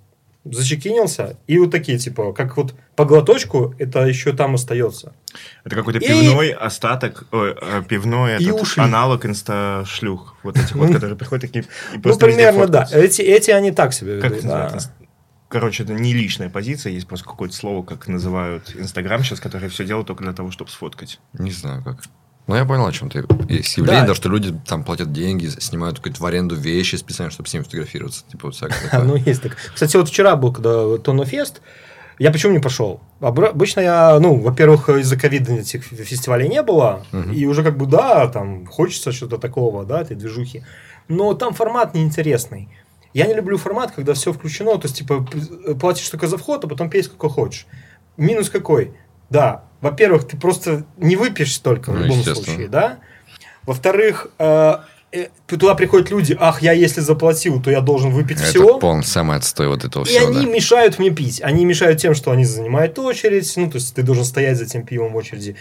зачекинился, 0.46 1.38
и 1.48 1.58
вот 1.58 1.72
такие, 1.72 1.98
типа, 1.98 2.34
как 2.34 2.56
вот 2.58 2.74
по 2.96 3.06
глоточку, 3.06 3.74
это 3.80 4.06
еще 4.06 4.32
там 4.32 4.56
остается. 4.56 5.14
Это 5.64 5.76
какой-то 5.76 6.00
И- 6.00 6.08
пивной 6.08 6.52
остаток, 6.52 7.26
ой, 7.32 7.56
э, 7.60 7.82
пивной 7.88 8.38
И 8.38 8.46
этот, 8.48 8.62
ушли. 8.62 8.84
аналог 8.84 9.26
инста-шлюх. 9.26 10.36
Вот 10.44 10.56
этих 10.56 10.76
вот, 10.76 10.94
которые 10.94 11.18
приходят 11.18 11.42
такие 11.42 11.66
и 11.94 12.00
Ну, 12.04 12.18
примерно, 12.18 12.68
да. 12.68 12.88
Эти, 12.92 13.22
эти 13.22 13.52
они 13.52 13.72
так 13.72 13.92
себе 13.94 14.22
Как 14.22 14.32
ведут, 14.32 14.46
это 14.46 14.48
да. 14.48 14.64
называется? 14.64 14.92
Короче, 15.50 15.84
это 15.84 15.94
не 15.94 16.14
личная 16.14 16.50
позиция, 16.50 16.94
есть 16.94 17.08
просто 17.08 17.26
какое-то 17.28 17.56
слово, 17.56 17.84
как 17.84 18.08
называют 18.08 18.74
Инстаграм 18.76 19.24
сейчас, 19.24 19.40
которые 19.40 19.70
все 19.70 19.84
делают 19.84 20.08
только 20.08 20.24
для 20.24 20.34
того, 20.34 20.52
чтобы 20.52 20.70
сфоткать. 20.70 21.20
Не 21.34 21.52
знаю 21.52 21.84
как. 21.84 22.04
Ну, 22.48 22.56
я 22.56 22.66
понял, 22.66 22.86
о 22.86 22.92
чем 22.92 23.10
ты. 23.10 23.26
Есть 23.48 23.78
явление, 23.78 24.02
Да. 24.02 24.08
да, 24.10 24.16
что 24.16 24.30
люди 24.30 24.56
там 24.68 24.84
платят 24.84 25.12
деньги, 25.12 25.48
снимают 25.48 25.98
какую-то 25.98 26.22
в 26.22 26.26
аренду 26.26 26.56
вещи 26.56 26.96
специально, 26.96 27.32
чтобы 27.32 27.50
с 27.50 27.54
ними 27.54 27.64
фотографироваться. 27.64 28.24
Типа 28.32 28.48
вот 28.48 28.56
всякое 28.56 28.80
такое. 28.92 29.04
Ну, 29.08 29.16
есть 29.16 29.42
так. 29.42 29.56
Кстати, 29.74 29.98
вот 29.98 30.08
вчера 30.10 30.36
был, 30.36 30.54
когда 30.54 30.98
Тонофест, 30.98 31.62
я 32.20 32.32
почему 32.32 32.54
не 32.54 32.60
пошел? 32.60 33.02
Обычно 33.20 33.82
я, 33.82 34.20
ну, 34.20 34.36
во-первых, 34.40 34.90
из-за 34.90 35.18
ковида 35.18 35.54
этих 35.54 35.84
фестивалей 35.84 36.48
не 36.48 36.62
было, 36.64 37.06
Мгм. 37.12 37.32
и 37.34 37.46
уже 37.46 37.64
как 37.64 37.78
бы, 37.78 37.86
да, 37.88 38.28
там, 38.30 38.66
хочется 38.68 39.12
что-то 39.12 39.38
такого, 39.40 39.86
да, 39.86 40.02
этой 40.02 40.16
движухи. 40.16 40.64
Но 41.08 41.34
там 41.34 41.54
формат 41.54 41.94
неинтересный. 41.96 42.70
Я 43.14 43.26
не 43.28 43.34
люблю 43.34 43.58
формат, 43.58 43.92
когда 43.92 44.14
все 44.14 44.32
включено, 44.34 44.78
то 44.78 44.86
есть, 44.88 44.98
типа, 44.98 45.26
платишь 45.80 46.08
только 46.10 46.28
за 46.28 46.38
вход, 46.38 46.64
а 46.64 46.68
потом 46.68 46.90
пей 46.90 47.04
сколько 47.04 47.30
хочешь. 47.30 47.66
Минус 48.18 48.50
какой? 48.50 48.94
Да, 49.30 49.64
во-первых, 49.82 50.28
ты 50.28 50.38
просто 50.38 50.86
не 50.98 51.16
выпьешь 51.16 51.54
столько 51.56 51.92
в 51.92 51.96
Ну, 51.96 52.04
любом 52.04 52.20
естественно. 52.20 52.46
случае, 52.46 52.68
да? 52.68 53.00
Во-вторых, 53.64 54.28
э, 54.40 54.78
туда 55.48 55.74
приходят 55.76 56.12
люди, 56.12 56.38
ах, 56.40 56.62
я 56.62 56.72
если 56.72 57.02
заплатил, 57.02 57.62
то 57.62 57.72
я 57.72 57.82
должен 57.82 58.12
выпить 58.12 58.38
Это 58.38 58.46
все. 58.46 58.78
полный 58.80 59.04
самый 59.04 59.38
отстой 59.38 59.68
вот 59.68 59.84
этого 59.84 60.04
И 60.04 60.08
всего. 60.08 60.28
они 60.28 60.46
да. 60.46 60.52
мешают 60.52 61.00
мне 61.00 61.10
пить. 61.10 61.42
Они 61.44 61.66
мешают 61.66 62.00
тем, 62.00 62.14
что 62.14 62.32
они 62.32 62.46
занимают 62.46 62.98
очередь. 63.00 63.52
Ну, 63.58 63.70
то 63.70 63.76
есть 63.78 63.96
ты 63.96 64.04
должен 64.04 64.24
стоять 64.24 64.58
за 64.58 64.66
тем 64.68 64.84
пивом 64.86 65.14
в 65.14 65.16
очереди. 65.16 65.56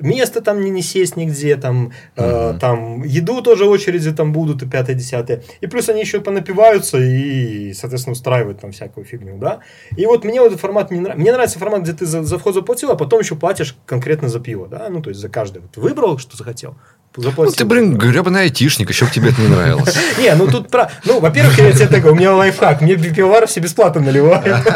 Место 0.00 0.40
там 0.40 0.62
не, 0.62 0.70
не 0.70 0.80
сесть 0.82 1.16
нигде. 1.16 1.56
Там, 1.56 1.92
э, 2.16 2.50
Мгм. 2.50 2.58
там 2.58 3.02
еду 3.02 3.42
тоже 3.42 3.66
очереди 3.66 4.10
там 4.12 4.32
будут 4.32 4.62
и 4.62 4.66
пятое, 4.66 4.96
десятое. 4.96 5.42
И 5.60 5.66
плюс 5.66 5.88
они 5.88 6.00
еще 6.00 6.20
понапиваются 6.20 6.98
и, 6.98 7.72
соответственно, 7.74 8.12
устраивают 8.12 8.60
там 8.60 8.72
всякую 8.72 9.04
фигню, 9.04 9.36
да. 9.38 9.60
И 9.96 10.06
вот 10.06 10.24
мне 10.24 10.40
вот 10.40 10.46
этот 10.48 10.60
формат 10.60 10.90
не 10.90 11.00
нравится. 11.00 11.20
Мне 11.20 11.32
нравится 11.32 11.58
формат, 11.58 11.82
где 11.82 11.92
ты 11.92 12.06
за, 12.06 12.22
за 12.22 12.38
вход 12.38 12.54
заплатил, 12.54 12.90
а 12.90 12.96
потом 12.96 13.20
еще 13.20 13.36
платишь 13.36 13.76
конкретно 13.84 14.28
за 14.28 14.40
пиво, 14.40 14.66
да. 14.66 14.88
Ну, 14.88 15.02
то 15.02 15.10
есть 15.10 15.20
за 15.20 15.28
каждый. 15.28 15.60
Вот 15.62 15.76
выбрал, 15.76 16.16
что 16.18 16.36
захотел. 16.36 16.76
Заплатил. 17.16 17.52
Ну, 17.52 17.56
ты, 17.56 17.64
блин, 17.64 17.96
гребаный 17.96 18.42
айтишник, 18.42 18.88
еще 18.88 19.04
бы 19.04 19.10
тебе 19.12 19.28
это 19.30 19.40
не 19.40 19.46
нравилось. 19.48 19.96
Не, 20.18 20.34
ну 20.34 20.48
тут 20.48 20.68
про... 20.68 20.90
Ну, 21.04 21.20
во-первых, 21.20 21.56
я 21.58 21.70
тебе 21.72 21.86
такой, 21.86 22.10
у 22.10 22.14
меня 22.14 22.34
лайфхак, 22.34 22.80
мне 22.80 22.96
пивовар 22.96 23.46
все 23.46 23.60
бесплатно 23.60 24.00
наливают. 24.00 24.44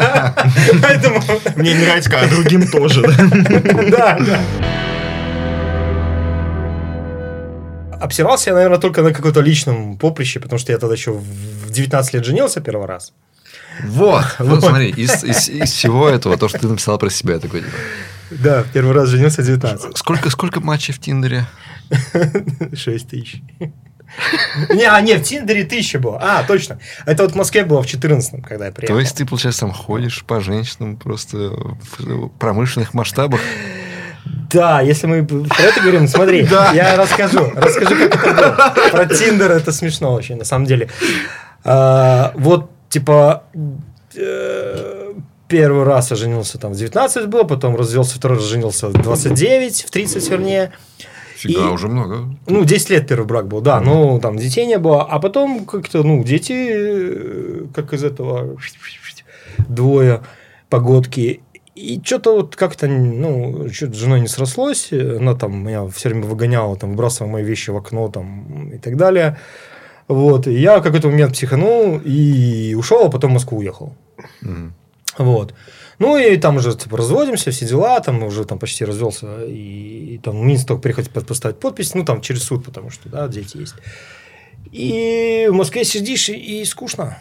Поэтому... 0.81 1.21
Мне 1.57 1.73
не 1.73 1.83
нравится, 1.83 2.09
а 2.17 2.27
другим 2.29 2.67
тоже. 2.67 3.01
да. 3.91 4.17
Да. 4.19 4.39
Обсирался 7.99 8.51
я, 8.51 8.55
наверное, 8.55 8.77
только 8.79 9.01
на 9.01 9.13
каком-то 9.13 9.41
личном 9.41 9.97
поприще, 9.97 10.39
потому 10.39 10.59
что 10.59 10.71
я 10.71 10.77
тогда 10.77 10.95
еще 10.95 11.11
в 11.11 11.69
19 11.69 12.13
лет 12.13 12.23
женился 12.25 12.61
первый 12.61 12.87
раз. 12.87 13.11
Вот, 13.83 14.23
вот 14.39 14.61
смотри, 14.61 14.89
из, 14.89 15.23
из- 15.23 15.49
из 15.49 15.71
всего 15.71 16.07
этого, 16.07 16.37
то, 16.37 16.47
что 16.47 16.59
ты 16.59 16.67
написал 16.67 16.97
про 16.97 17.09
себя, 17.09 17.33
я 17.33 17.39
такой, 17.39 17.61
типа, 17.61 17.71
Да, 18.31 18.63
первый 18.73 18.93
раз 18.93 19.09
женился 19.09 19.41
в 19.41 19.45
19. 19.45 19.97
сколько, 19.97 20.29
сколько 20.29 20.61
матчей 20.61 20.93
в 20.93 20.99
Тиндере? 20.99 21.45
6 22.73 23.07
тысяч. 23.07 23.41
Не, 24.69 24.85
а 24.85 24.99
нет, 25.01 25.21
в 25.21 25.23
Тиндере 25.23 25.63
тысяча 25.63 25.99
было. 25.99 26.19
А, 26.21 26.43
точно. 26.43 26.79
Это 27.05 27.23
вот 27.23 27.33
в 27.33 27.35
Москве 27.35 27.63
было 27.63 27.83
в 27.83 27.87
14 27.87 28.43
когда 28.43 28.65
я 28.67 28.71
приехал. 28.71 28.95
То 28.95 28.99
есть 28.99 29.15
ты, 29.15 29.25
получается, 29.25 29.61
там 29.61 29.71
ходишь 29.71 30.23
по 30.25 30.41
женщинам 30.41 30.97
просто 30.97 31.37
в 31.37 32.29
промышленных 32.39 32.93
масштабах? 32.93 33.39
Да, 34.51 34.81
если 34.81 35.07
мы 35.07 35.25
про 35.25 35.61
это 35.61 35.79
говорим, 35.81 36.07
смотри, 36.07 36.47
я 36.73 36.95
расскажу, 36.97 37.51
расскажу, 37.55 38.09
как 38.09 38.27
это 38.27 38.51
было. 38.51 38.89
Про 38.91 39.05
Тиндер 39.05 39.51
это 39.51 39.71
смешно 39.71 40.13
очень, 40.13 40.37
на 40.37 40.45
самом 40.45 40.65
деле. 40.65 40.89
А, 41.63 42.31
вот, 42.35 42.71
типа, 42.89 43.43
э, 44.15 45.13
первый 45.47 45.83
раз 45.83 46.11
я 46.11 46.17
женился 46.17 46.57
там 46.57 46.73
в 46.73 46.77
19 46.77 47.27
было, 47.27 47.43
потом 47.43 47.75
развелся, 47.75 48.15
второй 48.15 48.37
раз 48.37 48.47
женился 48.47 48.87
в 48.87 48.93
29, 48.93 49.83
в 49.83 49.91
30 49.91 50.29
вернее. 50.29 50.71
Фига, 51.39 51.67
И- 51.67 51.71
уже 51.71 51.87
много. 51.87 52.35
Ну, 52.47 52.65
10 52.65 52.89
лет 52.89 53.07
первый 53.07 53.25
брак 53.25 53.47
был, 53.47 53.61
да, 53.61 53.79
ну, 53.79 54.19
там 54.19 54.37
детей 54.37 54.65
не 54.65 54.77
было, 54.77 55.03
а 55.03 55.19
потом 55.19 55.65
как-то, 55.65 56.03
ну, 56.03 56.23
дети, 56.23 56.53
э, 56.71 57.65
как 57.73 57.93
из 57.93 58.03
этого, 58.03 58.57
двое 59.67 60.21
погодки, 60.69 61.41
и 61.75 62.01
что-то 62.03 62.35
вот 62.35 62.55
как-то, 62.55 62.87
ну, 62.87 63.69
что-то 63.71 63.93
с 63.93 63.97
женой 63.97 64.19
не 64.19 64.27
срослось, 64.27 64.91
она 64.91 65.33
там 65.33 65.63
меня 65.65 65.87
все 65.87 66.09
время 66.09 66.25
выгоняла, 66.25 66.75
там, 66.75 66.91
выбрасывала 66.91 67.31
мои 67.31 67.43
вещи 67.43 67.69
в 67.69 67.77
окно, 67.77 68.09
там, 68.09 68.71
и 68.71 68.77
так 68.77 68.97
далее. 68.97 69.37
Вот, 70.09 70.47
и 70.47 70.53
я 70.53 70.79
в 70.79 70.83
какой-то 70.83 71.07
момент 71.07 71.33
психанул 71.33 72.01
и 72.03 72.73
ушел, 72.77 73.05
а 73.05 73.09
потом 73.09 73.31
в 73.31 73.33
Москву 73.35 73.59
уехал. 73.59 73.93
Мгм. 74.41 74.73
Вот. 75.17 75.53
Ну 75.99 76.17
и 76.17 76.37
там 76.37 76.55
уже 76.57 76.75
типа, 76.75 76.97
разводимся, 76.97 77.51
все 77.51 77.65
дела, 77.65 77.99
там 77.99 78.23
уже 78.23 78.45
там 78.45 78.57
почти 78.57 78.85
развелся, 78.85 79.43
и, 79.45 80.15
и 80.15 80.17
там 80.17 80.47
Минск 80.47 80.67
только 80.67 81.03
под- 81.03 81.27
поставить 81.27 81.59
подпись, 81.59 81.93
ну 81.93 82.05
там 82.05 82.21
через 82.21 82.43
суд, 82.43 82.63
потому 82.63 82.89
что, 82.89 83.09
да, 83.09 83.27
дети 83.27 83.57
есть. 83.57 83.75
И 84.71 85.47
в 85.49 85.53
Москве 85.53 85.83
сидишь, 85.83 86.29
и, 86.29 86.61
и 86.61 86.65
скучно. 86.65 87.17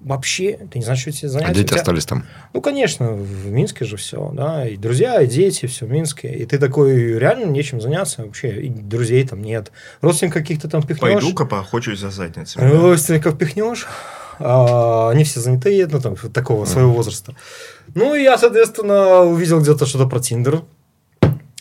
Вообще, 0.00 0.58
ты 0.68 0.80
не 0.80 0.84
знаешь, 0.84 1.00
что 1.00 1.12
тебе 1.12 1.28
занять. 1.28 1.50
А 1.50 1.54
дети 1.54 1.68
тебя- 1.68 1.76
остались 1.76 2.06
там. 2.06 2.26
Ну, 2.52 2.60
конечно, 2.60 3.12
в 3.12 3.46
Минске 3.46 3.84
же 3.84 3.96
все, 3.96 4.32
да, 4.34 4.66
и 4.66 4.76
друзья, 4.76 5.20
и 5.22 5.28
дети, 5.28 5.66
все 5.66 5.86
в 5.86 5.90
Минске. 5.92 6.28
И 6.34 6.44
ты 6.44 6.58
такой, 6.58 7.18
реально 7.20 7.44
нечем 7.44 7.80
заняться 7.80 8.24
вообще, 8.24 8.62
и 8.62 8.68
друзей 8.68 9.24
там 9.28 9.42
нет. 9.42 9.70
Родственников 10.00 10.42
каких-то 10.42 10.68
там 10.68 10.82
пихнешь. 10.82 11.00
Пойду-ка 11.00 11.44
поохочусь 11.44 12.00
за 12.00 12.10
задницами. 12.10 12.68
Родственников 12.68 13.38
пихнешь, 13.38 13.86
а, 14.38 15.10
они 15.10 15.24
все 15.24 15.40
занятые, 15.40 15.86
ну, 15.86 16.00
там, 16.00 16.16
такого 16.16 16.64
своего 16.64 16.92
возраста. 16.92 17.34
Ну, 17.94 18.14
и 18.14 18.22
я, 18.22 18.38
соответственно, 18.38 19.20
увидел 19.20 19.60
где-то 19.60 19.86
что-то 19.86 20.06
про 20.06 20.20
Тиндер. 20.20 20.62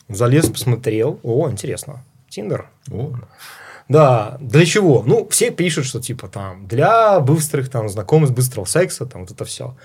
Залез, 0.10 0.50
посмотрел. 0.50 1.20
О, 1.24 1.50
интересно. 1.50 2.04
Тиндер. 2.30 2.70
О, 2.92 3.14
Да, 3.88 4.38
для 4.40 4.66
чего? 4.66 5.04
Ну, 5.06 5.28
все 5.30 5.52
пишут, 5.52 5.86
что 5.86 6.02
типа 6.02 6.28
там 6.28 6.68
для 6.68 7.20
быстрых 7.20 7.70
там 7.70 7.90
знакомств, 7.90 8.36
быстрого 8.36 8.66
секса, 8.66 9.06
там 9.06 9.22
вот 9.22 9.32
это 9.32 9.46
все. 9.46 9.76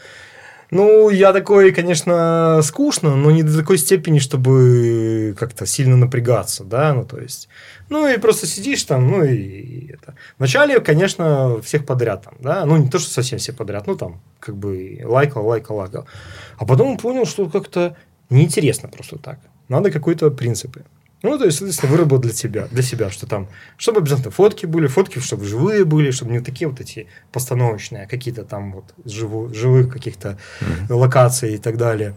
Ну, 0.71 1.11
я 1.11 1.33
такой, 1.33 1.73
конечно, 1.73 2.61
скучно, 2.63 3.15
но 3.15 3.31
не 3.31 3.45
до 3.45 3.57
такой 3.57 3.79
степени, 3.79 4.19
чтобы 4.19 5.35
как-то 5.39 5.65
сильно 5.65 5.97
напрягаться, 5.97 6.65
да, 6.65 6.93
ну, 6.93 7.05
то 7.05 7.21
есть, 7.21 7.49
ну, 7.89 8.09
и 8.09 8.19
просто 8.19 8.47
сидишь 8.47 8.83
там, 8.85 9.09
ну, 9.09 9.25
и 9.25 9.93
это. 9.93 10.15
Вначале, 10.39 10.81
конечно, 10.81 11.61
всех 11.63 11.87
подряд 11.87 12.25
там, 12.25 12.35
да, 12.41 12.65
ну, 12.65 12.77
не 12.77 12.89
то, 12.89 12.99
что 12.99 13.11
совсем 13.11 13.39
все 13.39 13.53
подряд, 13.53 13.87
ну, 13.87 13.97
там, 13.97 14.21
как 14.41 14.57
бы 14.57 15.01
лайкал, 15.05 15.47
лайкал, 15.47 15.77
лайкал. 15.77 16.07
А 16.59 16.65
потом 16.67 16.99
понял, 16.99 17.27
что 17.27 17.49
как-то 17.49 17.97
неинтересно 18.31 18.89
просто 18.89 19.19
так. 19.19 19.39
Надо 19.69 19.91
какой-то 19.91 20.31
принципы. 20.31 20.85
Ну, 21.23 21.39
то 21.39 21.45
есть, 21.47 21.59
соответственно, 21.59 21.93
выработал 21.93 22.23
для 22.23 22.33
тебя, 22.33 22.69
для 22.71 22.83
себя, 22.83 23.11
что 23.11 23.27
там, 23.27 23.49
чтобы 23.77 24.01
обязательно 24.01 24.31
фотки 24.31 24.67
были, 24.67 24.87
фотки, 24.87 25.19
чтобы 25.19 25.45
живые 25.45 25.85
были, 25.85 26.11
чтобы 26.11 26.33
не 26.33 26.41
такие 26.41 26.69
вот 26.69 26.81
эти 26.81 27.07
постановочные, 27.33 28.05
а 28.05 28.07
какие-то 28.07 28.45
там 28.45 28.73
вот 28.73 28.95
живу- 29.05 29.53
живых 29.53 29.93
каких-то 29.93 30.39
локаций 30.89 31.55
и 31.55 31.59
так 31.59 31.79
далее. 31.79 32.15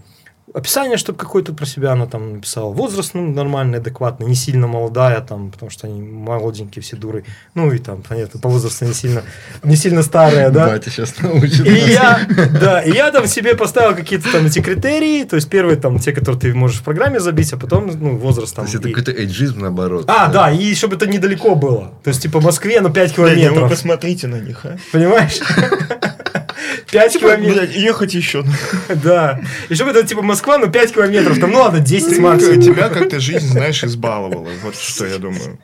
Описание, 0.54 0.98
чтобы 0.98 1.18
какое-то 1.18 1.54
про 1.54 1.66
себя 1.66 1.92
она 1.92 2.06
там 2.06 2.34
написала. 2.34 2.72
Возраст 2.72 3.14
ну, 3.14 3.28
нормальный, 3.32 3.80
адекватный, 3.80 4.28
не 4.28 4.36
сильно 4.36 4.68
молодая, 4.68 5.22
там, 5.22 5.52
потому 5.52 5.70
что 5.70 5.88
они 5.88 6.02
молоденькие 6.02 6.82
все 6.82 6.96
дуры. 6.96 7.26
Ну 7.56 7.72
и 7.72 7.78
там, 7.78 8.02
понятно, 8.08 8.40
по 8.40 8.50
возрасту 8.50 8.86
не 8.86 8.94
сильно, 8.94 9.24
не 9.64 9.76
сильно 9.76 10.04
старая, 10.04 10.50
да. 10.50 10.68
Батя 10.68 10.90
сейчас 10.90 11.20
научит 11.20 11.66
И 11.66 11.70
нас. 11.70 11.90
я, 11.90 12.28
да, 12.60 12.82
и 12.82 12.92
я 12.92 13.12
там 13.12 13.28
себе 13.28 13.56
поставил 13.56 13.96
какие-то 13.96 14.32
там 14.32 14.46
эти 14.46 14.60
критерии, 14.60 15.24
то 15.24 15.36
есть 15.36 15.50
первые 15.50 15.78
там 15.78 16.00
те, 16.00 16.12
которые 16.12 16.40
ты 16.40 16.54
можешь 16.54 16.80
в 16.80 16.84
программе 16.84 17.20
забить, 17.20 17.52
а 17.54 17.58
потом, 17.58 17.88
ну, 17.88 18.18
возраст 18.18 18.52
То 18.52 18.58
там. 18.58 18.66
есть 18.66 18.76
это 18.76 18.90
какой-то 18.90 19.12
эйджизм 19.12 19.60
наоборот. 19.60 20.06
А, 20.08 20.28
да, 20.28 20.52
и 20.52 20.74
чтобы 20.76 20.96
это 20.96 21.08
недалеко 21.08 21.56
было. 21.56 21.94
То 22.04 22.10
есть, 22.10 22.22
типа, 22.22 22.40
в 22.40 22.44
Москве, 22.44 22.82
ну, 22.82 22.90
5 22.90 22.96
Блядь, 22.96 23.18
ну 23.18 23.24
вы 23.24 23.36
километров. 23.36 23.70
посмотрите 23.70 24.28
на 24.28 24.40
них, 24.40 24.66
а. 24.66 24.78
Понимаешь? 24.92 25.40
5 26.92 27.14
Типа, 27.14 27.26
километров. 27.36 27.72
ехать 27.72 28.14
еще. 28.14 28.44
Да. 29.04 29.40
И 29.70 29.76
чтобы 29.76 29.92
это, 29.92 30.04
типа, 30.06 30.22
Москва, 30.22 30.58
ну, 30.58 30.70
5 30.70 30.94
километров. 30.94 31.40
Там, 31.40 31.52
ну, 31.52 31.60
ладно, 31.60 31.80
10 31.80 32.16
Ты- 32.16 32.22
максимум. 32.22 32.62
Тебя 32.62 32.90
как-то 32.90 33.20
жизнь, 33.20 33.48
знаешь, 33.48 33.84
избаловала. 33.84 34.48
Вот 34.64 34.76
что 34.76 35.06
я 35.06 35.18
думаю. 35.18 35.60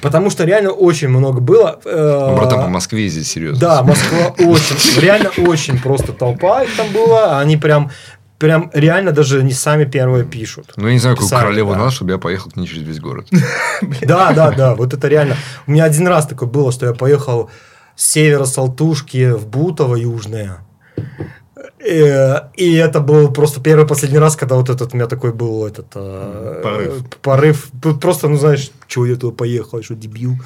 Потому 0.00 0.30
что 0.30 0.44
реально 0.44 0.70
очень 0.70 1.08
много 1.08 1.40
было. 1.40 1.80
э, 1.84 2.26
Ну, 2.30 2.36
братан, 2.36 2.62
по 2.62 2.68
Москве 2.68 3.08
здесь 3.08 3.28
серьезно. 3.30 3.58
Да, 3.60 3.82
Москва 3.82 4.28
очень, 4.38 5.00
реально 5.00 5.30
очень 5.36 5.78
просто 5.80 6.12
толпа 6.12 6.62
их 6.62 6.76
там 6.76 6.88
была. 6.92 7.40
Они 7.40 7.56
прям, 7.56 7.90
прям 8.38 8.70
реально 8.72 9.10
даже 9.12 9.42
не 9.42 9.52
сами 9.52 9.84
первые 9.84 10.24
пишут. 10.24 10.72
Ну, 10.76 10.86
я 10.86 10.92
не 10.94 11.00
знаю, 11.00 11.16
какую 11.16 11.28
Писали, 11.28 11.42
королеву 11.42 11.72
да. 11.72 11.78
надо, 11.78 11.90
чтобы 11.90 12.12
я 12.12 12.18
поехал 12.18 12.50
к 12.52 12.56
ней 12.56 12.66
через 12.68 12.82
весь 12.82 13.00
город. 13.00 13.26
Да, 14.02 14.32
да, 14.32 14.52
да, 14.52 14.74
вот 14.76 14.94
это 14.94 15.08
реально. 15.08 15.36
У 15.66 15.72
меня 15.72 15.84
один 15.84 16.06
раз 16.06 16.26
такое 16.26 16.48
было, 16.48 16.70
что 16.72 16.86
я 16.86 16.92
поехал 16.94 17.50
с 17.96 18.10
севера 18.12 18.44
Салтушки 18.44 19.32
в 19.32 19.46
Бутово 19.46 19.96
южное. 19.96 20.58
Э, 21.84 22.48
И 22.56 22.74
это 22.74 23.00
был 23.00 23.32
просто 23.32 23.60
первый 23.60 23.86
последний 23.86 24.18
раз, 24.18 24.36
когда 24.36 24.54
вот 24.56 24.70
этот 24.70 24.92
у 24.92 24.96
меня 24.96 25.06
такой 25.06 25.32
был 25.32 25.66
этот 25.66 25.86
э, 25.94 26.60
Порыв. 26.62 27.04
порыв. 27.20 27.70
Просто, 28.00 28.28
ну 28.28 28.36
знаешь, 28.36 28.70
чего 28.86 29.06
я 29.06 29.16
туда 29.16 29.34
поехал, 29.34 29.82
что 29.82 29.94
дебил. 29.94 30.36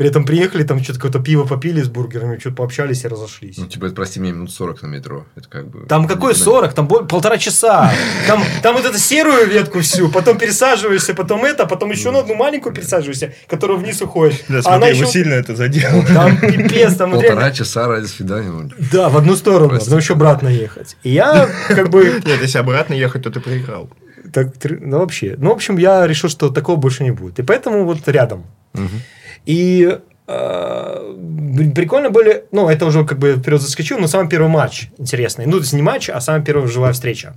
При 0.00 0.08
этом 0.08 0.24
приехали, 0.24 0.62
там 0.62 0.82
что-то 0.82 0.98
какое-то 0.98 1.18
пиво 1.18 1.44
попили 1.44 1.82
с 1.82 1.88
бургерами, 1.90 2.38
что-то 2.38 2.56
пообщались 2.56 3.04
и 3.04 3.08
разошлись. 3.08 3.58
Ну, 3.58 3.66
типа, 3.66 3.84
это, 3.84 3.94
прости 3.94 4.18
меня, 4.18 4.32
минут 4.32 4.50
40 4.50 4.80
на 4.80 4.86
метро. 4.86 5.26
Это 5.36 5.46
как 5.46 5.68
бы... 5.68 5.86
Там 5.86 6.08
какой 6.08 6.34
40? 6.34 6.72
Там 6.72 6.88
полтора 6.88 7.36
часа. 7.36 7.92
Там, 8.26 8.42
там 8.62 8.76
вот 8.76 8.86
эту 8.86 8.96
серую 8.96 9.46
ветку 9.46 9.80
всю, 9.80 10.08
потом 10.08 10.38
пересаживаешься, 10.38 11.12
потом 11.12 11.44
это, 11.44 11.66
потом 11.66 11.90
еще 11.90 12.12
на 12.12 12.20
одну 12.20 12.34
маленькую 12.34 12.74
пересаживаешься, 12.74 13.34
которая 13.46 13.76
вниз 13.76 14.00
уходит. 14.00 14.42
Да, 14.48 14.60
А 14.64 14.76
она 14.76 14.86
смотри, 14.86 14.96
его 14.96 15.02
еще... 15.02 15.12
сильно 15.12 15.34
это 15.34 15.54
задело. 15.54 16.02
Там 16.06 16.38
пипец, 16.38 16.96
там 16.96 17.10
Полтора 17.10 17.50
часа 17.50 17.86
ради 17.86 18.06
свидания. 18.06 18.70
Да, 18.90 19.10
в 19.10 19.18
одну 19.18 19.36
сторону, 19.36 19.78
потом 19.78 19.98
еще 19.98 20.14
обратно 20.14 20.48
ехать. 20.48 20.96
И 21.02 21.10
я 21.10 21.46
как 21.68 21.90
бы... 21.90 22.04
Нет, 22.24 22.40
если 22.40 22.56
обратно 22.56 22.94
ехать, 22.94 23.24
то 23.24 23.30
ты 23.30 23.38
проиграл. 23.40 23.90
Так, 24.32 24.54
ну, 24.62 25.00
вообще. 25.00 25.34
Ну, 25.36 25.50
в 25.50 25.52
общем, 25.52 25.76
я 25.76 26.06
решил, 26.06 26.30
что 26.30 26.48
такого 26.48 26.76
больше 26.76 27.04
не 27.04 27.10
будет. 27.10 27.38
И 27.38 27.42
поэтому 27.42 27.84
вот 27.84 28.08
рядом. 28.08 28.46
мгм. 28.72 29.02
И 29.46 29.98
э, 30.26 31.14
б- 31.16 31.70
прикольно 31.74 32.10
были, 32.10 32.44
ну, 32.52 32.68
это 32.68 32.86
уже 32.86 33.04
как 33.04 33.18
бы 33.18 33.34
вперед 33.34 33.60
заскочил, 33.60 33.98
но 33.98 34.06
самый 34.06 34.28
первый 34.28 34.48
матч 34.48 34.88
интересный. 34.98 35.46
Ну, 35.46 35.52
то 35.52 35.58
есть 35.58 35.72
не 35.72 35.82
матч, 35.82 36.08
а 36.10 36.20
самая 36.20 36.42
первая 36.42 36.66
живая 36.68 36.92
встреча. 36.92 37.34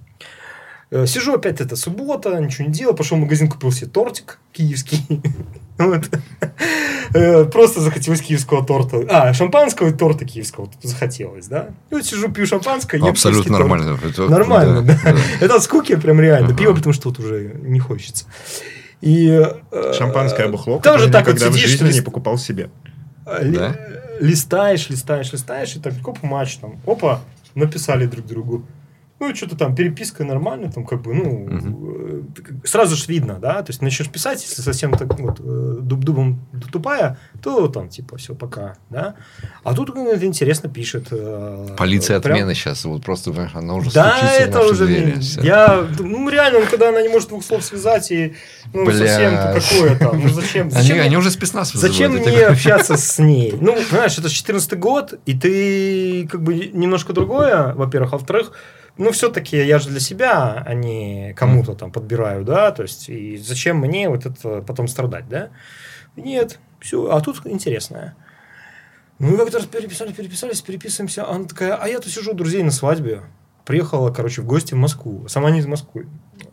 Э, 0.92 1.08
Сижу 1.08 1.34
опять, 1.34 1.60
это 1.62 1.76
суббота, 1.76 2.38
ничего 2.40 2.68
не 2.68 2.74
делал, 2.74 2.94
пошел 2.96 3.18
в 3.18 3.22
магазин, 3.22 3.50
купил 3.50 3.72
себе 3.72 3.88
тортик 3.88 4.40
киевский. 4.52 5.00
Вот. 5.80 6.04
Э, 7.16 7.46
Просто 7.46 7.82
захотелось 7.82 8.22
киевского 8.22 8.64
торта. 8.64 8.98
А, 9.10 9.34
шампанского 9.34 9.88
и 9.88 9.92
торта 9.92 10.24
киевского 10.24 10.68
тут 10.68 10.84
захотелось, 10.84 11.48
да? 11.48 11.70
И 11.90 11.96
вот 11.96 12.06
сижу, 12.06 12.32
пью 12.32 12.46
шампанское, 12.46 12.98
ем 13.00 13.08
Абсолютно 13.08 13.58
нормально. 13.58 13.98
Это- 14.06 14.30
Нормально, 14.30 14.84
да. 14.84 15.16
Это 15.42 15.56
от 15.56 15.64
скуки 15.64 15.96
прям 15.96 16.22
реально. 16.22 16.50
Ага. 16.50 16.58
Пиво, 16.58 16.76
потому 16.76 16.94
что 16.94 17.10
вот 17.10 17.18
уже 17.18 17.56
не 17.64 17.80
хочется. 17.80 18.26
И, 19.04 19.28
э, 19.72 19.94
Шампанское 19.98 20.48
бухло, 20.48 20.80
Тоже 20.80 21.10
так 21.10 21.26
вот 21.28 21.36
никогда 21.36 21.50
в 21.52 21.54
сидишь, 21.56 21.70
жизни 21.72 21.84
не 21.86 21.90
лист- 21.92 22.06
покупал 22.06 22.38
себе. 22.38 22.70
ли- 23.42 23.58
Да? 23.58 23.76
листаешь, 24.22 24.90
листаешь, 24.90 25.34
листаешь, 25.34 25.76
и 25.76 25.80
так, 25.80 25.94
коп, 26.02 26.24
матч 26.24 26.56
там, 26.58 26.80
опа, 26.88 27.20
написали 27.56 28.06
друг 28.06 28.26
другу. 28.26 28.66
Ну, 29.30 29.36
что-то 29.36 29.56
там, 29.58 29.74
переписка 29.76 30.24
нормально, 30.26 30.70
там, 30.72 30.86
как 30.86 31.02
бы, 31.02 31.14
ну, 31.14 31.48
э, 31.50 32.22
сразу 32.66 32.96
же 32.96 33.06
видно, 33.08 33.36
да, 33.40 33.62
то 33.64 33.70
есть 33.70 33.82
начнешь 33.82 34.10
писать, 34.10 34.44
если 34.44 34.62
совсем 34.62 34.92
так 34.92 35.18
вот 35.20 35.40
э, 35.40 35.78
дуб-дубом 35.82 36.46
тупая, 36.72 37.18
то 37.42 37.68
там, 37.70 37.88
типа, 37.90 38.18
все, 38.18 38.36
пока, 38.36 38.76
да. 38.90 39.16
А 39.64 39.74
тут 39.74 39.96
ну, 39.96 40.12
это 40.12 40.26
интересно 40.26 40.70
пишет. 40.70 41.08
э, 41.12 41.68
Полиция 41.78 42.20
прям- 42.20 42.36
отмены 42.36 42.54
сейчас. 42.54 42.84
Вот 42.86 43.04
просто, 43.04 43.32
она 43.54 43.76
уже 43.76 43.92
Да, 43.92 44.10
стучится 44.18 44.36
в 44.38 44.50
это 44.50 44.58
наши 44.60 44.72
уже, 44.74 44.86
двери. 44.86 45.18
я, 45.46 45.88
ну, 46.00 46.30
реально, 46.30 46.66
когда 46.66 46.90
она 46.90 47.02
не 47.02 47.10
может 47.10 47.30
двух 47.30 47.44
слов 47.46 47.64
связать, 47.64 48.12
и, 48.12 48.34
ну, 48.74 48.86
Бля. 48.86 48.98
совсем 49.08 49.36
какое 49.62 49.98
там, 49.98 50.20
ну, 50.22 50.30
зачем, 50.30 50.64
Они, 50.68 50.72
зачем, 50.72 51.00
они 51.00 51.16
уже 51.18 51.32
спецназ 51.32 51.74
вызывают, 51.74 51.96
Зачем 51.96 52.12
мне 52.12 52.26
говорю. 52.26 52.52
общаться 52.52 52.98
с 52.98 53.20
ней? 53.20 53.54
Ну, 53.62 53.76
понимаешь, 53.90 54.18
это 54.18 54.30
14 54.30 54.78
год, 54.78 55.14
и 55.26 55.34
ты 55.34 56.28
как 56.30 56.42
бы 56.44 56.56
немножко 56.74 57.14
другое, 57.14 57.74
во-первых. 57.74 58.14
А 58.14 58.18
во-вторых, 58.18 58.52
ну, 58.98 59.12
все-таки 59.12 59.58
я 59.58 59.80
же 59.80 59.90
для 59.90 60.00
себя, 60.00 60.64
а 60.66 60.74
не 60.74 61.34
кому-то 61.34 61.74
там 61.74 61.92
подбираю, 61.92 62.44
да, 62.44 62.72
то 62.72 62.84
есть, 62.84 63.10
и 63.10 63.38
зачем 63.38 63.78
мне 63.78 64.10
вот 64.10 64.26
это 64.26 64.62
потом 64.62 64.88
страдать, 64.88 65.28
да? 65.28 65.50
Нет, 66.16 66.60
все, 66.80 67.10
а 67.10 67.22
тут 67.22 67.42
интересное. 67.46 68.16
Ну, 69.20 69.34
и 69.34 69.38
как-то 69.38 69.60
раз 69.60 69.68
переписали, 69.68 70.12
переписались, 70.12 70.62
переписываемся, 70.62 71.24
а 71.24 71.36
она 71.36 71.46
такая, 71.46 71.76
а 71.76 71.88
я-то 71.88 72.10
сижу 72.10 72.32
у 72.32 72.34
друзей 72.36 72.62
на 72.64 72.72
свадьбе. 72.72 73.22
Приехала, 73.66 74.12
короче, 74.12 74.42
в 74.42 74.46
гости 74.46 74.74
в 74.74 74.78
Москву. 74.78 75.28
Сама 75.28 75.50
не 75.52 75.60
из 75.60 75.66
Москвы, 75.66 76.08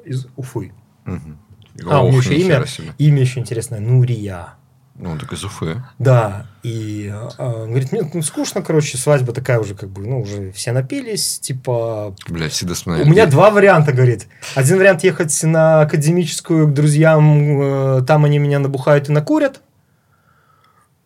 из 0.04 0.26
Уфы. 0.36 0.72
Мгм. 1.04 1.38
А, 1.86 2.04
у 2.04 2.10
нее 2.10 2.18
еще 2.18 2.36
имя, 2.36 2.64
имя 2.98 3.20
еще 3.20 3.40
интересное, 3.40 3.80
Нурия. 3.80 4.54
Ну, 5.02 5.16
так 5.18 5.32
из 5.32 5.42
Уфы. 5.42 5.82
Да, 5.98 6.46
и 6.62 7.10
а, 7.38 7.66
говорит, 7.66 7.90
мне 7.90 8.02
ну, 8.12 8.20
скучно, 8.20 8.60
короче, 8.60 8.98
свадьба 8.98 9.32
такая 9.32 9.58
уже, 9.58 9.74
как 9.74 9.88
бы, 9.88 10.02
ну, 10.02 10.20
уже 10.20 10.52
все 10.52 10.72
напились, 10.72 11.38
типа... 11.38 12.14
Бля, 12.28 12.50
всегда 12.50 12.74
У 12.86 13.06
меня 13.06 13.24
два 13.24 13.50
варианта, 13.50 13.92
говорит. 13.92 14.26
Один 14.54 14.76
вариант 14.76 15.02
ехать 15.02 15.42
на 15.42 15.80
академическую 15.80 16.68
к 16.68 16.74
друзьям, 16.74 17.62
э, 17.62 18.02
там 18.06 18.26
они 18.26 18.38
меня 18.38 18.58
набухают 18.58 19.08
и 19.08 19.12
накурят. 19.12 19.62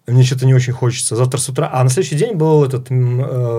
Мне 0.07 0.23
что-то 0.23 0.45
не 0.45 0.53
очень 0.53 0.75
хочется. 0.75 1.17
Завтра 1.17 1.39
с 1.39 1.49
утра... 1.49 1.71
А 1.73 1.83
на 1.83 1.89
следующий 1.89 2.17
день 2.17 2.35
был 2.35 2.63
этот 2.63 2.91
э, 2.91 2.95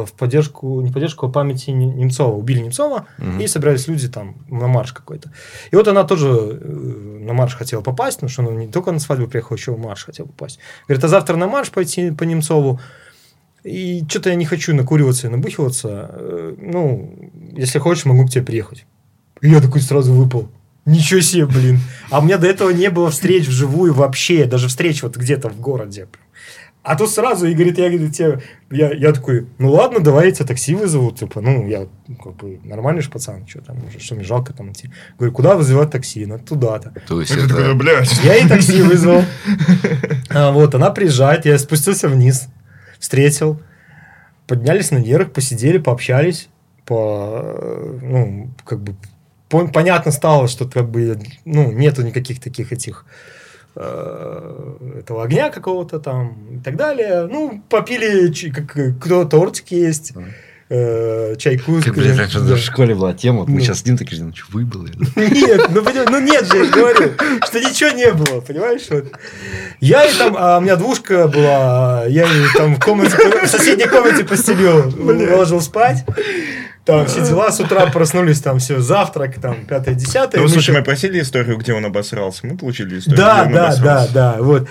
в 0.05 0.11
поддержку, 0.15 0.79
не 0.81 0.91
поддержку, 0.91 1.25
а 1.25 1.31
памяти 1.31 1.71
Нем- 1.71 1.97
Немцова. 1.97 2.35
Убили 2.35 2.59
Немцова, 2.59 3.07
Мгм. 3.17 3.39
и 3.39 3.47
собирались 3.47 3.87
люди 3.87 4.07
там 4.07 4.35
на 4.47 4.67
марш 4.67 4.93
какой-то. 4.93 5.31
И 5.71 5.75
вот 5.75 5.87
она 5.87 6.03
тоже 6.03 6.27
э, 6.29 7.19
на 7.25 7.33
марш 7.33 7.55
хотела 7.55 7.81
попасть, 7.81 8.17
потому 8.17 8.29
что 8.29 8.43
она 8.43 8.51
не 8.51 8.67
только 8.67 8.91
на 8.91 8.99
свадьбу 8.99 9.25
приехала, 9.27 9.57
еще 9.57 9.71
в 9.71 9.79
марш 9.79 10.05
хотела 10.05 10.27
попасть. 10.27 10.59
Говорит, 10.87 11.03
а 11.03 11.07
завтра 11.07 11.35
на 11.35 11.47
марш 11.47 11.71
пойти 11.71 12.11
по 12.11 12.23
Немцову. 12.25 12.79
И 13.63 14.03
что-то 14.07 14.29
я 14.29 14.35
не 14.35 14.45
хочу 14.45 14.75
накуриваться 14.75 15.25
и 15.25 15.31
набухиваться. 15.31 16.09
Э, 16.13 16.55
Ну, 16.61 17.11
если 17.57 17.79
хочешь, 17.79 18.05
могу 18.05 18.25
к 18.27 18.29
тебе 18.29 18.43
приехать. 18.43 18.85
И 19.41 19.49
я 19.49 19.61
такой 19.61 19.81
сразу 19.81 20.13
выпал. 20.13 20.47
Ничего 20.85 21.21
себе, 21.21 21.47
блин. 21.47 21.79
А 22.11 22.19
у 22.19 22.21
меня 22.23 22.37
до 22.37 22.45
этого 22.45 22.69
не 22.69 22.91
было 22.91 23.09
встреч 23.09 23.47
вживую 23.47 23.95
вообще. 23.95 24.45
Даже 24.45 24.67
встреч 24.67 25.01
вот 25.01 25.17
где-то 25.17 25.49
в 25.49 25.59
городе. 25.59 26.07
А 26.85 26.95
тут 26.95 27.09
сразу, 27.09 27.47
и 27.47 27.53
говорит, 27.55 27.79
я, 27.79 27.89
говорит, 27.89 28.13
тебе, 28.13 28.41
я, 28.69 28.91
я 28.93 29.11
такой, 29.11 29.47
ну 29.57 29.71
ладно, 29.71 29.99
давай 30.01 30.27
я 30.27 30.31
тебе 30.31 30.45
такси 30.45 30.75
вызову, 30.75 31.11
типа, 31.11 31.41
ну, 31.41 31.67
я 31.67 31.87
как 32.23 32.35
бы 32.35 32.59
нормальный 32.63 33.01
же 33.01 33.09
пацан, 33.09 33.47
что 33.47 33.61
там, 33.61 33.77
уже, 33.87 33.99
что 33.99 34.13
мне 34.13 34.23
жалко 34.23 34.53
там 34.53 34.71
идти. 34.71 34.91
Говорю, 35.17 35.33
куда 35.33 35.55
вызывать 35.55 35.89
такси? 35.89 36.27
Ну, 36.27 36.37
туда-то. 36.37 36.93
То 37.07 37.19
есть 37.21 37.31
Это 37.31 37.47
такой, 37.47 37.73
блядь. 37.73 38.13
Я 38.23 38.35
ей 38.35 38.47
такси 38.47 38.81
вызвал. 38.91 39.23
А, 40.29 40.51
Вот, 40.51 40.75
она 40.75 40.91
приезжает, 40.91 41.45
я 41.45 41.57
спустился 41.57 42.07
вниз, 42.07 42.49
встретил, 42.99 43.59
поднялись 44.47 44.91
наверх, 44.91 45.31
посидели, 45.31 45.79
пообщались, 45.79 46.49
по, 46.85 47.43
ну, 48.03 48.51
как 48.63 48.79
бы, 48.81 48.95
пон- 49.49 49.71
понятно 49.71 50.11
стало, 50.11 50.47
что 50.47 50.67
как 50.69 50.87
бы, 50.89 51.17
ну, 51.45 51.71
нету 51.71 52.03
никаких 52.03 52.39
таких 52.39 52.71
этих 52.71 53.05
этого 53.75 55.23
огня 55.23 55.49
какого-то 55.49 55.99
там 55.99 56.57
и 56.57 56.59
так 56.63 56.75
далее. 56.77 57.27
Ну, 57.29 57.61
попили, 57.69 58.31
как, 58.51 58.77
э, 58.77 58.93
кто 58.99 59.25
тортик 59.25 59.69
есть, 59.71 60.13
э, 60.69 61.35
чайку. 61.37 61.81
Как, 61.83 61.93
блядь, 61.95 62.17
раньше 62.17 62.39
Да. 62.39 62.45
даже 62.49 62.61
в 62.61 62.65
школе 62.65 62.95
была 62.95 63.13
тема, 63.13 63.39
вот 63.39 63.49
мы 63.49 63.55
Ну. 63.55 63.59
сейчас 63.61 63.79
сидим 63.79 63.97
такие, 63.97 64.23
ну 64.23 64.33
что, 64.33 64.45
выбыл 64.51 64.85
я, 64.85 64.93
да? 64.97 65.25
Нет, 65.27 65.69
ну, 65.69 65.83
ну 66.09 66.19
нет 66.21 66.47
же, 66.47 66.57
я 66.65 66.71
говорю, 66.71 67.11
что 67.45 67.59
ничего 67.59 67.89
не 67.91 68.11
было, 68.13 68.41
понимаешь? 68.41 68.83
Вот. 68.89 69.05
Я 69.81 70.05
и 70.05 70.13
там, 70.17 70.35
а 70.37 70.57
у 70.57 70.61
меня 70.61 70.75
двушка 70.75 71.27
была, 71.27 72.05
я 72.07 72.25
ее 72.25 72.47
там 72.57 72.75
в 72.75 72.79
комнате, 72.79 73.15
в 73.45 73.47
соседней 73.47 73.87
комнате 73.87 74.23
постелил, 74.23 74.91
положил 74.91 75.61
спать. 75.61 76.03
Там 76.85 77.05
все 77.07 77.25
дела, 77.25 77.51
с 77.51 77.59
утра 77.59 77.87
проснулись, 77.87 78.39
там 78.41 78.59
все, 78.59 78.79
завтрак, 78.79 79.41
там, 79.41 79.65
пятое, 79.65 79.95
десятое. 79.95 80.39
Ну, 80.41 80.47
слушай, 80.47 80.73
мы 80.75 80.83
просили 80.83 81.19
историю, 81.19 81.57
где 81.57 81.73
он 81.73 81.83
обосрался. 81.85 82.45
Мы 82.45 82.57
получили 82.57 82.99
историю, 82.99 83.17
Да, 83.17 83.45
где 83.45 83.47
он 83.47 83.53
да, 83.53 83.61
да, 83.61 83.67
обосрался. 83.67 84.13
да, 84.13 84.35
вот. 84.39 84.67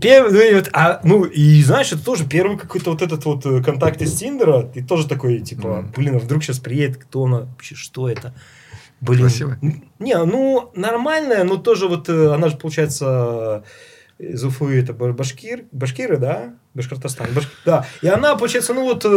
Первый, 0.00 0.32
ну, 0.32 0.40
и 0.40 0.54
вот, 0.54 0.68
а, 0.74 1.00
ну, 1.02 1.24
и 1.24 1.62
знаешь, 1.62 1.90
это 1.92 2.04
тоже 2.04 2.26
первый 2.26 2.58
какой-то 2.58 2.90
вот 2.90 3.00
этот 3.02 3.24
вот 3.24 3.44
э, 3.46 3.62
контакт 3.62 4.00
из 4.02 4.12
Тиндера, 4.14 4.62
ты 4.62 4.84
тоже 4.84 5.08
такой, 5.08 5.40
типа, 5.40 5.90
блин, 5.96 6.16
а 6.16 6.18
вдруг 6.18 6.44
сейчас 6.44 6.58
приедет, 6.58 6.98
кто 6.98 7.24
она, 7.24 7.38
вообще, 7.40 7.74
что 7.74 8.08
это? 8.08 8.34
Блин. 9.00 9.22
Красивая? 9.22 9.58
Не, 9.98 10.16
ну, 10.24 10.70
нормальная, 10.76 11.42
но 11.44 11.56
тоже 11.56 11.88
вот 11.88 12.08
э, 12.10 12.32
она 12.34 12.50
же, 12.50 12.56
получается, 12.58 13.64
из 14.18 14.44
Уфы, 14.44 14.78
это 14.78 14.92
ба- 14.92 15.12
башкир, 15.12 15.64
башкиры, 15.72 16.18
да? 16.18 16.54
Башкортостан. 16.74 17.28
Баш- 17.34 17.48
да. 17.64 17.86
И 18.02 18.08
она, 18.08 18.36
получается, 18.36 18.74
ну 18.74 18.84
вот, 18.84 19.04
э, 19.06 19.08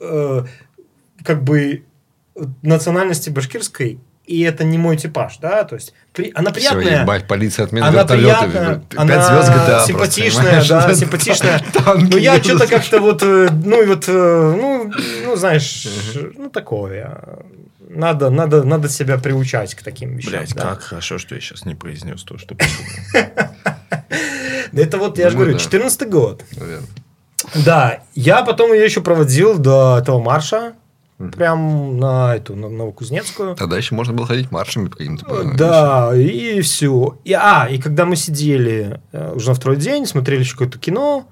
э, 0.00 0.44
как 1.24 1.42
бы 1.42 1.84
национальности 2.62 3.30
башкирской, 3.30 4.00
и 4.24 4.40
это 4.42 4.62
не 4.64 4.78
мой 4.78 4.96
типаж, 4.96 5.38
да? 5.38 5.64
То 5.64 5.74
есть, 5.74 5.92
при- 6.12 6.30
она 6.34 6.52
Все, 6.52 6.70
приятная. 6.74 7.02
ебать, 7.02 7.26
полиция 7.26 7.64
отменит 7.66 7.88
Она 7.88 7.98
вертолеты. 8.02 8.38
приятная, 8.50 8.82
она 8.96 9.22
звезд 9.22 9.48
GTA 9.50 9.66
просто, 9.66 9.86
симпатичная, 9.88 10.44
понимаешь? 10.44 10.68
да, 10.68 10.94
симпатичная. 10.94 11.58
Танки 11.72 12.06
Ну, 12.12 12.16
я 12.18 12.42
что-то 12.42 12.66
как-то 12.68 13.00
вот, 13.00 13.22
э, 13.22 13.48
ну, 13.64 13.82
и 13.82 13.86
вот, 13.86 14.04
э, 14.08 14.12
ну, 14.12 14.92
ну, 15.24 15.36
знаешь, 15.36 15.86
ну, 16.38 16.48
такое. 16.50 17.18
Надо, 17.90 18.30
надо, 18.30 18.62
надо 18.62 18.88
себя 18.88 19.18
приучать 19.18 19.74
к 19.74 19.82
таким 19.82 20.16
вещам. 20.16 20.30
Блять, 20.32 20.54
да. 20.54 20.62
как 20.62 20.82
хорошо, 20.82 21.18
что 21.18 21.34
я 21.34 21.40
сейчас 21.42 21.66
не 21.66 21.74
произнес 21.74 22.22
то, 22.22 22.38
что 22.38 22.54
подумал. 22.54 23.28
Да 24.72 24.82
это 24.82 24.96
вот, 24.98 25.18
я 25.18 25.26
же 25.28 25.32
Думаю, 25.32 25.46
говорю, 25.50 25.58
да. 25.58 25.64
14 25.64 26.08
год. 26.08 26.42
Да, 27.66 27.98
я 28.14 28.42
потом 28.44 28.72
ее 28.72 28.84
еще 28.84 29.00
проводил 29.02 29.58
до 29.58 29.98
этого 30.00 30.20
марша, 30.22 30.72
Мгм. 31.18 31.30
прям 31.32 31.98
на 31.98 32.34
эту, 32.36 32.56
на 32.56 32.68
Новокузнецкую. 32.68 33.54
Тогда 33.54 33.76
еще 33.76 33.94
можно 33.94 34.12
было 34.12 34.26
ходить 34.26 34.50
маршами 34.50 34.88
по 34.88 34.96
каким-то. 34.96 35.52
Да, 35.56 36.10
и 36.16 36.60
все. 36.62 37.18
И, 37.24 37.32
а, 37.32 37.68
и 37.70 37.78
когда 37.78 38.04
мы 38.06 38.16
сидели 38.16 39.00
э, 39.12 39.32
уже 39.34 39.48
на 39.50 39.54
второй 39.54 39.76
день, 39.76 40.06
смотрели 40.06 40.40
еще 40.40 40.52
какое-то 40.52 40.78
кино, 40.80 41.28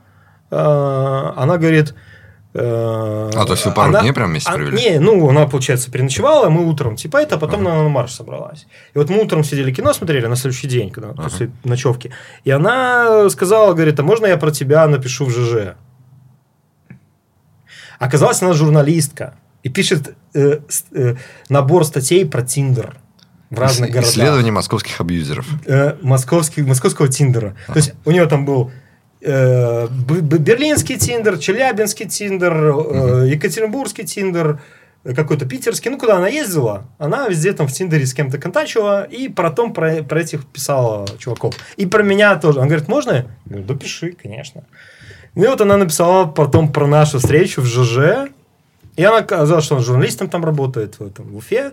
э, 0.50 0.56
она 0.56 1.56
говорит... 1.56 1.94
э, 2.54 3.30
А, 3.34 3.44
то 3.46 3.52
есть 3.54 3.64
вы 3.66 3.72
пару 3.72 3.88
она- 3.90 4.00
дней 4.02 4.12
прям 4.12 4.30
вместе 4.30 4.50
а, 4.50 4.54
провели? 4.54 4.76
Не, 4.76 4.98
ну, 5.00 5.28
она, 5.28 5.46
получается, 5.48 5.90
переночевала, 5.90 6.48
мы 6.50 6.68
утром 6.68 6.94
типа 6.94 7.16
это, 7.16 7.34
а 7.34 7.38
потом 7.38 7.62
Ага. 7.62 7.72
она 7.72 7.82
на 7.84 7.88
марш 7.88 8.12
собралась. 8.12 8.66
И 8.94 8.98
вот 8.98 9.08
мы 9.10 9.20
утром 9.22 9.42
сидели 9.42 9.72
кино 9.72 9.92
смотрели 9.92 10.26
на 10.26 10.36
следующий 10.36 10.68
день, 10.68 10.90
когда, 10.90 11.10
Ага. 11.10 11.22
после 11.24 11.50
ночевки. 11.64 12.12
И 12.44 12.50
она 12.52 13.28
сказала, 13.30 13.72
говорит, 13.72 13.98
а 13.98 14.02
можно 14.04 14.26
я 14.26 14.36
про 14.36 14.50
тебя 14.52 14.86
напишу 14.86 15.24
в 15.24 15.30
ЖЖ? 15.30 15.74
Оказалось, 17.98 18.40
она 18.42 18.52
журналистка. 18.52 19.34
И 19.62 19.68
пишет 19.68 20.14
э, 20.34 20.58
э, 20.92 21.14
набор 21.48 21.84
статей 21.84 22.24
про 22.26 22.42
Тиндер 22.42 22.96
в 23.50 23.58
разных 23.58 23.90
Ис- 23.90 23.92
городах. 23.92 24.10
Исследование 24.10 24.52
московских 24.52 25.00
абьюзеров. 25.00 25.46
Э, 25.66 25.96
московский, 26.00 26.62
московского 26.62 27.08
Тиндера. 27.08 27.56
То 27.66 27.76
есть 27.76 27.92
у 28.04 28.10
него 28.10 28.26
там 28.26 28.44
был 28.44 28.70
э, 29.20 29.86
берлинский 29.88 30.96
Тиндер, 30.96 31.38
челябинский 31.38 32.06
Тиндер, 32.06 32.52
э, 32.54 33.28
екатеринбургский 33.28 34.04
Тиндер, 34.04 34.60
какой-то 35.04 35.46
питерский. 35.46 35.90
Ну, 35.90 35.98
куда 35.98 36.16
она 36.16 36.28
ездила, 36.28 36.84
она 36.98 37.28
везде 37.28 37.52
там 37.52 37.66
в 37.66 37.72
Тиндере 37.72 38.06
с 38.06 38.14
кем-то 38.14 38.38
контачила 38.38 39.04
и 39.04 39.28
потом 39.28 39.72
про, 39.72 40.02
про 40.02 40.20
этих 40.20 40.46
писала 40.46 41.06
чуваков. 41.18 41.54
И 41.76 41.86
про 41.86 42.02
меня 42.02 42.36
тоже. 42.36 42.58
Она 42.58 42.68
говорит, 42.68 42.88
можно? 42.88 43.12
Я 43.12 43.26
говорю, 43.46 43.64
да 43.64 43.74
пиши, 43.74 44.12
конечно. 44.12 44.64
И 45.34 45.40
вот 45.40 45.60
она 45.60 45.76
написала 45.76 46.26
потом 46.26 46.72
про 46.72 46.86
нашу 46.86 47.18
встречу 47.18 47.62
в 47.62 47.66
ЖЖ. 47.66 48.30
И 49.00 49.02
она 49.02 49.22
сказала, 49.22 49.62
что 49.62 49.76
он 49.76 49.82
журналистом 49.82 50.28
там 50.28 50.44
работает 50.44 50.98
в, 50.98 51.06
этом, 51.06 51.24
в 51.28 51.36
Уфе, 51.36 51.72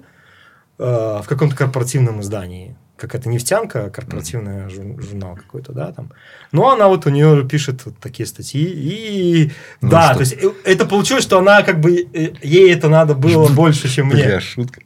э, 0.80 1.20
в 1.22 1.26
каком-то 1.28 1.58
корпоративном 1.58 2.22
издании. 2.22 2.78
Какая-то 2.96 3.28
нефтянка, 3.28 3.84
а 3.84 3.90
корпоративный 3.90 4.70
жур- 4.70 5.02
журнал 5.02 5.36
какой-то, 5.36 5.74
да, 5.74 5.92
там. 5.92 6.14
Ну, 6.54 6.70
она 6.70 6.88
вот 6.88 7.06
у 7.06 7.10
нее 7.10 7.46
пишет 7.46 7.82
вот 7.84 7.98
такие 8.00 8.26
статьи. 8.26 8.64
И 8.64 9.52
Ну, 9.82 9.90
да, 9.90 10.04
что? 10.06 10.14
то 10.14 10.20
есть 10.22 10.34
э, 10.42 10.52
это 10.64 10.86
получилось, 10.86 11.24
что 11.26 11.38
она 11.40 11.64
как 11.64 11.82
бы, 11.82 12.08
э, 12.14 12.32
ей 12.42 12.74
это 12.74 12.88
надо 12.88 13.14
было 13.14 13.50
больше, 13.50 13.90
чем 13.90 14.08
мне. 14.08 14.24
Такая 14.24 14.40
шутка. 14.40 14.80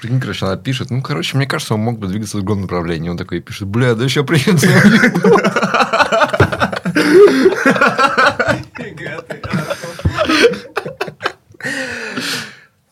Прикинь, 0.00 0.20
короче, 0.20 0.46
она 0.46 0.56
пишет, 0.56 0.90
ну, 0.90 1.02
короче, 1.02 1.36
мне 1.36 1.48
кажется, 1.48 1.74
он 1.74 1.80
мог 1.80 1.98
бы 1.98 2.06
двигаться 2.06 2.36
в 2.36 2.42
другом 2.42 2.62
направлении. 2.62 3.08
Он 3.08 3.18
такой 3.18 3.40
пишет, 3.40 3.66
бля, 3.66 3.96
да 3.96 4.04
еще 4.04 4.22
привет. 4.22 4.60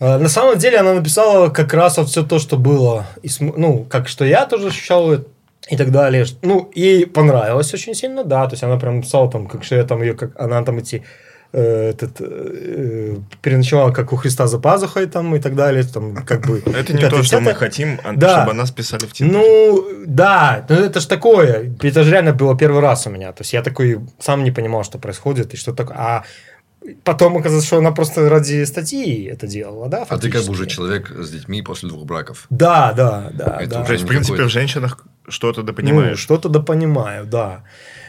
А, 0.00 0.18
На 0.18 0.28
самом 0.28 0.58
деле 0.58 0.78
она 0.78 0.94
написала 0.94 1.48
как 1.48 1.72
раз 1.74 1.96
вот 1.98 2.08
все 2.08 2.22
то, 2.22 2.38
что 2.38 2.56
было. 2.56 3.06
И 3.22 3.28
ну, 3.40 3.86
как 3.88 4.08
что 4.08 4.24
я 4.24 4.46
тоже 4.46 4.68
ощущал 4.68 5.12
и- 5.12 5.76
так 5.76 5.90
далее. 5.92 6.24
Ну, 6.42 6.70
ей 6.74 7.06
понравилось 7.06 7.72
очень 7.74 7.94
сильно, 7.94 8.24
да. 8.24 8.46
То 8.46 8.54
есть 8.54 8.64
она 8.64 8.76
прям 8.78 8.96
написала 8.96 9.30
там, 9.30 9.46
как 9.46 9.62
что 9.64 9.76
я 9.76 9.84
там 9.84 10.02
ее, 10.02 10.14
как 10.14 10.30
она 10.40 10.62
там 10.64 10.78
эти 10.78 11.04
э, 11.54 11.90
этот, 11.90 12.16
э, 12.20 13.16
переночевала, 13.42 13.92
как 13.92 14.12
у 14.12 14.16
Христа 14.16 14.46
за 14.46 14.58
пазухой 14.58 15.06
там 15.06 15.36
и 15.36 15.38
так 15.38 15.54
далее. 15.54 15.84
Там, 15.84 16.16
как 16.26 16.46
бы, 16.46 16.62
Это 16.74 16.94
не 16.94 17.08
то, 17.08 17.22
что 17.22 17.40
мы 17.40 17.54
хотим, 17.54 18.00
а 18.04 18.12
Да. 18.16 18.40
чтобы 18.42 18.54
нас 18.54 18.70
писали 18.70 19.04
в 19.06 19.12
Тиндере. 19.12 19.38
Ну, 19.38 19.84
да, 20.06 20.64
ну 20.68 20.76
это 20.76 20.98
ж 21.00 21.06
такое. 21.06 21.72
Это 21.82 22.02
же 22.04 22.10
реально 22.10 22.32
было 22.32 22.56
первый 22.56 22.80
раз 22.80 23.06
у 23.06 23.10
меня. 23.10 23.32
То 23.32 23.42
есть 23.42 23.52
я 23.52 23.62
такой 23.62 24.00
сам 24.18 24.42
не 24.44 24.50
понимал, 24.50 24.82
что 24.82 24.98
происходит 24.98 25.54
и 25.54 25.56
что 25.58 25.72
такое. 25.72 25.96
А 25.96 26.22
потом 27.04 27.36
оказалось, 27.36 27.66
что 27.66 27.78
она 27.78 27.92
просто 27.92 28.28
ради 28.28 28.64
статьи 28.64 29.24
это 29.24 29.46
делала, 29.46 29.88
да? 29.88 30.06
А 30.08 30.18
ты 30.18 30.30
как 30.30 30.44
бы 30.44 30.50
уже 30.50 30.64
фактически. 30.64 30.76
человек 30.76 31.10
с 31.10 31.30
детьми 31.30 31.62
после 31.62 31.88
двух 31.88 32.04
браков. 32.04 32.46
Да, 32.50 32.92
да, 32.92 33.30
да. 33.32 33.58
Это 33.60 33.70
да. 33.70 33.76
уже 33.80 33.86
То 33.86 33.92
есть, 33.92 34.04
в 34.04 34.08
принципе, 34.08 34.36
какой-то. 34.36 34.50
в 34.50 34.52
женщинах 34.52 34.98
что-то 35.28 35.62
да 35.62 35.72
Ну, 35.76 36.16
что-то 36.16 36.48
да 36.48 36.60
понимаю, 36.60 37.26
да. 37.26 37.64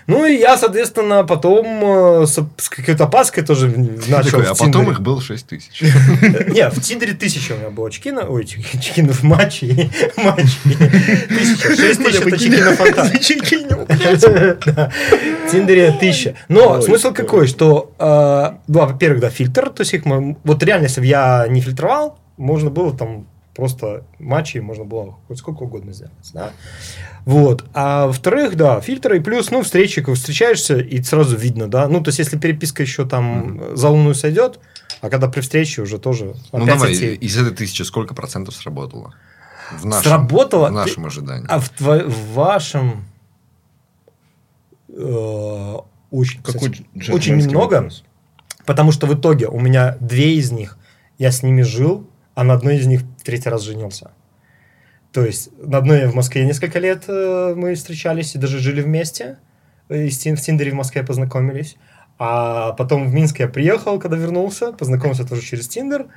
Ну, 0.08 0.26
и 0.26 0.38
я, 0.38 0.58
соответственно, 0.58 1.24
потом 1.24 2.22
э, 2.22 2.28
с, 2.28 2.40
с 2.58 2.70
какой-то 2.70 3.06
опаской 3.06 3.44
тоже 3.44 3.70
начал 4.08 4.40
Такой, 4.40 4.46
в 4.46 4.52
а 4.52 4.56
потом 4.56 4.92
их 4.92 5.02
было 5.02 5.22
6 5.22 5.48
тысяч. 5.48 5.82
Не, 5.82 6.70
в 6.70 6.82
Тиндере 6.82 7.14
тысяча 7.14 7.54
у 7.54 7.58
меня 7.58 7.70
было 7.70 7.90
чекина. 7.90 8.26
Ой, 8.28 8.46
чек- 8.46 8.82
чекинов 8.82 9.24
матчей. 9.24 9.92
Матчей. 10.18 10.76
Тысяча. 11.28 11.76
Шесть 11.76 12.04
тысяч 12.04 12.22
это 12.22 12.38
чекинов 12.38 12.78
фонтан. 12.84 13.08
В 13.08 13.20
Тиндере 15.52 15.92
тысяча. 16.00 16.36
Но 16.50 16.82
смысл 16.82 17.14
какой, 17.14 17.48
что, 17.48 17.94
э, 18.00 18.58
ну, 18.68 18.80
во-первых, 18.80 19.22
да, 19.22 19.30
фильтр, 19.30 19.70
то 19.70 19.82
есть 19.82 19.94
их, 19.94 20.04
вот 20.06 20.64
реально, 20.64 20.86
если 20.86 21.02
бы 21.02 21.08
я 21.08 21.46
не 21.48 21.62
фильтровал, 21.62 22.18
можно 22.38 22.70
было 22.70 22.96
там 22.96 23.28
просто 23.56 24.04
матчи, 24.20 24.58
можно 24.58 24.84
было 24.84 25.16
хоть 25.28 25.38
сколько 25.38 25.64
угодно 25.64 25.94
сделать, 25.94 26.14
да. 26.34 26.52
Вот. 27.26 27.66
А 27.74 28.08
во-вторых, 28.08 28.56
да, 28.56 28.82
фильтры, 28.82 29.18
и 29.18 29.20
плюс, 29.20 29.52
ну, 29.52 29.62
встречи, 29.62 30.02
встречаешься, 30.14 30.78
и 30.80 31.02
сразу 31.04 31.38
видно, 31.38 31.68
да. 31.70 31.88
Ну, 31.88 32.02
то 32.02 32.10
есть, 32.10 32.20
если 32.20 32.38
переписка 32.38 32.82
еще 32.84 33.06
там 33.06 33.76
за 33.78 33.90
луну 33.90 34.14
сойдет, 34.14 34.60
а 35.02 35.10
когда 35.10 35.28
при 35.28 35.42
встрече 35.42 35.82
уже 35.82 36.00
тоже 36.00 36.36
Ну, 36.52 36.66
давай, 36.66 36.94
эти- 36.94 37.16
из 37.18 37.38
этой 37.38 37.56
тысячи 37.56 37.84
сколько 37.84 38.16
процентов 38.16 38.56
сработало? 38.56 39.14
В 39.80 39.86
нашем, 39.86 40.04
Сработало? 40.12 40.68
В 40.70 40.72
нашем 40.72 41.06
ожидании. 41.06 41.46
А 41.50 41.60
в, 41.60 41.72
тво- 41.72 42.08
в 42.08 42.34
вашем 42.34 43.06
э, 44.90 45.76
очень, 46.12 46.42
Какой 46.44 46.70
кстати, 46.72 46.86
очень 47.12 47.36
немного, 47.38 47.76
вопрос. 47.76 48.04
потому 48.66 48.92
что 48.92 49.08
в 49.08 49.14
итоге 49.16 49.48
у 49.48 49.60
меня 49.60 49.98
две 50.00 50.36
из 50.36 50.52
них 50.52 50.78
я 51.18 51.32
с 51.32 51.44
ними 51.44 51.62
жил, 51.64 52.08
а 52.36 52.44
на 52.44 52.54
одной 52.54 52.78
из 52.78 52.86
них 52.88 53.02
в 53.02 53.24
третий 53.24 53.50
раз 53.50 53.62
женился. 53.64 54.12
То 55.12 55.24
есть 55.24 55.50
на 55.62 55.78
одной 55.78 56.00
я 56.02 56.10
в 56.10 56.16
Москве 56.16 56.44
несколько 56.46 56.80
лет 56.80 57.04
э, 57.08 57.54
мы 57.56 57.76
встречались 57.76 58.34
и 58.36 58.40
даже 58.40 58.58
жили 58.60 58.82
вместе. 58.82 59.38
И 59.90 60.10
с 60.10 60.18
Тин- 60.18 60.36
в 60.36 60.42
Тиндере 60.42 60.72
в 60.72 60.76
Москве 60.76 61.04
познакомились. 61.04 61.76
А 62.18 62.72
потом 62.74 63.08
в 63.10 63.14
Минск 63.14 63.40
я 63.40 63.48
приехал, 63.48 64.00
когда 64.00 64.18
вернулся, 64.18 64.72
познакомился 64.72 65.26
тоже 65.26 65.42
через 65.42 65.68
Тиндер. 65.68 66.08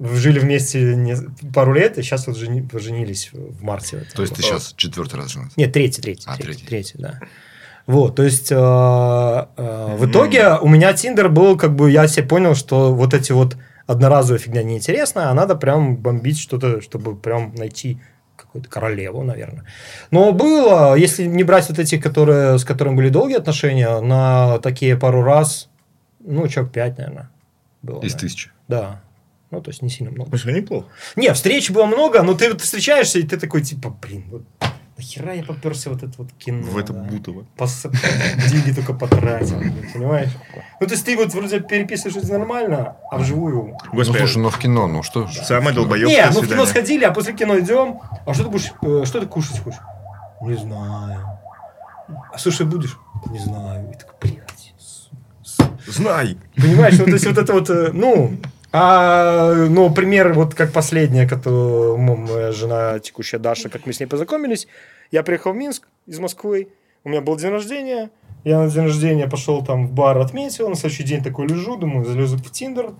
Жили 0.00 0.38
вместе 0.38 0.94
не- 0.96 1.16
пару 1.52 1.74
лет, 1.74 1.98
и 1.98 2.02
сейчас 2.02 2.26
вот 2.26 2.36
жени- 2.38 2.62
поженились 2.66 3.30
в 3.32 3.62
марте. 3.62 4.04
То 4.14 4.22
есть 4.22 4.34
ты 4.34 4.42
сейчас 4.42 4.72
четвертый 4.76 5.16
раз 5.16 5.28
женат? 5.32 5.50
Нет, 5.56 5.72
третий, 5.72 6.00
третий. 6.00 6.24
А, 6.26 6.36
третий, 6.36 6.64
третий. 6.64 6.94
да. 6.98 7.20
Вот, 7.86 8.14
то 8.16 8.22
есть 8.22 8.50
э, 8.52 8.54
э, 8.56 9.96
в 9.98 10.06
итоге 10.08 10.56
у 10.60 10.68
меня 10.68 10.92
Тиндер 10.92 11.28
был, 11.28 11.56
как 11.58 11.74
бы 11.74 11.90
я 11.90 12.06
себе 12.08 12.24
понял, 12.26 12.54
что 12.54 12.94
вот 12.94 13.12
эти 13.12 13.32
вот 13.32 13.56
одноразовая 13.86 14.38
фигня 14.38 14.62
неинтересна, 14.62 15.30
а 15.30 15.34
надо 15.34 15.56
прям 15.56 15.96
бомбить 15.96 16.38
что-то, 16.38 16.80
чтобы 16.80 17.16
прям 17.16 17.54
найти 17.54 18.00
какую-то 18.36 18.68
королеву, 18.68 19.22
наверное. 19.22 19.64
Но 20.10 20.32
было, 20.32 20.94
если 20.94 21.24
не 21.24 21.44
брать 21.44 21.68
вот 21.68 21.78
этих, 21.78 22.02
которые, 22.02 22.58
с 22.58 22.64
которыми 22.64 22.96
были 22.96 23.08
долгие 23.08 23.36
отношения, 23.36 24.00
на 24.00 24.58
такие 24.58 24.96
пару 24.96 25.22
раз, 25.22 25.68
ну, 26.20 26.46
человек 26.48 26.72
пять, 26.72 26.98
наверное, 26.98 27.30
было. 27.82 28.00
Из 28.00 28.14
тысячи. 28.14 28.50
Да. 28.68 29.02
Ну, 29.50 29.60
то 29.60 29.70
есть 29.70 29.82
не 29.82 29.90
сильно 29.90 30.10
много. 30.10 30.30
Ну, 30.32 30.38
всё 30.38 30.50
неплохо. 30.50 30.88
Не, 31.14 31.32
встреч 31.34 31.70
было 31.70 31.84
много, 31.84 32.22
но 32.22 32.34
ты 32.34 32.50
вот 32.50 32.60
встречаешься, 32.60 33.18
и 33.18 33.22
ты 33.22 33.38
такой, 33.38 33.62
типа, 33.62 33.90
блин, 33.90 34.24
вот 34.30 34.42
нахера 35.02 35.34
я 35.34 35.42
поперся 35.42 35.90
вот 35.90 36.02
это 36.02 36.12
вот 36.16 36.32
кино. 36.38 36.62
В 36.62 36.78
это 36.78 36.92
да? 36.92 37.02
Бутово. 37.02 37.44
Пос- 37.56 37.90
Деньги 38.50 38.72
только 38.72 38.94
потратил, 38.94 39.58
понимаешь? 39.92 40.30
Ну, 40.80 40.86
то 40.86 40.92
есть 40.92 41.04
ты 41.04 41.16
вот 41.16 41.34
вроде 41.34 41.60
переписываешься 41.60 42.32
нормально, 42.32 42.96
а 43.10 43.18
вживую... 43.18 43.76
Ну, 43.84 43.92
Господи, 43.92 44.18
слушай, 44.18 44.38
ну 44.38 44.50
в 44.50 44.58
кино, 44.58 44.86
ну 44.86 45.02
что 45.02 45.26
ж. 45.26 45.34
самое 45.34 45.70
Не, 45.70 45.74
долбоебское 45.74 46.30
ну 46.32 46.42
в 46.42 46.48
кино 46.48 46.66
сходили, 46.66 47.04
а 47.04 47.12
после 47.12 47.34
кино 47.34 47.58
идем. 47.58 48.00
А 48.26 48.34
что 48.34 48.44
ты 48.44 48.50
будешь, 48.50 48.72
э, 48.82 49.02
что 49.04 49.20
ты 49.20 49.26
кушать 49.26 49.58
хочешь? 49.60 49.80
Не 50.40 50.54
знаю. 50.54 51.26
А 52.32 52.38
слушай, 52.38 52.66
будешь? 52.66 52.98
Не 53.30 53.38
знаю. 53.38 53.90
И 53.92 53.98
такой, 53.98 54.14
блядь. 54.20 54.74
Знай. 55.86 56.38
Понимаешь, 56.56 56.98
ну, 56.98 57.04
то 57.04 57.12
есть 57.12 57.26
вот 57.26 57.38
это 57.38 57.52
вот, 57.52 57.70
э, 57.70 57.90
ну, 57.92 58.36
А, 58.72 59.52
ну, 59.68 59.90
пример, 59.92 60.32
вот 60.32 60.54
как 60.54 60.72
последняя, 60.72 61.28
которую 61.28 61.98
моя 61.98 62.52
жена 62.52 62.98
текущая 63.00 63.38
Даша, 63.38 63.68
как 63.68 63.84
мы 63.86 63.92
с 63.92 64.00
ней 64.00 64.06
познакомились. 64.06 64.66
Я 65.10 65.22
приехал 65.22 65.52
в 65.52 65.56
Минск 65.56 65.86
из 66.06 66.18
Москвы, 66.18 66.68
у 67.04 67.10
меня 67.10 67.20
был 67.20 67.36
день 67.36 67.50
рождения, 67.50 68.10
я 68.44 68.58
на 68.60 68.68
день 68.70 68.84
рождения 68.84 69.28
пошел 69.28 69.62
там 69.62 69.86
в 69.88 69.92
бар, 69.92 70.16
отметил, 70.18 70.68
на 70.70 70.74
следующий 70.74 71.02
день 71.04 71.22
такой 71.22 71.46
лежу, 71.48 71.76
думаю, 71.76 72.06
залезу 72.06 72.38
в 72.38 72.50
Тиндер, 72.50 72.92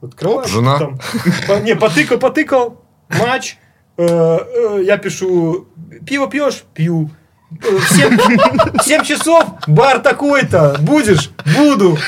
открываю. 0.00 0.40
Оп, 0.42 0.46
жена. 0.48 0.78
Там, 0.78 0.98
по- 1.48 1.58
не, 1.60 1.74
потыкал, 1.74 2.18
потыкал, 2.18 2.80
матч, 3.08 3.56
э, 3.96 4.06
э, 4.06 4.82
я 4.84 4.98
пишу, 4.98 5.66
пиво 6.06 6.28
пьешь? 6.30 6.62
Пью. 6.74 7.10
Э, 7.50 7.76
В 7.76 7.88
7, 7.88 8.18
7 8.82 9.02
часов 9.04 9.44
бар 9.66 9.98
такой-то. 9.98 10.76
Будешь? 10.80 11.32
Буду. 11.58 11.98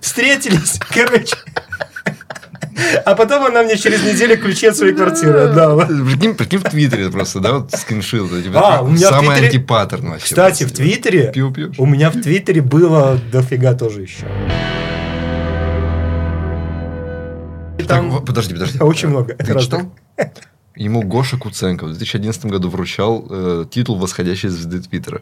Встретились, 0.00 0.78
короче. 0.92 1.36
А 3.04 3.14
потом 3.14 3.44
она 3.46 3.62
мне 3.62 3.76
через 3.76 4.02
неделю 4.02 4.36
ключи 4.38 4.66
от 4.66 4.76
своей 4.76 4.94
квартиры 4.94 5.40
отдала. 5.40 5.84
Прикинь, 5.86 6.34
прикинь 6.34 6.58
в 6.58 6.64
Твиттере 6.64 7.10
просто, 7.10 7.40
да, 7.40 7.52
вот 7.58 7.72
скриншил. 7.72 8.28
типа, 8.28 8.76
А, 8.78 8.82
у 8.82 8.88
меня 8.88 9.08
Самый 9.08 9.36
Твиттере- 9.36 9.46
антипаттерн 9.48 10.10
вообще. 10.10 10.24
Кстати, 10.24 10.64
в. 10.64 10.72
Твиттере 10.72 11.30
Пиво 11.32 11.52
пьешь? 11.52 11.74
у 11.78 11.86
меня 11.86 12.10
в 12.10 12.20
Твиттере 12.20 12.62
было 12.62 13.18
дофига 13.30 13.74
тоже 13.74 14.02
еще. 14.02 14.26
Так, 17.78 17.86
там 17.88 18.10
вот, 18.10 18.24
подожди, 18.26 18.54
подожди. 18.54 18.78
очень 18.80 19.08
много. 19.08 19.34
Ты 19.34 19.52
разных. 19.52 19.64
читал? 19.64 19.92
Ему 20.74 21.02
Гоша 21.02 21.36
Куценко 21.36 21.84
в 21.84 21.88
2011 21.88 22.46
году 22.46 22.70
вручал 22.70 23.26
э, 23.28 23.64
титул 23.70 23.98
восходящей 23.98 24.48
звезды 24.48 24.80
Твиттера. 24.80 25.20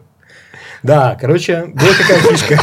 Да, 0.83 1.17
короче, 1.19 1.65
была 1.65 1.89
такая 1.93 2.19
фишка. 2.21 2.59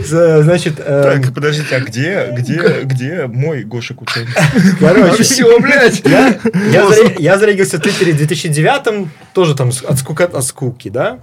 За- 0.00 0.01
Значит, 0.42 0.78
эм, 0.78 1.22
Так, 1.22 1.34
подождите, 1.34 1.76
а 1.76 1.80
где, 1.80 2.28
где, 2.36 2.82
где 2.82 3.26
мой 3.26 3.64
Гоша 3.64 3.94
Куценко? 3.94 4.32
короче, 4.78 5.22
Все, 5.22 5.58
блядь! 5.60 6.04
я, 6.04 6.28
я, 6.72 6.86
заре- 6.86 7.16
я 7.18 7.38
зарегился 7.38 7.78
в 7.78 7.80
Твиттере 7.80 8.12
в 8.12 8.16
2009 8.16 9.08
тоже 9.32 9.54
там 9.54 9.70
от, 9.86 9.98
скука, 9.98 10.24
от 10.24 10.44
скуки, 10.44 10.88
да. 10.88 11.18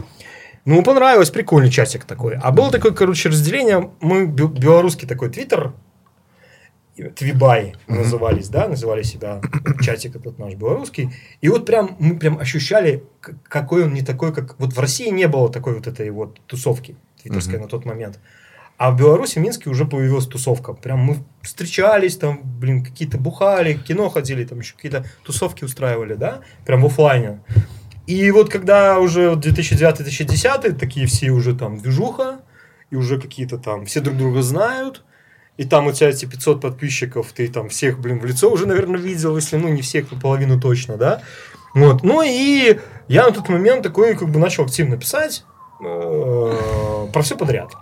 Ну, 0.66 0.84
понравилось, 0.84 1.30
прикольный 1.30 1.70
чатик 1.72 2.03
такой. 2.06 2.36
А 2.36 2.52
было 2.52 2.72
такое, 2.72 2.91
короче, 2.91 3.30
разделение, 3.30 3.90
мы 4.02 4.28
бе- 4.28 4.48
белорусский 4.48 5.07
такой 5.07 5.30
Твиттер, 5.30 5.74
Твибай 7.16 7.76
назывались, 7.88 8.49
да, 8.49 8.68
называли 8.68 9.03
себя 9.03 9.40
чатик 9.82 10.18
этот 10.18 10.38
наш 10.38 10.56
белорусский. 10.56 11.14
И 11.40 11.48
вот 11.48 11.66
прям 11.66 11.95
мы 11.98 12.20
прям 12.20 12.38
ощущали, 12.38 13.03
какой 13.48 13.84
он 13.86 13.94
не 13.94 14.02
такой, 14.02 14.34
как... 14.34 14.60
Вот 14.60 14.74
в 14.74 14.80
России 14.80 15.07
не 15.10 15.28
было 15.30 15.49
такой 15.49 15.76
вот 15.76 15.88
этой 15.88 16.10
вот 16.10 16.41
тусовки 16.45 16.98
твиттерской 17.22 17.57
на 17.57 17.68
тот 17.68 17.86
момент. 17.86 18.20
А 18.80 18.91
в 18.91 18.95
Беларуси, 18.95 19.39
в 19.39 19.41
Минске 19.41 19.69
уже 19.69 19.84
появилась 19.84 20.26
тусовка. 20.26 20.72
Прям 20.72 20.99
мы 20.99 21.18
встречались, 21.41 22.15
там, 22.15 22.39
блин, 22.43 22.81
какие-то 22.81 23.18
бухали, 23.18 23.73
кино 23.73 24.07
ходили, 24.07 24.45
там 24.45 24.60
еще 24.60 24.73
какие-то 24.73 25.03
тусовки 25.26 25.65
устраивали, 25.65 26.14
да, 26.14 26.39
прям 26.65 26.81
в 26.81 26.85
оффлайне. 26.85 27.41
И 28.07 28.31
вот 28.31 28.49
когда 28.49 28.97
уже 28.99 29.31
вот 29.31 29.45
2009-2010, 29.45 30.77
такие 30.80 31.07
все 31.07 31.31
уже 31.31 31.53
там 31.56 31.77
движуха, 31.77 32.39
и 32.89 32.95
уже 32.95 33.19
какие-то 33.19 33.57
там, 33.57 33.85
все 33.85 33.99
друг 33.99 34.15
друга 34.15 34.41
знают, 34.43 35.03
и 35.57 35.65
там 35.65 35.88
у 35.88 35.91
тебя 35.91 36.11
эти 36.11 36.23
500 36.23 36.61
подписчиков, 36.61 37.34
ты 37.34 37.49
там 37.49 37.68
всех, 37.68 37.99
блин, 37.99 38.22
в 38.22 38.26
лицо 38.26 38.49
уже, 38.49 38.65
наверное, 38.65 38.97
видел, 38.97 39.35
если, 39.35 39.57
ну, 39.57 39.68
не 39.68 39.81
всех, 39.81 40.07
то 40.07 40.15
половину 40.15 40.57
точно, 40.57 40.95
да. 40.95 41.22
Вот. 41.73 42.03
Ну 42.03 42.22
и 42.26 42.80
я 43.10 43.26
на 43.26 43.34
тот 43.34 43.49
момент 43.49 43.84
такой, 43.84 44.15
как 44.15 44.30
бы, 44.30 44.39
начал 44.39 44.64
активно 44.64 44.95
писать 44.95 45.43
э, 45.81 47.07
про 47.11 47.22
все 47.22 47.35
подряд. 47.35 47.73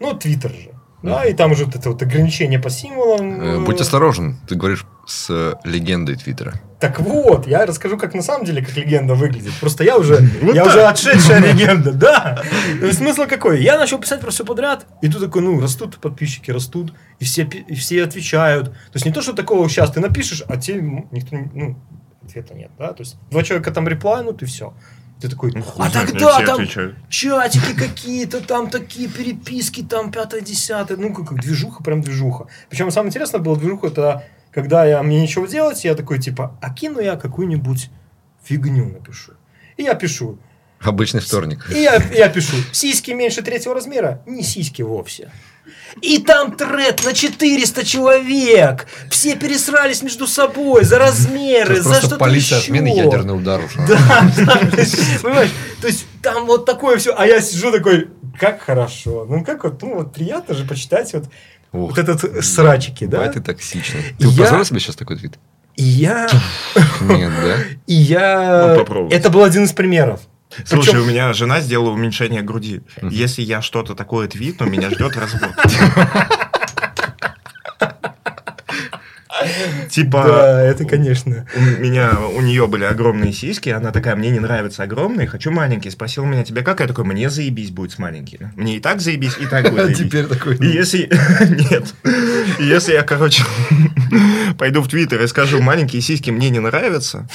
Ну, 0.00 0.14
Твиттер 0.14 0.50
же. 0.50 0.70
Да, 1.02 1.24
и 1.24 1.34
там 1.34 1.52
уже 1.52 1.66
вот 1.66 1.76
это 1.76 1.90
вот 1.90 2.02
ограничение 2.02 2.58
по 2.58 2.68
символам. 2.70 3.40
Э, 3.40 3.64
Будь 3.64 3.80
осторожен, 3.80 4.38
ты 4.48 4.56
говоришь 4.56 4.84
с 5.06 5.28
э, 5.30 5.54
легендой 5.62 6.16
Твиттера. 6.16 6.54
Так 6.80 6.98
вот, 7.00 7.46
я 7.46 7.64
расскажу, 7.64 7.96
как 7.96 8.14
на 8.14 8.22
самом 8.22 8.44
деле, 8.44 8.64
как 8.64 8.76
легенда 8.76 9.14
выглядит. 9.14 9.52
Просто 9.60 9.84
я 9.84 9.98
уже, 9.98 10.18
я 10.54 10.64
уже 10.64 10.82
отшедшая 10.82 11.40
легенда, 11.52 11.92
да. 11.92 12.42
Смысл 12.92 13.26
какой? 13.28 13.62
Я 13.62 13.78
начал 13.78 13.98
писать 13.98 14.20
про 14.20 14.30
все 14.30 14.44
подряд, 14.44 14.86
и 15.00 15.08
тут 15.08 15.22
такой, 15.22 15.42
ну, 15.42 15.60
растут 15.60 15.98
подписчики, 15.98 16.50
растут, 16.50 16.92
и 17.20 17.24
все, 17.24 17.42
и 17.42 17.74
все 17.74 18.02
отвечают. 18.02 18.70
То 18.70 18.94
есть 18.94 19.06
не 19.06 19.12
то, 19.12 19.22
что 19.22 19.32
такого 19.32 19.68
сейчас 19.68 19.92
ты 19.92 20.00
напишешь, 20.00 20.42
а 20.48 20.56
тебе 20.56 21.06
никто, 21.12 21.36
ну, 21.54 21.78
ответа 22.24 22.54
нет, 22.54 22.70
да. 22.78 22.92
То 22.92 23.02
есть 23.02 23.16
два 23.30 23.42
человека 23.42 23.70
там 23.70 23.86
реплайнут, 23.86 24.42
и 24.42 24.46
все. 24.46 24.74
Ты 25.20 25.30
такой, 25.30 25.52
Ну, 25.54 25.64
а 25.78 25.88
знает, 25.88 26.10
тогда 26.10 26.40
там 26.44 26.56
отвечают. 26.56 26.96
чатики 27.08 27.74
какие-то, 27.74 28.40
там 28.42 28.68
такие 28.68 29.08
переписки, 29.08 29.82
там 29.82 30.12
пятое, 30.12 30.42
десятое, 30.42 30.98
ну, 30.98 31.14
как, 31.14 31.28
как 31.28 31.40
движуха, 31.40 31.82
прям 31.82 32.02
движуха. 32.02 32.48
Причем 32.68 32.90
самое 32.90 33.08
интересное 33.08 33.40
было 33.40 33.56
движуха, 33.56 33.86
это 33.86 34.24
когда 34.52 34.84
я, 34.84 35.02
мне 35.02 35.20
нечего 35.20 35.48
делать, 35.48 35.84
я 35.84 35.94
такой, 35.94 36.18
типа, 36.18 36.58
а 36.60 36.70
кину 36.72 37.00
я 37.00 37.16
какую-нибудь 37.16 37.90
фигню 38.44 38.86
напишу. 38.90 39.32
И 39.76 39.82
я 39.82 39.94
пишу. 39.94 40.38
Обычный 40.80 41.20
вторник. 41.20 41.66
И 41.70 41.80
я, 41.80 41.94
я 42.12 42.28
пишу, 42.28 42.56
сиськи 42.72 43.10
меньше 43.12 43.42
третьего 43.42 43.74
размера, 43.74 44.22
не 44.26 44.42
сиськи 44.42 44.82
вовсе. 44.82 45.30
И 46.02 46.18
там 46.18 46.56
тред 46.56 47.04
на 47.04 47.12
400 47.14 47.84
человек. 47.84 48.86
Все 49.10 49.34
пересрались 49.36 50.02
между 50.02 50.26
собой 50.26 50.84
за 50.84 50.98
размеры, 50.98 51.76
Сейчас 51.76 51.86
за 51.86 51.94
что-то 51.96 52.16
полиция 52.16 52.58
еще. 52.58 52.72
отмены 52.72 52.88
ядерный 52.96 53.36
удар 53.36 53.60
уже. 53.64 53.78
Да, 53.86 54.30
да, 54.36 54.58
то 54.70 54.76
есть, 54.76 55.22
понимаешь, 55.22 55.50
то 55.80 55.86
есть 55.86 56.06
там 56.22 56.46
вот 56.46 56.66
такое 56.66 56.98
все, 56.98 57.14
а 57.16 57.26
я 57.26 57.40
сижу 57.40 57.72
такой, 57.72 58.08
как 58.38 58.60
хорошо, 58.62 59.26
ну 59.28 59.44
как 59.44 59.64
вот, 59.64 59.80
ну 59.82 59.94
вот 59.96 60.12
приятно 60.12 60.54
же 60.54 60.64
почитать 60.64 61.12
вот, 61.14 61.24
Ух, 61.72 61.90
вот 61.90 61.98
этот 61.98 62.44
срачики, 62.44 63.04
да? 63.04 63.18
Давай 63.18 63.32
ты 63.32 63.40
токсичный. 63.40 64.02
Ты 64.18 64.26
Я- 64.28 64.42
позволил 64.42 64.64
себе 64.64 64.80
сейчас 64.80 64.96
такой 64.96 65.16
твит? 65.18 65.34
И 65.76 65.82
я, 65.84 66.28
Нет, 67.02 67.32
да? 67.42 67.56
и 67.86 67.94
я, 67.94 68.74
Ну, 68.88 69.08
это 69.10 69.30
был 69.30 69.44
один 69.44 69.64
из 69.64 69.72
примеров. 69.72 70.20
Слушай, 70.64 70.90
Причем- 70.92 71.02
у 71.02 71.06
меня 71.06 71.32
жена 71.32 71.60
сделала 71.60 71.90
уменьшение 71.90 72.42
груди. 72.42 72.82
Если 73.02 73.42
я 73.42 73.60
что-то 73.62 73.94
такое 73.94 74.28
твитну, 74.28 74.66
меня 74.66 74.90
ждет 74.90 75.16
развод. 75.16 75.50
Типа, 79.96 80.24
Да, 80.26 80.62
это, 80.62 80.84
конечно. 80.84 81.46
у 81.56 81.80
меня, 81.82 82.18
у 82.34 82.42
нее 82.42 82.66
были 82.66 82.84
огромные 82.84 83.32
сиськи, 83.32 83.70
она 83.70 83.92
такая, 83.92 84.14
мне 84.14 84.28
не 84.28 84.40
нравятся 84.40 84.82
огромные, 84.82 85.26
хочу 85.26 85.50
маленькие. 85.50 85.90
Спросил 85.90 86.26
меня, 86.26 86.44
тебе 86.44 86.60
как? 86.60 86.80
Я 86.80 86.86
такой, 86.86 87.04
мне 87.04 87.30
заебись 87.30 87.70
будет 87.70 87.92
с 87.92 87.98
маленькими. 87.98 88.52
Мне 88.56 88.76
и 88.76 88.80
так 88.80 89.00
заебись, 89.00 89.38
и 89.40 89.46
так 89.46 89.70
будет 89.70 89.86
А 89.88 89.94
теперь 89.94 90.26
такой... 90.26 90.58
И 90.58 90.66
если... 90.66 91.08
Нет. 91.70 91.94
Если 92.58 92.92
я, 92.92 93.04
короче, 93.04 93.42
пойду 94.58 94.82
в 94.82 94.88
Твиттер 94.88 95.22
и 95.22 95.26
скажу, 95.28 95.62
маленькие 95.62 96.02
сиськи 96.02 96.28
мне 96.28 96.50
не 96.50 96.60
нравятся, 96.60 97.26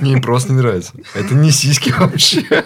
Мне 0.00 0.20
просто 0.20 0.52
не 0.52 0.58
нравится. 0.58 0.94
Это 1.14 1.36
не 1.36 1.52
сиськи 1.52 1.94
вообще. 1.96 2.64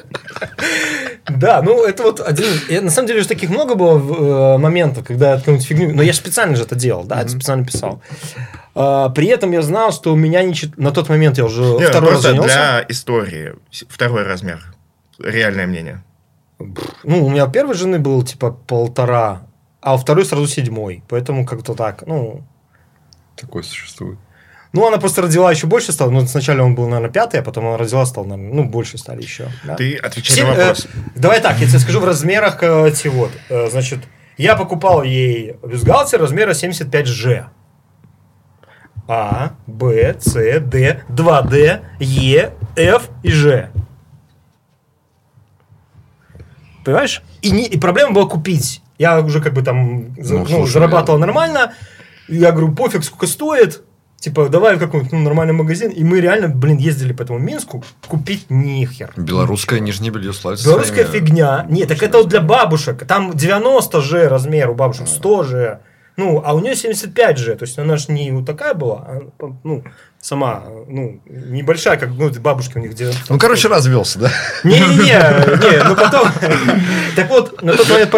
Да, 1.26 1.62
ну 1.62 1.84
это 1.84 2.02
вот 2.02 2.20
один. 2.20 2.84
на 2.84 2.90
самом 2.90 3.09
деле 3.09 3.22
же 3.22 3.28
таких 3.28 3.51
много 3.51 3.74
было 3.74 4.55
э, 4.55 4.59
моментов, 4.59 5.06
когда 5.06 5.32
я 5.32 5.38
какую-нибудь 5.38 5.66
фигню. 5.66 5.94
Но 5.94 6.02
я 6.02 6.12
же 6.12 6.18
специально 6.18 6.55
же 6.56 6.64
это 6.64 6.74
делал, 6.74 7.05
да, 7.05 7.20
это 7.22 7.30
специально 7.30 7.64
писал. 7.64 8.02
А, 8.74 9.09
при 9.09 9.28
этом 9.28 9.52
я 9.52 9.62
знал, 9.62 9.92
что 9.92 10.12
у 10.12 10.16
меня 10.16 10.42
не 10.42 10.55
на 10.76 10.90
тот 10.90 11.09
момент 11.09 11.38
я 11.38 11.44
уже 11.44 11.62
Не, 11.62 11.86
второй 11.86 12.10
раз 12.10 12.20
просто 12.20 12.28
женился. 12.28 12.55
для 12.55 12.84
истории. 12.88 13.55
Второй 13.88 14.24
размер. 14.24 14.74
Реальное 15.18 15.66
мнение. 15.66 16.02
Ну, 16.59 17.26
у 17.26 17.30
меня 17.30 17.46
первой 17.46 17.74
жены 17.74 17.98
был 17.98 18.22
типа 18.22 18.51
полтора, 18.51 19.42
а 19.80 19.94
у 19.94 19.98
второй 19.98 20.24
сразу 20.24 20.46
седьмой. 20.46 21.02
Поэтому 21.09 21.46
как-то 21.46 21.74
так. 21.74 22.05
Ну, 22.06 22.44
Такое 23.36 23.62
существует. 23.62 24.18
Ну, 24.74 24.88
она 24.88 24.98
просто 24.98 25.22
родила 25.22 25.52
еще 25.52 25.68
больше 25.68 25.92
стала. 25.92 26.10
Ну, 26.10 26.26
сначала 26.26 26.62
он 26.62 26.74
был, 26.74 26.88
наверное, 26.88 27.12
пятый, 27.12 27.38
а 27.38 27.42
потом 27.44 27.68
она 27.68 27.76
родила, 27.76 28.05
стал, 28.06 28.24
наверное, 28.24 28.52
ну, 28.55 28.64
больше 28.64 28.98
стали 28.98 29.22
еще. 29.22 29.46
да. 29.62 29.76
Ты 29.76 29.94
отвечай 29.94 30.34
Все, 30.34 30.44
на 30.44 30.51
э, 30.51 30.56
вопрос. 30.56 30.88
давай 31.14 31.40
так, 31.40 31.59
я 31.60 31.68
тебе 31.68 31.78
скажу 31.78 32.01
в 32.01 32.05
размерах 32.05 32.60
э, 32.60 32.92
вот. 33.10 33.30
Э, 33.51 33.70
значит, 33.70 34.01
я 34.36 34.56
покупал 34.56 35.05
ей 35.05 35.55
бюстгальтер 35.62 36.20
размера 36.20 36.51
75G. 36.51 37.44
А, 39.06 39.52
Б, 39.68 40.16
С, 40.18 40.32
Д, 40.32 41.05
2D, 41.09 41.80
Е, 42.01 42.52
Ф 42.76 43.10
и 43.22 43.30
Ж. 43.30 43.70
Понимаешь? 46.84 47.22
И, 47.42 47.52
не, 47.52 47.66
и 47.66 47.78
проблема 47.78 48.12
была 48.12 48.26
купить. 48.26 48.82
Я 48.98 49.20
уже 49.20 49.40
как 49.40 49.55
бы 49.55 49.62
там 49.62 50.14
Ну, 50.16 50.38
ну, 50.40 50.46
слушай, 50.46 50.72
зарабатывал 50.72 51.20
нормально. 51.20 51.74
И 52.26 52.38
я 52.38 52.51
говорю, 52.51 52.74
пофиг, 52.74 53.05
сколько 53.05 53.28
стоит. 53.28 53.84
Типа, 54.24 54.48
давай 54.48 54.76
в 54.76 54.78
какой-нибудь 54.78 55.12
ну, 55.12 55.18
нормальный 55.18 55.52
магазин. 55.52 55.90
И 55.90 56.02
мы 56.02 56.18
реально, 56.18 56.48
блин, 56.48 56.78
ездили 56.78 57.12
по 57.12 57.24
этому 57.24 57.38
Минску. 57.38 57.84
Купить 58.09 58.46
нихер. 58.48 59.12
Белорусское 59.18 59.80
нижнее 59.80 60.10
белье 60.10 60.32
славится 60.32 60.64
Белорусская 60.64 61.05
своими- 61.05 61.26
фигня. 61.26 61.66
Нет, 61.68 61.88
так 61.88 62.02
это 62.02 62.16
вот 62.16 62.28
для 62.28 62.40
бабушек. 62.40 63.06
Там 63.06 63.34
90 63.34 64.01
же 64.01 64.26
размер 64.30 64.70
у 64.70 64.74
бабушек, 64.74 65.09
100 65.09 65.42
же. 65.42 65.80
Ну, 66.16 66.42
а 66.44 66.54
у 66.54 66.60
нее 66.60 66.76
75 66.76 67.38
же, 67.38 67.56
то 67.56 67.64
есть 67.64 67.78
она 67.78 67.96
же 67.96 68.12
не 68.12 68.30
вот 68.30 68.46
такая 68.46 68.74
была, 68.74 69.04
а, 69.06 69.20
ну, 69.64 69.82
сама, 70.20 70.62
ну, 70.86 71.20
небольшая, 71.26 71.96
как, 71.96 72.10
ну, 72.10 72.30
бабушки 72.30 72.78
у 72.78 72.80
них 72.80 72.92
где 72.92 73.10
Ну, 73.28 73.38
короче, 73.38 73.68
развелся, 73.68 74.20
да? 74.20 74.30
Не-не-не, 74.62 75.02
не, 75.72 75.84
ну 75.88 75.96
потом... 75.96 76.28
Так 77.16 77.28
вот, 77.30 77.62
на 77.62 77.72
тот 77.72 77.88
момент 77.88 78.10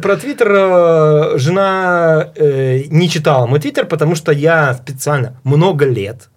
про, 0.00 0.16
Твиттер 0.16 0.52
э, 0.52 1.38
жена 1.38 2.30
э, 2.36 2.84
не 2.88 3.08
читала 3.08 3.46
мой 3.46 3.58
Твиттер, 3.58 3.86
потому 3.86 4.14
что 4.14 4.30
я 4.30 4.72
специально 4.74 5.40
много 5.42 5.86
лет, 5.86 6.30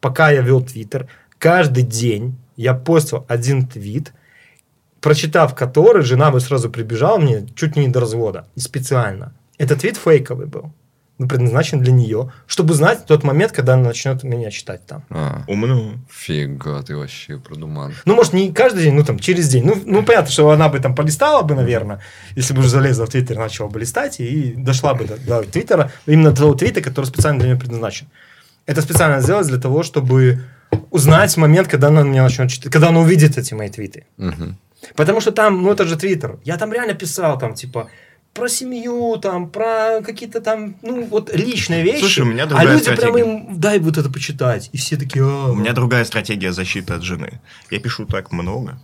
пока 0.00 0.30
я 0.30 0.40
вел 0.40 0.62
Твиттер, 0.62 1.06
каждый 1.38 1.82
день 1.82 2.36
я 2.56 2.74
постил 2.74 3.24
один 3.28 3.66
твит, 3.66 4.12
прочитав 5.00 5.54
который, 5.54 6.02
жена 6.02 6.30
бы 6.30 6.40
сразу 6.40 6.70
прибежала 6.70 7.18
мне 7.18 7.46
чуть 7.54 7.76
не 7.76 7.88
до 7.88 8.00
развода. 8.00 8.46
И 8.54 8.60
специально. 8.60 9.32
Этот 9.60 9.80
твит 9.80 9.98
фейковый 9.98 10.46
был. 10.46 10.72
ну, 11.18 11.28
предназначен 11.28 11.80
для 11.80 11.92
нее, 11.92 12.32
чтобы 12.46 12.72
знать 12.72 13.04
тот 13.04 13.24
момент, 13.24 13.52
когда 13.52 13.74
она 13.74 13.88
начнет 13.88 14.24
меня 14.24 14.50
читать 14.50 14.86
там. 14.86 15.04
А, 15.10 15.44
Умно. 15.48 15.96
фига 16.08 16.82
ты 16.82 16.96
вообще 16.96 17.36
продуман. 17.36 17.92
Ну, 18.06 18.14
может, 18.14 18.32
не 18.32 18.54
каждый 18.54 18.84
день, 18.84 18.94
ну, 18.94 19.04
там, 19.04 19.18
через 19.18 19.50
день. 19.50 19.66
Ну, 19.66 19.76
ну 19.84 20.02
понятно, 20.02 20.30
что 20.30 20.48
она 20.48 20.70
бы 20.70 20.78
там 20.78 20.94
полистала 20.94 21.42
бы, 21.42 21.54
наверное, 21.54 22.00
если 22.36 22.54
бы 22.54 22.60
уже 22.60 22.70
залезла 22.70 23.04
в 23.04 23.10
Твиттер, 23.10 23.36
начала 23.36 23.68
бы 23.68 23.78
листать 23.80 24.18
и 24.18 24.54
дошла 24.56 24.94
бы 24.94 25.04
до, 25.04 25.18
до 25.18 25.42
Твиттера, 25.42 25.92
именно 26.06 26.30
до 26.30 26.36
того 26.36 26.54
твита, 26.54 26.80
который 26.80 27.04
специально 27.04 27.38
для 27.38 27.50
нее 27.50 27.60
предназначен. 27.60 28.06
Это 28.64 28.80
специально 28.80 29.20
сделать 29.20 29.46
для 29.46 29.58
того, 29.58 29.82
чтобы 29.82 30.40
узнать 30.90 31.36
момент, 31.36 31.68
когда 31.68 31.88
она 31.88 32.02
меня 32.02 32.22
начнет 32.22 32.50
читать, 32.50 32.72
когда 32.72 32.88
она 32.88 33.00
увидит 33.00 33.36
эти 33.36 33.52
мои 33.52 33.68
твиты. 33.68 34.06
Мгм. 34.16 34.56
Потому 34.96 35.20
что 35.20 35.32
там, 35.32 35.62
ну, 35.62 35.70
это 35.70 35.84
же 35.84 35.96
Твиттер. 35.96 36.38
Я 36.44 36.56
там 36.56 36.72
реально 36.72 36.94
писал, 36.94 37.38
там, 37.38 37.54
типа, 37.54 37.90
про 38.34 38.48
семью, 38.48 39.16
там, 39.18 39.48
про 39.50 40.00
какие-то 40.04 40.40
там, 40.40 40.76
ну, 40.82 41.04
вот 41.04 41.34
личные 41.34 41.82
вещи. 41.82 42.00
Слушай, 42.00 42.20
у 42.20 42.26
меня 42.26 42.44
а 42.44 42.46
другая 42.46 42.74
люди 42.74 42.84
прям 42.84 42.96
стратегия. 42.96 43.20
им, 43.24 43.60
дай 43.60 43.78
вот 43.78 43.98
это 43.98 44.10
почитать. 44.10 44.70
И 44.72 44.76
все 44.78 44.96
такие, 44.96 45.24
«А, 45.24 45.50
У 45.50 45.54
меня 45.54 45.72
другая 45.72 46.04
стратегия 46.04 46.52
защиты 46.52 46.94
от 46.94 47.02
жены. 47.02 47.40
Я 47.70 47.80
пишу 47.80 48.06
так 48.06 48.32
много. 48.32 48.78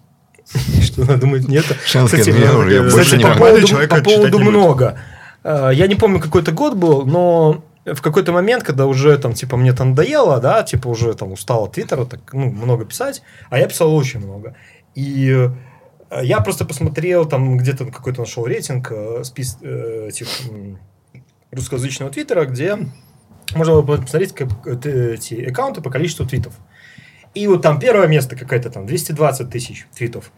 Что 0.82 1.02
она 1.02 1.16
думает, 1.16 1.48
нет. 1.48 1.64
Женская 1.86 2.20
Кстати, 2.20 2.36
я 2.36 2.48
кстати, 2.48 2.94
больше 2.94 3.16
не 3.16 3.22
по 3.24 3.28
могу. 3.30 4.04
поводу, 4.04 4.38
по 4.38 4.44
много. 4.44 4.98
Э, 5.44 5.70
Я 5.72 5.86
не 5.86 5.94
помню, 5.94 6.20
какой-то 6.20 6.52
год 6.52 6.74
был, 6.74 7.06
но 7.06 7.64
в 7.84 8.00
какой-то 8.02 8.32
момент, 8.32 8.64
когда 8.64 8.86
уже 8.86 9.16
там, 9.18 9.32
типа, 9.32 9.56
мне 9.56 9.72
там 9.72 9.90
надоело, 9.90 10.40
да, 10.40 10.62
типа, 10.64 10.88
уже 10.88 11.14
там 11.14 11.32
устал 11.32 11.64
от 11.64 11.72
Твиттера, 11.72 12.04
так, 12.04 12.20
ну, 12.32 12.50
много 12.50 12.84
писать, 12.84 13.22
а 13.48 13.58
я 13.58 13.66
писал 13.66 13.94
очень 13.94 14.20
много. 14.20 14.56
И 14.96 15.30
э, 15.30 15.50
я 16.10 16.40
просто 16.40 16.64
посмотрел, 16.64 17.26
там, 17.26 17.56
где-то 17.56 17.86
какой-то 17.86 18.20
нашел 18.20 18.46
рейтинг 18.46 18.90
э, 18.92 19.24
спис 19.24 19.58
э, 19.62 20.08
этих 20.08 20.28
русскоязычного 21.50 22.10
Твиттера, 22.10 22.44
где 22.44 22.78
можно 23.54 23.80
было 23.82 23.96
посмотреть 23.96 24.32
как, 24.32 24.48
э, 24.66 25.14
эти 25.14 25.34
аккаунты 25.44 25.80
по 25.80 25.90
количеству 25.90 26.26
твитов. 26.26 26.54
И 27.34 27.46
вот 27.48 27.62
там 27.62 27.78
первое 27.78 28.06
место 28.06 28.36
какое-то 28.36 28.70
там 28.70 28.86
220 28.86 29.50
тысяч 29.50 29.86
твитов. 29.94 30.32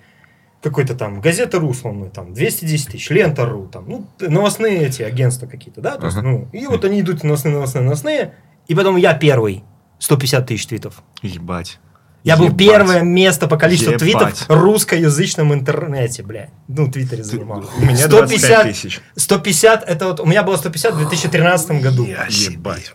Какой-то 0.62 0.96
там 0.96 1.20
газета 1.20 1.60
РУ, 1.60 1.68
условно, 1.68 2.10
там 2.10 2.34
210 2.34 2.88
тысяч, 2.88 3.10
лента 3.10 3.46
РУ, 3.46 3.68
там, 3.68 3.88
ну, 3.88 4.06
новостные 4.18 4.86
эти 4.86 5.02
агентства 5.02 5.46
какие-то, 5.46 5.80
да, 5.80 5.96
то 5.96 6.06
есть, 6.06 6.20
ну, 6.20 6.48
и 6.52 6.66
вот 6.66 6.84
они 6.84 7.00
идут 7.00 7.22
новостные, 7.22 7.54
новостные, 7.54 7.84
новостные, 7.84 8.34
и 8.66 8.74
потом 8.74 8.96
я 8.96 9.14
первый, 9.14 9.62
150 10.00 10.46
тысяч 10.46 10.66
твитов. 10.66 11.04
Ебать. 11.22 11.78
Я 12.24 12.36
был 12.36 12.46
Ебать. 12.46 12.58
первое 12.58 13.02
место 13.02 13.46
по 13.46 13.56
количеству 13.56 13.92
Ебать. 13.92 14.02
твитов 14.02 14.48
в 14.48 14.52
русскоязычном 14.52 15.54
интернете, 15.54 16.22
бля. 16.22 16.50
Ну, 16.66 16.90
твиттере 16.90 17.22
занимал. 17.22 17.64
У 17.78 17.84
меня 17.84 18.08
25 18.08 18.68
тысяч. 18.68 19.00
150, 19.16 19.88
это 19.88 20.06
вот, 20.06 20.20
у 20.20 20.26
меня 20.26 20.42
было 20.42 20.56
150 20.56 20.94
в 20.94 20.98
2013 20.98 21.80
году. 21.80 22.06
Ебать. 22.06 22.92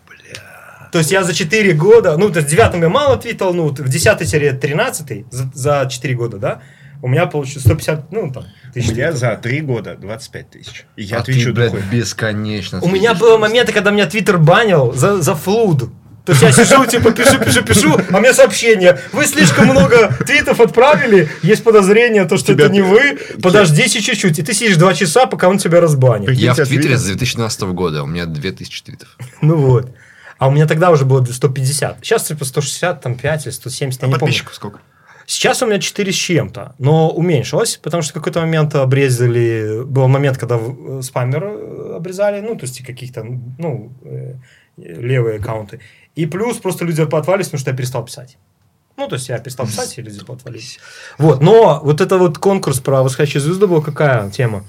То 0.91 0.99
есть 0.99 1.11
я 1.11 1.23
за 1.23 1.33
4 1.33 1.73
года, 1.73 2.17
ну, 2.17 2.29
то 2.29 2.37
есть 2.37 2.49
в 2.49 2.51
девятом 2.51 2.83
я 2.83 2.89
мало 2.89 3.17
твитал, 3.17 3.51
ну, 3.55 3.69
в 3.69 3.79
10-13 3.79 5.25
за, 5.31 5.51
за 5.51 5.89
4 5.89 6.13
года, 6.13 6.37
да, 6.37 6.61
у 7.01 7.07
меня 7.07 7.25
получилось 7.25 7.63
150, 7.63 8.11
ну, 8.11 8.31
там, 8.31 8.45
У 8.69 8.73
тысяч 8.73 8.91
меня 8.91 9.11
твитов. 9.11 9.19
за 9.19 9.35
3 9.35 9.61
года 9.61 9.95
25 9.99 10.49
тысяч. 10.51 10.85
И 10.95 11.01
я 11.01 11.17
а 11.17 11.19
отвечу 11.21 11.45
ты, 11.45 11.53
блядь, 11.53 11.73
бесконечно. 11.91 12.79
У 12.79 12.89
меня 12.89 13.15
было 13.15 13.39
моменты, 13.39 13.73
когда 13.73 13.89
меня 13.89 14.05
твиттер 14.05 14.37
банил 14.37 14.93
за, 14.93 15.19
за 15.19 15.33
флуд. 15.33 15.89
То 16.25 16.31
есть 16.31 16.41
я 16.41 16.51
сижу, 16.53 16.85
типа, 16.85 17.11
пишу, 17.11 17.37
пишу, 17.37 17.63
пишу, 17.63 17.99
а 18.11 18.19
мне 18.19 18.33
сообщение. 18.33 18.97
Вы 19.11 19.25
слишком 19.25 19.67
много 19.67 20.15
твитов 20.25 20.61
отправили, 20.61 21.29
есть 21.41 21.63
подозрение, 21.63 22.23
то, 22.25 22.37
что 22.37 22.53
Тебя- 22.53 22.65
это 22.65 22.73
не 22.73 22.81
вы. 22.81 23.19
Подождите 23.41 24.01
чуть-чуть. 24.01 24.39
И 24.39 24.41
ты 24.41 24.53
сидишь 24.53 24.77
два 24.77 24.93
часа, 24.93 25.25
пока 25.25 25.49
он 25.49 25.57
тебя 25.57 25.81
разбанит. 25.81 26.31
Я 26.31 26.53
в 26.53 26.57
Твиттере 26.57 26.97
с 26.97 27.03
2012 27.03 27.73
года, 27.73 28.03
у 28.03 28.07
меня 28.07 28.25
2000 28.25 28.83
твитов. 28.83 29.09
Ну 29.41 29.57
вот. 29.57 29.93
А 30.37 30.47
у 30.47 30.51
меня 30.51 30.65
тогда 30.65 30.91
уже 30.91 31.05
было 31.05 31.23
150. 31.25 31.97
Сейчас 32.01 32.23
типа 32.23 32.45
160, 32.45 33.01
там 33.01 33.15
5 33.15 33.45
или 33.45 33.51
170, 33.51 34.01
я 34.01 34.05
А 34.05 34.07
не 34.07 34.13
помню. 34.13 34.19
подписчиков 34.19 34.55
сколько? 34.55 34.79
Сейчас 35.25 35.61
у 35.61 35.65
меня 35.65 35.79
4 35.79 36.11
с 36.11 36.15
чем-то, 36.15 36.75
но 36.79 37.09
уменьшилось, 37.09 37.77
потому 37.77 38.03
что 38.03 38.11
в 38.11 38.15
какой-то 38.15 38.41
момент 38.41 38.75
обрезали, 38.75 39.83
был 39.83 40.07
момент, 40.07 40.37
когда 40.37 40.59
э, 40.59 41.01
спамер 41.01 41.43
э, 41.43 41.95
обрезали, 41.95 42.41
ну, 42.41 42.55
то 42.55 42.65
есть 42.65 42.83
каких-то, 42.85 43.25
ну, 43.57 43.91
э, 44.03 44.35
левые 44.77 45.39
аккаунты. 45.39 45.79
И 46.15 46.25
плюс 46.25 46.57
просто 46.57 46.85
люди 46.85 47.05
поотвались, 47.05 47.45
потому 47.45 47.59
что 47.59 47.71
я 47.71 47.77
перестал 47.77 48.05
писать. 48.05 48.37
Ну, 48.97 49.07
то 49.07 49.15
есть 49.15 49.29
я 49.29 49.39
перестал 49.39 49.65
писать, 49.65 49.97
и 49.97 50.01
люди 50.01 50.23
поотвались. 50.23 50.79
Вот, 51.17 51.41
но 51.41 51.79
вот 51.83 52.01
это 52.01 52.17
вот 52.17 52.37
конкурс 52.37 52.79
про 52.79 53.01
восходящую 53.01 53.41
звезду 53.41 53.67
был 53.67 53.81
какая 53.81 54.29
тема? 54.29 54.65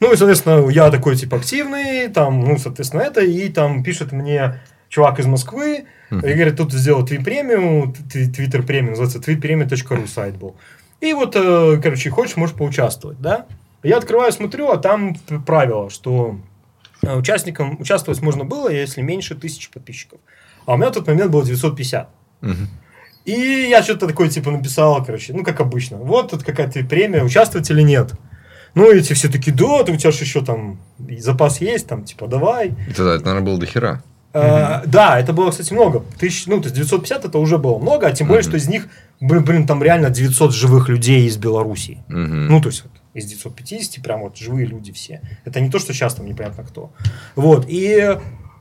Ну, 0.00 0.12
и, 0.12 0.16
соответственно, 0.16 0.68
я 0.70 0.90
такой, 0.90 1.16
типа, 1.16 1.38
активный, 1.38 2.08
там, 2.08 2.40
ну, 2.40 2.58
соответственно, 2.58 3.02
это, 3.02 3.20
и 3.20 3.48
там 3.48 3.82
пишет 3.82 4.12
мне 4.12 4.60
чувак 4.94 5.18
из 5.18 5.26
Москвы, 5.26 5.86
и 6.10 6.14
говорит, 6.14 6.56
тут 6.56 6.72
сделал 6.72 7.04
твит 7.04 7.24
премиум, 7.24 7.92
твиттер 7.92 8.62
премиум, 8.62 8.90
называется 8.90 9.20
твитпремиум.ру 9.20 10.06
сайт 10.06 10.36
был. 10.36 10.54
И 11.00 11.12
вот, 11.12 11.34
э, 11.34 11.80
короче, 11.82 12.10
хочешь, 12.10 12.36
можешь 12.36 12.54
поучаствовать, 12.54 13.20
да? 13.20 13.46
Я 13.82 13.98
открываю, 13.98 14.30
смотрю, 14.32 14.70
а 14.70 14.76
там 14.78 15.16
правило, 15.44 15.90
что 15.90 16.38
э, 17.02 17.16
участникам 17.16 17.80
участвовать 17.80 18.22
можно 18.22 18.44
было, 18.44 18.68
если 18.68 19.02
меньше 19.02 19.34
тысячи 19.34 19.70
подписчиков. 19.70 20.20
А 20.64 20.74
у 20.74 20.76
меня 20.76 20.90
в 20.90 20.94
тот 20.94 21.08
момент 21.08 21.32
было 21.32 21.44
950. 21.44 22.08
Мгм. 22.40 22.68
И 23.24 23.66
я 23.68 23.82
что-то 23.82 24.06
такое, 24.06 24.28
типа, 24.28 24.52
написал, 24.52 25.04
короче, 25.04 25.32
ну, 25.32 25.42
как 25.42 25.60
обычно. 25.60 25.96
Вот 25.96 26.30
тут 26.30 26.44
какая-то 26.44 26.84
премия, 26.84 27.24
участвовать 27.24 27.68
или 27.70 27.82
нет. 27.82 28.12
Ну, 28.74 28.90
эти 28.90 29.12
все 29.12 29.28
такие, 29.28 29.54
да, 29.54 29.82
ты 29.82 29.92
у 29.92 29.96
тебя 29.96 30.12
же 30.12 30.24
еще 30.24 30.44
там 30.44 30.78
запас 31.18 31.60
есть, 31.60 31.88
там, 31.88 32.04
типа, 32.04 32.28
давай. 32.28 32.74
Это, 32.88 33.02
это, 33.08 33.24
наверное, 33.24 33.46
было 33.46 33.58
до 33.58 33.66
хера. 33.66 34.02
Э, 34.34 34.82
Да, 34.86 35.18
это 35.18 35.32
было, 35.32 35.50
кстати, 35.50 35.72
много. 35.72 36.04
Тысяч, 36.18 36.46
ну, 36.46 36.58
то 36.60 36.64
есть 36.64 36.74
950 36.74 37.24
это 37.24 37.38
уже 37.38 37.56
было 37.56 37.78
много, 37.78 38.08
а 38.08 38.12
тем 38.12 38.26
более, 38.26 38.42
что 38.42 38.56
из 38.56 38.68
них, 38.68 38.88
блин, 39.20 39.44
блин, 39.44 39.66
там 39.66 39.82
реально 39.82 40.10
900 40.10 40.52
живых 40.52 40.88
людей 40.88 41.26
из 41.26 41.36
Белоруссии. 41.36 42.02
Мгм. 42.08 42.48
Ну, 42.48 42.60
то 42.60 42.68
есть 42.68 42.82
вот, 42.82 42.92
из 43.14 43.26
950 43.26 44.02
прям 44.02 44.22
вот 44.22 44.36
живые 44.36 44.66
люди 44.66 44.92
все. 44.92 45.20
Это 45.44 45.60
не 45.60 45.70
то, 45.70 45.78
что 45.78 45.92
сейчас 45.92 46.14
там 46.14 46.26
непонятно 46.26 46.64
кто. 46.64 46.92
Вот, 47.36 47.66
и 47.68 48.18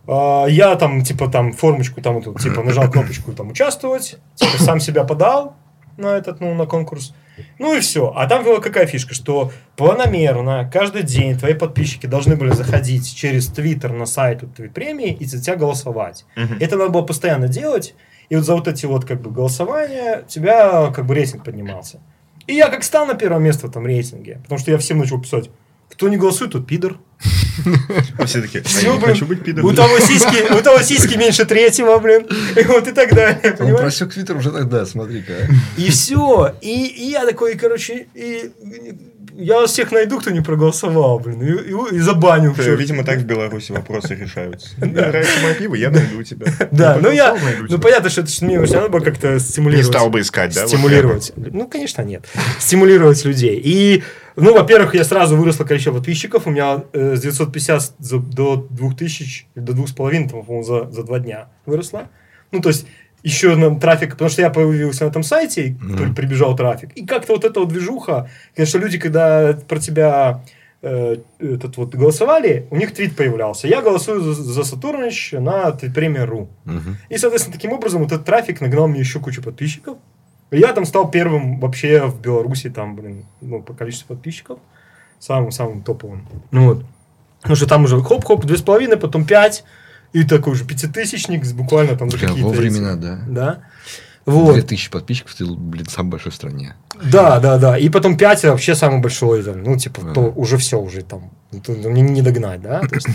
э, 0.07 0.45
я 0.49 0.75
там, 0.75 1.03
типа, 1.03 1.27
там 1.27 1.53
формочку, 1.53 2.01
там, 2.01 2.19
вот, 2.19 2.39
типа, 2.39 2.61
нажал 2.63 2.89
кнопочку 2.91 3.33
там 3.33 3.49
участвовать, 3.49 4.17
типа, 4.35 4.63
сам 4.63 4.79
себя 4.79 5.03
подал 5.03 5.55
на 5.97 6.15
этот, 6.17 6.39
ну, 6.39 6.53
на 6.53 6.65
конкурс. 6.67 7.13
Ну 7.59 7.75
и 7.75 7.79
все. 7.79 8.13
А 8.15 8.27
там 8.27 8.43
была 8.43 8.59
какая 8.59 8.85
фишка, 8.85 9.13
что 9.13 9.51
планомерно 9.75 10.69
каждый 10.71 11.03
день 11.03 11.37
твои 11.37 11.53
подписчики 11.53 12.05
должны 12.05 12.35
были 12.35 12.51
заходить 12.51 13.15
через 13.15 13.47
Твиттер 13.47 13.93
на 13.93 14.05
сайт 14.05 14.43
твоей 14.55 14.69
премии 14.69 15.13
и 15.13 15.25
за 15.25 15.41
тебя 15.41 15.55
голосовать. 15.55 16.25
Мгм. 16.35 16.57
Это 16.59 16.77
надо 16.77 16.91
было 16.91 17.01
постоянно 17.03 17.47
делать. 17.47 17.95
И 18.29 18.35
вот 18.35 18.45
за 18.45 18.55
вот 18.55 18.67
эти 18.67 18.85
вот 18.85 19.05
как 19.05 19.21
бы 19.21 19.31
голосования 19.31 20.23
у 20.25 20.29
тебя 20.29 20.91
как 20.91 21.05
бы 21.05 21.15
рейтинг 21.15 21.43
поднимался. 21.43 21.99
И 22.47 22.53
я 22.53 22.69
как 22.69 22.83
стал 22.83 23.05
на 23.05 23.13
первое 23.13 23.39
место 23.39 23.67
в 23.67 23.69
этом 23.69 23.85
рейтинге, 23.85 24.39
потому 24.43 24.59
что 24.59 24.71
я 24.71 24.77
всем 24.77 24.97
начал 24.97 25.21
писать, 25.21 25.49
кто 25.89 26.09
не 26.09 26.17
голосует, 26.17 26.51
тот 26.51 26.67
пидор. 26.67 26.97
А 28.17 28.25
все 28.25 28.41
такие, 28.41 28.63
а 28.65 28.81
я 28.81 28.93
не 28.93 28.97
блин. 28.99 29.09
хочу 29.11 29.25
быть 29.25 29.43
пидором. 29.43 29.69
У 29.69 29.73
того 29.73 29.99
сиськи, 29.99 30.53
у 30.53 30.61
того 30.61 30.81
сиськи 30.81 31.17
меньше 31.17 31.45
третьего, 31.45 31.97
блин. 31.99 32.25
И 32.55 32.63
вот 32.63 32.87
и 32.87 32.91
так 32.91 33.13
далее, 33.13 33.55
Он 33.59 33.75
просек 33.77 34.13
Твиттер 34.13 34.37
уже 34.37 34.51
тогда, 34.51 34.85
смотри-ка. 34.85 35.33
И 35.77 35.89
все. 35.89 36.53
И, 36.61 36.85
и 36.87 37.11
я 37.11 37.25
такой, 37.25 37.55
короче, 37.55 38.07
и 38.15 38.51
я 39.35 39.59
вас 39.61 39.71
всех 39.71 39.91
найду, 39.91 40.19
кто 40.19 40.29
не 40.31 40.41
проголосовал, 40.41 41.19
блин, 41.19 41.41
и, 41.41 41.51
и- 41.93 41.95
и 41.95 41.99
забаню. 41.99 42.53
Э, 42.57 42.61
всё. 42.61 42.75
Видимо, 42.75 43.03
так 43.03 43.19
в 43.19 43.23
Беларуси 43.25 43.71
вопросы 43.71 44.13
решаются. 44.15 44.69
Нравится 44.77 45.39
мое 45.43 45.53
пиво, 45.55 45.75
я 45.75 45.89
найду 45.89 46.21
тебя. 46.23 46.47
Да, 46.71 46.95
Не 46.95 47.01
ну 47.01 47.11
я, 47.11 47.35
ну 47.59 47.67
тебя. 47.67 47.77
понятно, 47.79 48.09
что 48.09 48.21
это 48.21 48.31
мне 48.41 48.63
все 48.65 48.75
равно 48.75 48.89
бы 48.89 49.01
как-то 49.03 49.33
Не 49.33 49.39
стимулировать. 49.39 49.87
стал 49.87 50.09
бы 50.09 50.19
искать, 50.21 50.53
да? 50.53 50.67
стимулировать. 50.67 51.31
Ну, 51.35 51.67
конечно, 51.67 52.01
нет. 52.03 52.25
Стимулировать 52.59 53.23
людей. 53.25 53.59
И, 53.63 54.03
ну, 54.35 54.53
во-первых, 54.53 54.95
я 54.95 55.03
сразу 55.03 55.35
выросло 55.37 55.63
количество 55.65 55.93
подписчиков. 55.93 56.47
У 56.47 56.51
меня 56.51 56.83
э, 56.93 57.15
с 57.15 57.21
950 57.21 57.93
за- 57.99 58.17
до 58.19 58.67
2000, 58.69 59.47
до 59.55 59.73
2,5, 59.73 60.29
там, 60.29 60.43
по-моему, 60.43 60.63
за, 60.63 60.89
за 60.91 61.03
два 61.03 61.19
дня 61.19 61.49
выросло. 61.65 62.07
Ну, 62.51 62.61
то 62.61 62.69
есть, 62.69 62.85
еще 63.23 63.55
нам 63.55 63.79
трафик, 63.79 64.11
потому 64.11 64.29
что 64.29 64.41
я 64.41 64.49
появился 64.49 65.05
на 65.05 65.09
этом 65.09 65.23
сайте, 65.23 65.67
и 65.67 65.73
при- 65.73 66.13
прибежал 66.13 66.55
трафик. 66.55 66.91
И 66.95 67.05
как-то 67.05 67.33
вот 67.33 67.45
эта 67.45 67.59
вот 67.59 67.69
движуха, 67.69 68.29
конечно, 68.55 68.77
люди, 68.79 68.97
когда 68.99 69.53
про 69.67 69.79
тебя 69.79 70.43
э, 70.81 71.15
этот 71.39 71.77
вот 71.77 71.95
голосовали, 71.95 72.67
у 72.69 72.75
них 72.75 72.93
твит 72.93 73.15
появлялся. 73.15 73.67
Я 73.69 73.81
голосую 73.81 74.19
за, 74.21 74.33
за 74.33 74.63
Сатурныч 74.65 75.31
на 75.31 75.71
премия.ру. 75.71 76.49
Мгм. 76.65 76.97
И, 77.09 77.17
соответственно, 77.17 77.55
таким 77.55 77.71
образом 77.71 78.01
вот 78.03 78.11
этот 78.11 78.25
трафик 78.25 78.59
нагнал 78.59 78.89
мне 78.89 78.99
еще 78.99 79.19
кучу 79.21 79.41
подписчиков. 79.41 79.97
Я 80.51 80.73
там 80.73 80.85
стал 80.85 81.09
первым 81.09 81.59
вообще 81.59 82.05
в 82.05 82.19
Беларуси, 82.21 82.69
там, 82.69 82.95
блин, 82.95 83.25
ну, 83.41 83.61
по 83.61 83.73
количеству 83.73 84.07
подписчиков. 84.15 84.59
Самым-самым 85.19 85.83
топовым. 85.83 86.27
Ну 86.51 86.65
вот. 86.73 86.85
Потому 87.41 87.55
что 87.55 87.65
там 87.67 87.83
уже 87.85 88.01
хоп-хоп, 88.01 88.45
две 88.45 88.57
с 88.57 88.61
половиной, 88.61 88.97
потом 88.97 89.25
пять. 89.25 89.63
И 90.11 90.23
такой 90.23 90.53
уже 90.53 90.65
пятитысячник 90.65 91.45
буквально 91.53 91.95
там 91.97 92.09
за 92.11 92.17
Бля, 92.17 92.27
какие-то... 92.27 92.47
во 92.49 92.53
эти- 92.53 92.59
времена, 92.61 92.95
да. 92.95 93.19
Да. 93.27 93.59
Вот. 94.25 94.53
Две 94.53 94.61
тысячи 94.61 94.91
подписчиков, 94.91 95.33
ты, 95.35 95.45
блин, 95.45 95.85
самый 95.89 96.11
большой 96.11 96.31
в 96.31 96.35
стране. 96.35 96.75
Да, 97.11 97.39
да, 97.39 97.57
да. 97.57 97.77
И 97.77 97.89
потом 97.89 98.15
5 98.17 98.43
вообще 98.45 98.75
самый 98.75 99.01
большой. 99.01 99.43
Там, 99.43 99.63
ну, 99.63 99.75
типа, 99.77 100.01
Ага. 100.01 100.13
то 100.13 100.21
уже 100.29 100.57
все, 100.57 100.79
уже 100.79 101.01
там. 101.01 101.31
то 101.65 101.71
Мне 101.71 102.01
не 102.01 102.21
догнать, 102.21 102.61
да? 102.61 102.81
То 102.81 102.95
есть, 102.95 103.07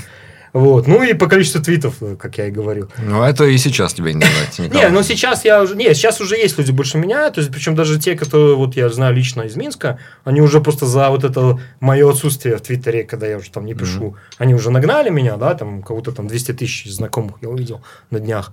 вот. 0.52 0.86
Ну 0.86 1.02
и 1.02 1.14
по 1.14 1.26
количеству 1.26 1.62
твитов, 1.62 1.96
э, 2.00 2.16
как 2.16 2.38
я 2.38 2.46
и 2.46 2.50
говорил. 2.50 2.90
Ну, 2.98 3.22
это 3.22 3.44
и 3.44 3.56
сейчас 3.58 3.94
тебе 3.94 4.14
не 4.14 4.24
никого. 4.58 4.80
Не, 4.80 4.88
ну 4.88 5.02
сейчас 5.02 5.44
я 5.44 5.62
уже. 5.62 5.76
Не, 5.76 5.94
сейчас 5.94 6.20
уже 6.20 6.36
есть 6.36 6.58
люди 6.58 6.70
больше 6.70 6.98
меня. 6.98 7.30
То 7.30 7.40
есть, 7.40 7.52
причем 7.52 7.74
даже 7.74 7.98
те, 7.98 8.16
которые 8.16 8.56
вот 8.56 8.76
я 8.76 8.88
знаю 8.88 9.14
лично 9.14 9.42
из 9.42 9.56
Минска, 9.56 9.98
они 10.24 10.40
уже 10.40 10.60
просто 10.60 10.86
за 10.86 11.10
вот 11.10 11.24
это 11.24 11.58
мое 11.80 12.10
отсутствие 12.10 12.56
в 12.56 12.60
Твиттере, 12.60 13.04
когда 13.04 13.26
я 13.26 13.36
уже 13.38 13.50
там 13.50 13.66
не 13.66 13.74
пишу, 13.74 14.16
они 14.38 14.54
уже 14.54 14.70
нагнали 14.70 15.10
меня, 15.10 15.36
да, 15.36 15.54
там 15.54 15.82
кого-то 15.82 16.12
там 16.12 16.26
200 16.26 16.52
тысяч 16.52 16.90
знакомых 16.90 17.36
я 17.42 17.48
увидел 17.48 17.82
на 18.10 18.20
днях. 18.20 18.52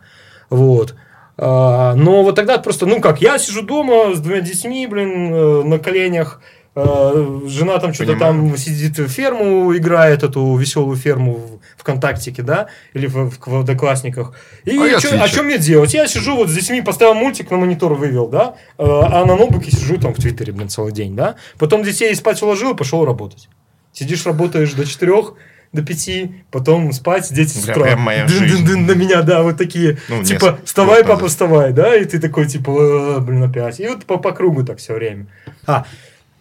Вот. 0.50 0.96
А, 1.38 1.96
но 1.96 2.24
вот 2.24 2.36
тогда 2.36 2.58
просто, 2.58 2.86
ну 2.86 3.02
как, 3.02 3.22
я 3.22 3.38
сижу 3.38 3.62
дома 3.62 4.14
с 4.16 4.20
двумя 4.20 4.42
детьми, 4.42 4.88
блин, 4.88 5.34
э, 5.34 5.64
на 5.64 5.80
коленях, 5.80 6.40
жена 6.76 7.80
там 7.80 7.94
что-то 7.94 8.18
там 8.18 8.56
сидит, 8.58 8.98
в 8.98 9.08
ферму 9.08 9.76
играет, 9.76 10.24
эту 10.24 10.56
веселую 10.58 10.98
ферму 10.98 11.60
в 11.78 11.82
ВКонтактике, 11.82 12.42
да, 12.42 12.68
или 12.94 13.08
в, 13.08 13.30
в, 13.30 13.40
в 13.46 13.60
Одноклассниках. 13.62 14.34
И 14.66 14.78
А 14.78 15.00
чё- 15.00 15.18
а 15.22 15.28
что 15.28 15.44
мне 15.44 15.58
делать? 15.58 15.94
Я 15.94 16.08
сижу 16.08 16.36
вот 16.36 16.50
с 16.50 16.54
детьми, 16.54 16.82
поставил 16.82 17.14
мультик, 17.14 17.50
на 17.52 17.58
монитор 17.58 17.94
вывел, 17.94 18.28
да, 18.28 18.56
э, 18.78 18.84
а 18.86 19.24
на 19.26 19.36
ноутбуке 19.38 19.72
сижу 19.72 19.98
там 19.98 20.14
в 20.14 20.18
Твиттере, 20.18 20.52
блин, 20.52 20.68
целый 20.70 20.92
день, 20.92 21.16
да. 21.16 21.36
Потом 21.58 21.84
детей 21.84 22.14
спать 22.16 22.42
уложил 22.42 22.74
и 22.74 22.78
пошел 22.78 23.06
работать. 23.06 23.48
Сидишь, 23.94 24.26
работаешь 24.26 24.74
до 24.74 24.86
четырех, 24.86 25.36
до 25.72 25.82
пяти, 25.82 26.44
потом 26.52 26.92
спать, 26.92 27.34
дети 27.34 27.58
с 27.58 27.64
Бля, 27.66 27.74
утра. 27.74 27.84
прям 27.86 28.00
моя 28.02 28.26
Дын-дын-дын 28.28 28.58
жизнь. 28.58 28.82
на 28.86 28.92
меня, 28.92 29.22
да, 29.22 29.44
вот 29.44 29.58
такие. 29.58 29.98
Ну, 30.10 30.24
типа, 30.24 30.60
вставай, 30.66 31.06
папа, 31.06 31.28
вставай, 31.30 31.72
да, 31.72 31.96
и 31.96 32.04
ты 32.06 32.20
такой, 32.20 32.48
типа, 32.48 33.18
«Э, 33.18 33.20
блин, 33.20 33.44
опять. 33.44 33.80
И 33.80 33.88
вот 33.88 34.04
по, 34.06 34.18
по 34.18 34.32
кругу 34.34 34.64
так 34.66 34.78
все 34.80 34.94
время. 34.94 35.28
А, 35.66 35.86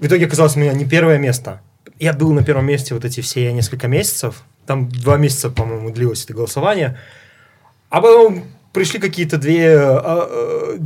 в 0.05 0.07
итоге 0.07 0.27
оказалось 0.27 0.55
у 0.55 0.59
меня 0.59 0.75
не 0.75 0.85
первое 0.85 1.17
место. 1.17 1.63
Я 1.99 2.13
был 2.13 2.35
на 2.35 2.45
первом 2.45 2.67
месте 2.67 2.93
вот 2.93 3.07
эти 3.07 3.23
все 3.23 3.51
несколько 3.55 3.89
месяцев. 3.89 4.43
Там 4.67 4.87
два 4.91 5.17
месяца, 5.17 5.49
по-моему, 5.49 5.89
длилось 5.89 6.25
это 6.25 6.35
голосование. 6.35 6.99
А 7.89 8.03
потом 8.03 8.45
пришли 8.75 9.01
какие-то 9.01 9.39
две 9.39 9.79
а, 9.79 10.03
а, 10.05 10.79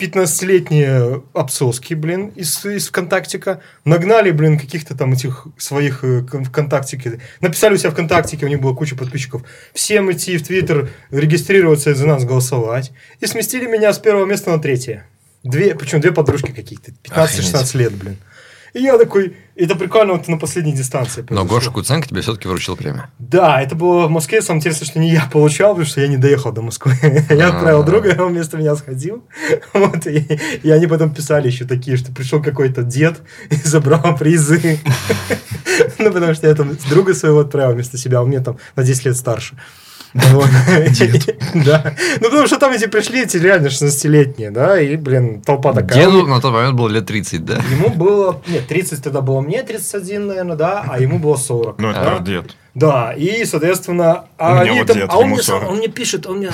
15-летние 0.00 1.22
обсоски, 1.32 1.94
блин, 1.94 2.32
из, 2.34 2.64
из 2.64 2.88
ВКонтактика. 2.88 3.60
Нагнали, 3.84 4.32
блин, 4.32 4.58
каких-то 4.58 4.96
там 4.96 5.12
этих 5.12 5.46
своих 5.56 6.02
э, 6.02 6.22
кон- 6.22 6.44
ВКонтактике. 6.44 7.20
Написали 7.40 7.74
у 7.74 7.76
себя 7.76 7.92
ВКонтактике, 7.92 8.46
у 8.46 8.48
них 8.48 8.60
была 8.60 8.74
куча 8.74 8.96
подписчиков. 8.96 9.42
Всем 9.72 10.10
идти 10.10 10.38
в 10.38 10.42
Твиттер, 10.44 10.90
регистрироваться 11.12 11.90
и 11.90 11.94
за 11.94 12.08
нас 12.08 12.24
голосовать. 12.24 12.90
И 13.20 13.26
сместили 13.26 13.68
меня 13.68 13.92
с 13.92 14.00
первого 14.00 14.26
места 14.26 14.50
на 14.50 14.58
третье. 14.58 15.06
Две, 15.44 15.74
причем 15.74 16.00
две 16.00 16.10
подружки 16.10 16.50
какие-то. 16.50 16.90
15-16 17.04 17.76
лет, 17.78 17.92
блин. 17.92 18.16
И 18.72 18.82
я 18.82 18.98
такой, 18.98 19.36
это 19.54 19.76
прикольно 19.76 20.14
вот 20.14 20.26
на 20.26 20.36
последней 20.36 20.72
дистанции. 20.72 21.24
Но. 21.30 21.44
Гоша 21.44 21.70
Куценко 21.70 22.08
тебе 22.08 22.22
все-таки 22.22 22.48
вручил 22.48 22.74
премию. 22.76 23.04
Да, 23.20 23.62
это 23.62 23.76
было 23.76 24.08
в 24.08 24.10
Москве. 24.10 24.42
Самое 24.42 24.58
интересное, 24.58 24.86
что 24.86 24.98
не 24.98 25.10
я 25.12 25.28
получал, 25.32 25.70
потому 25.74 25.86
что 25.86 26.00
я 26.00 26.08
не 26.08 26.16
доехал 26.16 26.50
до 26.50 26.60
Москвы. 26.60 26.92
Я 27.30 27.50
отправил 27.50 27.82
А. 27.82 27.84
друга, 27.84 28.10
и 28.10 28.18
он 28.18 28.32
вместо 28.32 28.56
меня 28.56 28.74
сходил. 28.74 29.22
Вот, 29.74 30.06
и, 30.08 30.40
и 30.64 30.70
они 30.70 30.88
потом 30.88 31.14
писали 31.14 31.46
еще 31.46 31.66
такие, 31.66 31.96
что 31.96 32.10
пришел 32.10 32.42
какой-то 32.42 32.82
дед 32.82 33.20
и 33.50 33.54
забрал 33.64 34.16
призы. 34.16 34.80
Ну, 35.98 36.12
потому 36.12 36.34
что 36.34 36.48
я 36.48 36.54
там 36.56 36.76
друга 36.90 37.14
своего 37.14 37.40
отправил 37.40 37.74
вместо 37.74 37.96
себя, 37.96 38.22
он 38.22 38.28
мне 38.28 38.40
там 38.40 38.58
на 38.74 38.82
10 38.82 39.04
лет 39.04 39.16
старше. 39.16 39.56
Да. 41.54 41.94
Ну, 42.20 42.24
потому 42.30 42.46
что 42.46 42.58
там 42.58 42.72
эти 42.72 42.86
пришли, 42.86 43.22
эти 43.22 43.36
реально 43.36 43.66
16-летние, 43.68 44.50
да, 44.50 44.80
и, 44.80 44.96
блин, 44.96 45.40
толпа 45.42 45.72
такая. 45.72 45.98
Деду 46.06 46.26
на 46.26 46.40
тот 46.40 46.52
момент 46.52 46.74
было 46.74 46.88
лет 46.88 47.06
30, 47.06 47.44
да? 47.44 47.56
Ему 47.70 47.88
было, 47.90 48.40
нет, 48.46 48.66
30 48.66 49.02
тогда 49.02 49.20
было 49.20 49.40
мне, 49.40 49.62
31, 49.62 50.26
наверное, 50.26 50.56
да, 50.56 50.84
а 50.88 51.00
ему 51.00 51.18
было 51.18 51.36
40. 51.36 51.78
Ну, 51.78 51.90
это 51.90 52.18
дед. 52.20 52.56
Да, 52.74 53.12
и, 53.12 53.44
соответственно, 53.44 54.24
а 54.38 54.60
они 54.60 54.78
вот 54.78 54.86
там- 54.88 54.96
дед, 54.96 55.08
а 55.10 55.18
он 55.18 55.28
мне, 55.28 55.42
сам- 55.42 55.60
40. 55.60 55.70
он 55.70 55.76
мне 55.78 55.88
пишет, 55.88 56.26
он 56.26 56.38
мне, 56.38 56.50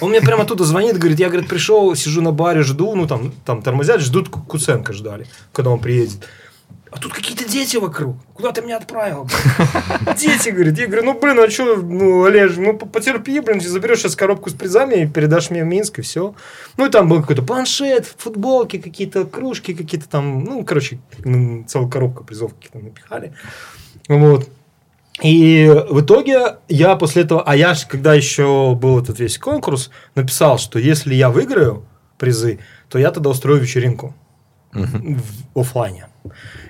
он 0.00 0.10
мне 0.10 0.20
прямо 0.20 0.42
оттуда 0.42 0.64
звонит, 0.64 0.98
говорит, 0.98 1.18
я, 1.18 1.28
говорит, 1.28 1.48
пришел, 1.48 1.94
сижу 1.96 2.20
на 2.22 2.30
баре, 2.32 2.62
жду, 2.62 2.94
ну, 2.94 3.06
там, 3.06 3.32
там 3.44 3.62
тормозят, 3.62 4.00
ждут, 4.00 4.28
Ку- 4.28 4.40
Куценко 4.42 4.92
ждали, 4.92 5.26
когда 5.52 5.70
он 5.70 5.78
приедет. 5.80 6.28
А 6.94 6.98
тут 7.00 7.12
какие-то 7.12 7.44
дети 7.48 7.76
вокруг. 7.76 8.16
Куда 8.34 8.52
ты 8.52 8.62
меня 8.62 8.76
отправил? 8.76 9.24
блин?» 9.24 10.16
Дети, 10.16 10.50
говорит. 10.50 10.78
Я 10.78 10.86
говорю, 10.86 11.02
ну, 11.02 11.18
блин, 11.18 11.40
а 11.40 11.50
что, 11.50 11.76
ну, 11.76 12.24
Олеж, 12.24 12.52
ну, 12.56 12.78
потерпи, 12.78 13.40
блин, 13.40 13.60
заберешь 13.60 13.98
сейчас 13.98 14.14
коробку 14.14 14.48
с 14.48 14.52
призами 14.52 15.02
и 15.02 15.06
передашь 15.08 15.50
мне 15.50 15.64
в 15.64 15.66
Минск, 15.66 15.98
и 15.98 16.02
все. 16.02 16.36
Ну, 16.76 16.86
и 16.86 16.90
там 16.90 17.08
был 17.08 17.20
какой-то 17.20 17.42
планшет, 17.42 18.06
футболки, 18.16 18.78
какие-то 18.78 19.24
кружки, 19.24 19.74
какие-то 19.74 20.08
там, 20.08 20.44
ну, 20.44 20.64
короче, 20.64 21.00
м, 21.24 21.66
целая 21.66 21.88
коробка 21.88 22.22
призов 22.22 22.54
какие-то 22.54 22.78
напихали. 22.78 23.34
Вот. 24.08 24.48
И 25.20 25.68
в 25.90 26.00
итоге 26.00 26.58
я 26.68 26.94
после 26.94 27.22
этого, 27.22 27.42
а 27.42 27.56
я, 27.56 27.74
ж, 27.74 27.86
когда 27.88 28.14
еще 28.14 28.76
был 28.80 29.00
этот 29.00 29.18
весь 29.18 29.38
конкурс, 29.38 29.90
написал, 30.14 30.58
что 30.58 30.78
если 30.78 31.12
я 31.14 31.30
выиграю 31.30 31.84
призы, 32.18 32.60
то 32.88 33.00
я 33.00 33.10
тогда 33.10 33.30
устрою 33.30 33.60
вечеринку 33.60 34.14
в 34.74 35.60
офлайне. 35.60 36.06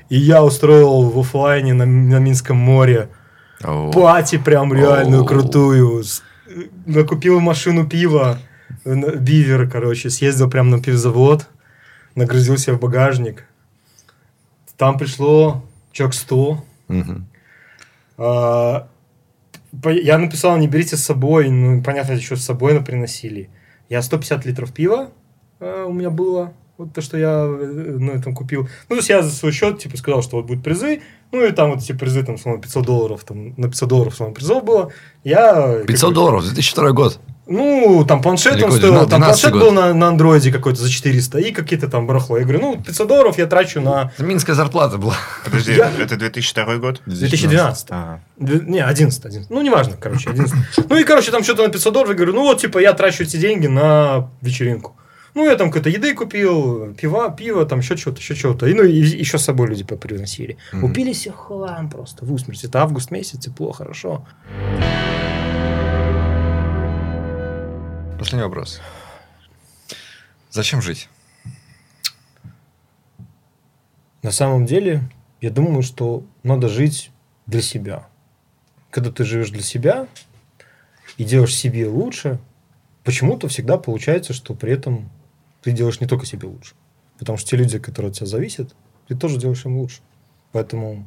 И 0.09 0.17
я 0.17 0.45
устроил 0.45 1.11
в 1.11 1.19
офлайне 1.19 1.75
на, 1.75 1.87
на 1.87 2.19
Минском 2.19 2.57
море 2.57 3.09
О. 3.63 3.91
пати 3.91 4.39
прям 4.39 4.73
реальную 4.75 5.23
Оу. 5.23 5.27
крутую. 5.27 6.05
Накупил 6.87 7.41
машину 7.41 7.87
пива, 7.87 8.39
бивер, 8.85 9.69
короче, 9.71 10.11
съездил 10.11 10.51
прям 10.51 10.71
на 10.71 10.81
пивзавод, 10.81 11.49
нагрузил 12.15 12.59
себе 12.59 12.77
в 12.77 12.81
багажник. 12.81 13.45
Там 14.77 14.99
пришло 14.99 15.65
человек 15.93 16.15
100. 16.15 16.65
Мгм. 16.89 17.27
А, 18.19 18.89
Я 19.85 20.19
написал, 20.19 20.57
не 20.59 20.69
берите 20.69 20.97
с 20.97 21.05
собой, 21.05 21.49
ну, 21.49 21.83
понятно, 21.83 22.13
еще 22.13 22.37
с 22.37 22.45
собой 22.45 22.83
приносили. 22.85 23.49
Я 23.89 24.03
150 24.03 24.47
литров 24.47 24.73
пива 24.73 25.11
э, 25.61 25.85
у 25.87 25.93
меня 25.93 26.11
было, 26.11 26.53
вот 26.77 26.93
то, 26.93 27.01
что 27.01 27.17
я 27.17 27.45
э, 27.47 27.97
на 27.99 28.13
этом 28.13 28.35
купил. 28.35 28.63
Ну, 28.89 28.97
то 28.97 28.97
есть 28.97 29.09
я 29.09 29.23
за 29.23 29.31
свой 29.31 29.53
счет, 29.53 29.79
типа, 29.79 29.97
сказал, 29.97 30.23
что 30.23 30.37
вот 30.37 30.47
будут 30.47 30.65
призы, 30.65 31.03
ну, 31.33 31.45
и 31.45 31.51
там 31.53 31.71
вот 31.71 31.83
эти 31.83 31.93
призы, 31.93 32.23
там, 32.25 32.39
словно 32.39 32.61
500 32.61 32.85
долларов, 32.85 33.25
там, 33.25 33.55
на 33.57 33.69
500 33.69 33.89
долларов, 33.89 34.15
словно, 34.15 34.35
призов 34.35 34.65
было. 34.65 34.93
Я... 35.25 35.83
500 35.87 36.01
как 36.01 36.09
бы, 36.09 36.15
долларов, 36.15 36.45
2002 36.45 36.91
год. 36.93 37.21
Ну, 37.47 38.05
там 38.09 38.23
планшет 38.23 38.57
Или 38.57 38.63
он 38.65 38.73
стоил, 38.73 38.95
там 39.07 39.21
12 39.21 39.43
планшет 39.43 39.53
год? 39.53 39.63
был 39.63 39.73
на, 39.73 39.93
на 39.93 40.09
андроиде 40.09 40.51
какой-то 40.51 40.81
за 40.81 40.91
400, 40.91 41.39
и 41.41 41.53
какие-то 41.53 41.89
там 41.89 42.07
барахло. 42.07 42.39
Я 42.39 42.45
говорю, 42.45 42.61
ну, 42.61 42.83
500 42.83 43.07
долларов 43.07 43.39
я 43.39 43.47
трачу 43.47 43.81
на 43.83 44.13
Это 44.17 44.25
минская 44.25 44.57
зарплата 44.57 44.97
была. 44.97 45.15
Подожди, 45.45 45.75
Я- 45.75 45.91
это 46.01 46.17
2002 46.17 46.77
год? 46.79 47.03
2012. 47.07 47.87
А, 47.91 48.21
Две- 48.39 48.61
Не, 48.61 48.81
11, 48.83 49.27
11. 49.27 49.51
Ну, 49.51 49.61
неважно, 49.61 49.97
короче, 50.01 50.31
11. 50.31 50.55
Ну, 50.89 50.97
и, 50.97 51.05
короче, 51.05 51.31
там 51.31 51.45
что-то 51.45 51.65
на 51.65 51.69
500 51.69 51.93
долларов. 51.93 52.11
Я 52.13 52.17
говорю, 52.17 52.33
ну, 52.33 52.43
вот, 52.45 52.61
типа, 52.61 52.79
я 52.79 52.95
трачу 52.95 53.25
эти 53.25 53.37
деньги 53.37 53.67
на 53.67 54.31
вечеринку. 54.41 54.97
Ну, 55.35 55.51
я 55.51 55.57
там 55.57 55.69
какой-то 55.69 55.91
еды 55.91 56.15
купил, 56.15 56.95
пива, 56.95 57.29
пиво, 57.31 57.67
там 57.67 57.81
еще 57.81 57.97
что-то, 57.97 58.19
еще 58.19 58.37
что-то. 58.37 58.67
И, 58.67 58.75
ну, 58.75 58.85
и 58.85 58.93
еще 58.93 59.37
с 59.37 59.43
собой 59.43 59.67
люди 59.69 59.83
приносили. 59.83 60.57
Мгм. 60.73 60.85
Упили 60.85 61.13
все 61.13 61.33
хлам 61.33 61.91
просто 61.91 62.25
в 62.25 62.33
усмерть. 62.33 62.63
Это 62.63 62.83
август 62.83 63.11
месяц, 63.11 63.41
тепло, 63.41 63.73
хорошо. 63.73 64.25
Последний 68.17 68.45
вопрос. 68.45 68.81
Зачем 70.51 70.81
жить? 70.81 71.09
На 74.23 74.31
самом 74.31 74.67
деле, 74.67 75.03
я 75.41 75.51
думаю, 75.51 75.83
что 75.83 76.25
надо 76.45 76.69
жить 76.69 77.11
для 77.47 77.61
себя. 77.61 78.07
Когда 78.91 79.11
ты 79.11 79.25
живешь 79.25 79.51
для 79.51 79.63
себя 79.63 80.07
и 81.19 81.25
делаешь 81.25 81.57
себе 81.57 81.89
лучше, 81.89 82.39
почему-то 83.03 83.49
всегда 83.49 83.79
получается, 83.79 84.33
что 84.33 84.55
при 84.55 84.73
этом 84.73 85.11
ты 85.65 85.73
делаешь 85.73 86.01
не 86.01 86.07
только 86.07 86.27
себе 86.27 86.47
лучше. 86.47 86.75
Потому 87.19 87.39
что 87.39 87.49
те 87.49 87.57
люди, 87.57 87.79
которые 87.79 88.11
от 88.11 88.17
тебя 88.17 88.27
зависят, 88.27 88.77
ты 89.09 89.17
тоже 89.17 89.39
делаешь 89.39 89.65
им 89.65 89.79
лучше. 89.79 90.03
Поэтому 90.53 91.07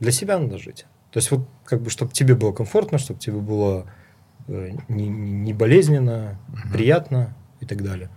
для 0.00 0.10
себя 0.10 0.38
надо 0.38 0.58
жить. 0.58 0.86
То 1.12 1.18
есть 1.18 1.30
вот 1.30 1.48
как 1.64 1.80
бы, 1.80 1.90
чтобы 1.90 2.12
тебе 2.12 2.34
было 2.34 2.52
комфортно, 2.52 2.98
чтобы 2.98 3.20
тебе 3.20 3.36
было 3.36 3.86
э, 4.48 4.72
не, 4.88 5.08
не 5.08 5.52
болезненно, 5.52 6.40
приятно 6.72 7.36
и 7.60 7.66
так 7.66 7.84
далее. 7.84 8.10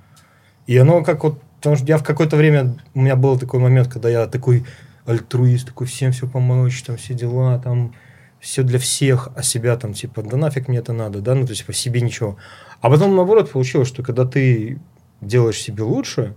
И 0.66 0.76
оно 0.78 1.04
как 1.04 1.24
вот, 1.24 1.40
потому 1.58 1.76
что 1.76 1.86
я 1.86 2.00
в 2.00 2.04
какое-то 2.04 2.38
время, 2.38 2.76
у 2.96 3.02
меня 3.02 3.16
был 3.16 3.38
такой 3.38 3.60
момент, 3.60 3.88
когда 3.88 4.10
я 4.10 4.26
такой 4.26 4.66
альтруист, 5.06 5.68
такой 5.68 5.86
всем 5.86 6.12
все 6.12 6.28
помочь, 6.28 6.82
там 6.82 6.98
все 6.98 7.14
дела, 7.14 7.60
там 7.60 7.94
все 8.40 8.64
для 8.64 8.80
всех, 8.80 9.30
а 9.36 9.44
себя 9.44 9.78
там 9.78 9.94
типа, 9.94 10.24
да 10.24 10.38
нафиг 10.38 10.68
мне 10.68 10.80
это 10.80 10.92
надо, 10.92 11.22
да, 11.22 11.36
ну 11.36 11.46
то 11.46 11.52
есть 11.52 11.66
по 11.66 11.74
себе 11.74 12.02
ничего. 12.02 12.38
А 12.82 12.90
потом 12.90 13.16
наоборот 13.16 13.52
получилось, 13.52 13.88
что 13.88 14.02
когда 14.02 14.26
ты 14.26 14.80
делаешь 15.22 15.60
себе 15.60 15.84
лучше, 15.84 16.36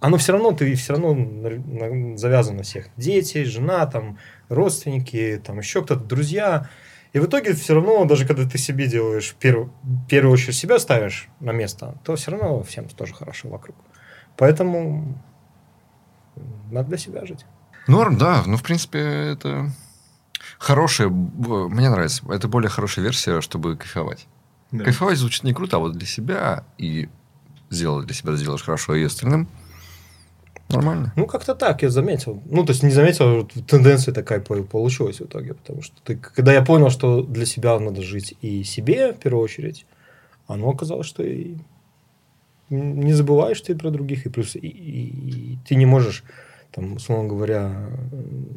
оно 0.00 0.16
все 0.16 0.32
равно, 0.32 0.52
ты 0.52 0.74
все 0.74 0.94
равно 0.94 2.16
завязан 2.16 2.56
на 2.56 2.62
всех. 2.62 2.88
Дети, 2.96 3.44
жена, 3.44 3.86
там, 3.86 4.18
родственники, 4.48 5.40
там 5.44 5.58
еще 5.58 5.82
кто-то, 5.82 6.02
друзья. 6.02 6.68
И 7.12 7.18
в 7.18 7.26
итоге 7.26 7.52
все 7.54 7.74
равно, 7.74 8.04
даже 8.06 8.26
когда 8.26 8.48
ты 8.48 8.56
себе 8.56 8.86
делаешь, 8.86 9.34
перв, 9.38 9.68
в 9.82 10.06
первую 10.08 10.32
очередь 10.32 10.54
себя 10.54 10.78
ставишь 10.78 11.28
на 11.40 11.50
место, 11.50 11.98
то 12.02 12.16
все 12.16 12.30
равно 12.30 12.62
всем 12.62 12.88
тоже 12.88 13.14
хорошо 13.14 13.48
вокруг. 13.48 13.76
Поэтому 14.38 15.20
надо 16.70 16.88
для 16.88 16.98
себя 16.98 17.26
жить. 17.26 17.44
Норм, 17.86 18.16
да. 18.16 18.42
Ну, 18.46 18.56
в 18.56 18.62
принципе, 18.62 19.00
это 19.00 19.70
хорошая... 20.58 21.08
Мне 21.08 21.90
нравится. 21.90 22.22
Это 22.32 22.48
более 22.48 22.70
хорошая 22.70 23.04
версия, 23.04 23.42
чтобы 23.42 23.76
кайфовать. 23.76 24.28
Да. 24.70 24.84
Кайфовать 24.84 25.18
звучит 25.18 25.44
не 25.44 25.52
круто, 25.52 25.76
а 25.76 25.80
вот 25.80 25.92
для 25.92 26.06
себя 26.06 26.64
и 26.78 27.10
сделать 27.70 28.06
для 28.06 28.14
себя 28.14 28.34
сделаешь 28.36 28.62
хорошо, 28.62 28.94
и 28.94 29.04
остальным 29.04 29.48
нормально. 30.68 31.12
Ну, 31.16 31.26
как-то 31.26 31.54
так 31.54 31.82
я 31.82 31.90
заметил. 31.90 32.42
Ну, 32.46 32.64
то 32.64 32.72
есть, 32.72 32.82
не 32.82 32.90
заметил, 32.90 33.40
а 33.40 33.48
тенденция 33.66 34.12
такая 34.14 34.40
по- 34.40 34.62
получилась 34.62 35.20
в 35.20 35.24
итоге. 35.24 35.54
Потому 35.54 35.82
что 35.82 35.96
ты, 36.04 36.16
когда 36.16 36.52
я 36.52 36.62
понял, 36.62 36.90
что 36.90 37.22
для 37.22 37.46
себя 37.46 37.78
надо 37.78 38.02
жить 38.02 38.34
и 38.40 38.62
себе, 38.62 39.12
в 39.12 39.18
первую 39.18 39.42
очередь, 39.42 39.86
оно 40.46 40.70
оказалось, 40.70 41.06
что 41.06 41.22
и 41.22 41.56
не 42.68 43.12
забываешь 43.12 43.60
ты 43.60 43.74
про 43.74 43.90
других, 43.90 44.26
и 44.26 44.28
плюс 44.28 44.54
и, 44.54 44.60
и- 44.60 45.52
и 45.54 45.58
ты 45.66 45.74
не 45.74 45.86
можешь, 45.86 46.22
там, 46.70 46.94
условно 46.94 47.28
говоря, 47.28 47.90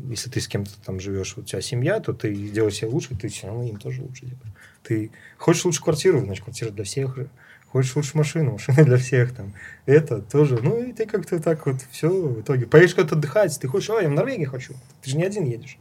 если 0.07 0.29
ты 0.29 0.39
с 0.39 0.47
кем-то 0.47 0.71
там 0.85 0.99
живешь, 0.99 1.35
у 1.35 1.41
тебя 1.41 1.61
семья, 1.61 1.99
то 1.99 2.13
ты 2.13 2.33
делаешь 2.35 2.75
себе 2.75 2.89
лучше, 2.89 3.15
ты 3.15 3.27
все 3.27 3.47
равно 3.47 3.63
им 3.63 3.77
тоже 3.77 4.03
лучше 4.03 4.27
делаешь. 4.27 4.53
Ты 4.83 5.11
хочешь 5.39 5.65
лучше 5.65 5.81
квартиру, 5.81 6.19
значит, 6.19 6.43
квартира 6.43 6.69
для 6.69 6.83
всех 6.83 7.15
же. 7.15 7.29
Хочешь 7.73 7.95
лучше 7.95 8.15
машину, 8.15 8.51
машина 8.51 8.83
для 8.83 8.97
всех 8.97 9.33
там. 9.33 9.55
Это 9.87 10.21
тоже. 10.21 10.59
Ну, 10.61 10.83
и 10.83 10.93
ты 10.93 11.07
как-то 11.07 11.41
так 11.41 11.65
вот 11.65 11.77
все 11.89 12.07
в 12.07 12.41
итоге. 12.41 12.67
Поедешь 12.67 12.93
куда-то 12.93 13.15
отдыхать, 13.15 13.59
ты 13.59 13.67
хочешь, 13.67 13.89
ой, 13.89 14.03
я 14.03 14.09
в 14.09 14.11
Норвегии 14.11 14.45
хочу. 14.45 14.75
Ты 15.01 15.09
же 15.09 15.17
не 15.17 15.23
один 15.23 15.45
едешь. 15.45 15.77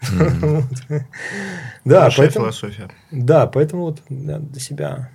Да, 1.84 2.10
поэтому, 2.16 2.46
философия. 2.46 2.90
да, 3.10 3.46
поэтому 3.46 3.82
вот 3.82 4.00
для 4.08 4.60
себя. 4.60 5.10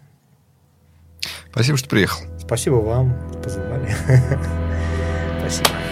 Спасибо, 1.51 1.77
что 1.79 1.89
приехал. 1.89 2.21
Спасибо 2.39 2.75
вам, 2.75 3.15
позвали. 3.41 3.89
Спасибо. 5.39 5.88